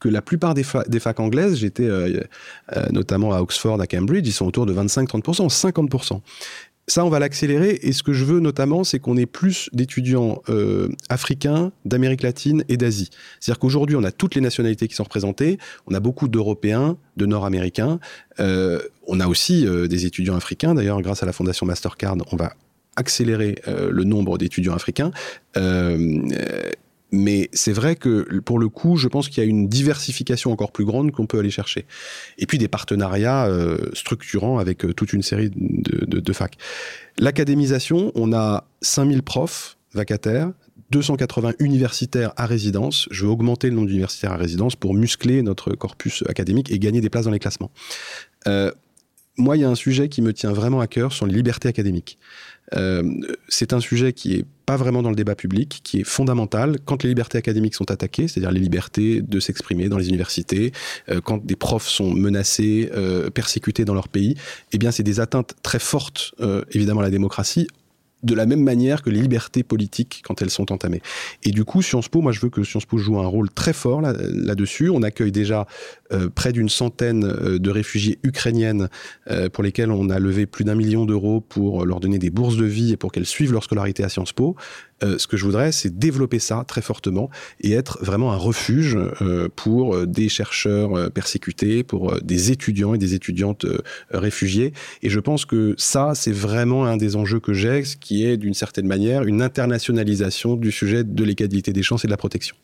que 0.00 0.08
la 0.08 0.22
plupart 0.22 0.54
des, 0.54 0.64
facs 0.64 1.20
anglaises, 1.20 1.56
j'étais 1.56 1.84
euh, 1.84 2.22
euh, 2.74 2.86
notamment 2.90 3.32
à 3.32 3.40
Oxford, 3.40 3.80
à 3.80 3.86
Cambridge, 3.86 4.26
ils 4.26 4.32
sont 4.32 4.46
autour 4.46 4.66
de 4.66 4.72
25-30%, 4.72 5.48
50%. 5.48 6.20
Ça, 6.90 7.04
on 7.04 7.08
va 7.08 7.20
l'accélérer. 7.20 7.78
Et 7.82 7.92
ce 7.92 8.02
que 8.02 8.12
je 8.12 8.24
veux 8.24 8.40
notamment, 8.40 8.82
c'est 8.82 8.98
qu'on 8.98 9.16
ait 9.16 9.24
plus 9.24 9.70
d'étudiants 9.72 10.42
euh, 10.48 10.88
africains, 11.08 11.70
d'Amérique 11.84 12.22
latine 12.22 12.64
et 12.68 12.76
d'Asie. 12.76 13.10
C'est-à-dire 13.38 13.60
qu'aujourd'hui, 13.60 13.94
on 13.94 14.02
a 14.02 14.10
toutes 14.10 14.34
les 14.34 14.40
nationalités 14.40 14.88
qui 14.88 14.96
sont 14.96 15.04
représentées. 15.04 15.58
On 15.86 15.94
a 15.94 16.00
beaucoup 16.00 16.26
d'Européens, 16.26 16.96
de 17.16 17.26
Nord-Américains. 17.26 18.00
Euh, 18.40 18.80
on 19.06 19.20
a 19.20 19.28
aussi 19.28 19.68
euh, 19.68 19.86
des 19.86 20.04
étudiants 20.04 20.34
africains. 20.34 20.74
D'ailleurs, 20.74 21.00
grâce 21.00 21.22
à 21.22 21.26
la 21.26 21.32
fondation 21.32 21.64
Mastercard, 21.64 22.16
on 22.32 22.36
va 22.36 22.54
accélérer 22.96 23.54
le 23.66 24.02
nombre 24.02 24.36
d'étudiants 24.36 24.74
africains. 24.74 25.12
Mais 27.12 27.48
c'est 27.52 27.72
vrai 27.72 27.96
que 27.96 28.38
pour 28.40 28.58
le 28.58 28.68
coup, 28.68 28.96
je 28.96 29.08
pense 29.08 29.28
qu'il 29.28 29.42
y 29.42 29.46
a 29.46 29.48
une 29.48 29.68
diversification 29.68 30.52
encore 30.52 30.72
plus 30.72 30.84
grande 30.84 31.10
qu'on 31.10 31.26
peut 31.26 31.38
aller 31.38 31.50
chercher. 31.50 31.86
Et 32.38 32.46
puis 32.46 32.58
des 32.58 32.68
partenariats 32.68 33.46
euh, 33.46 33.78
structurants 33.94 34.58
avec 34.58 34.84
euh, 34.84 34.92
toute 34.92 35.12
une 35.12 35.22
série 35.22 35.50
de, 35.50 36.04
de, 36.06 36.20
de 36.20 36.32
facs. 36.32 36.56
L'académisation, 37.18 38.12
on 38.14 38.32
a 38.32 38.64
5000 38.82 39.22
profs 39.22 39.76
vacataires, 39.92 40.52
280 40.90 41.54
universitaires 41.58 42.32
à 42.36 42.46
résidence. 42.46 43.08
Je 43.10 43.24
veux 43.24 43.30
augmenter 43.30 43.68
le 43.68 43.76
nombre 43.76 43.88
d'universitaires 43.88 44.32
à 44.32 44.36
résidence 44.36 44.76
pour 44.76 44.94
muscler 44.94 45.42
notre 45.42 45.74
corpus 45.74 46.24
académique 46.28 46.70
et 46.70 46.78
gagner 46.78 47.00
des 47.00 47.10
places 47.10 47.24
dans 47.24 47.30
les 47.30 47.38
classements. 47.38 47.70
Euh, 48.46 48.72
moi, 49.36 49.56
il 49.56 49.60
y 49.60 49.64
a 49.64 49.68
un 49.68 49.74
sujet 49.74 50.08
qui 50.08 50.22
me 50.22 50.32
tient 50.32 50.52
vraiment 50.52 50.80
à 50.80 50.86
cœur 50.86 51.12
sur 51.12 51.26
les 51.26 51.34
libertés 51.34 51.68
académiques. 51.68 52.18
Euh, 52.76 53.02
c'est 53.48 53.72
un 53.72 53.80
sujet 53.80 54.12
qui 54.12 54.34
est 54.34 54.44
pas 54.66 54.76
vraiment 54.76 55.02
dans 55.02 55.10
le 55.10 55.16
débat 55.16 55.34
public, 55.34 55.80
qui 55.82 56.00
est 56.00 56.04
fondamental. 56.04 56.78
Quand 56.84 57.02
les 57.02 57.08
libertés 57.08 57.38
académiques 57.38 57.74
sont 57.74 57.90
attaquées, 57.90 58.28
c'est-à-dire 58.28 58.52
les 58.52 58.60
libertés 58.60 59.20
de 59.22 59.40
s'exprimer 59.40 59.88
dans 59.88 59.98
les 59.98 60.08
universités, 60.08 60.72
euh, 61.08 61.20
quand 61.20 61.44
des 61.44 61.56
profs 61.56 61.88
sont 61.88 62.12
menacés, 62.14 62.90
euh, 62.94 63.30
persécutés 63.30 63.84
dans 63.84 63.94
leur 63.94 64.08
pays, 64.08 64.36
eh 64.72 64.78
bien 64.78 64.90
c'est 64.90 65.02
des 65.02 65.20
atteintes 65.20 65.54
très 65.62 65.78
fortes, 65.78 66.34
évidemment, 66.72 67.00
à 67.00 67.04
la 67.04 67.10
démocratie, 67.10 67.66
de 68.22 68.34
la 68.34 68.46
même 68.46 68.62
manière 68.62 69.02
que 69.02 69.10
les 69.10 69.20
libertés 69.20 69.62
politiques 69.62 70.22
quand 70.24 70.42
elles 70.42 70.50
sont 70.50 70.72
entamées. 70.72 71.02
Et 71.42 71.50
du 71.50 71.64
coup, 71.64 71.82
Sciences 71.82 72.08
Po, 72.08 72.20
moi 72.20 72.32
je 72.32 72.40
veux 72.40 72.50
que 72.50 72.62
Sciences 72.62 72.86
Po 72.86 72.98
joue 72.98 73.18
un 73.18 73.26
rôle 73.26 73.50
très 73.50 73.72
fort 73.72 74.00
là-dessus. 74.00 74.90
on 74.90 75.02
accueille 75.02 75.32
déjà 75.32 75.66
euh, 76.12 76.28
près 76.28 76.52
d'une 76.52 76.68
centaine 76.68 77.24
euh, 77.24 77.58
de 77.58 77.70
réfugiés 77.70 78.18
ukrainiennes 78.22 78.88
euh, 79.30 79.48
pour 79.48 79.64
lesquels 79.64 79.90
on 79.90 80.10
a 80.10 80.18
levé 80.18 80.46
plus 80.46 80.64
d'un 80.64 80.74
million 80.74 81.04
d'euros 81.04 81.40
pour 81.40 81.86
leur 81.86 82.00
donner 82.00 82.18
des 82.18 82.30
bourses 82.30 82.56
de 82.56 82.64
vie 82.64 82.92
et 82.92 82.96
pour 82.96 83.12
qu'elles 83.12 83.26
suivent 83.26 83.52
leur 83.52 83.64
scolarité 83.64 84.04
à 84.04 84.08
Sciences 84.08 84.32
Po. 84.32 84.56
Euh, 85.02 85.18
ce 85.18 85.26
que 85.26 85.36
je 85.36 85.44
voudrais, 85.44 85.72
c'est 85.72 85.98
développer 85.98 86.38
ça 86.38 86.64
très 86.66 86.82
fortement 86.82 87.30
et 87.60 87.72
être 87.72 87.98
vraiment 88.02 88.32
un 88.32 88.36
refuge 88.36 88.98
euh, 89.22 89.48
pour 89.54 89.94
euh, 89.94 90.06
des 90.06 90.28
chercheurs 90.28 91.10
persécutés, 91.12 91.82
pour 91.82 92.20
des 92.20 92.52
étudiants 92.52 92.94
et 92.94 92.98
des 92.98 93.14
étudiantes 93.14 93.66
réfugiés. 94.10 94.72
Et 95.02 95.10
je 95.10 95.20
pense 95.20 95.44
que 95.44 95.74
ça, 95.78 96.12
c'est 96.14 96.32
vraiment 96.32 96.86
un 96.86 96.96
des 96.96 97.16
enjeux 97.16 97.40
que 97.40 97.52
j'ai, 97.52 97.84
ce 97.84 97.96
qui 97.96 98.24
est 98.24 98.36
d'une 98.36 98.54
certaine 98.54 98.86
manière 98.86 99.22
une 99.22 99.42
internationalisation 99.42 100.56
du 100.56 100.70
sujet 100.70 101.04
de 101.04 101.24
l'égalité 101.24 101.72
des 101.72 101.82
chances 101.82 102.04
et 102.04 102.08
de 102.08 102.12
la 102.12 102.16
protection. 102.16 102.56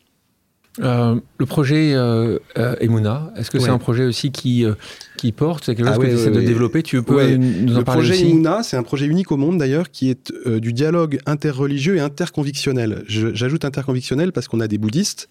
Euh, 0.79 1.19
le 1.37 1.45
projet 1.45 1.93
euh, 1.93 2.37
euh 2.57 2.75
Emuna, 2.79 3.31
est-ce 3.35 3.49
que 3.49 3.59
c'est 3.59 3.69
un 3.69 3.79
projet 3.79 4.05
aussi 4.05 4.31
qui, 4.31 4.63
euh, 4.63 4.75
qui 5.17 5.31
porte? 5.31 5.65
C'est 5.65 5.75
quelque 5.75 5.87
chose 5.87 5.97
ah 5.99 6.01
que 6.01 6.07
tu 6.07 6.13
essaies 6.13 6.31
de 6.31 6.41
développer? 6.41 6.83
Tu 6.83 7.01
peux 7.01 7.35
nous 7.35 7.73
en 7.75 7.79
le 7.79 7.83
parler 7.83 8.07
projet 8.07 8.21
Emuna, 8.21 8.63
c'est 8.63 8.77
un 8.77 8.83
projet 8.83 9.05
unique 9.05 9.31
au 9.31 9.37
monde 9.37 9.57
d'ailleurs 9.57 9.89
qui 9.89 10.09
est 10.09 10.31
du 10.47 10.73
dialogue 10.73 11.19
interreligieux 11.25 11.95
et 11.95 11.99
interconvictionnel. 11.99 13.03
J'ajoute 13.07 13.65
interconvictionnel 13.65 14.31
parce 14.31 14.47
qu'on 14.47 14.59
a 14.59 14.67
des 14.67 14.77
bouddhistes 14.77 15.29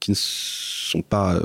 qui 0.00 0.10
ne 0.10 0.16
sont 0.16 1.02
pas 1.02 1.40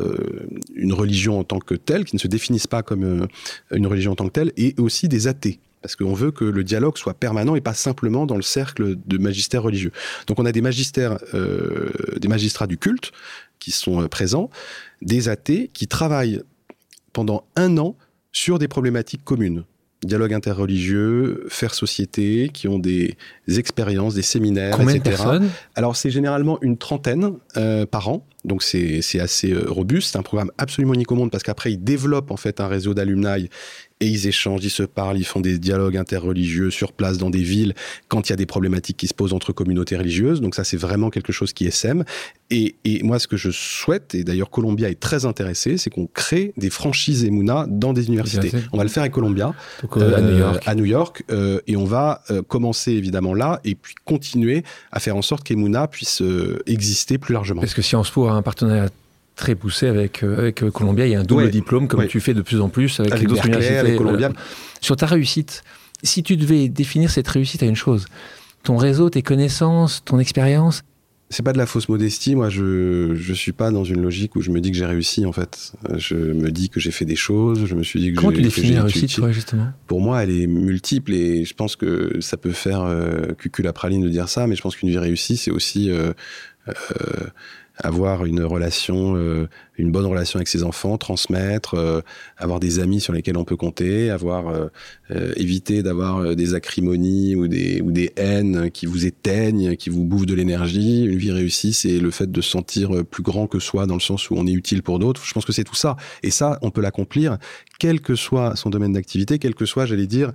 une 0.75 0.93
religion 0.93 1.39
en 1.39 1.43
tant 1.43 1.59
que 1.59 1.75
telle, 1.75 2.05
qui 2.05 2.15
ne 2.15 2.19
se 2.19 2.27
définissent 2.27 2.67
pas 2.67 2.83
comme 2.83 3.27
une 3.71 3.87
religion 3.87 4.11
en 4.11 4.15
tant 4.15 4.25
que 4.25 4.33
telle, 4.33 4.51
et 4.57 4.75
aussi 4.77 5.07
des 5.07 5.27
athées 5.27 5.59
parce 5.81 5.95
qu'on 5.95 6.13
veut 6.13 6.31
que 6.31 6.45
le 6.45 6.63
dialogue 6.63 6.97
soit 6.97 7.13
permanent 7.13 7.55
et 7.55 7.61
pas 7.61 7.73
simplement 7.73 8.25
dans 8.25 8.35
le 8.35 8.41
cercle 8.41 8.95
de 9.05 9.17
magistères 9.17 9.63
religieux. 9.63 9.91
Donc 10.27 10.39
on 10.39 10.45
a 10.45 10.51
des 10.51 10.61
magistères, 10.61 11.17
euh, 11.33 11.89
des 12.17 12.27
magistrats 12.27 12.67
du 12.67 12.77
culte 12.77 13.11
qui 13.59 13.71
sont 13.71 14.01
euh, 14.01 14.07
présents, 14.07 14.49
des 15.01 15.29
athées 15.29 15.69
qui 15.73 15.87
travaillent 15.87 16.41
pendant 17.13 17.45
un 17.55 17.77
an 17.77 17.95
sur 18.31 18.59
des 18.59 18.67
problématiques 18.67 19.23
communes. 19.23 19.63
Dialogue 20.03 20.33
interreligieux, 20.33 21.45
faire 21.49 21.75
société, 21.75 22.49
qui 22.51 22.67
ont 22.67 22.79
des 22.79 23.15
expériences, 23.47 24.15
des 24.15 24.23
séminaires, 24.23 24.75
Combien 24.75 24.95
etc. 24.95 25.03
De 25.03 25.09
personnes? 25.09 25.49
Alors 25.75 25.95
c'est 25.95 26.09
généralement 26.09 26.57
une 26.63 26.77
trentaine 26.77 27.33
euh, 27.55 27.85
par 27.85 28.09
an, 28.09 28.25
donc 28.43 28.63
c'est 28.63 29.19
assez 29.19 29.53
robuste. 29.53 30.13
C'est 30.13 30.17
un 30.17 30.23
programme 30.23 30.51
absolument 30.57 30.95
unique 30.95 31.11
au 31.11 31.15
monde 31.15 31.29
parce 31.29 31.43
qu'après 31.43 31.73
ils 31.73 31.83
développent 31.83 32.31
en 32.31 32.37
fait 32.37 32.59
un 32.59 32.67
réseau 32.67 32.95
d'alumni 32.95 33.49
et 34.01 34.07
ils 34.07 34.27
échangent, 34.27 34.65
ils 34.65 34.71
se 34.71 34.83
parlent, 34.83 35.17
ils 35.17 35.25
font 35.25 35.39
des 35.39 35.59
dialogues 35.59 35.95
interreligieux 35.95 36.71
sur 36.71 36.91
place 36.91 37.19
dans 37.19 37.29
des 37.29 37.43
villes 37.43 37.75
quand 38.07 38.27
il 38.27 38.31
y 38.31 38.33
a 38.33 38.35
des 38.35 38.47
problématiques 38.47 38.97
qui 38.97 39.07
se 39.07 39.13
posent 39.13 39.33
entre 39.33 39.53
communautés 39.53 39.95
religieuses. 39.95 40.41
Donc 40.41 40.55
ça, 40.55 40.63
c'est 40.63 40.77
vraiment 40.77 41.11
quelque 41.11 41.31
chose 41.31 41.53
qui 41.53 41.67
est 41.67 41.71
SEM. 41.71 42.03
Et, 42.49 42.75
et, 42.83 43.03
moi, 43.03 43.19
ce 43.19 43.27
que 43.27 43.37
je 43.37 43.51
souhaite, 43.51 44.13
et 44.15 44.23
d'ailleurs 44.23 44.49
Columbia 44.49 44.89
est 44.89 44.99
très 44.99 45.25
intéressé, 45.25 45.77
c'est 45.77 45.89
qu'on 45.89 46.07
crée 46.07 46.51
des 46.57 46.69
franchises 46.69 47.23
Emouna 47.23 47.65
dans 47.69 47.93
des 47.93 48.07
universités. 48.07 48.51
On 48.73 48.77
va 48.77 48.83
le 48.83 48.89
faire 48.89 49.03
avec 49.03 49.13
Columbia, 49.13 49.53
euh, 49.95 50.17
à 50.17 50.21
New 50.21 50.37
York, 50.37 50.63
à 50.65 50.75
New 50.75 50.85
York 50.85 51.23
euh, 51.31 51.61
et 51.67 51.77
on 51.77 51.85
va 51.85 52.23
euh, 52.31 52.41
commencer 52.41 52.91
évidemment 52.91 53.35
là, 53.35 53.61
et 53.63 53.75
puis 53.75 53.93
continuer 54.03 54.63
à 54.91 54.99
faire 54.99 55.15
en 55.15 55.21
sorte 55.21 55.43
qu'Emouna 55.43 55.87
puisse 55.87 56.23
exister 56.65 57.19
plus 57.19 57.33
largement. 57.33 57.61
Parce 57.61 57.75
que 57.75 57.83
Sciences 57.83 58.09
Po 58.09 58.27
a 58.27 58.31
un 58.31 58.41
partenariat 58.41 58.89
très 59.41 59.55
poussé 59.55 59.87
avec, 59.87 60.23
euh, 60.23 60.37
avec 60.37 60.63
euh, 60.63 60.71
Columbia. 60.71 61.05
Il 61.05 61.11
y 61.11 61.15
a 61.15 61.19
un 61.19 61.23
double 61.23 61.49
diplôme, 61.49 61.87
comme 61.87 62.07
tu 62.07 62.21
fais 62.21 62.33
de 62.33 62.41
plus 62.41 62.61
en 62.61 62.69
plus 62.69 62.99
avec, 62.99 63.19
les 63.19 63.25
autres 63.25 63.45
universités. 63.45 63.77
Avec 63.77 63.97
Columbia. 63.97 64.31
Sur 64.79 64.95
ta 64.95 65.07
réussite, 65.07 65.63
si 66.03 66.23
tu 66.23 66.37
devais 66.37 66.69
définir 66.69 67.09
cette 67.09 67.27
réussite 67.27 67.61
à 67.63 67.65
une 67.65 67.75
chose, 67.75 68.05
ton 68.63 68.77
réseau, 68.77 69.09
tes 69.09 69.23
connaissances, 69.23 70.03
ton 70.05 70.19
expérience, 70.19 70.83
c'est 71.33 71.43
pas 71.43 71.53
de 71.53 71.57
la 71.57 71.65
fausse 71.65 71.87
modestie. 71.87 72.35
Moi, 72.35 72.49
je 72.49 73.15
je 73.15 73.33
suis 73.33 73.53
pas 73.53 73.71
dans 73.71 73.85
une 73.85 74.01
logique 74.01 74.35
où 74.35 74.41
je 74.41 74.51
me 74.51 74.59
dis 74.59 74.69
que 74.69 74.77
j'ai 74.77 74.85
réussi. 74.85 75.25
En 75.25 75.31
fait, 75.31 75.71
je 75.95 76.15
me 76.15 76.51
dis 76.51 76.67
que 76.67 76.81
j'ai 76.81 76.91
fait 76.91 77.05
des 77.05 77.15
choses. 77.15 77.65
Je 77.65 77.73
me 77.73 77.83
suis 77.83 78.01
dit 78.01 78.11
que 78.11 78.17
comment 78.17 78.33
tu 78.33 78.41
définis 78.41 78.73
la 78.73 78.83
réussite, 78.83 79.15
toi, 79.15 79.31
justement? 79.31 79.69
Pour 79.87 80.01
moi, 80.01 80.21
elle 80.23 80.31
est 80.31 80.45
multiple 80.45 81.13
et 81.13 81.45
je 81.45 81.53
pense 81.53 81.77
que 81.77 82.19
ça 82.19 82.35
peut 82.35 82.51
faire 82.51 82.81
euh, 82.81 83.27
cuculapraline 83.37 84.03
de 84.03 84.09
dire 84.09 84.27
ça, 84.27 84.45
mais 84.45 84.57
je 84.57 84.61
pense 84.61 84.75
qu'une 84.75 84.89
vie 84.89 84.97
réussie, 84.97 85.37
c'est 85.37 85.51
aussi 85.51 85.89
euh, 85.89 86.11
euh, 86.67 86.73
avoir 87.77 88.25
une 88.25 88.43
relation, 88.43 89.15
euh, 89.15 89.47
une 89.77 89.91
bonne 89.91 90.05
relation 90.05 90.37
avec 90.37 90.47
ses 90.47 90.63
enfants, 90.63 90.97
transmettre, 90.97 91.75
euh, 91.75 92.01
avoir 92.37 92.59
des 92.59 92.79
amis 92.79 93.01
sur 93.01 93.13
lesquels 93.13 93.37
on 93.37 93.43
peut 93.43 93.55
compter, 93.55 94.09
avoir 94.09 94.69
euh, 95.09 95.33
éviter 95.35 95.81
d'avoir 95.83 96.35
des 96.35 96.53
acrimonies 96.53 97.35
ou 97.35 97.47
des 97.47 97.81
ou 97.81 97.91
des 97.91 98.11
haines 98.17 98.69
qui 98.71 98.85
vous 98.85 99.05
éteignent, 99.05 99.75
qui 99.75 99.89
vous 99.89 100.03
bouffent 100.03 100.25
de 100.25 100.35
l'énergie. 100.35 101.03
Une 101.03 101.17
vie 101.17 101.31
réussie, 101.31 101.73
c'est 101.73 101.99
le 101.99 102.11
fait 102.11 102.31
de 102.31 102.41
se 102.41 102.49
sentir 102.49 103.05
plus 103.05 103.23
grand 103.23 103.47
que 103.47 103.59
soi 103.59 103.85
dans 103.85 103.95
le 103.95 104.01
sens 104.01 104.29
où 104.29 104.35
on 104.35 104.45
est 104.45 104.53
utile 104.53 104.83
pour 104.83 104.99
d'autres. 104.99 105.23
Je 105.25 105.33
pense 105.33 105.45
que 105.45 105.53
c'est 105.53 105.63
tout 105.63 105.75
ça. 105.75 105.95
Et 106.23 106.31
ça, 106.31 106.59
on 106.61 106.71
peut 106.71 106.81
l'accomplir 106.81 107.37
quel 107.79 108.01
que 108.01 108.15
soit 108.15 108.55
son 108.55 108.69
domaine 108.69 108.93
d'activité, 108.93 109.39
quel 109.39 109.55
que 109.55 109.65
soit, 109.65 109.85
j'allais 109.85 110.07
dire. 110.07 110.31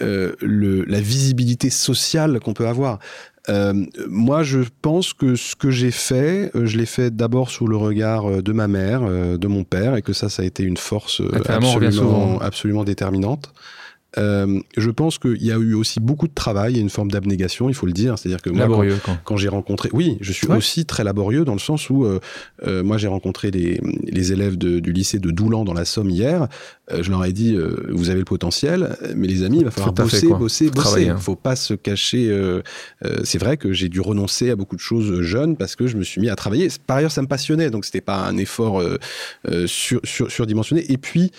Le, 0.00 0.84
la 0.84 1.00
visibilité 1.00 1.70
sociale 1.70 2.40
qu'on 2.40 2.54
peut 2.54 2.68
avoir. 2.68 2.98
Euh, 3.48 3.72
moi, 4.08 4.42
je 4.42 4.60
pense 4.82 5.12
que 5.12 5.34
ce 5.34 5.56
que 5.56 5.70
j'ai 5.70 5.90
fait, 5.90 6.50
euh, 6.54 6.66
je 6.66 6.76
l'ai 6.76 6.86
fait 6.86 7.14
d'abord 7.14 7.50
sous 7.50 7.66
le 7.66 7.76
regard 7.76 8.30
euh, 8.30 8.42
de 8.42 8.52
ma 8.52 8.68
mère, 8.68 9.02
de 9.02 9.46
mon 9.46 9.64
père, 9.64 9.96
et 9.96 10.02
que 10.02 10.12
ça, 10.12 10.28
ça 10.28 10.42
a 10.42 10.44
été 10.44 10.62
une 10.62 10.76
force 10.76 11.22
absolument, 11.46 12.40
absolument 12.40 12.84
déterminante. 12.84 13.52
Euh, 14.16 14.60
je 14.78 14.90
pense 14.90 15.18
qu'il 15.18 15.42
y 15.44 15.52
a 15.52 15.56
eu 15.58 15.74
aussi 15.74 16.00
beaucoup 16.00 16.28
de 16.28 16.32
travail 16.32 16.78
et 16.78 16.80
une 16.80 16.88
forme 16.88 17.10
d'abnégation, 17.10 17.68
il 17.68 17.74
faut 17.74 17.84
le 17.84 17.92
dire. 17.92 18.18
C'est-à-dire 18.18 18.40
que 18.40 18.48
moi, 18.48 18.60
Laborieux, 18.60 18.96
quand, 19.04 19.18
quand. 19.22 19.36
j'ai 19.36 19.48
rencontré, 19.48 19.90
oui, 19.92 20.16
je 20.22 20.32
suis 20.32 20.46
Ouais. 20.48 20.56
aussi 20.56 20.86
très 20.86 21.04
laborieux 21.04 21.44
dans 21.44 21.52
le 21.52 21.58
sens 21.58 21.90
où 21.90 22.06
euh, 22.06 22.18
euh, 22.66 22.82
moi 22.82 22.96
j'ai 22.96 23.06
rencontré 23.08 23.50
les, 23.50 23.78
les 24.04 24.32
élèves 24.32 24.56
de- 24.56 24.78
du 24.80 24.92
lycée 24.92 25.18
de 25.18 25.30
Doulan 25.30 25.64
dans 25.64 25.74
la 25.74 25.84
Somme 25.84 26.08
hier. 26.08 26.48
Je 26.90 27.10
leur 27.10 27.22
ai 27.26 27.34
dit, 27.34 27.54
vous 27.90 28.08
avez 28.08 28.20
le 28.20 28.24
potentiel, 28.24 28.96
mais 29.14 29.26
les 29.26 29.42
amis, 29.42 29.58
il 29.58 29.64
va 29.66 29.70
falloir 29.70 29.92
à 29.92 29.94
fait, 30.08 30.26
bosser, 30.26 30.28
bosser, 30.28 30.70
travailler, 30.70 31.06
bosser. 31.08 31.16
hein. 31.16 31.18
Faut 31.20 31.36
pas 31.36 31.54
se 31.54 31.74
cacher. 31.74 32.34
c'est 33.24 33.36
vrai 33.38 33.58
que 33.58 33.74
j'ai 33.74 33.90
dû 33.90 34.00
renoncer 34.00 34.48
à 34.48 34.56
beaucoup 34.56 34.74
de 34.76 34.80
choses 34.80 35.20
jeunes 35.20 35.56
parce 35.58 35.76
que 35.76 35.86
je 35.86 35.98
me 35.98 36.02
suis 36.02 36.22
mis 36.22 36.30
à 36.30 36.34
travailler. 36.36 36.68
Par 36.86 36.96
ailleurs, 36.96 37.12
ça 37.12 37.20
me 37.20 37.26
passionnait, 37.26 37.68
donc 37.68 37.84
c'était 37.84 38.00
pas 38.00 38.20
un 38.26 38.38
effort 38.38 38.82
sur, 39.66 40.00
sur- 40.04 40.30
surdimensionné. 40.30 40.90
Et 40.90 40.96
puis, 40.96 41.30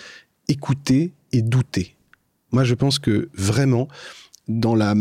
écouter 0.46 1.12
et 1.32 1.42
douter. 1.42 1.96
Moi, 2.52 2.64
je 2.64 2.74
pense 2.74 2.98
que 2.98 3.28
vraiment, 3.34 3.88
dans 4.48 4.74
la 4.74 4.94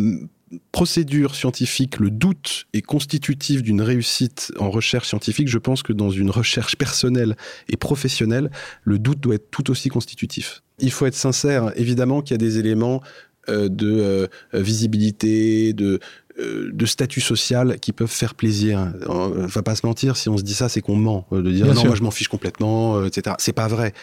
procédure 0.72 1.36
scientifique, 1.36 2.00
le 2.00 2.10
doute 2.10 2.66
est 2.74 2.82
constitutif 2.82 3.62
d'une 3.62 3.82
réussite 3.82 4.52
en 4.60 4.70
recherche 4.70 5.08
scientifique. 5.08 5.48
Je 5.48 5.58
pense 5.58 5.84
que 5.84 5.94
dans 5.94 6.10
une 6.10 6.30
recherche 6.30 6.76
personnelle 6.76 7.36
et 7.68 7.78
professionnelle, 7.78 8.50
le 8.84 9.00
doute 9.00 9.20
doit 9.20 9.36
être 9.36 9.52
tout 9.52 9.70
aussi 9.70 9.90
constitutif. 9.90 10.64
Il 10.80 10.92
faut 10.92 11.06
être 11.06 11.16
sincère, 11.16 11.72
évidemment 11.76 12.22
qu'il 12.22 12.34
y 12.34 12.36
a 12.36 12.38
des 12.38 12.58
éléments 12.58 13.02
euh, 13.50 13.70
de 13.70 14.00
euh, 14.00 14.28
visibilité, 14.54 15.74
de, 15.74 16.00
euh, 16.40 16.70
de 16.74 16.86
statut 16.86 17.22
social 17.22 17.80
qui 17.80 17.94
peuvent 17.94 18.08
faire 18.08 18.36
plaisir. 18.36 18.94
On 19.08 19.30
va 19.30 19.62
pas 19.62 19.76
se 19.76 19.86
mentir, 19.86 20.18
si 20.18 20.30
on 20.30 20.38
se 20.38 20.44
dit 20.44 20.54
ça, 20.54 20.70
c'est 20.70 20.82
qu'on 20.82 20.96
ment. 20.96 21.28
De 21.32 21.42
dire 21.52 21.66
Bien 21.66 21.74
non, 21.74 21.80
sûr. 21.80 21.90
moi 21.90 21.96
je 21.96 22.04
m'en 22.04 22.12
fiche 22.12 22.28
complètement, 22.28 23.06
etc. 23.06 23.36
C'est 23.40 23.54
pas 23.54 23.68
vrai. 23.68 23.94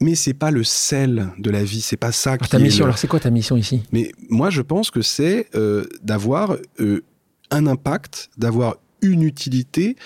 Mais 0.00 0.14
c'est 0.16 0.34
pas 0.34 0.50
le 0.50 0.64
sel 0.64 1.28
de 1.38 1.50
la 1.50 1.62
vie, 1.64 1.80
c'est 1.80 1.96
pas 1.96 2.12
ça 2.12 2.32
Alors, 2.32 2.42
qui 2.42 2.50
ta 2.50 2.58
est 2.58 2.62
mission, 2.62 2.84
le- 2.84 2.88
alors 2.90 2.98
c'est 2.98 3.06
quoi 3.06 3.20
ta 3.20 3.30
mission 3.30 3.56
ici? 3.56 3.82
Mais 3.92 4.12
moi, 4.28 4.50
je 4.50 4.60
pense 4.60 4.90
que 4.90 5.02
c'est 5.02 5.48
euh, 5.54 5.84
d'avoir 6.02 6.56
euh, 6.80 7.02
un 7.50 7.66
impact, 7.66 8.28
d'avoir 8.36 8.76
une 9.02 9.22
utilité 9.22 9.96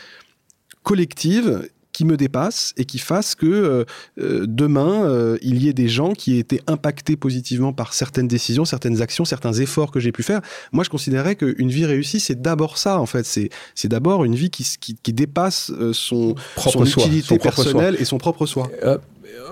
collective 0.83 1.69
qui 1.93 2.05
me 2.05 2.17
dépasse 2.17 2.75
et 2.77 2.85
qui 2.85 2.99
fasse 3.01 3.35
que 3.35 3.85
euh, 4.21 4.45
demain, 4.47 5.37
il 5.43 5.61
y 5.61 5.69
ait 5.69 5.73
des 5.73 5.89
gens 5.89 6.13
qui 6.13 6.37
aient 6.37 6.39
été 6.39 6.61
impactés 6.69 7.17
positivement 7.17 7.73
par 7.73 7.93
certaines 7.93 8.29
décisions, 8.29 8.65
certaines 8.65 9.03
actions, 9.03 9.25
certains 9.25 9.53
efforts 9.55 9.91
que 9.91 9.99
j'ai 9.99 10.13
pu 10.13 10.23
faire. 10.23 10.41
Moi, 10.71 10.85
je 10.85 10.91
considérais 10.91 11.35
qu'une 11.35 11.71
vie 11.71 11.87
réussie, 11.87 12.21
c'est 12.21 12.41
d'abord 12.41 12.79
ça, 12.79 13.01
en 13.01 13.07
fait. 13.07 13.27
C'est 13.27 13.49
c'est 13.75 13.89
d'abord 13.89 14.25
une 14.25 14.37
vie 14.37 14.49
qui, 14.51 14.65
qui, 14.79 14.95
qui 14.95 15.13
dépasse 15.13 15.73
son, 15.93 16.37
Propre 16.55 16.79
son 16.79 16.85
soi, 16.85 17.03
utilité 17.05 17.27
son 17.29 17.37
propre 17.39 17.55
soi. 17.57 17.65
personnelle 17.65 17.97
et 17.99 18.05
son 18.05 18.19
propre 18.19 18.47
soi. 18.47 18.71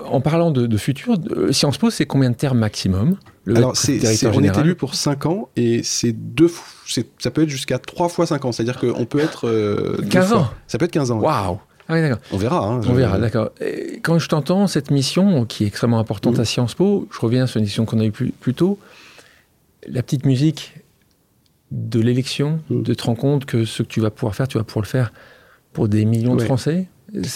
En 0.09 0.21
parlant 0.21 0.51
de, 0.51 0.67
de 0.67 0.77
futur, 0.77 1.15
euh, 1.31 1.51
Sciences 1.51 1.77
Po, 1.77 1.89
c'est 1.89 2.05
combien 2.05 2.29
de 2.29 2.35
termes 2.35 2.59
maximum 2.59 3.17
Le 3.45 3.57
Alors, 3.57 3.75
c'est, 3.75 3.99
on 4.27 4.41
est 4.43 4.57
élu 4.57 4.75
pour 4.75 4.95
5 4.95 5.25
ans 5.25 5.49
et 5.55 5.81
c'est 5.83 6.13
deux, 6.13 6.49
ça 7.19 7.29
peut 7.31 7.43
être 7.43 7.49
jusqu'à 7.49 7.77
3 7.79 8.07
fois 8.09 8.25
5 8.25 8.45
ans. 8.45 8.51
C'est-à-dire 8.51 8.77
qu'on 8.79 9.05
peut 9.05 9.19
être. 9.19 9.47
euh, 9.47 9.97
deux 9.99 10.07
15 10.09 10.27
fois. 10.29 10.37
ans 10.39 10.49
Ça 10.67 10.77
peut 10.77 10.85
être 10.85 10.91
15 10.91 11.11
ans. 11.11 11.19
Waouh 11.19 11.59
Ah 11.89 11.93
oui, 11.93 12.01
d'accord. 12.01 12.19
On 12.31 12.37
verra. 12.37 12.65
hein. 12.65 12.81
On 12.87 12.93
verra, 12.93 13.17
d'accord. 13.19 13.49
Quand 14.03 14.17
je 14.19 14.29
t'entends, 14.29 14.67
cette 14.67 14.91
mission 14.91 15.45
qui 15.45 15.63
est 15.65 15.67
extrêmement 15.67 15.99
importante 15.99 16.39
à 16.39 16.45
Sciences 16.45 16.73
Po, 16.75 17.07
je 17.11 17.19
reviens 17.19 17.45
sur 17.47 17.57
une 17.57 17.65
mission 17.65 17.85
qu'on 17.85 17.99
a 17.99 18.05
eue 18.05 18.11
plus, 18.11 18.31
plus 18.31 18.53
tôt, 18.53 18.79
la 19.87 20.01
petite 20.03 20.25
musique 20.25 20.75
de 21.71 21.99
l'élection, 21.99 22.61
Mhm. 22.69 22.83
de 22.83 22.93
te 22.93 23.03
rendre 23.03 23.19
compte 23.19 23.45
que 23.45 23.65
ce 23.65 23.83
que 23.83 23.87
tu 23.89 23.99
vas 23.99 24.09
pouvoir 24.09 24.35
faire, 24.35 24.47
tu 24.47 24.57
vas 24.57 24.63
pouvoir 24.63 24.83
le 24.83 24.89
faire 24.89 25.11
pour 25.73 25.89
des 25.89 26.05
millions 26.05 26.35
de. 26.35 26.43
Français. 26.43 26.87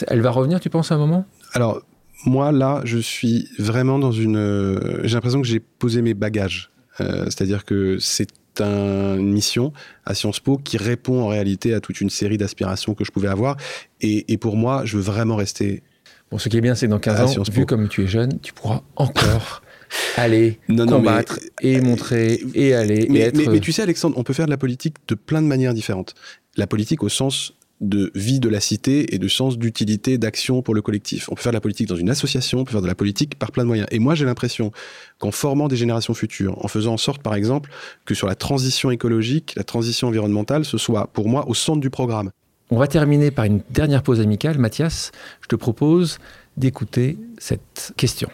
Elle 0.08 0.22
va 0.22 0.32
revenir, 0.32 0.60
tu 0.62 0.70
penses, 0.70 0.92
à 0.92 0.96
un 0.96 0.98
moment? 0.98 1.26
Alors, 1.54 1.82
moi, 2.26 2.52
là, 2.52 2.82
je 2.86 2.98
suis 2.98 3.48
vraiment 3.60 4.00
dans 4.00 4.12
une. 4.12 4.38
euh, 4.38 5.02
J'ai 5.04 5.16
l'impression 5.16 5.42
que 5.42 5.48
j'ai 5.48 5.60
posé 5.60 6.02
mes 6.02 6.14
bagages. 6.14 6.72
Euh, 7.00 7.26
c'est-à-dire 7.26 7.66
que 7.66 7.98
c'est 8.00 8.28
un- 8.60 9.18
une 9.18 9.32
mission 9.32 9.72
à 10.06 10.14
Sciences 10.14 10.40
Po 10.40 10.58
qui 10.58 10.78
répond 10.78 11.22
en 11.22 11.28
réalité 11.28 11.74
à 11.74 11.80
toute 11.80 12.02
une 12.02 12.10
série 12.10 12.38
d'aspirations 12.38 12.94
que 12.94 13.06
je 13.06 13.12
pouvais 13.12 13.30
avoir. 13.30 13.56
Et, 14.02 14.32
et 14.32 14.38
pour 14.38 14.56
moi, 14.58 14.82
je 14.86 14.98
veux 14.98 15.04
vraiment 15.04 15.36
rester. 15.38 15.84
Bon, 16.30 16.38
ce 16.38 16.50
qui 16.50 16.58
est 16.58 16.62
bien, 16.62 16.76
c'est 16.76 16.86
que 16.88 16.92
dans 16.92 17.00
15 17.00 17.20
À 17.20 17.24
ans, 17.24 17.28
Sciences 17.28 17.50
vu 17.50 17.62
Po. 17.62 17.66
comme 17.66 17.88
tu 17.88 18.04
es 18.04 18.08
jeune, 18.08 18.40
tu 18.42 18.54
pourras 18.54 18.82
encore 18.98 19.62
aller 20.18 20.60
Non, 20.70 20.86
non, 20.86 20.98
combattre 20.98 21.40
et 21.62 21.82
montrer 21.82 22.42
et 22.54 22.74
aller 22.74 23.04
et 23.14 23.20
être... 23.20 23.38
mais- 23.38 23.48
mais 23.48 23.60
tu 23.62 23.72
sais, 23.72 23.82
Alexandre, 23.82 24.18
on 24.18 24.24
peut 24.24 24.34
faire 24.34 24.46
de 24.46 24.52
la 24.52 24.58
politique 24.58 24.96
de 25.08 25.16
plein 25.16 25.42
de 25.42 25.48
manières 25.48 25.74
différentes. 25.74 26.14
La 26.58 26.68
politique 26.68 27.04
au 27.04 27.10
sens 27.10 27.54
de 27.82 28.12
vie 28.14 28.40
de 28.40 28.48
la 28.48 28.60
cité 28.60 29.14
et 29.14 29.20
de 29.20 29.28
sens 29.28 29.58
d'utilité, 29.58 30.18
d'action 30.18 30.62
pour 30.62 30.76
le 30.76 30.82
collectif. 30.82 31.30
On 31.30 31.36
peut 31.36 31.42
faire 31.42 31.52
de 31.52 31.58
la 31.58 31.62
politique 31.62 31.88
dans 31.88 31.96
une 31.96 32.10
association, 32.10 32.60
on 32.60 32.64
peut 32.64 32.72
faire 32.72 32.82
de 32.82 32.88
la 32.88 32.96
politique 32.96 33.38
par 33.38 33.52
plein 33.52 33.64
de 33.64 33.68
moyens. 33.68 33.88
Et 33.92 34.00
moi, 34.00 34.14
j'ai 34.16 34.26
l'impression 34.26 34.72
qu'en 35.18 35.32
formant 35.32 35.68
des 35.68 35.76
générations 35.76 36.14
futures, 36.14 36.64
en 36.64 36.68
faisant 36.68 36.94
en 36.94 36.98
sorte, 36.98 37.24
par 37.24 37.34
exemple, 37.34 37.72
que 38.06 38.14
sur 38.14 38.28
la 38.28 38.36
transition 38.36 38.92
écologique, 38.92 39.54
la 39.58 39.64
transition 39.64 40.08
environnementale, 40.08 40.64
ce 40.64 40.78
soit 40.78 41.08
pour 41.08 41.28
moi 41.28 41.48
au 41.48 41.56
centre 41.56 41.80
du 41.80 41.90
programme. 41.90 42.30
On 42.70 42.78
va 42.78 42.88
terminer 42.88 43.32
par 43.32 43.46
une 43.46 43.62
dernière 43.70 44.04
pause 44.04 44.22
amicale. 44.22 44.58
Mathias, 44.58 45.12
je 45.42 45.48
te 45.48 45.56
propose 45.56 46.20
d'écouter 46.56 47.18
cette 47.38 47.94
question. 47.98 48.30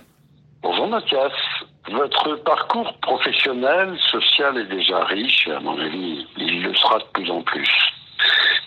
Bonjour 0.61 0.87
Mathias. 0.87 1.31
Votre 1.89 2.43
parcours 2.43 2.93
professionnel, 3.01 3.97
social 4.11 4.57
est 4.57 4.67
déjà 4.67 5.05
riche, 5.05 5.47
et 5.47 5.53
à 5.53 5.61
mon 5.61 5.79
avis, 5.79 6.27
il 6.37 6.63
le 6.63 6.75
sera 6.75 6.99
de 6.99 7.05
plus 7.13 7.31
en 7.31 7.41
plus. 7.41 7.69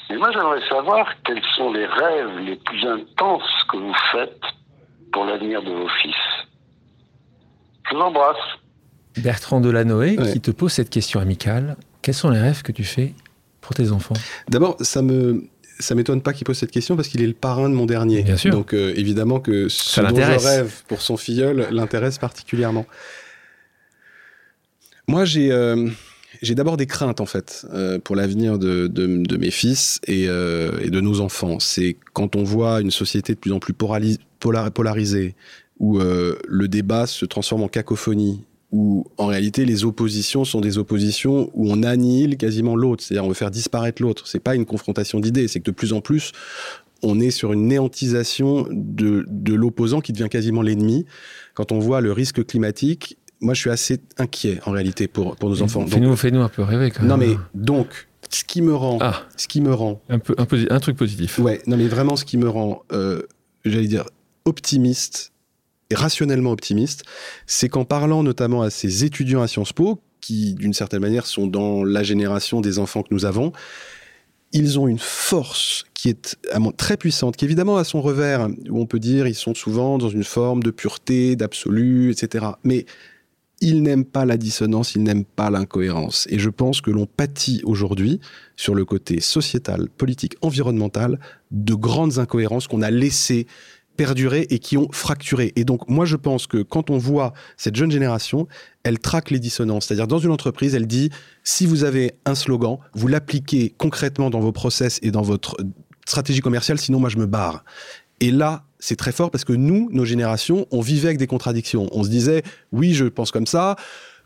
Mais 0.08 0.16
moi, 0.16 0.30
j'aimerais 0.32 0.60
savoir 0.68 1.06
quels 1.24 1.42
sont 1.56 1.72
les 1.72 1.86
rêves 1.86 2.38
les 2.40 2.56
plus 2.56 2.84
intenses 2.86 3.48
que 3.70 3.76
vous 3.76 3.94
faites 4.12 4.40
pour 5.12 5.24
l'avenir 5.24 5.62
de 5.62 5.70
vos 5.70 5.88
fils. 6.02 6.14
Je 7.90 7.94
vous 7.96 8.00
embrasse. 8.02 8.36
Bertrand 9.18 9.60
Delanoë 9.60 10.18
Ouais. 10.18 10.32
qui 10.32 10.40
te 10.40 10.50
pose 10.50 10.72
cette 10.72 10.90
question 10.90 11.20
amicale. 11.20 11.76
Quels 12.02 12.14
sont 12.14 12.30
les 12.30 12.38
rêves 12.40 12.62
que 12.62 12.72
tu 12.72 12.84
fais 12.84 13.12
pour 13.60 13.74
tes 13.74 13.90
enfants? 13.92 14.14
D'abord, 14.48 14.76
ça 14.80 15.02
me 15.02 15.44
ça 15.80 15.94
m'étonne 15.94 16.20
pas 16.22 16.34
qu'il 16.34 16.44
pose 16.44 16.58
cette 16.58 16.70
question 16.70 16.94
parce 16.94 17.08
qu'il 17.08 17.22
est 17.22 17.26
le 17.26 17.32
parrain 17.32 17.68
de 17.70 17.74
mon 17.74 17.86
dernier. 17.86 18.22
Bien 18.22 18.36
sûr. 18.36 18.50
Donc 18.52 18.74
euh, 18.74 18.92
évidemment 18.96 19.40
que 19.40 19.68
ce 19.68 19.94
Ça 19.94 20.02
dont 20.02 20.14
je 20.16 20.46
rêve 20.46 20.82
pour 20.88 21.00
son 21.00 21.16
filleul 21.16 21.68
l'intéresse 21.70 22.18
particulièrement. 22.18 22.84
Moi, 25.08 25.24
j'ai 25.24 25.50
euh, 25.50 25.88
j'ai 26.42 26.54
d'abord 26.54 26.76
des 26.76 26.86
craintes 26.86 27.20
en 27.20 27.26
fait 27.26 27.66
euh, 27.72 27.98
pour 27.98 28.16
l'avenir 28.16 28.58
de, 28.58 29.36
mes 29.36 29.50
fils 29.50 30.00
et, 30.06 30.28
euh, 30.28 30.78
et 30.80 30.90
de 30.90 31.00
nos 31.00 31.20
enfants. 31.20 31.60
C'est 31.60 31.96
quand 32.12 32.36
on 32.36 32.44
voit 32.44 32.80
une 32.80 32.90
société 32.90 33.34
de 33.34 33.38
plus 33.38 33.52
en 33.52 33.58
plus 33.58 33.74
polarisée, 33.74 35.34
où 35.78 35.98
euh, 35.98 36.36
le 36.46 36.68
débat 36.68 37.06
se 37.06 37.24
transforme 37.24 37.62
en 37.62 37.68
cacophonie, 37.68 38.44
où 38.70 39.06
en 39.16 39.26
réalité 39.26 39.64
les 39.64 39.84
oppositions 39.84 40.44
sont 40.44 40.60
des 40.60 40.78
oppositions 40.78 41.50
où 41.54 41.70
on 41.72 41.82
annihile 41.82 42.36
quasiment 42.36 42.76
l'autre, 42.76 43.02
c'est-à-dire 43.02 43.24
on 43.24 43.28
veut 43.28 43.34
faire 43.34 43.50
disparaître 43.50 44.02
l'autre. 44.02 44.26
C'est 44.28 44.40
pas 44.40 44.54
une 44.54 44.66
confrontation 44.66 45.20
d'idées, 45.20 45.48
c'est 45.48 45.60
que 45.60 45.70
de 45.70 45.74
plus 45.74 45.92
en 45.92 46.00
plus 46.00 46.32
on 47.02 47.18
est 47.20 47.30
sur 47.30 47.52
une 47.52 47.66
néantisation 47.66 48.66
de 48.70 49.54
l'opposant 49.54 50.00
qui 50.00 50.12
devient 50.12 50.28
quasiment 50.30 50.62
l'ennemi. 50.62 51.06
Quand 51.54 51.72
on 51.72 51.78
voit 51.78 52.00
le 52.00 52.12
risque 52.12 52.44
climatique, 52.44 53.16
moi 53.40 53.54
je 53.54 53.60
suis 53.60 53.70
assez 53.70 54.00
inquiet 54.18 54.60
en 54.66 54.70
réalité 54.72 55.08
pour, 55.08 55.36
pour 55.36 55.48
nos 55.50 55.62
enfants. 55.62 55.86
Fais-nous 55.86 56.14
fais 56.16 56.32
un 56.34 56.48
peu 56.48 56.62
rêver 56.62 56.90
quand 56.90 57.00
même. 57.00 57.08
non 57.08 57.16
mais 57.16 57.36
donc 57.54 58.08
ce 58.30 58.44
qui 58.44 58.62
me 58.62 58.74
rend, 58.74 58.98
Ah, 59.00 59.22
ce 59.36 59.48
qui 59.48 59.60
me 59.60 59.72
rend, 59.74 60.00
un, 60.08 60.18
peu, 60.18 60.34
un, 60.38 60.80
truc 60.80 60.96
positif. 60.96 61.38
ouais, 61.40 61.60
non 61.66 61.76
mais 61.76 61.88
vraiment 61.88 62.16
ce 62.16 62.24
qui 62.24 62.36
me 62.36 62.48
rend, 62.48 62.82
euh, 62.92 63.22
j'allais 63.64 63.88
dire 63.88 64.04
optimiste 64.44 65.32
et 65.90 65.94
rationnellement 65.96 66.52
optimiste, 66.52 67.02
c'est 67.46 67.68
qu'en 67.68 67.84
parlant 67.84 68.22
notamment 68.22 68.62
à 68.62 68.70
ces 68.70 69.04
étudiants 69.04 69.42
à 69.42 69.48
Sciences 69.48 69.72
Po 69.72 70.00
qui 70.20 70.54
d'une 70.54 70.74
certaine 70.74 71.00
manière 71.00 71.26
sont 71.26 71.46
dans 71.46 71.82
la 71.82 72.02
génération 72.02 72.60
des 72.60 72.78
enfants 72.78 73.02
que 73.02 73.08
nous 73.12 73.24
avons, 73.24 73.52
ils 74.52 74.78
ont 74.78 74.86
une 74.88 74.98
force 74.98 75.84
qui 75.94 76.08
est 76.08 76.36
à 76.52 76.58
mon- 76.58 76.72
très 76.72 76.96
puissante, 76.96 77.36
qui 77.36 77.44
évidemment 77.44 77.76
a 77.78 77.84
son 77.84 78.00
revers, 78.02 78.48
où 78.68 78.80
on 78.80 78.86
peut 78.86 78.98
dire 78.98 79.26
ils 79.26 79.34
sont 79.34 79.54
souvent 79.54 79.96
dans 79.98 80.08
une 80.08 80.24
forme 80.24 80.62
de 80.62 80.70
pureté, 80.70 81.36
d'absolu, 81.36 82.10
etc. 82.10 82.46
Mais 82.64 82.84
ils 83.60 83.82
n'aiment 83.82 84.04
pas 84.04 84.24
la 84.24 84.36
dissonance, 84.36 84.94
ils 84.94 85.02
n'aiment 85.02 85.24
pas 85.24 85.50
l'incohérence. 85.50 86.26
Et 86.30 86.38
je 86.38 86.50
pense 86.50 86.80
que 86.80 86.90
l'on 86.90 87.06
pâtit 87.06 87.60
aujourd'hui, 87.64 88.20
sur 88.56 88.74
le 88.74 88.84
côté 88.84 89.20
sociétal, 89.20 89.88
politique, 89.90 90.36
environnemental, 90.40 91.18
de 91.50 91.74
grandes 91.74 92.18
incohérences 92.18 92.68
qu'on 92.68 92.82
a 92.82 92.90
laissées 92.90 93.46
perdurer 93.96 94.46
et 94.48 94.60
qui 94.60 94.78
ont 94.78 94.88
fracturé. 94.92 95.52
Et 95.56 95.64
donc, 95.64 95.86
moi, 95.88 96.06
je 96.06 96.16
pense 96.16 96.46
que 96.46 96.62
quand 96.62 96.88
on 96.88 96.96
voit 96.96 97.34
cette 97.58 97.76
jeune 97.76 97.90
génération, 97.90 98.48
elle 98.82 98.98
traque 98.98 99.30
les 99.30 99.38
dissonances. 99.38 99.86
C'est-à-dire, 99.86 100.06
dans 100.06 100.18
une 100.18 100.30
entreprise, 100.30 100.74
elle 100.74 100.86
dit, 100.86 101.10
si 101.44 101.66
vous 101.66 101.84
avez 101.84 102.14
un 102.24 102.34
slogan, 102.34 102.78
vous 102.94 103.08
l'appliquez 103.08 103.74
concrètement 103.76 104.30
dans 104.30 104.40
vos 104.40 104.52
process 104.52 105.00
et 105.02 105.10
dans 105.10 105.20
votre 105.20 105.54
stratégie 106.06 106.40
commerciale, 106.40 106.78
sinon 106.78 106.98
moi, 106.98 107.10
je 107.10 107.18
me 107.18 107.26
barre. 107.26 107.62
Et 108.20 108.30
là, 108.30 108.64
c'est 108.78 108.96
très 108.96 109.12
fort 109.12 109.30
parce 109.30 109.44
que 109.44 109.52
nous, 109.52 109.88
nos 109.92 110.04
générations, 110.04 110.66
on 110.70 110.80
vivait 110.80 111.08
avec 111.08 111.18
des 111.18 111.26
contradictions. 111.26 111.88
On 111.92 112.04
se 112.04 112.08
disait, 112.08 112.42
oui, 112.72 112.94
je 112.94 113.06
pense 113.06 113.30
comme 113.30 113.46
ça, 113.46 113.76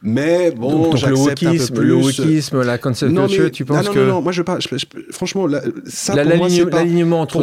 Mais 0.07 0.51
bon, 0.51 0.91
donc, 0.91 1.01
le 1.01 1.07
un 1.07 1.09
peu 1.09 1.15
wokisme, 1.15 1.81
le 1.81 1.95
wokisme, 1.95 2.63
la 2.63 2.77
cancel 2.77 3.09
Non, 3.09 3.27
culture, 3.27 3.45
mais- 3.45 3.51
tu 3.51 3.65
penses 3.65 3.79
ah, 3.81 3.83
non, 3.85 3.93
que 3.95 3.99
non, 4.01 4.07
non, 4.07 4.21
moi 4.23 4.33
je 4.33 4.43
parle, 4.43 4.61
je- 4.61 4.69
je- 4.77 4.85
franchement, 5.11 5.47
la- 5.47 5.63
ça 5.87 6.15
la- 6.15 6.25
pour 6.27 6.37
moi, 6.37 6.51
c'est 6.51 6.67
pas- 6.67 6.79
l'alignement 6.81 7.23
entre 7.23 7.43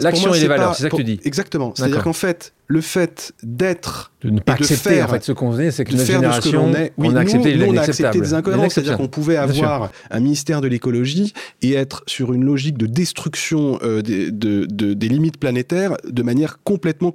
l'action 0.00 0.34
et 0.34 0.40
les 0.40 0.48
valeurs, 0.48 0.74
c'est 0.74 0.82
ça 0.82 0.90
que 0.90 0.96
tu 0.96 1.04
dis. 1.04 1.20
Exactement. 1.24 1.72
C'est-à-dire 1.76 2.02
qu'en 2.02 2.12
fait, 2.12 2.52
le 2.66 2.80
fait 2.80 3.32
d'être 3.44 4.12
De 4.22 4.30
ne 4.30 4.40
pas 4.40 4.54
de 4.54 4.62
accepter, 4.62 4.90
faire- 4.90 5.06
en 5.06 5.12
fait, 5.12 5.22
ce 5.24 5.30
qu'on 5.32 5.52
faisait, 5.52 5.70
c'est 5.70 5.84
que 5.84 5.92
notre 5.92 6.04
génération, 6.04 6.66
l'on 6.66 6.74
est. 6.74 6.92
Oui, 6.98 7.08
on 7.12 7.16
a 7.16 7.20
accepté 7.20 7.56
nous, 7.56 7.66
nous, 7.66 7.72
on 7.72 7.76
a 7.76 7.82
accepté 7.82 8.20
des 8.20 8.34
incohérences. 8.34 8.74
C'est-à-dire 8.74 8.96
qu'on 8.96 9.08
pouvait 9.08 9.36
avoir 9.36 9.90
un 10.10 10.20
ministère 10.20 10.60
de 10.60 10.66
l'écologie 10.68 11.32
et 11.62 11.74
être 11.74 12.02
sur 12.06 12.32
une 12.32 12.44
logique 12.44 12.76
de 12.76 12.86
destruction 12.86 13.78
euh, 13.84 14.02
des, 14.02 14.32
de- 14.32 14.66
de- 14.66 14.94
des 14.94 15.08
limites 15.08 15.38
planétaires 15.38 15.96
de 16.08 16.22
manière 16.24 16.58
complètement 16.64 17.14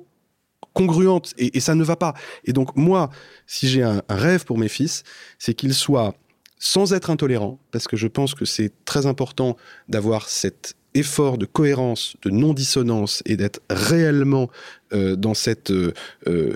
congruente. 0.76 1.34
Et, 1.40 1.60
ça 1.60 1.74
ne 1.74 1.84
va 1.84 1.96
pas. 1.96 2.14
Et 2.44 2.54
donc, 2.54 2.76
moi, 2.76 3.10
si 3.48 3.68
j'ai 3.68 3.82
un, 3.82 4.04
rêve 4.10 4.46
pour 4.46 4.60
mes 4.60 4.68
fils, 4.68 5.04
c'est 5.40 5.56
qu'ils 5.56 5.74
soient 5.74 6.14
sans 6.60 6.94
être 6.94 7.10
intolérants, 7.10 7.60
parce 7.72 7.88
que 7.88 7.98
je 7.98 8.08
pense 8.08 8.36
que 8.36 8.46
c'est 8.46 8.72
très 8.86 9.08
important 9.08 9.58
d'avoir 9.90 10.30
cet 10.30 10.76
effort 10.94 11.38
de 11.38 11.46
cohérence, 11.46 12.16
de 12.24 12.30
non-dissonance 12.30 13.22
et 13.26 13.36
d'être 13.36 13.62
réellement 13.70 14.50
euh, 14.94 15.16
dans 15.18 15.34
cette 15.34 15.72
euh, 15.72 15.94
euh, 16.28 16.56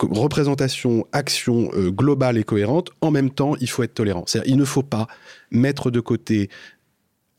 représentation, 0.00 1.06
action 1.12 1.70
globale 1.90 2.38
et 2.38 2.44
cohérente. 2.44 2.90
En 3.02 3.10
même 3.10 3.30
temps, 3.30 3.54
il 3.60 3.68
faut 3.68 3.82
être 3.82 3.94
tolérant. 3.94 4.24
C'est-à-dire, 4.26 4.50
il 4.50 4.56
ne 4.56 4.64
faut 4.64 4.82
pas 4.82 5.06
mettre 5.50 5.90
de 5.90 6.00
côté 6.00 6.48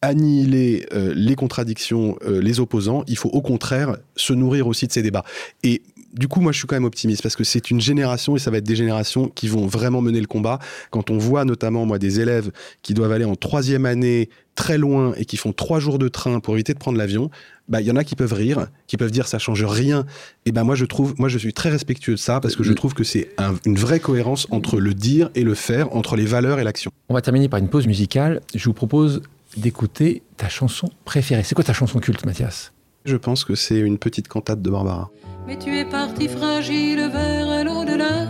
annihiler 0.02 0.86
euh, 0.94 1.14
les 1.16 1.36
contradictions, 1.36 2.18
euh, 2.26 2.42
les 2.42 2.60
opposants, 2.60 3.04
il 3.08 3.18
faut 3.18 3.30
au 3.30 3.42
contraire 3.42 3.98
se 4.16 4.34
nourrir 4.34 4.68
aussi 4.68 4.88
de 4.88 4.92
ces 4.92 5.02
débats. 5.02 5.24
Et 5.64 5.82
du 6.14 6.28
coup, 6.28 6.42
moi, 6.42 6.52
je 6.52 6.58
suis 6.58 6.66
quand 6.68 6.76
même 6.76 6.86
optimiste 6.86 7.22
parce 7.22 7.36
que 7.36 7.44
c'est 7.44 7.70
une 7.70 7.80
génération 7.80 8.36
et 8.36 8.40
ça 8.40 8.50
va 8.50 8.58
être 8.58 8.64
des 8.66 8.76
générations 8.76 9.28
qui 9.28 9.48
vont 9.48 9.68
vraiment 9.68 10.02
mener 10.02 10.20
le 10.20 10.26
combat. 10.26 10.58
Quand 10.90 11.12
on 11.12 11.18
voit 11.20 11.46
notamment, 11.46 11.86
moi, 11.86 12.00
des 12.00 12.20
élèves 12.20 12.52
qui 12.82 12.96
doivent 12.96 13.12
aller 13.12 13.26
en 13.26 13.36
troisième 13.36 13.86
année 13.86 14.30
très 14.56 14.80
loin 14.80 15.14
et 15.18 15.26
qui 15.26 15.38
font 15.38 15.54
trois 15.54 15.80
jours 15.80 16.00
de 16.00 16.08
train 16.08 16.40
pour 16.40 16.56
éviter 16.56 16.74
de 16.74 16.80
prendre 16.80 16.98
l'avion, 16.98 17.30
bah, 17.68 17.80
il 17.80 17.86
y 17.88 17.92
en 17.92 17.96
a 17.96 18.04
qui 18.04 18.16
peuvent 18.16 18.34
rire, 18.34 18.68
qui 18.88 18.98
peuvent 18.98 19.12
dire 19.12 19.28
ça 19.28 19.38
change 19.38 19.64
rien. 19.64 20.06
Et 20.48 20.52
ben 20.52 20.64
moi, 20.64 20.74
je 20.74 20.86
trouve, 20.86 21.14
moi, 21.20 21.30
je 21.30 21.38
suis 21.38 21.54
très 21.54 21.70
respectueux 21.70 22.14
de 22.16 22.20
ça 22.20 22.40
parce 22.40 22.56
que 22.56 22.64
je 22.64 22.74
trouve 22.74 22.96
que 22.96 23.04
c'est 23.04 23.30
un- 23.38 23.54
une 23.66 23.78
vraie 23.78 24.00
cohérence 24.00 24.48
entre 24.50 24.80
le 24.80 24.96
dire 24.96 25.30
et 25.36 25.44
le 25.44 25.54
faire, 25.54 25.96
entre 25.96 26.16
les 26.16 26.26
valeurs 26.26 26.60
et 26.60 26.64
l'action. 26.64 26.92
On 27.10 27.14
va 27.14 27.22
terminer 27.22 27.50
par 27.50 27.60
une 27.60 27.70
pause 27.70 27.86
musicale. 27.86 28.42
Je 28.56 28.66
vous 28.66 28.74
propose 28.74 29.22
d'écouter 29.58 30.24
ta 30.38 30.50
chanson 30.50 30.90
préférée. 31.06 31.44
C'est 31.44 31.56
quoi 31.56 31.64
ta 31.64 31.74
chanson 31.74 32.00
culte, 32.00 32.26
Mathias? 32.26 32.72
Je 33.06 33.16
pense 33.16 33.44
que 33.44 33.56
c'est 33.56 33.80
une 33.80 33.98
petite 33.98 34.28
cantate 34.28 34.62
de 34.62 34.70
Barbara. 34.70 35.10
Mais 35.48 35.58
tu 35.58 35.76
es 35.76 35.86
parti 35.86 36.28
fragile 36.28 37.10
vers 37.12 37.64
l'au-delà 37.64 38.28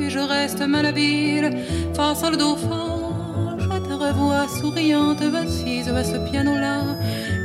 Et 0.00 0.08
je 0.08 0.18
reste 0.18 0.60
malhabile 0.60 1.58
face 1.92 2.22
au 2.22 2.34
dauphin 2.36 3.58
Je 3.58 3.66
te 3.66 3.92
revois 3.92 4.48
souriante 4.48 5.20
assise 5.20 5.88
à 5.88 6.02
ce 6.02 6.16
piano-là 6.30 6.96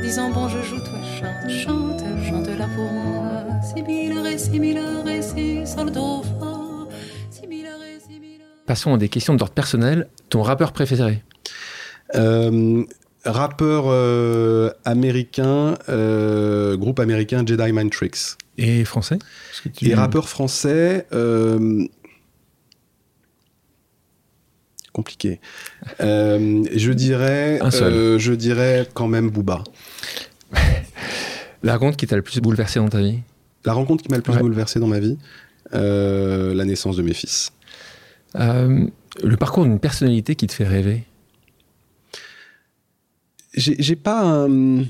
Disant 0.02 0.30
bon 0.32 0.48
je 0.48 0.62
joue, 0.62 0.80
toi 0.80 1.00
chante, 1.20 1.52
chante, 1.52 2.04
chante 2.30 2.48
là 2.58 2.68
pour 2.76 2.90
moi 2.92 3.44
Similaire 3.76 4.26
et 4.28 4.38
similaire 4.38 5.04
sol 5.66 5.92
dauphin 5.92 6.88
Similaire 7.32 7.74
et 7.84 8.00
similaire 8.00 8.48
Passons 8.66 8.94
à 8.94 8.98
des 8.98 9.10
questions 9.10 9.36
d'ordre 9.36 9.54
personnel. 9.54 10.08
Ton 10.30 10.42
rappeur 10.42 10.72
préféré? 10.72 11.24
Euh, 12.16 12.84
rappeur 13.26 13.86
euh, 13.88 14.72
américain, 14.86 15.76
euh, 15.90 16.76
groupe 16.78 17.00
américain 17.00 17.44
Jedi 17.46 17.72
Mind 17.72 17.92
Tricks. 17.92 18.36
Et 18.58 18.84
français? 18.86 19.20
Tu- 19.74 19.90
Et 19.90 19.94
rappeur 19.96 20.28
français, 20.28 21.06
euh, 21.14 21.86
compliqué. 24.94 25.40
Je 26.00 26.92
dirais, 26.92 27.60
Un 27.62 27.72
seul. 27.72 28.20
je 28.20 28.34
dirais 28.34 28.88
quand 28.94 29.08
même 29.08 29.30
Booba. 29.30 29.64
La 31.64 31.74
rencontre 31.74 31.98
qui 31.98 32.08
t'a 32.08 32.16
le 32.16 32.22
plus 32.22 32.40
bouleversé 32.40 32.80
dans 32.80 32.88
ta 32.90 33.00
vie? 33.02 33.20
La 33.66 33.74
rencontre 33.74 34.04
qui 34.04 34.10
m'a 34.10 34.18
le 34.18 34.24
plus 34.24 34.34
Ouais. 34.34 34.40
bouleversé 34.40 34.80
dans 34.80 34.88
ma 34.88 35.00
vie, 35.00 35.18
la 35.72 36.66
naissance 36.66 36.96
de 36.98 37.02
mes 37.02 37.14
fils. 37.14 37.52
Le 38.36 39.36
parcours 39.38 39.64
d'une 39.64 39.80
personnalité 39.80 40.36
qui 40.36 40.48
te 40.48 40.54
fait 40.54 40.68
rêver? 40.68 41.04
J'ai 43.54 43.96
pas 43.96 44.22
un 44.24 44.84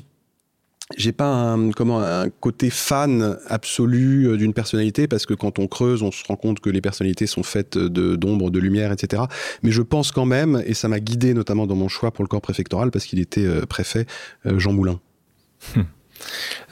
j'ai 0.97 1.11
pas 1.11 1.27
un, 1.31 1.69
comment 1.71 2.01
un 2.01 2.29
côté 2.29 2.71
fan 2.71 3.37
absolu 3.47 4.25
euh, 4.27 4.37
d'une 4.37 4.53
personnalité 4.53 5.07
parce 5.07 5.27
que 5.27 5.35
quand 5.35 5.59
on 5.59 5.67
creuse 5.67 6.01
on 6.01 6.11
se 6.11 6.23
rend 6.25 6.35
compte 6.35 6.59
que 6.61 6.69
les 6.71 6.81
personnalités 6.81 7.27
sont 7.27 7.43
faites 7.43 7.77
de 7.77 8.15
d'ombre 8.15 8.49
de 8.49 8.57
lumière 8.59 8.91
etc 8.91 9.21
mais 9.61 9.69
je 9.71 9.83
pense 9.83 10.11
quand 10.11 10.25
même 10.25 10.63
et 10.65 10.73
ça 10.73 10.87
m'a 10.87 10.99
guidé 10.99 11.35
notamment 11.35 11.67
dans 11.67 11.75
mon 11.75 11.89
choix 11.89 12.11
pour 12.11 12.23
le 12.23 12.27
corps 12.27 12.41
préfectoral 12.41 12.89
parce 12.89 13.05
qu'il 13.05 13.19
était 13.19 13.45
euh, 13.45 13.65
préfet 13.67 14.07
euh, 14.47 14.57
Jean 14.59 14.73
Moulin 14.73 14.99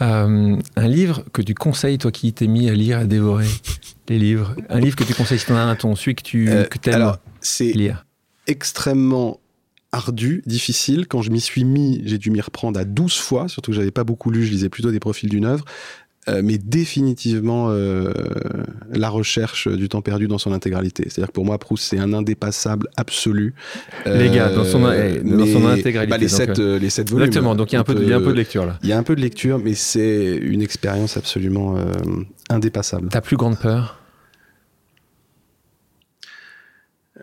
Euh, 0.02 0.58
Un 0.76 0.88
livre 0.88 1.24
que 1.32 1.42
tu 1.42 1.54
conseilles, 1.54 1.98
toi 1.98 2.12
qui 2.12 2.34
t'es 2.34 2.48
mis 2.48 2.70
à 2.70 2.74
lire, 2.74 2.98
à 3.00 3.06
dévorer 3.06 3.48
les 4.10 4.20
livres? 4.20 4.56
Un 4.70 4.82
livre 4.82 4.98
que 4.98 5.06
tu 5.06 5.14
conseilles 5.14 5.40
si 5.40 5.46
t'en 5.46 5.56
as 5.56 5.62
un, 5.62 5.76
ton, 5.78 5.96
celui 5.96 6.16
que 6.16 6.22
tu 6.24 6.50
Euh, 6.50 6.66
que 6.66 6.78
t'aimes 6.78 6.96
alors 6.96 7.20
c'est 7.40 7.72
lire. 7.72 8.06
extrêmement 8.48 9.40
ardu, 9.92 10.44
difficile. 10.46 11.08
Quand 11.08 11.22
je 11.22 11.32
m'y 11.32 11.40
suis 11.42 11.64
mis, 11.64 12.02
j'ai 12.06 12.18
dû 12.18 12.30
m'y 12.32 12.42
reprendre 12.42 12.80
à 12.80 12.86
12 12.86 13.18
fois, 13.18 13.48
surtout 13.48 13.72
que 13.72 13.78
j'avais 13.78 13.92
pas 13.92 14.04
beaucoup 14.04 14.30
lu, 14.32 14.44
je 14.46 14.52
lisais 14.52 14.70
plutôt 14.70 14.92
des 14.92 15.00
profils 15.00 15.30
d'une 15.30 15.46
œuvre. 15.46 15.66
Euh, 16.30 16.42
mais 16.44 16.58
définitivement 16.58 17.68
euh, 17.70 18.12
la 18.92 19.08
recherche 19.08 19.70
du 19.70 19.88
temps 19.88 20.02
perdu 20.02 20.28
dans 20.28 20.38
son 20.38 20.52
intégralité. 20.52 21.04
C'est-à-dire 21.06 21.28
que 21.30 21.32
pour 21.32 21.46
moi, 21.46 21.58
Proust, 21.58 21.86
c'est 21.86 22.00
un 22.00 22.12
indépassable 22.12 22.90
absolu. 22.98 23.54
Les 24.06 24.30
gars, 24.30 24.50
dans 24.54 24.66
son- 24.66 24.92
eh, 24.92 25.22
dans 25.24 25.46
son 25.46 25.62
mais- 25.62 25.80
intégralité, 25.80 26.10
bah, 26.12 26.18
les, 26.18 26.28
donc, 26.28 26.36
sept, 26.36 26.60
euh, 26.60 26.78
les 26.80 26.90
sept 26.90 27.10
volumes. 27.10 27.28
Exactement, 27.28 27.56
donc 27.56 27.72
il 27.72 27.76
y 27.76 27.78
a 27.78 27.80
un 27.80 27.84
peu 27.86 27.96
de, 27.96 28.04
il 28.04 28.10
y 28.10 28.14
a 28.14 28.18
un 28.18 28.22
peu 28.22 28.34
de 28.34 28.38
lecture 28.38 28.66
là. 28.66 28.78
Il 28.84 28.90
y 28.90 28.92
a 28.92 28.98
un 28.98 29.04
peu 29.04 29.16
de 29.16 29.22
lecture, 29.22 29.58
mais 29.60 29.74
c'est 29.74 30.36
une 30.36 30.62
expérience 30.62 31.16
absolument 31.16 31.78
euh, 31.78 31.84
indépassable. 32.50 33.08
Ta 33.08 33.22
plus 33.22 33.38
grande 33.38 33.58
peur? 33.58 33.98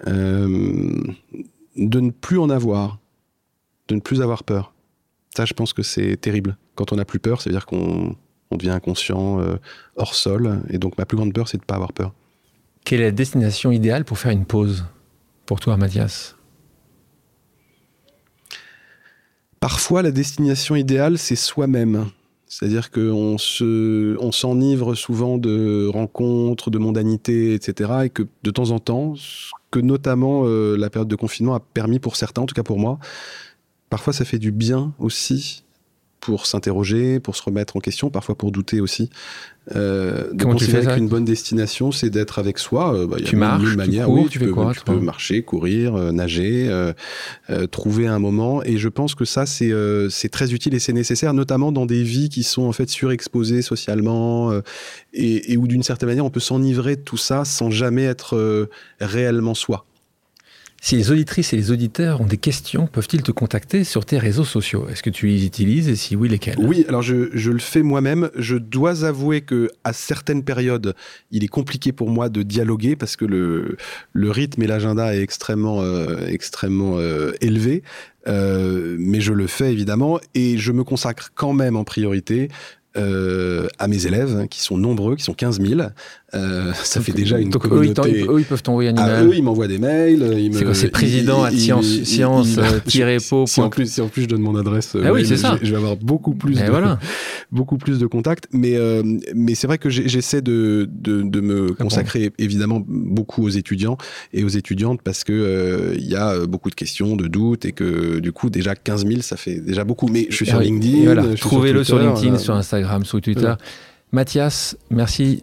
Euh, 0.07 1.03
de 1.77 2.01
ne 2.01 2.11
plus 2.11 2.39
en 2.39 2.51
avoir, 2.51 2.99
de 3.89 3.95
ne 3.95 4.01
plus 4.01 4.23
avoir 4.23 4.45
peur. 4.45 4.73
Ça, 5.37 5.45
je 5.45 5.55
pense 5.55 5.73
que 5.73 5.83
c'est 5.83 6.17
terrible. 6.17 6.57
Quand 6.75 6.93
on 6.93 6.97
n'a 6.97 7.05
plus 7.05 7.19
peur, 7.19 7.41
c'est-à-dire 7.41 7.67
qu'on 7.67 8.17
on 8.51 8.57
devient 8.57 8.71
inconscient, 8.71 9.41
euh, 9.41 9.57
hors 9.97 10.15
sol. 10.15 10.63
Et 10.71 10.79
donc, 10.79 10.97
ma 10.99 11.07
plus 11.07 11.17
grande 11.17 11.33
peur, 11.33 11.49
c'est 11.49 11.57
de 11.57 11.63
ne 11.63 11.67
pas 11.67 11.75
avoir 11.75 11.93
peur. 11.93 12.13
Quelle 12.85 13.01
est 13.01 13.05
la 13.05 13.11
destination 13.11 13.73
idéale 13.73 14.05
pour 14.05 14.19
faire 14.19 14.31
une 14.31 14.45
pause 14.45 14.85
pour 15.47 15.61
toi, 15.61 15.77
Mathias? 15.77 16.37
Parfois, 19.61 20.03
la 20.03 20.11
destination 20.11 20.77
idéale, 20.77 21.19
c'est 21.19 21.37
soi-même. 21.37 22.11
C'est-à-dire 22.55 22.93
qu'on 22.93 23.35
on 23.37 24.33
s'enivre 24.33 24.95
souvent 24.95 25.39
de 25.39 25.89
rencontres, 25.93 26.71
de 26.71 26.79
mondanité, 26.79 27.53
etc. 27.53 27.91
Et 28.05 28.11
que 28.11 28.23
de 28.45 28.51
temps 28.53 28.71
en 28.71 28.79
temps, 28.79 29.15
que 29.73 29.81
notamment 29.81 30.45
euh, 30.45 30.77
la 30.77 30.89
période 30.89 31.09
de 31.09 31.17
confinement 31.17 31.57
a 31.57 31.61
permis 31.61 31.99
pour 31.99 32.15
certains, 32.15 32.43
en 32.43 32.47
tout 32.47 32.55
cas 32.55 32.63
pour 32.63 32.79
moi, 32.79 33.01
parfois 33.91 34.13
ça 34.13 34.25
fait 34.25 34.39
du 34.39 34.53
bien 34.53 34.95
aussi 35.01 35.64
pour 36.25 36.47
s'interroger, 36.47 37.21
pour 37.21 37.37
se 37.37 37.43
remettre 37.43 37.77
en 37.77 37.81
question, 37.81 38.09
parfois 38.09 38.35
pour 38.35 38.51
douter 38.51 38.81
aussi. 38.81 39.11
Euh, 39.77 40.33
de 40.33 40.43
Comment 40.43 40.55
tu 40.55 40.65
considérer 40.65 40.95
qu'une 40.95 41.07
bonne 41.07 41.27
destination, 41.27 41.93
c'est 41.93 42.09
d'être 42.09 42.39
avec 42.39 42.59
soi. 42.59 42.95
Euh, 42.95 43.07
bah, 43.07 43.17
il 43.19 43.25
y 43.25 43.27
a 43.27 43.29
Tu 43.29 43.37
marches, 43.37 43.71
tu 43.71 43.77
manières. 43.77 44.07
cours, 44.07 44.15
oui, 44.15 44.29
tu 44.31 44.39
fais 44.39 44.47
peux, 44.47 44.53
quoi, 44.53 44.73
Tu 44.73 44.81
peux 44.81 44.99
marcher, 45.01 45.43
courir, 45.43 45.95
euh, 45.97 46.13
nager, 46.13 46.67
euh, 46.71 47.67
trouver 47.67 48.07
un 48.07 48.19
moment. 48.19 48.63
Et 48.63 48.79
je 48.79 48.89
pense 48.89 49.15
que 49.15 49.27
ça, 49.27 49.45
c'est 49.45 49.71
c'est 50.09 50.31
très 50.31 50.55
utile 50.55 50.73
et 50.73 50.79
c'est 50.79 50.95
nécessaire, 50.95 51.35
notamment 51.35 51.73
dans 51.73 51.85
des 51.85 52.03
vies 52.03 52.31
qui 52.31 52.43
sont 52.43 52.63
en 52.63 52.73
fait 52.73 52.89
surexposées 52.89 53.61
socialement 53.61 54.51
et, 55.13 55.53
et 55.53 55.57
où 55.59 55.67
d'une 55.67 55.83
certaine 55.83 56.09
manière, 56.09 56.25
on 56.25 56.31
peut 56.31 56.41
s'enivrer 56.41 56.97
de 56.97 57.03
tout 57.03 57.19
ça 57.19 57.45
sans 57.45 57.71
jamais 57.71 58.05
être 58.05 58.69
réellement 58.99 59.55
soi. 59.55 59.85
Si 60.85 60.97
les 60.97 61.11
auditrices 61.11 61.55
et 61.55 61.57
les 61.57 61.71
auditeurs 61.71 62.21
ont 62.21 62.27
des 62.27 62.37
questions, 62.37 62.87
peuvent-ils 62.87 63.23
te 63.23 63.33
contacter 63.33 63.85
sur 63.85 64.05
tes 64.05 64.19
réseaux 64.19 64.45
sociaux? 64.45 64.87
Est-ce 64.91 65.03
que 65.03 65.09
tu 65.09 65.29
les 65.29 65.47
utilises 65.47 65.89
et 65.89 65.97
si 65.97 66.15
oui, 66.15 66.29
lesquels 66.29 66.57
Oui, 66.59 66.85
alors 66.89 67.01
je, 67.01 67.15
le 67.51 67.59
fais 67.59 67.83
moi-même. 67.83 68.29
Je 68.37 68.57
dois 68.57 69.07
avouer 69.07 69.41
que 69.41 69.71
à 69.85 69.95
certaines 69.95 70.45
périodes, 70.45 70.95
il 71.31 71.43
est 71.43 71.49
compliqué 71.49 71.93
pour 71.93 72.11
moi 72.11 72.29
de 72.29 72.43
dialoguer 72.43 72.97
parce 72.97 73.17
que 73.17 73.25
le, 73.25 73.79
rythme 74.31 74.61
et 74.61 74.67
l'agenda 74.67 75.17
est 75.17 75.23
extrêmement, 75.23 75.81
euh, 75.81 76.27
extrêmement 76.27 76.99
euh, 76.99 77.33
élevé. 77.41 77.83
Euh, 78.29 78.97
mais 78.99 79.23
je 79.23 79.33
le 79.33 79.47
fais 79.47 79.73
évidemment 79.73 80.21
et 80.35 80.59
je 80.59 80.71
me 80.73 80.85
consacre 80.85 81.33
quand 81.35 81.55
même 81.55 81.77
en 81.77 81.85
priorité 81.85 82.49
à 82.97 83.89
mes 83.89 84.07
élèves, 84.07 84.37
hein, 84.37 84.47
qui 84.47 84.61
sont 84.61 84.77
nombreux, 84.77 85.17
qui 85.17 85.25
sont 85.25 85.35
15 85.35 85.61
000, 85.61 85.81
Euh, 86.35 86.73
ça 86.83 87.01
fait 87.01 87.13
déjà 87.13 87.39
une 87.39 87.51
Donc, 87.51 87.65
eux, 87.67 87.69
communauté. 87.69 88.27
eux, 88.29 88.39
ils 88.41 88.45
peuvent 88.45 88.63
t'envoyer 88.63 88.91
un 88.91 88.95
Ah, 88.97 89.21
email. 89.21 89.27
eux, 89.33 89.37
ils 89.37 89.43
m'envoient 89.43 89.69
des 89.69 89.79
mails. 89.79 90.35
ils 90.39 90.51
me- 90.51 90.57
C'est 90.59 90.65
quoi, 90.65 90.75
c'est 90.75 90.89
président 90.89 91.45
ils- 91.45 91.49
at 91.49 91.53
ils- 91.53 91.61
science- 91.61 91.87
ils- 91.87 92.07
science, 92.07 92.49
ils- 92.55 92.61
euh, 93.03 93.19
Si 93.47 93.61
en 93.61 93.71
plus, 93.71 93.87
si 93.91 94.01
en 94.01 94.09
plus 94.09 94.23
je 94.23 94.27
donne 94.29 94.41
mon 94.43 94.57
adresse, 94.57 94.95
euh, 94.97 95.03
Ah 95.07 95.13
oui, 95.13 95.25
c'est 95.27 95.37
ça. 95.37 95.59
Je, 95.63 95.71
vais 95.71 95.77
avoir 95.77 95.97
beaucoup 95.97 96.35
plus 96.35 96.55
de, 96.61 96.65
voilà. 96.71 96.99
beaucoup 97.53 97.77
plus 97.79 97.99
de 97.99 98.07
contacts. 98.07 98.47
Mais, 98.53 98.77
euh, 98.77 99.03
mais 99.35 99.55
c'est 99.55 99.67
vrai 99.67 99.79
que 99.79 99.89
j'essaie 99.91 100.43
de, 100.43 100.89
de, 100.93 101.23
de 101.23 101.41
me 101.41 101.69
bon. 101.69 101.75
consacrer 101.75 102.33
évidemment 102.39 102.83
beaucoup 102.87 103.45
aux 103.45 103.49
étudiants 103.51 103.97
et 104.33 104.43
aux 104.45 104.49
étudiantes 104.49 105.01
parce 105.03 105.25
que 105.25 105.33
euh, 105.33 105.95
il 105.97 106.07
y 106.09 106.17
a 106.17 106.31
euh, 106.31 106.47
beaucoup 106.47 106.71
de 106.71 106.75
questions, 106.75 107.17
de 107.17 107.27
doutes 107.29 107.65
et 107.65 107.73
que 107.73 108.19
du 108.19 108.33
coup 108.33 108.51
déjà 108.51 108.75
15 108.75 109.07
000 109.07 109.21
ça 109.23 109.37
fait 109.37 109.61
déjà 109.61 109.85
beaucoup. 109.85 110.09
Mais 110.09 110.27
je 110.31 110.37
suis 110.37 110.47
sur 110.47 110.59
oui. 110.59 110.65
LinkedIn. 110.67 111.05
Voilà. 111.05 111.23
sur 111.37 111.49
Trouvez-le 111.51 111.85
sur, 111.85 111.99
Twitter, 111.99 112.13
LinkedIn, 112.13 112.39
sur 112.39 112.55
Instagram, 112.55 113.05
sur 113.05 113.21
Twitter. 113.21 113.53
Mathias, 114.13 114.77
merci 114.91 115.43